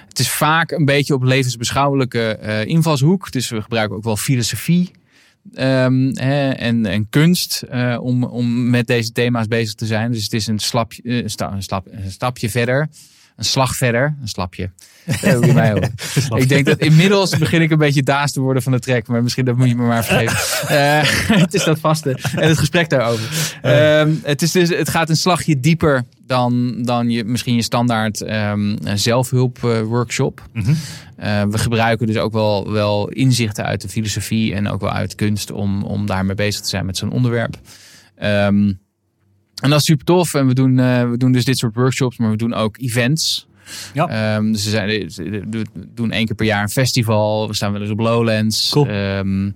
Het 0.08 0.20
is 0.20 0.30
vaak 0.30 0.72
een 0.72 0.86
beetje 0.86 1.14
op 1.14 1.24
levensbeschouwelijke 1.24 2.36
eh, 2.36 2.66
invalshoek. 2.66 3.32
Dus 3.32 3.50
we 3.50 3.62
gebruiken 3.62 3.98
ook 3.98 4.04
wel 4.04 4.18
filosofie 4.18 4.92
ehm, 5.54 6.12
hè, 6.14 6.50
en, 6.50 6.86
en 6.86 7.10
kunst 7.10 7.62
eh, 7.62 7.98
om, 8.02 8.24
om 8.24 8.70
met 8.70 8.88
deze 8.88 9.12
thema's 9.12 9.48
bezig 9.48 9.74
te 9.74 9.86
zijn. 9.86 10.12
Dus 10.12 10.24
het 10.24 10.34
is 10.34 10.48
een, 10.48 10.60
eh, 11.04 11.24
een 11.24 12.12
stapje 12.12 12.50
verder. 12.50 12.90
Een 13.36 13.46
slag 13.46 13.76
verder. 13.76 14.16
Een 14.22 14.28
slapje. 14.28 14.70
Eh, 15.22 15.34
hoe 15.34 15.46
je 15.46 15.54
mij 15.54 15.72
hoort. 15.72 15.90
Ik 16.36 16.50
denk 16.50 16.66
dat 16.66 16.80
inmiddels 16.80 17.38
begin 17.38 17.62
ik 17.62 17.72
een 17.72 17.78
beetje 17.78 18.04
daas 18.04 18.32
te 18.32 18.42
worden 18.42 18.64
van 18.64 18.72
de 18.72 18.80
trek. 18.80 19.08
Maar 19.08 19.24
misschien 19.24 19.46
dat 19.46 19.58
moet 19.58 19.68
je 19.68 19.76
me 19.76 19.86
maar 19.86 20.06
vergeven. 20.06 20.68
Eh, 20.76 21.02
het 21.44 21.54
is 21.54 21.64
dat 21.64 21.80
vaste. 21.80 22.20
En 22.36 22.48
het 22.48 22.58
gesprek 22.58 22.90
daarover. 22.90 23.58
Ehm, 23.62 24.14
het, 24.24 24.42
is 24.42 24.52
dus, 24.52 24.70
het 24.70 24.90
gaat 24.90 25.10
een 25.10 25.18
slagje 25.18 25.60
dieper 25.60 26.04
dan, 26.26 26.76
dan 26.84 27.10
je, 27.10 27.24
misschien 27.24 27.56
je 27.56 27.62
standaard 27.62 28.22
ehm 28.22 28.76
zelfhulp 28.96 29.64
eh, 29.64 29.82
workshop. 29.82 30.42
Mhm. 30.54 30.74
Eh, 31.18 31.44
we 31.44 31.58
gebruiken 31.58 32.08
dus 32.08 32.18
ook 32.18 32.34
wel, 32.34 32.72
wel 32.72 33.10
inzichten 33.10 33.66
uit 33.66 33.82
de 33.82 33.90
filosofie 33.90 34.54
en 34.54 34.70
ook 34.70 34.82
wel 34.82 34.92
uit 34.92 35.16
kunst 35.16 35.52
om, 35.52 35.84
om 35.84 36.06
daarmee 36.06 36.36
bezig 36.36 36.62
te 36.62 36.70
zijn 36.70 36.86
met 36.86 36.98
zo'n 36.98 37.12
onderwerp. 37.12 37.58
Ehm, 38.16 38.72
en 39.62 39.70
dat 39.70 39.80
is 39.80 39.86
super 39.86 40.06
tof. 40.06 40.34
En 40.34 40.48
we 40.48 40.54
doen, 40.54 40.80
eh, 40.80 41.10
we 41.10 41.18
doen 41.18 41.32
dus 41.32 41.46
dit 41.46 41.58
soort 41.58 41.76
workshops, 41.76 42.18
maar 42.18 42.30
we 42.30 42.38
doen 42.38 42.54
ook 42.54 42.78
events. 42.80 43.48
Ja. 43.94 44.08
Ehm, 44.08 44.52
dus 44.52 44.64
we, 44.64 44.70
zijn, 44.70 44.90
we 45.50 45.62
doen 45.94 46.12
één 46.12 46.26
keer 46.26 46.36
per 46.36 46.46
jaar 46.46 46.62
een 46.62 46.70
festival. 46.70 47.48
We 47.48 47.54
staan 47.54 47.72
wel 47.72 47.82
eens 47.82 47.92
op 47.92 48.00
Lowlands. 48.00 48.70
Cool. 48.70 48.88
Ehm, 48.88 49.50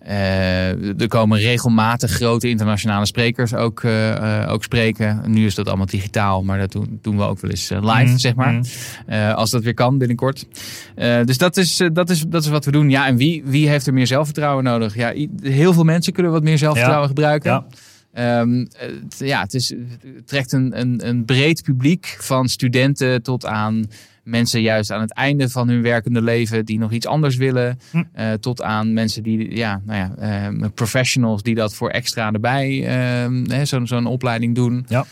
eh, 0.00 1.00
er 1.00 1.08
komen 1.08 1.38
regelmatig 1.38 2.10
grote 2.10 2.48
internationale 2.48 3.06
sprekers 3.06 3.54
ook, 3.54 3.82
eh, 3.82 4.42
eh, 4.42 4.52
ook 4.52 4.62
spreken. 4.62 5.22
Nu 5.26 5.46
is 5.46 5.54
dat 5.54 5.68
allemaal 5.68 5.86
digitaal, 5.86 6.42
maar 6.42 6.58
dat 6.58 6.72
doen, 6.72 6.98
doen 7.02 7.16
we 7.16 7.22
ook 7.22 7.40
wel 7.40 7.50
eens 7.50 7.70
eh, 7.70 7.78
live, 7.82 8.04
Mhm, 8.10 8.16
zeg 8.16 8.34
maar. 8.34 8.52
mhm. 8.52 8.64
Eh, 9.06 9.34
als 9.34 9.50
dat 9.50 9.62
weer 9.62 9.74
kan 9.74 9.98
binnenkort. 9.98 10.46
Eh, 10.94 11.24
dus 11.24 11.38
dat 11.38 11.56
is, 11.56 11.80
eh, 11.80 11.88
dat, 11.92 12.10
is, 12.10 12.24
dat 12.28 12.42
is 12.42 12.48
wat 12.48 12.64
we 12.64 12.70
doen. 12.70 12.90
Ja, 12.90 13.06
en 13.06 13.16
wie, 13.16 13.42
wie 13.44 13.68
heeft 13.68 13.86
er 13.86 13.92
meer 13.94 14.06
zelfvertrouwen 14.06 14.64
nodig? 14.64 14.94
Ja, 14.94 15.12
heel 15.42 15.72
veel 15.72 15.84
mensen 15.84 16.12
kunnen 16.12 16.32
wat 16.32 16.42
meer 16.42 16.58
zelfvertrouwen 16.58 17.08
gebruiken. 17.08 17.50
Ja. 17.50 17.66
Ehm, 18.12 18.66
het, 18.76 19.18
ja, 19.18 19.40
het, 19.40 19.54
is, 19.54 19.68
het 19.68 20.26
trekt 20.26 20.52
een, 20.52 20.80
een, 20.80 21.08
een 21.08 21.24
breed 21.24 21.62
publiek 21.62 22.16
van 22.18 22.48
studenten 22.48 23.22
tot 23.22 23.46
aan 23.46 23.84
mensen 24.22 24.60
juist 24.60 24.90
aan 24.90 25.00
het 25.00 25.14
einde 25.14 25.48
van 25.48 25.68
hun 25.68 25.82
werkende 25.82 26.22
leven 26.22 26.64
die 26.64 26.78
nog 26.78 26.92
iets 26.92 27.06
anders 27.06 27.36
willen. 27.36 27.80
Hm. 27.90 28.02
eh, 28.12 28.32
tot 28.32 28.62
aan 28.62 28.92
mensen 28.92 29.22
die, 29.22 29.56
ja, 29.56 29.80
nou 29.84 29.98
ja, 29.98 30.14
ehm, 30.18 30.70
professionals 30.74 31.42
die 31.42 31.54
dat 31.54 31.74
voor 31.74 31.90
extra 31.90 32.32
erbij, 32.32 32.86
ehm, 32.86 33.64
zo'n 33.64 33.86
zo'n 33.86 34.06
opleiding 34.06 34.54
doen. 34.54 34.84
Ja. 34.88 35.06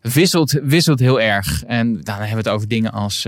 Wisselt, 0.00 0.60
wisselt 0.62 0.98
heel 0.98 1.20
erg. 1.20 1.64
En 1.64 2.00
dan 2.00 2.14
hebben 2.14 2.30
we 2.30 2.36
het 2.36 2.48
over 2.48 2.68
dingen 2.68 2.92
als 2.92 3.26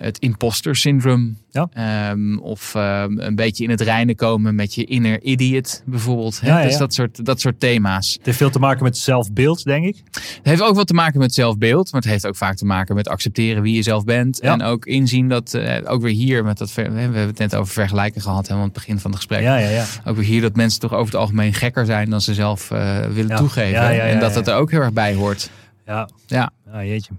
het 0.00 0.18
imposter 0.18 0.76
syndroom. 0.76 1.36
Ja. 1.50 1.68
Ehm, 1.72 2.38
of 2.38 2.74
ehm, 2.74 3.18
een 3.18 3.34
beetje 3.34 3.64
in 3.64 3.70
het 3.70 3.80
reinen 3.80 4.16
komen 4.16 4.54
met 4.54 4.74
je 4.74 4.84
inner 4.84 5.22
idiot 5.22 5.82
bijvoorbeeld. 5.86 6.40
hè. 6.40 6.46
Ja, 6.48 6.58
ja, 6.60 6.66
Dus 6.66 6.76
dat 6.76 6.94
soort, 6.94 7.24
dat 7.24 7.40
soort 7.40 7.60
thema's. 7.60 8.12
Het 8.12 8.26
heeft 8.26 8.36
veel 8.38 8.50
te 8.50 8.58
maken 8.58 8.82
met 8.84 8.96
zelfbeeld, 8.98 9.64
denk 9.64 9.84
ik. 9.84 10.02
Het 10.12 10.40
heeft 10.42 10.62
ook 10.62 10.74
wat 10.74 10.86
te 10.86 10.94
maken 10.94 11.18
met 11.18 11.34
zelfbeeld, 11.34 11.92
maar 11.92 12.00
het 12.00 12.10
heeft 12.10 12.26
ook 12.26 12.36
vaak 12.36 12.56
te 12.56 12.64
maken 12.64 12.94
met 12.94 13.08
accepteren 13.08 13.62
wie 13.62 13.74
je 13.74 13.82
zelf 13.82 14.04
bent. 14.04 14.40
En 14.40 14.62
ook 14.62 14.86
inzien 14.86 15.28
dat, 15.28 15.54
eh, 15.54 15.90
ook 15.92 16.02
weer 16.02 16.14
hier, 16.14 16.44
met 16.44 16.58
dat, 16.58 16.74
we 16.74 16.82
hebben 16.82 17.14
het 17.26 17.38
net 17.38 17.54
over 17.54 17.72
vergelijken 17.72 18.20
gehad 18.20 18.42
helemaal 18.42 18.58
aan 18.62 18.68
het 18.68 18.78
begin 18.78 18.98
van 18.98 19.10
het 19.10 19.18
gesprek. 19.20 19.40
Ja, 19.42 19.56
ja, 19.56 19.68
ja. 19.68 19.84
Ook 20.04 20.16
weer 20.16 20.24
hier 20.24 20.40
dat 20.40 20.56
mensen 20.56 20.80
toch 20.80 20.92
over 20.92 21.04
het 21.04 21.14
algemeen 21.14 21.54
gekker 21.54 21.86
zijn 21.86 22.10
dan 22.10 22.20
ze 22.20 22.34
zelf 22.34 22.70
eh, 22.70 22.98
willen 23.06 23.36
toegeven. 23.36 24.00
En 24.00 24.20
dat 24.20 24.34
dat 24.34 24.48
er 24.48 24.54
ook 24.54 24.70
heel 24.70 24.80
erg 24.80 24.92
bij 24.92 25.14
hoort. 25.14 25.50
Ja. 25.86 26.08
Ja. 26.26 26.50
Ja, 26.72 26.84
jeetje. 26.84 27.10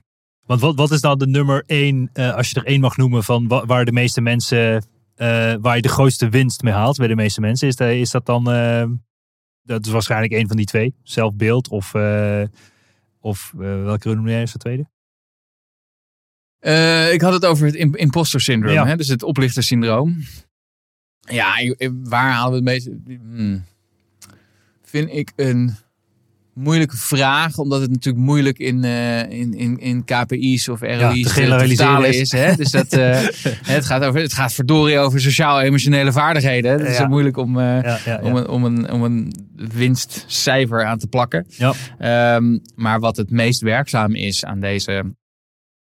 Want 0.54 0.66
wat, 0.66 0.76
wat 0.76 0.92
is 0.92 1.02
nou 1.02 1.18
de 1.18 1.28
nummer 1.28 1.64
één, 1.66 2.10
eh, 2.14 2.36
als 2.36 2.50
je 2.50 2.56
er 2.60 2.66
één 2.66 2.80
mag 2.80 2.98
noemen, 2.98 3.24
van 3.24 3.48
wa- 3.48 3.66
waar 3.66 3.86
de 3.86 3.92
meeste 3.92 4.22
mensen, 4.22 4.86
eh, 5.16 5.54
waar 5.62 5.76
je 5.76 5.82
de 5.82 5.88
grootste 5.90 6.30
winst 6.30 6.62
mee 6.62 6.74
haalt 6.74 6.98
bij 6.98 7.08
de 7.08 7.16
meeste 7.16 7.42
mensen? 7.42 7.68
Is, 7.68 7.76
dat 7.76 7.90
is 7.90 8.12
dat 8.12 8.26
dan, 8.26 8.52
eh, 8.52 8.86
dat 9.64 9.86
is 9.86 9.92
waarschijnlijk 9.92 10.34
één 10.34 10.48
van 10.48 10.58
die 10.58 10.66
twee, 10.66 10.96
zelfbeeld 11.04 11.68
of, 11.70 11.94
of 13.20 13.52
welke 13.58 14.14
noem 14.16 14.28
jij 14.28 14.42
als 14.42 14.52
de 14.52 14.58
tweede? 14.58 14.86
Ik 17.14 17.22
had 17.22 17.34
het 17.34 17.46
over 17.46 17.66
het 17.66 17.76
im- 17.76 17.96
imposter 17.96 18.42
syndroom, 18.42 18.74
Ja. 18.74 18.86
hè? 18.86 18.96
dus 18.96 19.08
het 19.08 19.24
oplichtersyndroom. 19.24 20.24
Ja, 21.20 21.54
waar 22.04 22.32
halen 22.32 22.50
we 22.50 22.56
het 22.56 22.64
meeste? 22.64 22.98
Hmm. 23.06 23.64
Vind 24.84 25.10
ik 25.10 25.32
een 25.36 25.76
moeilijke 26.54 26.98
vraag, 26.98 27.58
omdat 27.58 27.82
het 27.82 27.90
natuurlijk 27.90 28.26
moeilijk 28.26 28.58
in, 28.60 28.84
eh, 28.84 29.20
in, 29.30 29.54
in, 29.54 29.80
in 29.80 30.04
KPI's 30.06 30.68
of 30.68 30.82
ROI's 30.82 31.24
te 31.24 31.24
te, 31.24 31.30
generaliseren 31.42 32.08
is. 32.10 32.20
is. 32.20 32.32
Hè? 32.32 32.56
Dus 32.56 32.72
dat, 32.72 32.94
eh, 32.94 33.22
het, 33.76 33.86
gaat 33.86 34.04
over, 34.04 34.22
het 34.22 34.34
gaat 34.34 34.54
verdorie 34.54 34.98
over 35.00 35.22
sociaal-emotionele 35.22 36.12
vaardigheden. 36.12 36.72
Het 36.72 36.88
is 36.90 36.98
Ja. 36.98 37.08
moeilijk 37.08 37.38
om, 37.38 37.60
eh, 37.60 37.64
Ja, 37.66 37.82
ja, 37.82 38.00
ja. 38.06 38.20
om, 38.22 38.36
een, 38.36 38.48
om, 38.48 38.64
een, 38.66 38.92
om 38.92 39.04
een 39.04 39.34
winstcijfer 39.74 40.86
aan 40.86 40.98
te 40.98 41.08
plakken. 41.08 41.46
Ja. 41.48 41.74
Ehm, 41.98 42.58
maar 42.76 43.00
wat 43.00 43.18
het 43.18 43.30
meest 43.32 43.62
werkzaam 43.62 44.16
is 44.16 44.46
aan 44.46 44.60
deze 44.60 45.16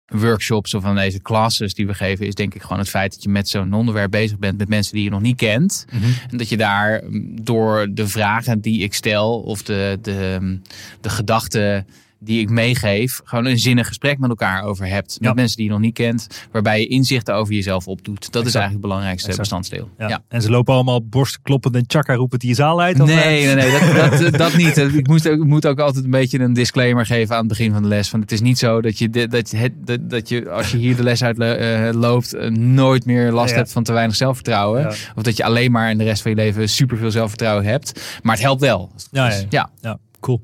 workshops 0.07 0.73
of 0.73 0.83
aan 0.83 0.95
deze 0.95 1.21
classes 1.21 1.73
die 1.73 1.87
we 1.87 1.93
geven, 1.93 2.25
is 2.25 2.35
denk 2.35 2.55
ik 2.55 2.61
gewoon 2.61 2.79
het 2.79 2.89
feit 2.89 3.13
dat 3.13 3.23
je 3.23 3.29
met 3.29 3.49
zo'n 3.49 3.73
onderwerp 3.73 4.11
bezig 4.11 4.37
bent 4.37 4.57
met 4.57 4.69
mensen 4.69 4.93
die 4.93 5.03
je 5.03 5.09
nog 5.09 5.21
niet 5.21 5.37
kent. 5.37 5.85
Mhm. 5.91 6.03
En 6.29 6.37
dat 6.37 6.49
je 6.49 6.57
daar 6.57 7.03
mm, 7.03 7.43
door 7.43 7.87
de 7.91 8.07
vragen 8.07 8.61
die 8.61 8.81
ik 8.83 8.93
stel 8.93 9.41
of 9.41 9.63
de, 9.63 9.99
de, 10.01 10.59
de 11.01 11.09
gedachten 11.09 11.87
die 12.19 12.39
ik 12.41 12.49
meegeef, 12.49 13.21
gewoon 13.23 13.45
een 13.45 13.59
zinnig 13.59 13.87
gesprek 13.87 14.17
met 14.19 14.29
elkaar 14.29 14.63
over 14.63 14.85
hebt. 14.87 15.17
Met 15.19 15.29
Ja. 15.29 15.33
mensen 15.33 15.57
die 15.57 15.65
je 15.65 15.71
nog 15.71 15.79
niet 15.81 15.93
kent, 15.93 16.27
waarbij 16.51 16.79
je 16.79 16.87
inzichten 16.87 17.35
over 17.35 17.53
jezelf 17.53 17.87
opdoet. 17.87 18.31
Dat 18.31 18.45
is 18.45 18.53
eigenlijk 18.55 18.71
het 18.71 18.81
belangrijkste 18.81 19.29
Exact. 19.29 19.49
bestanddeel. 19.49 19.89
Ja. 19.97 20.07
Ja. 20.07 20.21
En 20.27 20.41
ze 20.41 20.49
lopen 20.49 20.73
allemaal 20.73 21.05
borstkloppend 21.07 21.75
en 21.75 21.83
chakka 21.87 22.13
roepend 22.13 22.41
die 22.41 22.53
zaal 22.55 22.81
uit? 22.81 22.99
eh? 22.99 23.05
Nee, 23.05 23.45
nee, 23.45 23.55
nee, 23.55 23.71
dat, 23.71 24.19
dat, 24.19 24.33
dat 24.37 24.53
niet. 24.55 24.77
Ik 24.77 25.07
moet, 25.07 25.29
ook, 25.29 25.37
ik 25.39 25.43
moet 25.45 25.65
ook 25.67 25.79
altijd 25.79 26.03
een 26.05 26.11
beetje 26.11 26.39
een 26.39 26.53
disclaimer 26.53 27.05
geven 27.05 27.33
aan 27.35 27.39
het 27.39 27.47
begin 27.49 27.71
van 27.73 27.81
de 27.81 27.87
les. 27.87 28.09
Van 28.09 28.19
het 28.19 28.31
is 28.31 28.41
niet 28.41 28.57
zo 28.57 28.81
dat 28.81 28.97
je, 28.97 29.09
dat, 29.27 29.51
je 29.51 29.57
het, 29.57 30.09
dat, 30.09 30.29
je 30.29 30.49
als 30.49 30.71
je 30.71 30.77
hier 30.77 30.95
de 30.95 31.03
les 31.03 31.23
uit 31.23 31.39
eh, 31.39 31.89
loopt, 31.93 32.33
eh, 32.33 32.49
nooit 32.51 33.05
meer 33.05 33.31
last 33.31 33.49
Ja. 33.51 33.55
hebt 33.57 33.71
van 33.71 33.83
te 33.83 33.93
weinig 33.93 34.15
zelfvertrouwen. 34.15 34.87
Of 35.15 35.23
dat 35.23 35.37
je 35.37 35.43
alleen 35.43 35.71
maar 35.71 35.89
in 35.91 35.97
de 35.97 36.03
rest 36.03 36.21
van 36.21 36.31
je 36.31 36.37
leven 36.37 36.69
superveel 36.69 37.11
zelfvertrouwen 37.11 37.65
hebt. 37.65 38.19
Maar 38.23 38.35
het 38.35 38.43
helpt 38.43 38.61
wel. 38.61 38.91
Ja, 39.11 39.29
ja. 39.29 39.43
ja. 39.49 39.69
Ja, 39.81 39.97
cool. 40.19 40.41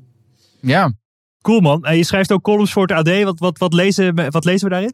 ja. 0.60 0.92
Cool 1.42 1.60
man. 1.60 1.84
En 1.84 1.96
je 1.96 2.04
schrijft 2.04 2.32
ook 2.32 2.42
columns 2.42 2.72
voor 2.72 2.86
het 2.86 2.92
AD. 3.08 3.22
Wat, 3.22 3.38
wat, 3.38 3.58
wat, 3.58 3.72
lezen, 3.72 4.14
we- 4.14 4.28
wat 4.30 4.44
lezen 4.44 4.68
we 4.68 4.72
daarin? 4.74 4.92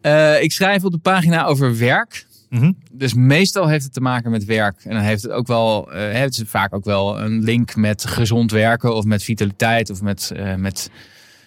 Eh, 0.00 0.42
ik 0.42 0.52
schrijf 0.52 0.84
op 0.84 0.92
de 0.92 0.98
pagina 0.98 1.44
over 1.44 1.78
werk. 1.78 2.26
Mhm. 2.48 2.72
Dus 2.92 3.14
meestal 3.14 3.68
heeft 3.68 3.84
het 3.84 3.92
te 3.92 4.00
maken 4.00 4.30
met 4.30 4.44
werk. 4.44 4.84
En 4.84 4.90
dan 4.94 5.02
heeft 5.02 5.22
het 5.22 5.32
ook 5.32 5.46
wel, 5.46 5.92
eh, 5.92 6.18
het 6.20 6.32
is 6.36 6.42
vaak 6.46 6.74
ook 6.74 6.84
wel 6.84 7.20
een 7.20 7.42
link 7.42 7.76
met 7.76 8.04
gezond 8.06 8.50
werken 8.50 8.94
of 8.94 9.04
met 9.04 9.22
vitaliteit 9.22 9.90
of 9.90 10.02
met, 10.02 10.30
eh, 10.36 10.54
met 10.54 10.90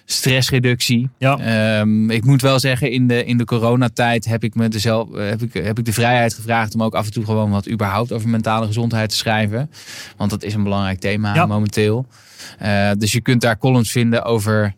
stressreductie. 0.05 1.09
Ja. 1.17 1.37
Ehm, 1.39 2.09
ik 2.09 2.25
moet 2.25 2.41
wel 2.41 2.59
zeggen, 2.59 2.91
in 2.91 3.07
de, 3.07 3.25
in 3.25 3.37
de 3.37 3.45
coronatijd 3.45 4.25
heb 4.25 4.43
ik, 4.43 4.55
me 4.55 4.67
dezelf, 4.67 5.13
eh, 5.13 5.29
heb, 5.29 5.41
ik, 5.41 5.53
heb 5.53 5.79
ik 5.79 5.85
de 5.85 5.93
vrijheid 5.93 6.33
gevraagd 6.33 6.73
om 6.73 6.83
ook 6.83 6.95
af 6.95 7.05
en 7.05 7.11
toe 7.11 7.25
gewoon 7.25 7.51
wat 7.51 7.69
überhaupt 7.69 8.11
over 8.11 8.29
mentale 8.29 8.65
gezondheid 8.65 9.09
te 9.09 9.15
schrijven. 9.15 9.69
Want 10.17 10.29
dat 10.29 10.43
is 10.43 10.53
een 10.53 10.63
belangrijk 10.63 10.99
thema 10.99 11.35
Ja. 11.35 11.45
momenteel. 11.45 12.05
Eh, 12.59 12.89
dus 12.97 13.11
je 13.11 13.21
kunt 13.21 13.41
daar 13.41 13.57
columns 13.57 13.91
vinden 13.91 14.23
over 14.23 14.73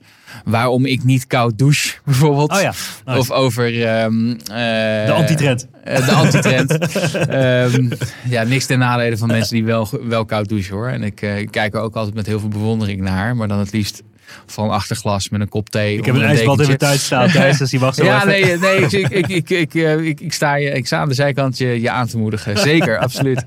waarom 0.46 0.86
ik 0.86 1.04
niet 1.04 1.28
koud 1.28 1.58
douche, 1.58 1.94
bijvoorbeeld. 2.06 2.52
Oh 2.52 2.62
ja. 2.62 2.74
Nice. 3.06 3.20
Of 3.20 3.32
over 3.32 3.84
ehm, 3.86 4.32
eh, 4.32 5.06
de 5.06 5.14
antitrend. 5.16 5.68
de 5.84 6.12
antitrend. 6.12 6.72
Ehm, 7.28 7.92
ja, 8.30 8.44
niks 8.44 8.66
ten 8.66 8.80
nadele 8.80 9.18
van 9.18 9.28
mensen 9.28 9.56
die 9.56 9.66
wel, 9.66 9.90
wel 10.04 10.26
koud 10.26 10.50
douchen 10.50 10.76
hoor. 10.76 10.88
En 10.88 11.04
ik, 11.04 11.22
ik 11.22 11.52
kijk 11.52 11.74
er 11.74 11.80
ook 11.80 11.96
altijd 11.96 12.16
met 12.16 12.26
heel 12.26 12.40
veel 12.40 12.50
bewondering 12.50 13.02
naar. 13.02 13.36
Maar 13.36 13.48
dan 13.48 13.60
het 13.60 13.72
liefst 13.72 14.04
van 14.46 14.70
achter 14.70 14.96
glas 14.96 15.30
met 15.30 15.42
een 15.42 15.50
kop 15.50 15.70
thee. 15.70 15.98
Ik 15.98 16.06
heb 16.06 16.16
een 16.16 16.22
ijsbad 16.22 16.60
in 16.60 16.66
mijn 16.66 16.78
tuin 16.78 17.00
staan 17.00 17.30
thuis, 17.30 17.58
dus 17.58 17.70
die 17.70 17.80
wacht 17.80 17.96
zo 17.98 18.04
Ja, 18.04 18.26
nee, 18.26 18.58
nee 18.58 18.78
ik, 18.78 18.92
ik, 18.92 19.10
ik, 19.10 19.28
ik, 19.28 19.50
ik, 19.50 19.76
eh, 19.76 19.98
ik, 19.98 20.20
ik 20.20 20.34
sta 20.34 20.56
je, 20.56 20.70
ik 20.70 20.86
sta 20.86 21.00
aan 21.00 21.08
de 21.08 21.14
zijkant 21.14 21.58
je, 21.58 21.82
je 21.82 21.90
aan 21.90 22.08
te 22.08 22.18
moedigen. 22.18 22.58
Zeker, 22.72 22.98
absoluut. 22.98 23.44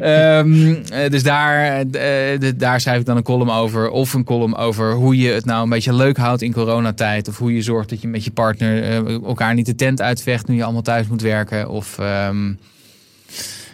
Ehm, 0.00 0.74
eh, 0.92 1.10
dus 1.10 1.22
daar, 1.22 1.84
eh, 1.90 2.50
daar 2.56 2.80
schrijf 2.80 3.00
ik 3.00 3.06
dan 3.06 3.16
een 3.16 3.22
column 3.22 3.50
over. 3.50 3.90
Of 3.90 4.12
een 4.12 4.24
column 4.24 4.56
over 4.56 4.92
hoe 4.92 5.16
je 5.16 5.30
het 5.30 5.44
nou 5.44 5.62
een 5.62 5.68
beetje 5.68 5.94
leuk 5.94 6.16
houdt 6.16 6.42
in 6.42 6.52
coronatijd. 6.52 7.28
Of 7.28 7.38
hoe 7.38 7.54
je 7.54 7.62
zorgt 7.62 7.90
dat 7.90 8.00
je 8.00 8.08
met 8.08 8.24
je 8.24 8.30
partner 8.30 9.04
elkaar 9.24 9.54
niet 9.54 9.66
de 9.66 9.74
tent 9.74 10.00
uitvecht 10.02 10.48
nu 10.48 10.56
je 10.56 10.64
allemaal 10.64 10.82
thuis 10.82 11.06
moet 11.06 11.22
werken. 11.22 11.68
Of... 11.68 11.98
ehm, 11.98 12.52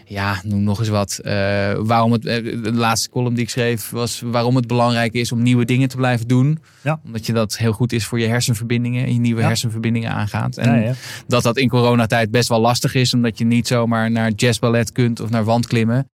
ja, 0.09 0.40
noem 0.44 0.62
nog 0.62 0.78
eens 0.78 0.88
wat. 0.88 1.18
Eh, 1.18 1.32
waarom 1.78 2.12
het, 2.12 2.26
eh, 2.26 2.42
de 2.62 2.72
laatste 2.72 3.09
column 3.11 3.34
die 3.34 3.42
ik 3.44 3.50
schreef 3.50 3.90
was 3.90 4.20
waarom 4.24 4.57
het 4.57 4.66
belangrijk 4.66 5.12
is 5.12 5.32
om 5.32 5.42
nieuwe 5.42 5.64
dingen 5.64 5.88
te 5.88 5.96
blijven 5.96 6.28
doen. 6.28 6.59
Ja. 6.82 7.00
Omdat 7.04 7.26
je 7.26 7.32
dat 7.32 7.57
heel 7.57 7.72
goed 7.72 7.92
is 7.92 8.07
voor 8.07 8.20
je 8.20 8.26
hersenverbindingen 8.26 9.04
en 9.07 9.12
je 9.12 9.18
nieuwe 9.20 9.40
Ja. 9.40 9.46
hersenverbindingen 9.46 10.11
aangaat. 10.11 10.57
En 10.57 10.80
Ja, 10.82 10.92
dat 11.26 11.42
dat 11.42 11.57
in 11.57 11.68
coronatijd 11.68 12.30
best 12.30 12.48
wel 12.48 12.61
lastig 12.61 12.94
is, 12.94 13.14
omdat 13.14 13.38
je 13.38 13.44
niet 13.44 13.66
zomaar 13.66 14.11
naar 14.11 14.30
jazzballet 14.30 14.92
kunt 14.92 15.20
of 15.20 15.30
naar 15.30 15.44
wandklimmen. 15.44 16.11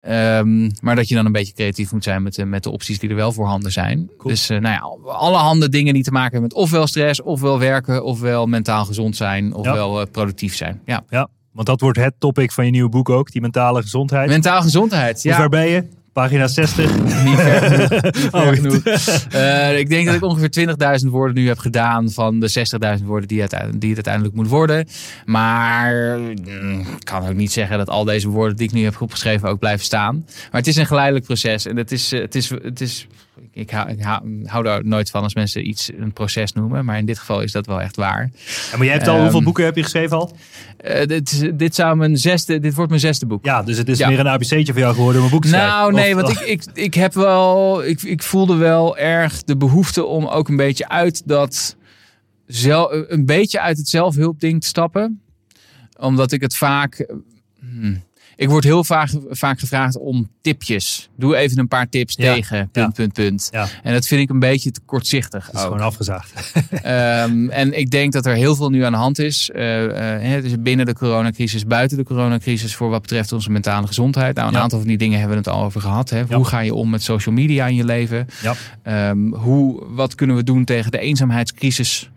Ehm, 0.00 0.70
maar 0.80 0.96
dat 0.96 1.08
je 1.08 1.14
dan 1.14 1.26
een 1.26 1.32
beetje 1.32 1.52
creatief 1.52 1.92
moet 1.92 2.04
zijn 2.04 2.22
met, 2.22 2.34
de- 2.34 2.44
met 2.44 2.62
de 2.62 2.70
opties 2.70 2.98
die 2.98 3.08
er 3.10 3.14
wel 3.16 3.32
voorhanden 3.32 3.72
zijn. 3.72 4.10
Cool. 4.18 4.32
Dus 4.32 4.50
eh, 4.50 4.58
nou 4.58 4.74
ja, 4.74 5.10
allerhande 5.12 5.68
dingen 5.68 5.94
die 5.94 6.02
te 6.02 6.10
maken 6.10 6.30
hebben 6.32 6.48
met 6.48 6.58
ofwel 6.58 6.86
stress, 6.86 7.22
ofwel 7.22 7.58
werken, 7.58 8.04
ofwel 8.04 8.46
mentaal 8.46 8.84
gezond 8.84 9.16
zijn, 9.16 9.54
ofwel 9.54 10.06
productief 10.08 10.56
zijn. 10.56 10.80
Ja. 10.84 11.04
Ja, 11.08 11.28
want 11.52 11.66
dat 11.66 11.80
wordt 11.80 11.98
het 11.98 12.14
topic 12.18 12.52
van 12.52 12.64
je 12.64 12.70
nieuwe 12.70 12.88
boek 12.88 13.08
ook, 13.10 13.30
die 13.32 13.40
mentale 13.40 13.82
gezondheid. 13.82 14.28
Mentaal 14.28 14.62
gezondheid. 14.62 15.22
Hoe 15.22 15.30
Ja. 15.32 15.36
ver 15.38 15.48
ben 15.48 15.68
je? 15.68 15.84
Pagina 16.12 16.46
60. 16.48 16.94
Niet 17.24 17.34
ver 17.36 17.62
genoeg. 17.62 17.88
Niet 17.88 18.14
ver 18.14 18.28
Oh, 18.40 18.48
genoeg. 18.48 18.82
Eh, 19.30 19.78
ik 19.78 19.88
denk 19.88 20.06
dat 20.06 20.14
ik 20.14 20.22
ongeveer 20.22 20.76
20.000 21.04 21.08
woorden 21.10 21.34
nu 21.36 21.48
heb 21.48 21.58
gedaan 21.58 22.10
van 22.10 22.40
de 22.40 22.66
60.000 22.98 23.04
woorden 23.04 23.28
die, 23.28 23.40
uiteindelijk, 23.40 23.80
die 23.80 23.88
het 23.94 24.06
uiteindelijk 24.06 24.34
moet 24.34 24.48
worden. 24.48 24.86
Maar 25.24 26.18
mm, 26.18 26.80
ik 26.80 27.04
kan 27.04 27.28
ook 27.28 27.34
niet 27.34 27.52
zeggen 27.52 27.78
dat 27.78 27.88
al 27.88 28.04
deze 28.04 28.28
woorden 28.28 28.56
die 28.56 28.66
ik 28.66 28.72
nu 28.72 28.84
heb 28.84 29.00
opgeschreven 29.00 29.48
ook 29.48 29.58
blijven 29.58 29.84
staan. 29.84 30.24
Maar 30.26 30.60
het 30.60 30.66
is 30.66 30.76
een 30.76 30.86
geleidelijk 30.86 31.24
proces. 31.24 31.66
En 31.66 31.76
het 31.76 31.92
is, 31.92 32.12
eh, 32.12 32.20
het 32.20 32.34
is, 32.34 32.48
het 32.50 32.80
is 32.80 33.06
ik, 33.52 33.70
hou, 33.70 33.88
ik 33.90 34.02
hou, 34.02 34.46
hou 34.46 34.66
er 34.66 34.84
nooit 34.86 35.10
van 35.10 35.22
als 35.22 35.34
mensen 35.34 35.68
iets 35.68 35.90
een 35.98 36.12
proces 36.12 36.52
noemen. 36.52 36.84
Maar 36.84 36.98
in 36.98 37.06
dit 37.06 37.18
geval 37.18 37.40
is 37.40 37.52
dat 37.52 37.66
wel 37.66 37.80
echt 37.80 37.96
waar. 37.96 38.30
Ja, 38.70 38.76
maar 38.76 38.86
jij 38.86 38.94
hebt 38.94 39.06
al, 39.08 39.14
Ehm, 39.14 39.22
hoeveel 39.22 39.42
boeken 39.42 39.64
heb 39.64 39.76
je 39.76 39.82
geschreven 39.82 40.16
al? 40.16 40.36
Eh, 40.76 41.06
dit, 41.06 41.32
is- 41.32 41.50
dit, 41.54 41.74
zou 41.74 41.96
mijn 41.96 42.16
zesde, 42.16 42.58
dit 42.58 42.74
wordt 42.74 42.88
mijn 42.90 43.02
zesde 43.02 43.26
boek. 43.26 43.44
Ja, 43.44 43.62
dus 43.62 43.78
het 43.78 43.88
is 43.88 43.98
Ja. 43.98 44.08
meer 44.08 44.18
een 44.20 44.26
ABC'tje 44.28 44.64
voor 44.72 44.78
jou 44.78 44.94
geworden 44.94 45.18
om 45.20 45.24
een 45.26 45.32
boek 45.32 45.42
te 45.42 45.48
schrijven. 45.48 45.70
Nou, 45.70 45.92
nee, 45.92 46.14
want 46.14 46.28
ik, 46.28 46.38
ik, 46.40 46.62
ik 46.74 46.94
heb 46.94 47.14
wel. 47.14 47.84
Ik, 47.84 48.02
ik 48.02 48.22
voelde 48.22 48.56
wel 48.56 48.96
erg 48.96 49.42
de 49.42 49.56
behoefte 49.56 50.04
om 50.04 50.26
ook 50.26 50.48
een 50.48 50.56
beetje 50.56 50.88
uit 50.88 51.22
dat. 51.28 51.76
Zel, 52.46 53.10
een 53.12 53.26
beetje 53.26 53.60
uit 53.60 53.76
het 53.76 53.88
zelfhulpding 53.88 54.60
te 54.60 54.66
stappen. 54.66 55.20
Omdat 55.98 56.32
ik 56.32 56.40
het 56.40 56.56
vaak. 56.56 57.06
hmm, 57.60 58.02
ik 58.36 58.48
word 58.48 58.64
heel 58.64 58.84
vaak, 58.84 59.10
vaak 59.28 59.58
gevraagd 59.58 59.98
om 59.98 60.28
tipjes. 60.40 61.08
Doe 61.16 61.36
even 61.36 61.58
een 61.58 61.68
paar 61.68 61.88
tips 61.88 62.14
Ja, 62.16 62.34
tegen. 62.34 62.68
Punt, 62.72 62.86
ja. 62.86 62.90
punt, 62.92 63.12
punt. 63.12 63.48
Ja. 63.52 63.68
En 63.82 63.92
dat 63.92 64.06
vind 64.06 64.20
ik 64.20 64.30
een 64.30 64.38
beetje 64.38 64.70
te 64.70 64.80
kortzichtig. 64.86 65.46
Het 65.46 65.54
is 65.54 65.60
ook. 65.60 65.66
gewoon 65.66 65.86
afgezaagd. 65.86 66.32
Ehm, 66.82 67.48
en 67.48 67.78
ik 67.78 67.90
denk 67.90 68.12
dat 68.12 68.26
er 68.26 68.34
heel 68.34 68.54
veel 68.54 68.70
nu 68.70 68.84
aan 68.84 68.92
de 68.92 68.98
hand 68.98 69.18
is. 69.18 69.50
Hè, 69.52 70.42
dus 70.42 70.52
binnen 70.58 70.86
de 70.86 70.94
coronacrisis, 70.94 71.66
buiten 71.66 71.96
de 71.96 72.04
coronacrisis, 72.04 72.74
voor 72.74 72.90
wat 72.90 73.00
betreft 73.02 73.32
onze 73.32 73.50
mentale 73.50 73.86
gezondheid. 73.86 74.36
Nou, 74.36 74.48
een 74.48 74.58
aantal 74.60 74.78
van 74.78 74.88
die 74.88 74.98
dingen 74.98 75.18
hebben 75.18 75.36
we 75.36 75.48
het 75.48 75.52
al 75.58 75.64
over 75.64 75.80
gehad. 75.80 76.10
Hè. 76.10 76.22
Hoe 76.30 76.44
ga 76.44 76.60
je 76.60 76.74
om 76.74 76.90
met 76.90 77.02
social 77.02 77.34
media 77.34 77.66
in 77.66 77.74
je 77.74 77.84
leven? 77.84 78.26
Ehm, 78.82 79.32
hoe, 79.32 79.84
wat 79.88 80.14
kunnen 80.14 80.36
we 80.36 80.44
doen 80.44 80.64
tegen 80.64 80.90
de 80.90 80.98
eenzaamheidscrisis? 80.98 82.10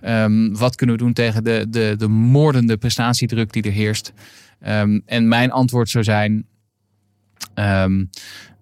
Ehm, 0.00 0.52
wat 0.52 0.74
kunnen 0.74 0.96
we 0.96 1.02
doen 1.02 1.12
tegen 1.12 1.44
de, 1.44 1.66
de, 1.68 1.94
de 1.98 2.08
moordende 2.08 2.76
prestatiedruk 2.76 3.52
die 3.52 3.62
er 3.62 3.72
heerst? 3.72 4.12
Ehm, 4.60 5.00
en 5.06 5.28
mijn 5.28 5.50
antwoord 5.50 5.90
zou 5.90 6.04
zijn. 6.04 6.44
ehm, 7.54 8.04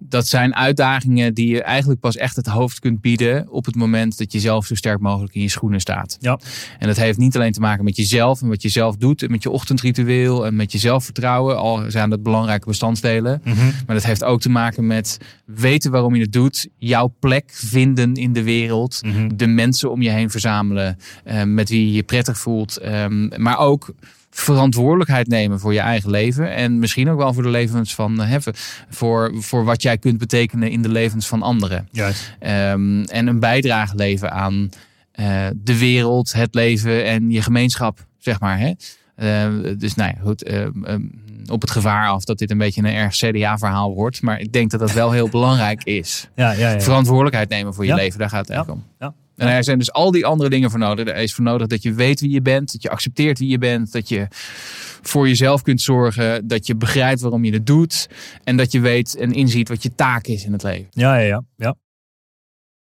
dat 0.01 0.27
zijn 0.27 0.55
uitdagingen 0.55 1.35
die 1.35 1.49
je 1.49 1.63
eigenlijk 1.63 2.01
pas 2.01 2.17
echt 2.17 2.37
het 2.37 2.47
hoofd 2.47 2.79
kunt 2.79 3.01
bieden 3.01 3.51
op 3.51 3.65
het 3.65 3.75
moment 3.75 4.19
dat 4.19 4.33
je 4.33 4.41
zelf 4.41 4.67
zo 4.67 4.75
sterk 4.75 5.01
mogelijk 5.01 5.35
in 5.35 5.41
je 5.41 5.49
schoenen 5.49 5.81
staat. 5.81 6.17
Ja. 6.21 6.39
En 6.79 6.87
dat 6.87 6.97
heeft 6.97 7.19
niet 7.19 7.37
alleen 7.37 7.53
te 7.53 7.61
maken 7.61 7.85
met 7.85 7.97
jezelf 7.97 8.43
en 8.43 8.49
wat 8.49 8.63
je 8.63 8.69
zelf 8.69 8.97
doet 8.97 9.23
en 9.23 9.31
met 9.31 9.43
je 9.43 9.51
ochtendritueel 9.51 10.47
en 10.47 10.57
met 10.57 10.73
je 10.73 10.79
zelfvertrouwen, 10.79 11.57
al 11.59 11.91
zijn 11.91 12.11
dat 12.11 12.23
belangrijke 12.23 12.67
bestandsdelen. 12.67 13.41
Mhm. 13.45 13.57
Maar 13.87 13.95
dat 13.97 14.05
heeft 14.05 14.25
ook 14.25 14.41
te 14.41 14.51
maken 14.51 14.87
met 14.87 15.19
weten 15.45 15.91
waarom 15.91 16.15
je 16.15 16.23
het 16.23 16.33
doet, 16.33 16.69
jouw 16.77 17.15
plek 17.21 17.51
vinden 17.53 18.15
in 18.15 18.33
de 18.33 18.43
wereld, 18.43 19.01
Mhm. 19.05 19.37
de 19.37 19.47
mensen 19.47 19.91
om 19.91 20.03
je 20.03 20.11
heen 20.11 20.31
verzamelen 20.31 20.97
eh, 21.25 21.43
met 21.43 21.69
wie 21.69 21.87
je 21.87 21.93
je 21.93 22.03
prettig 22.03 22.39
voelt, 22.39 22.77
ehm, 22.77 23.43
maar 23.43 23.59
ook 23.59 23.95
verantwoordelijkheid 24.39 25.29
nemen 25.29 25.61
voor 25.61 25.73
je 25.73 25.81
eigen 25.81 26.11
leven 26.11 26.55
en 26.55 26.79
misschien 26.79 27.11
ook 27.11 27.19
wel 27.19 27.33
voor 27.33 27.43
de 27.43 27.49
levens 27.49 27.95
van 27.95 28.23
eh, 28.23 28.29
hè, 28.29 28.39
voor, 28.89 29.33
voor 29.35 29.65
wat 29.65 29.83
jij 29.83 29.99
kunt 29.99 30.19
betekenen 30.19 30.71
in 30.71 30.83
de 30.83 30.89
levens 30.89 31.27
van 31.27 31.43
anderen. 31.43 31.89
Juist. 31.91 32.35
Ehm, 32.39 33.03
en 33.03 33.27
een 33.27 33.41
bijdrage 33.41 33.97
leveren 33.97 34.33
aan 34.33 34.69
eh, 35.13 35.47
de 35.55 35.79
wereld, 35.79 36.33
het 36.33 36.55
leven 36.55 37.05
en 37.05 37.31
je 37.31 37.43
gemeenschap, 37.43 38.07
zeg 38.19 38.41
maar. 38.41 38.59
Hè? 38.59 38.73
Eh, 39.15 39.75
dus 39.79 39.95
nou 39.95 40.13
ja, 40.15 40.23
goed. 40.23 40.43
ehm, 40.43 40.85
ehm, 40.85 41.03
op 41.51 41.61
het 41.61 41.71
gevaar 41.71 42.09
af 42.09 42.25
dat 42.25 42.39
dit 42.39 42.51
een 42.51 42.59
beetje 42.59 42.83
een 42.83 42.95
erg 42.95 43.15
CDA-verhaal 43.17 43.95
wordt. 43.95 44.23
Maar 44.23 44.41
ik 44.41 44.53
denk 44.53 44.71
dat 44.71 44.81
dat 44.81 44.93
wel 44.93 45.11
heel 45.11 45.29
belangrijk 45.39 45.85
is. 45.85 46.29
Ja, 46.35 46.53
ja, 46.53 46.71
ja. 46.71 46.81
Verantwoordelijkheid 46.81 47.49
nemen 47.49 47.75
voor 47.75 47.87
je 47.87 47.95
leven, 47.95 48.19
daar 48.19 48.29
gaat 48.29 48.47
het 48.47 48.51
eigenlijk 48.51 48.81
om. 48.81 48.87
Ja. 48.99 49.15
En 49.39 49.49
er 49.49 49.65
zijn 49.65 49.79
dus 49.79 49.93
al 49.93 50.11
die 50.11 50.27
andere 50.27 50.51
dingen 50.51 50.71
voor 50.71 50.79
nodig. 50.79 51.09
Er 51.09 51.17
is 51.17 51.35
voor 51.35 51.45
nodig 51.45 51.67
dat 51.67 51.83
je 51.83 51.93
weet 51.93 52.21
wie 52.21 52.31
je 52.31 52.43
bent, 52.43 52.73
dat 52.73 52.83
je 52.83 52.91
accepteert 52.91 53.39
wie 53.39 53.49
je 53.49 53.59
bent, 53.59 53.93
dat 53.93 54.09
je 54.09 54.27
voor 55.03 55.29
jezelf 55.29 55.63
kunt 55.63 55.81
zorgen, 55.81 56.47
dat 56.47 56.67
je 56.67 56.77
begrijpt 56.77 57.21
waarom 57.21 57.45
je 57.45 57.53
het 57.53 57.67
doet 57.67 58.09
en 58.45 58.57
dat 58.57 58.73
je 58.73 58.81
weet 58.81 59.17
en 59.17 59.33
inziet 59.33 59.69
wat 59.69 59.83
je 59.83 59.95
taak 59.95 60.27
is 60.27 60.45
in 60.45 60.53
het 60.53 60.63
leven. 60.63 60.87
Ja, 60.91 61.17
ja, 61.17 61.27
ja. 61.27 61.43
ja. 61.57 61.77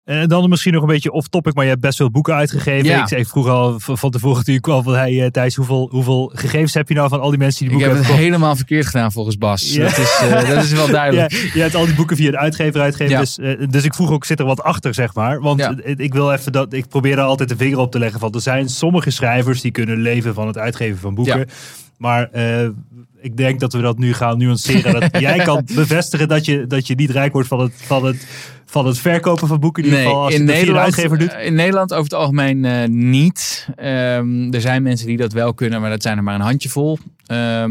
En 0.07 0.27
dan 0.27 0.49
misschien 0.49 0.73
nog 0.73 0.81
een 0.81 0.87
beetje 0.87 1.11
off-topic, 1.11 1.53
maar 1.53 1.63
je 1.63 1.69
hebt 1.69 1.81
best 1.81 1.97
veel 1.97 2.11
boeken 2.11 2.33
uitgegeven. 2.33 2.85
Ja. 2.85 3.03
Ik, 3.03 3.11
ik 3.11 3.27
vroeg 3.27 3.47
al 3.47 3.75
van 3.79 4.11
tevoren 4.11 4.37
natuurlijk 4.37 4.67
al 4.67 4.83
van, 4.83 4.93
hey 4.93 5.23
eh, 5.23 5.29
Thijs, 5.29 5.55
hoeveel, 5.55 5.87
hoeveel 5.91 6.31
gegevens 6.33 6.73
heb 6.73 6.87
je 6.87 6.95
nou 6.95 7.09
van 7.09 7.19
al 7.19 7.29
die 7.29 7.39
mensen 7.39 7.59
die 7.59 7.69
die 7.69 7.77
Ik 7.77 7.83
boeken 7.85 8.03
heb 8.03 8.07
het 8.07 8.17
hebben 8.17 8.31
helemaal 8.31 8.55
verkeerd 8.55 8.85
gedaan 8.85 9.11
volgens 9.11 9.37
Bas. 9.37 9.73
Ja. 9.73 9.83
Dat, 9.83 9.97
is, 9.97 10.19
eh, 10.21 10.49
dat 10.49 10.63
is 10.63 10.71
wel 10.71 10.87
duidelijk. 11.01 11.31
Ja, 11.31 11.49
je 11.53 11.61
hebt 11.61 11.75
al 11.75 11.85
die 11.85 11.95
boeken 11.95 12.17
via 12.17 12.31
de 12.31 12.37
uitgever 12.37 12.81
uitgegeven. 12.81 13.13
Ja. 13.13 13.19
Dus, 13.19 13.37
eh, 13.37 13.67
dus 13.69 13.83
ik 13.83 13.93
vroeg 13.93 14.11
ook, 14.11 14.25
zit 14.25 14.39
er 14.39 14.45
wat 14.45 14.63
achter, 14.63 14.93
zeg 14.93 15.13
maar? 15.13 15.41
Want 15.41 15.59
eh, 15.59 15.93
ik 15.97 16.13
wil 16.13 16.31
even 16.31 16.51
dat, 16.51 16.73
ik 16.73 16.87
probeer 16.87 17.15
daar 17.15 17.25
altijd 17.25 17.49
de 17.49 17.57
vinger 17.57 17.77
op 17.77 17.91
te 17.91 17.99
leggen 17.99 18.19
van, 18.19 18.33
er 18.33 18.41
zijn 18.41 18.69
sommige 18.69 19.09
schrijvers 19.09 19.61
die 19.61 19.71
kunnen 19.71 19.97
leven 19.97 20.33
van 20.33 20.47
het 20.47 20.57
uitgeven 20.57 20.99
van 20.99 21.15
boeken. 21.15 21.39
Ja. 21.39 21.45
Maar 21.97 22.29
eh, 22.31 22.67
ik 23.27 23.37
denk 23.37 23.59
dat 23.59 23.73
we 23.73 23.81
dat 23.81 23.97
nu 23.97 24.13
gaan 24.13 24.37
nuanceren. 24.37 24.99
Dat 24.99 25.19
jij 25.27 25.37
kan 25.37 25.65
bevestigen 25.75 26.27
dat 26.27 26.45
je, 26.45 26.67
dat 26.67 26.87
je 26.87 26.95
niet 26.95 27.09
rijk 27.09 27.33
wordt 27.33 27.47
van 27.47 27.59
het, 27.59 27.71
van 27.75 28.05
het, 28.05 28.27
van 28.65 28.85
het 28.85 28.97
verkopen 28.97 29.47
van 29.47 29.59
boeken. 29.59 29.83
In 29.83 29.89
ieder 29.89 30.05
geval 30.05 30.23
als 30.23 30.33
in 30.33 30.45
Nederland, 30.45 30.95
doet. 30.95 31.33
eh, 31.33 31.45
in 31.45 31.53
Nederland 31.53 31.91
over 31.91 32.03
het 32.03 32.13
algemeen 32.13 32.65
eh, 32.65 32.87
niet. 32.87 33.67
Ehm, 33.75 34.53
er 34.53 34.61
zijn 34.61 34.83
mensen 34.83 35.07
die 35.07 35.17
dat 35.17 35.33
wel 35.33 35.53
kunnen, 35.53 35.81
maar 35.81 35.89
dat 35.89 36.01
zijn 36.01 36.17
er 36.17 36.23
maar 36.23 36.35
een 36.35 36.41
handjevol. 36.41 36.99
Eh, 37.25 37.65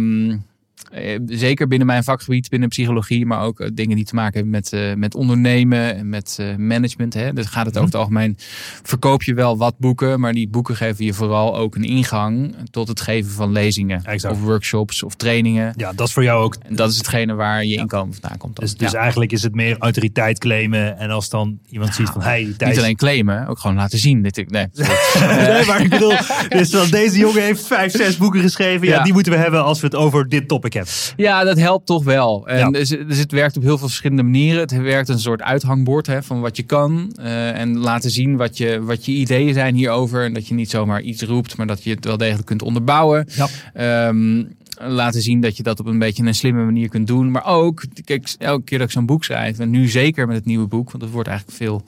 zeker 1.26 1.66
binnen 1.68 1.86
mijn 1.86 2.04
vakgebied, 2.04 2.48
binnen 2.48 2.68
psychologie, 2.68 3.26
maar 3.26 3.40
ook 3.40 3.60
eh, 3.60 3.68
dingen 3.72 3.96
die 3.96 4.04
te 4.04 4.14
maken 4.14 4.32
hebben 4.34 4.50
met, 4.52 4.72
eh, 4.72 4.94
met 4.94 5.14
ondernemen 5.14 5.96
en 5.96 6.08
met 6.08 6.36
eh, 6.40 6.56
management. 6.56 7.14
Hè. 7.14 7.32
Dus 7.32 7.46
gaat 7.46 7.64
het 7.64 7.74
Mhm. 7.74 7.82
over 7.84 7.98
het 7.98 8.00
algemeen, 8.08 8.36
verkoop 8.82 9.22
je 9.22 9.34
wel 9.34 9.56
wat 9.56 9.78
boeken, 9.78 10.20
maar 10.20 10.32
die 10.32 10.48
boeken 10.48 10.76
geven 10.76 11.04
je 11.04 11.12
vooral 11.14 11.56
ook 11.56 11.74
een 11.74 11.84
ingang 11.84 12.54
tot 12.70 12.88
het 12.88 13.00
geven 13.00 13.30
van 13.32 13.52
lezingen 13.52 14.04
Exact. 14.04 14.34
of 14.34 14.40
workshops 14.40 15.02
of 15.02 15.14
trainingen. 15.14 15.72
Ja, 15.76 15.92
dat 15.92 16.06
is 16.06 16.12
voor 16.12 16.22
jou 16.22 16.42
ook. 16.44 16.56
En 16.62 16.76
dat 16.76 16.90
is 16.90 16.96
hetgene 16.96 17.34
waar 17.34 17.64
je 17.64 17.74
inkomen 17.76 18.14
vandaan 18.14 18.38
komt. 18.38 18.56
dan. 18.56 18.64
Dus, 18.64 18.74
dus 18.76 18.90
Ja. 18.92 18.98
eigenlijk 18.98 19.32
is 19.32 19.42
het 19.42 19.54
meer 19.54 19.76
autoriteit 19.78 20.38
claimen. 20.38 20.98
En 20.98 21.10
als 21.10 21.28
dan 21.28 21.58
iemand 21.70 21.94
ziet 21.94 22.08
van, 22.08 22.22
hey, 22.22 22.54
Thijs... 22.56 22.70
Niet 22.70 22.78
alleen 22.80 22.96
claimen, 22.96 23.46
ook 23.46 23.58
gewoon 23.58 23.76
laten 23.76 23.98
zien. 23.98 24.22
Dit 24.22 24.36
ik, 24.36 24.50
nee, 24.50 24.66
nee, 24.74 25.66
maar 25.66 25.80
ik 25.82 25.90
bedoel, 25.90 26.14
dus 26.48 26.70
deze 26.90 27.18
jongen 27.18 27.42
heeft 27.42 27.66
vijf, 27.66 27.92
zes 27.92 28.16
boeken 28.16 28.40
geschreven. 28.40 28.86
Ja, 28.86 28.94
Ja. 28.96 29.02
die 29.02 29.12
moeten 29.12 29.32
we 29.32 29.38
hebben 29.38 29.64
als 29.64 29.80
we 29.80 29.86
het 29.86 29.94
over 29.96 30.28
dit 30.28 30.48
topic 30.48 30.74
Ja, 31.16 31.44
dat 31.44 31.58
helpt 31.58 31.86
toch 31.86 32.04
wel. 32.04 32.46
En 32.48 32.58
Ja. 32.58 32.70
dus, 32.70 32.88
dus 32.88 33.18
het 33.18 33.32
werkt 33.32 33.56
op 33.56 33.62
heel 33.62 33.78
veel 33.78 33.86
verschillende 33.88 34.22
manieren. 34.22 34.60
Het 34.60 34.72
werkt 34.76 35.08
een 35.08 35.18
soort 35.18 35.42
uithangbord 35.42 36.06
hè, 36.06 36.22
van 36.22 36.40
wat 36.40 36.56
je 36.56 36.62
kan. 36.62 37.12
eh, 37.16 37.58
en 37.60 37.78
laten 37.78 38.10
zien 38.10 38.36
wat 38.36 38.56
je, 38.58 38.82
wat 38.82 39.04
je 39.04 39.12
ideeën 39.12 39.54
zijn 39.54 39.74
hierover. 39.74 40.24
En 40.24 40.32
dat 40.34 40.48
je 40.48 40.54
niet 40.54 40.70
zomaar 40.70 41.00
iets 41.00 41.22
roept, 41.22 41.56
maar 41.56 41.66
dat 41.66 41.84
je 41.84 41.90
het 41.90 42.04
wel 42.04 42.16
degelijk 42.16 42.46
kunt 42.46 42.62
onderbouwen. 42.62 43.28
Ja. 43.34 43.48
Ehm, 43.74 44.44
laten 44.78 45.20
zien 45.22 45.40
dat 45.40 45.56
je 45.56 45.62
dat 45.62 45.80
op 45.80 45.86
een 45.86 45.98
beetje 45.98 46.24
een 46.24 46.34
slimme 46.34 46.64
manier 46.64 46.88
kunt 46.88 47.06
doen. 47.06 47.30
Maar 47.30 47.46
ook, 47.46 47.84
kijk, 48.04 48.34
elke 48.38 48.64
keer 48.64 48.78
dat 48.78 48.86
ik 48.86 48.92
zo'n 48.92 49.06
boek 49.06 49.24
schrijf, 49.24 49.58
en 49.58 49.70
nu 49.70 49.88
zeker 49.88 50.26
met 50.26 50.36
het 50.36 50.44
nieuwe 50.44 50.66
boek, 50.66 50.90
want 50.90 51.02
het 51.02 51.12
wordt 51.12 51.28
eigenlijk 51.28 51.58
veel 51.58 51.82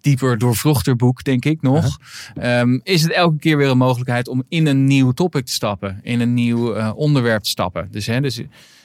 dieper 0.00 0.38
doorvrochter 0.38 0.96
boek, 0.96 1.24
denk 1.24 1.44
ik 1.44 1.62
nog. 1.62 1.98
Ehm, 2.34 2.78
is 2.82 3.02
het 3.02 3.12
elke 3.12 3.38
keer 3.38 3.56
weer 3.56 3.68
een 3.68 3.78
mogelijkheid 3.78 4.28
om 4.28 4.42
in 4.48 4.66
een 4.66 4.84
nieuw 4.84 5.12
topic 5.12 5.44
te 5.46 5.52
stappen. 5.52 6.00
In 6.02 6.20
een 6.20 6.34
nieuw 6.34 6.74
eh, 6.74 6.92
onderwerp 6.94 7.42
te 7.42 7.50
stappen. 7.50 7.88
Dus, 7.90 8.06
hè, 8.06 8.20
dus 8.20 8.40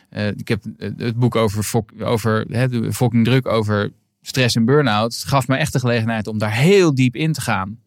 eh, 0.09 0.27
ik 0.27 0.47
heb 0.47 0.63
het 0.77 1.17
boek 1.17 1.35
over, 1.35 1.63
fok, 1.63 1.91
over 1.99 2.45
hè, 2.49 2.67
de 2.67 2.93
fucking 2.93 3.25
druk 3.25 3.47
over 3.47 3.91
stress 4.21 4.55
en 4.55 4.65
burn-out. 4.65 5.23
Gaf 5.27 5.47
me 5.47 5.55
echt 5.55 5.73
de 5.73 5.79
gelegenheid 5.79 6.27
om 6.27 6.37
daar 6.37 6.53
heel 6.53 6.95
diep 6.95 7.15
in 7.15 7.33
te 7.33 7.41
gaan. 7.41 7.81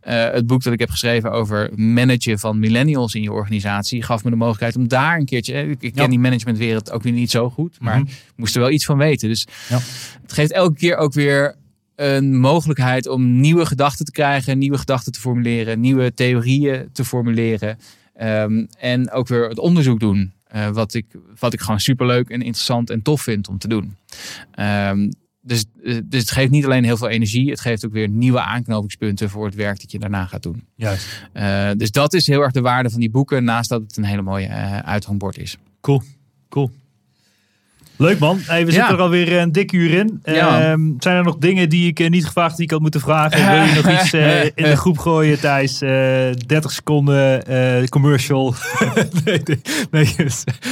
Eh, 0.00 0.30
het 0.30 0.46
boek 0.46 0.62
dat 0.62 0.72
ik 0.72 0.78
heb 0.78 0.90
geschreven 0.90 1.32
over 1.32 1.70
managen 1.74 2.38
van 2.38 2.58
millennials 2.58 3.14
in 3.14 3.22
je 3.22 3.32
organisatie 3.32 4.02
gaf 4.02 4.24
me 4.24 4.30
de 4.30 4.36
mogelijkheid 4.36 4.76
om 4.76 4.88
daar 4.88 5.18
een 5.18 5.24
keertje. 5.24 5.54
Ik, 5.54 5.82
ik 5.82 5.92
ken 5.92 6.02
Ja. 6.02 6.08
die 6.08 6.18
managementwereld 6.18 6.90
ook 6.90 7.02
weer 7.02 7.12
niet 7.12 7.30
zo 7.30 7.50
goed, 7.50 7.76
maar 7.80 7.98
ik 7.98 8.32
moest 8.36 8.54
er 8.54 8.60
wel 8.60 8.70
iets 8.70 8.84
van 8.84 8.98
weten. 8.98 9.28
Dus 9.28 9.46
Ja. 9.68 9.78
het 10.22 10.32
geeft 10.32 10.52
elke 10.52 10.78
keer 10.78 10.96
ook 10.96 11.12
weer 11.12 11.54
een 12.00 12.38
mogelijkheid 12.38 13.08
om 13.08 13.40
nieuwe 13.40 13.66
gedachten 13.66 14.04
te 14.04 14.12
krijgen, 14.12 14.58
nieuwe 14.58 14.78
gedachten 14.78 15.12
te 15.12 15.20
formuleren, 15.20 15.80
nieuwe 15.80 16.14
theorieën 16.14 16.88
te 16.92 17.04
formuleren. 17.04 17.78
Ehm, 18.14 18.64
en 18.78 19.10
ook 19.10 19.28
weer 19.28 19.48
het 19.48 19.58
onderzoek 19.58 20.00
doen. 20.00 20.32
eh, 20.46 20.68
wat, 20.68 20.94
ik, 20.94 21.06
wat 21.38 21.52
ik 21.52 21.60
gewoon 21.60 21.80
superleuk 21.80 22.28
en 22.28 22.40
interessant 22.42 22.90
en 22.90 23.02
tof 23.02 23.22
vind 23.22 23.48
om 23.48 23.58
te 23.58 23.68
doen. 23.68 23.96
Ehm, 24.52 25.10
dus, 25.40 25.64
eh, 25.84 25.98
dus 26.04 26.20
het 26.20 26.30
geeft 26.30 26.50
niet 26.50 26.64
alleen 26.64 26.84
heel 26.84 26.96
veel 26.96 27.08
energie, 27.08 27.50
het 27.50 27.60
geeft 27.60 27.86
ook 27.86 27.92
weer 27.92 28.08
nieuwe 28.08 28.40
aanknopingspunten 28.40 29.30
voor 29.30 29.44
het 29.46 29.54
werk 29.54 29.80
dat 29.80 29.92
je 29.92 29.98
daarna 29.98 30.26
gaat 30.26 30.42
doen. 30.42 30.64
Juist. 30.74 31.26
Eh, 31.32 31.70
dus 31.76 31.90
dat 31.90 32.12
is 32.14 32.26
heel 32.26 32.40
erg 32.40 32.52
de 32.52 32.60
waarde 32.60 32.90
van 32.90 33.00
die 33.00 33.10
boeken, 33.10 33.44
naast 33.44 33.68
dat 33.68 33.80
het 33.80 33.96
een 33.96 34.04
hele 34.04 34.22
mooie 34.22 34.48
uithangbord 34.84 35.38
is. 35.38 35.56
Cool. 35.80 36.02
Cool. 36.48 36.70
Leuk 38.00 38.18
man. 38.18 38.38
Hey, 38.46 38.66
we 38.66 38.72
zitten 38.72 38.94
er 38.94 39.00
alweer 39.00 39.38
een 39.38 39.52
dik 39.52 39.72
uur 39.72 39.90
in. 39.90 40.20
Ja. 40.24 40.60
Ehm, 40.60 40.80
zijn 40.98 41.16
er 41.16 41.24
nog 41.24 41.36
dingen 41.38 41.68
die 41.68 41.88
ik 41.88 42.00
eh, 42.00 42.10
niet 42.10 42.26
gevraagd 42.26 42.56
die 42.56 42.64
ik 42.64 42.70
had 42.70 42.80
moeten 42.80 43.00
vragen? 43.00 43.50
Wil 43.50 43.64
je 43.64 43.74
nog 43.74 44.00
iets 44.00 44.12
eh, 44.12 44.44
in 44.64 44.64
de 44.64 44.76
groep 44.76 44.98
gooien, 44.98 45.40
Thijs? 45.40 45.80
Eh 45.80 45.90
30 46.46 46.70
seconden 46.70 47.46
eh, 47.46 47.86
commercial. 47.88 48.54
nee, 49.24 49.40
nee, 49.44 49.60
nee. 49.90 50.04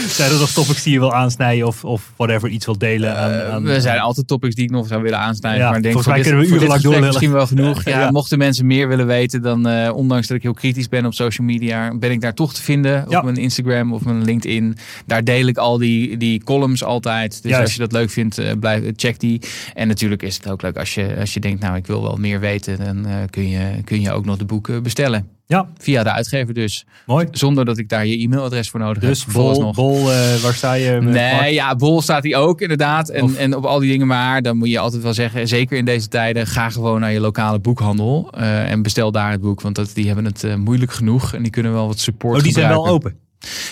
Zijn 0.09 0.31
er 0.31 0.39
nog 0.39 0.51
topics 0.51 0.83
die 0.83 0.93
je 0.93 0.99
wil 0.99 1.15
aansnijden 1.15 1.67
of, 1.67 1.85
of 1.85 2.13
whatever, 2.17 2.49
iets 2.49 2.67
wil 2.67 2.79
delen? 2.79 3.17
Aan, 3.17 3.53
aan, 3.53 3.67
er 3.67 3.81
zijn 3.81 3.99
altijd 3.99 4.27
topics 4.27 4.55
die 4.55 4.65
ik 4.65 4.71
nog 4.71 4.87
zou 4.87 5.03
willen 5.03 5.19
aansnijden. 5.19 5.61
Ja, 5.61 5.71
maar 5.71 5.83
denk 5.83 5.95
volgens 5.95 6.15
voor 6.15 6.15
mij 6.15 6.23
kunnen 6.23 6.59
we 6.59 6.67
urenlang 6.67 7.07
misschien 7.07 7.33
wel 7.33 7.47
genoeg. 7.47 7.85
Ja, 7.85 8.01
Ja. 8.01 8.11
Mochten 8.11 8.39
mensen 8.39 8.67
meer 8.67 8.89
willen 8.89 9.07
weten, 9.07 9.43
dan 9.43 9.69
eh, 9.69 9.95
ondanks 9.95 10.27
dat 10.27 10.37
ik 10.37 10.43
heel 10.43 10.55
kritisch 10.55 10.89
ben 10.89 11.07
op 11.07 11.15
social 11.15 11.47
media, 11.47 11.95
ben 11.99 12.11
ik 12.11 12.21
daar 12.21 12.35
toch 12.35 12.55
te 12.55 12.63
vinden. 12.63 13.17
Op 13.17 13.23
mijn 13.23 13.37
Instagram 13.37 13.93
of 13.93 14.05
mijn 14.05 14.25
LinkedIn. 14.25 14.77
Daar 15.07 15.25
deel 15.25 15.47
ik 15.47 15.57
al 15.57 15.79
die, 15.79 16.17
die 16.17 16.45
columns 16.45 16.85
altijd. 16.85 17.17
Dus 17.27 17.41
Juist. 17.43 17.61
als 17.61 17.73
je 17.73 17.79
dat 17.79 17.93
leuk 17.93 18.11
vindt, 18.11 18.39
eh, 18.39 18.53
blijf, 18.61 18.83
check 18.97 19.21
die. 19.21 19.41
En 19.75 19.89
natuurlijk 19.89 20.23
is 20.23 20.37
het 20.37 20.49
ook 20.49 20.63
leuk 20.63 20.77
als 20.79 20.95
je, 20.95 21.17
als 21.21 21.35
je 21.35 21.41
denkt, 21.41 21.61
nou 21.61 21.77
ik 21.77 21.87
wil 21.87 22.03
wel 22.03 22.17
meer 22.17 22.41
weten. 22.41 22.79
Dan 22.85 23.07
eh, 23.07 23.15
kun, 23.31 23.49
je, 23.49 23.83
kun 23.85 24.01
je 24.01 24.13
ook 24.13 24.25
nog 24.25 24.37
de 24.37 24.45
boeken 24.45 24.83
bestellen. 24.83 25.29
Ja, 25.47 25.69
Via 25.79 26.03
de 26.03 26.13
uitgever 26.13 26.55
dus. 26.55 26.87
mooi. 27.07 27.27
Zonder 27.31 27.65
dat 27.65 27.79
ik 27.79 27.89
daar 27.89 28.07
je 28.07 28.19
e-mailadres 28.19 28.71
voor 28.71 28.81
nodig 28.81 29.03
Dus 29.03 29.25
heb. 29.25 29.33
bol, 29.33 29.43
vooralsnog. 29.43 29.75
bol 29.75 30.13
eh, 30.13 30.35
waar 30.37 30.55
sta 30.55 30.73
je? 30.73 31.01
Mark? 31.01 31.15
Nee, 31.15 31.55
ja, 31.55 31.75
Bol 31.77 32.03
staat 32.03 32.23
hij 32.23 32.37
ook 32.37 32.61
inderdaad. 32.61 33.09
En, 33.09 33.23
Of- 33.23 33.37
en 33.37 33.57
op 33.57 33.65
al 33.65 33.79
die 33.79 33.91
dingen. 33.91 34.07
Maar 34.07 34.43
dan 34.43 34.57
moet 34.57 34.69
je 34.71 34.79
altijd 34.79 35.03
wel 35.03 35.15
zeggen, 35.15 35.49
zeker 35.49 35.79
in 35.79 35.85
deze 35.85 36.09
tijden, 36.09 36.47
ga 36.47 36.71
gewoon 36.71 37.01
naar 37.01 37.13
je 37.13 37.21
lokale 37.21 37.59
boekhandel. 37.59 38.31
en 38.33 38.83
bestel 38.83 39.13
daar 39.13 39.31
het 39.31 39.41
boek. 39.41 39.61
Want 39.61 39.75
dat, 39.75 39.91
die 39.95 40.07
hebben 40.07 40.25
het 40.25 40.57
moeilijk 40.57 40.93
genoeg. 40.93 41.35
En 41.35 41.43
die 41.43 41.53
kunnen 41.53 41.73
wel 41.73 41.87
wat 41.87 41.99
support 41.99 42.37
Oh, 42.37 42.43
die 42.43 42.53
zijn 42.53 42.69
wel 42.69 42.87
open. 42.89 43.15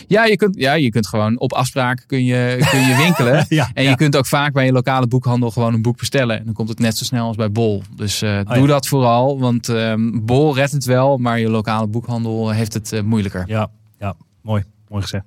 Ja, 0.09 0.25
je 0.25 0.37
kunt, 0.37 0.55
ja, 0.59 0.73
je 0.73 0.91
kunt 0.91 1.07
gewoon 1.07 1.39
op 1.39 1.53
afspraak 1.53 2.05
kun 2.07 2.25
je, 2.25 2.67
kun 2.71 2.81
je 2.81 2.97
winkelen. 2.97 3.47
Ja, 3.59 3.71
En 3.75 3.83
ja. 3.83 3.91
je 3.91 3.97
kunt 3.97 4.17
ook 4.17 4.27
vaak 4.27 4.53
bij 4.53 4.65
je 4.65 4.73
lokale 4.73 5.07
boekhandel 5.07 5.51
gewoon 5.51 5.75
een 5.75 5.83
boek 5.83 5.97
bestellen. 5.99 6.39
En 6.39 6.45
dan 6.45 6.55
komt 6.55 6.69
het 6.69 6.79
net 6.79 6.97
zo 6.97 7.05
snel 7.05 7.27
als 7.27 7.37
bij 7.37 7.51
Bol. 7.53 7.83
Dus 7.97 8.23
eh, 8.23 8.37
doe 8.45 8.55
Oh, 8.55 8.61
ja. 8.61 8.67
dat 8.67 8.87
vooral. 8.87 9.39
Want 9.39 9.69
ehm, 9.69 10.11
Bol 10.25 10.55
redt 10.55 10.73
het 10.73 10.85
wel, 10.85 11.17
maar 11.17 11.39
je 11.39 11.51
lokale 11.51 11.87
boekhandel 11.87 12.51
heeft 12.51 12.75
het 12.75 12.93
eh, 12.93 13.03
moeilijker. 13.03 13.45
Ja, 13.47 13.71
ja, 13.99 14.15
mooi. 14.43 14.65
Mooi 14.89 15.03
gezegd. 15.03 15.25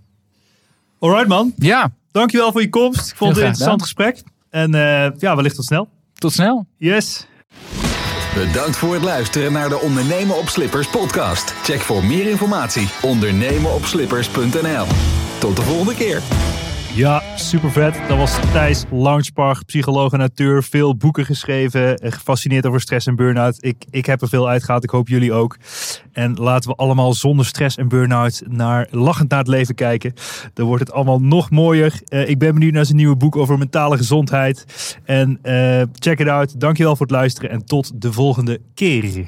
Alright 1.00 1.28
man, 1.28 1.54
Ja, 1.58 1.92
dankjewel 2.12 2.52
voor 2.52 2.62
je 2.62 2.70
komst. 2.70 3.10
Ik 3.12 3.16
vond 3.16 3.30
het 3.30 3.40
een 3.40 3.46
interessant 3.46 3.82
gesprek. 3.82 4.24
En 4.50 4.74
eh, 4.76 5.12
ja, 5.20 5.36
wellicht 5.36 5.56
tot 5.56 5.66
snel. 5.66 5.88
tot 6.14 6.34
snel. 6.34 6.66
Yes. 6.78 7.28
Bedankt 8.34 8.78
voor 8.78 8.94
het 8.94 9.04
luisteren 9.04 9.52
naar 9.52 9.70
de 9.70 9.80
Ondernemen 9.80 10.38
op 10.38 10.50
Slippers 10.50 10.88
podcast. 10.88 11.54
Check 11.64 11.82
voor 11.82 12.06
meer 12.06 12.28
informatie 12.28 12.90
ondernemenopslippers.nl. 13.02 14.86
Tot 15.40 15.56
de 15.56 15.62
volgende 15.62 15.96
keer. 15.96 16.22
Ja, 16.96 17.24
super 17.36 17.72
vet. 17.72 18.00
Dat 18.08 18.18
was 18.18 18.40
Thijs 18.52 18.84
Launchpark, 18.92 19.66
psycholoog 19.66 20.14
en 20.14 20.20
auteur. 20.20 20.64
Veel 20.64 20.96
boeken 20.96 21.26
geschreven, 21.26 21.98
eh, 21.98 22.12
gefascineerd 22.12 22.66
over 22.66 22.82
stress 22.82 23.08
en 23.08 23.16
burn-out. 23.16 23.58
Ik, 23.64 23.86
ik 23.90 24.06
heb 24.06 24.22
er 24.22 24.28
veel 24.28 24.50
uitgehaald, 24.50 24.84
ik 24.84 24.90
hoop 24.90 25.08
jullie 25.08 25.34
ook. 25.34 25.58
En 26.12 26.34
laten 26.34 26.70
we 26.70 26.76
allemaal 26.76 27.14
zonder 27.14 27.46
stress 27.46 27.78
en 27.78 27.88
burn-out 27.88 28.42
naar 28.48 28.88
lachend 28.92 29.30
naar 29.30 29.40
het 29.40 29.48
leven 29.48 29.76
kijken. 29.76 30.14
Dan 30.54 30.66
wordt 30.66 30.84
het 30.84 30.92
allemaal 30.92 31.20
nog 31.20 31.50
mooier. 31.50 32.02
Eh, 32.08 32.30
ik 32.30 32.38
ben 32.38 32.54
benieuwd 32.54 32.74
naar 32.74 32.86
zijn 32.86 32.98
nieuwe 32.98 33.16
boek 33.16 33.36
over 33.36 33.58
mentale 33.58 33.98
gezondheid. 33.98 34.66
En 35.04 35.40
eh, 35.42 35.82
check 35.94 36.20
it 36.20 36.28
out. 36.28 36.60
Dankjewel 36.60 36.96
voor 36.96 37.06
het 37.06 37.16
luisteren 37.16 37.50
en 37.50 37.66
tot 37.66 38.02
de 38.02 38.12
volgende 38.12 38.62
keer. 38.74 39.28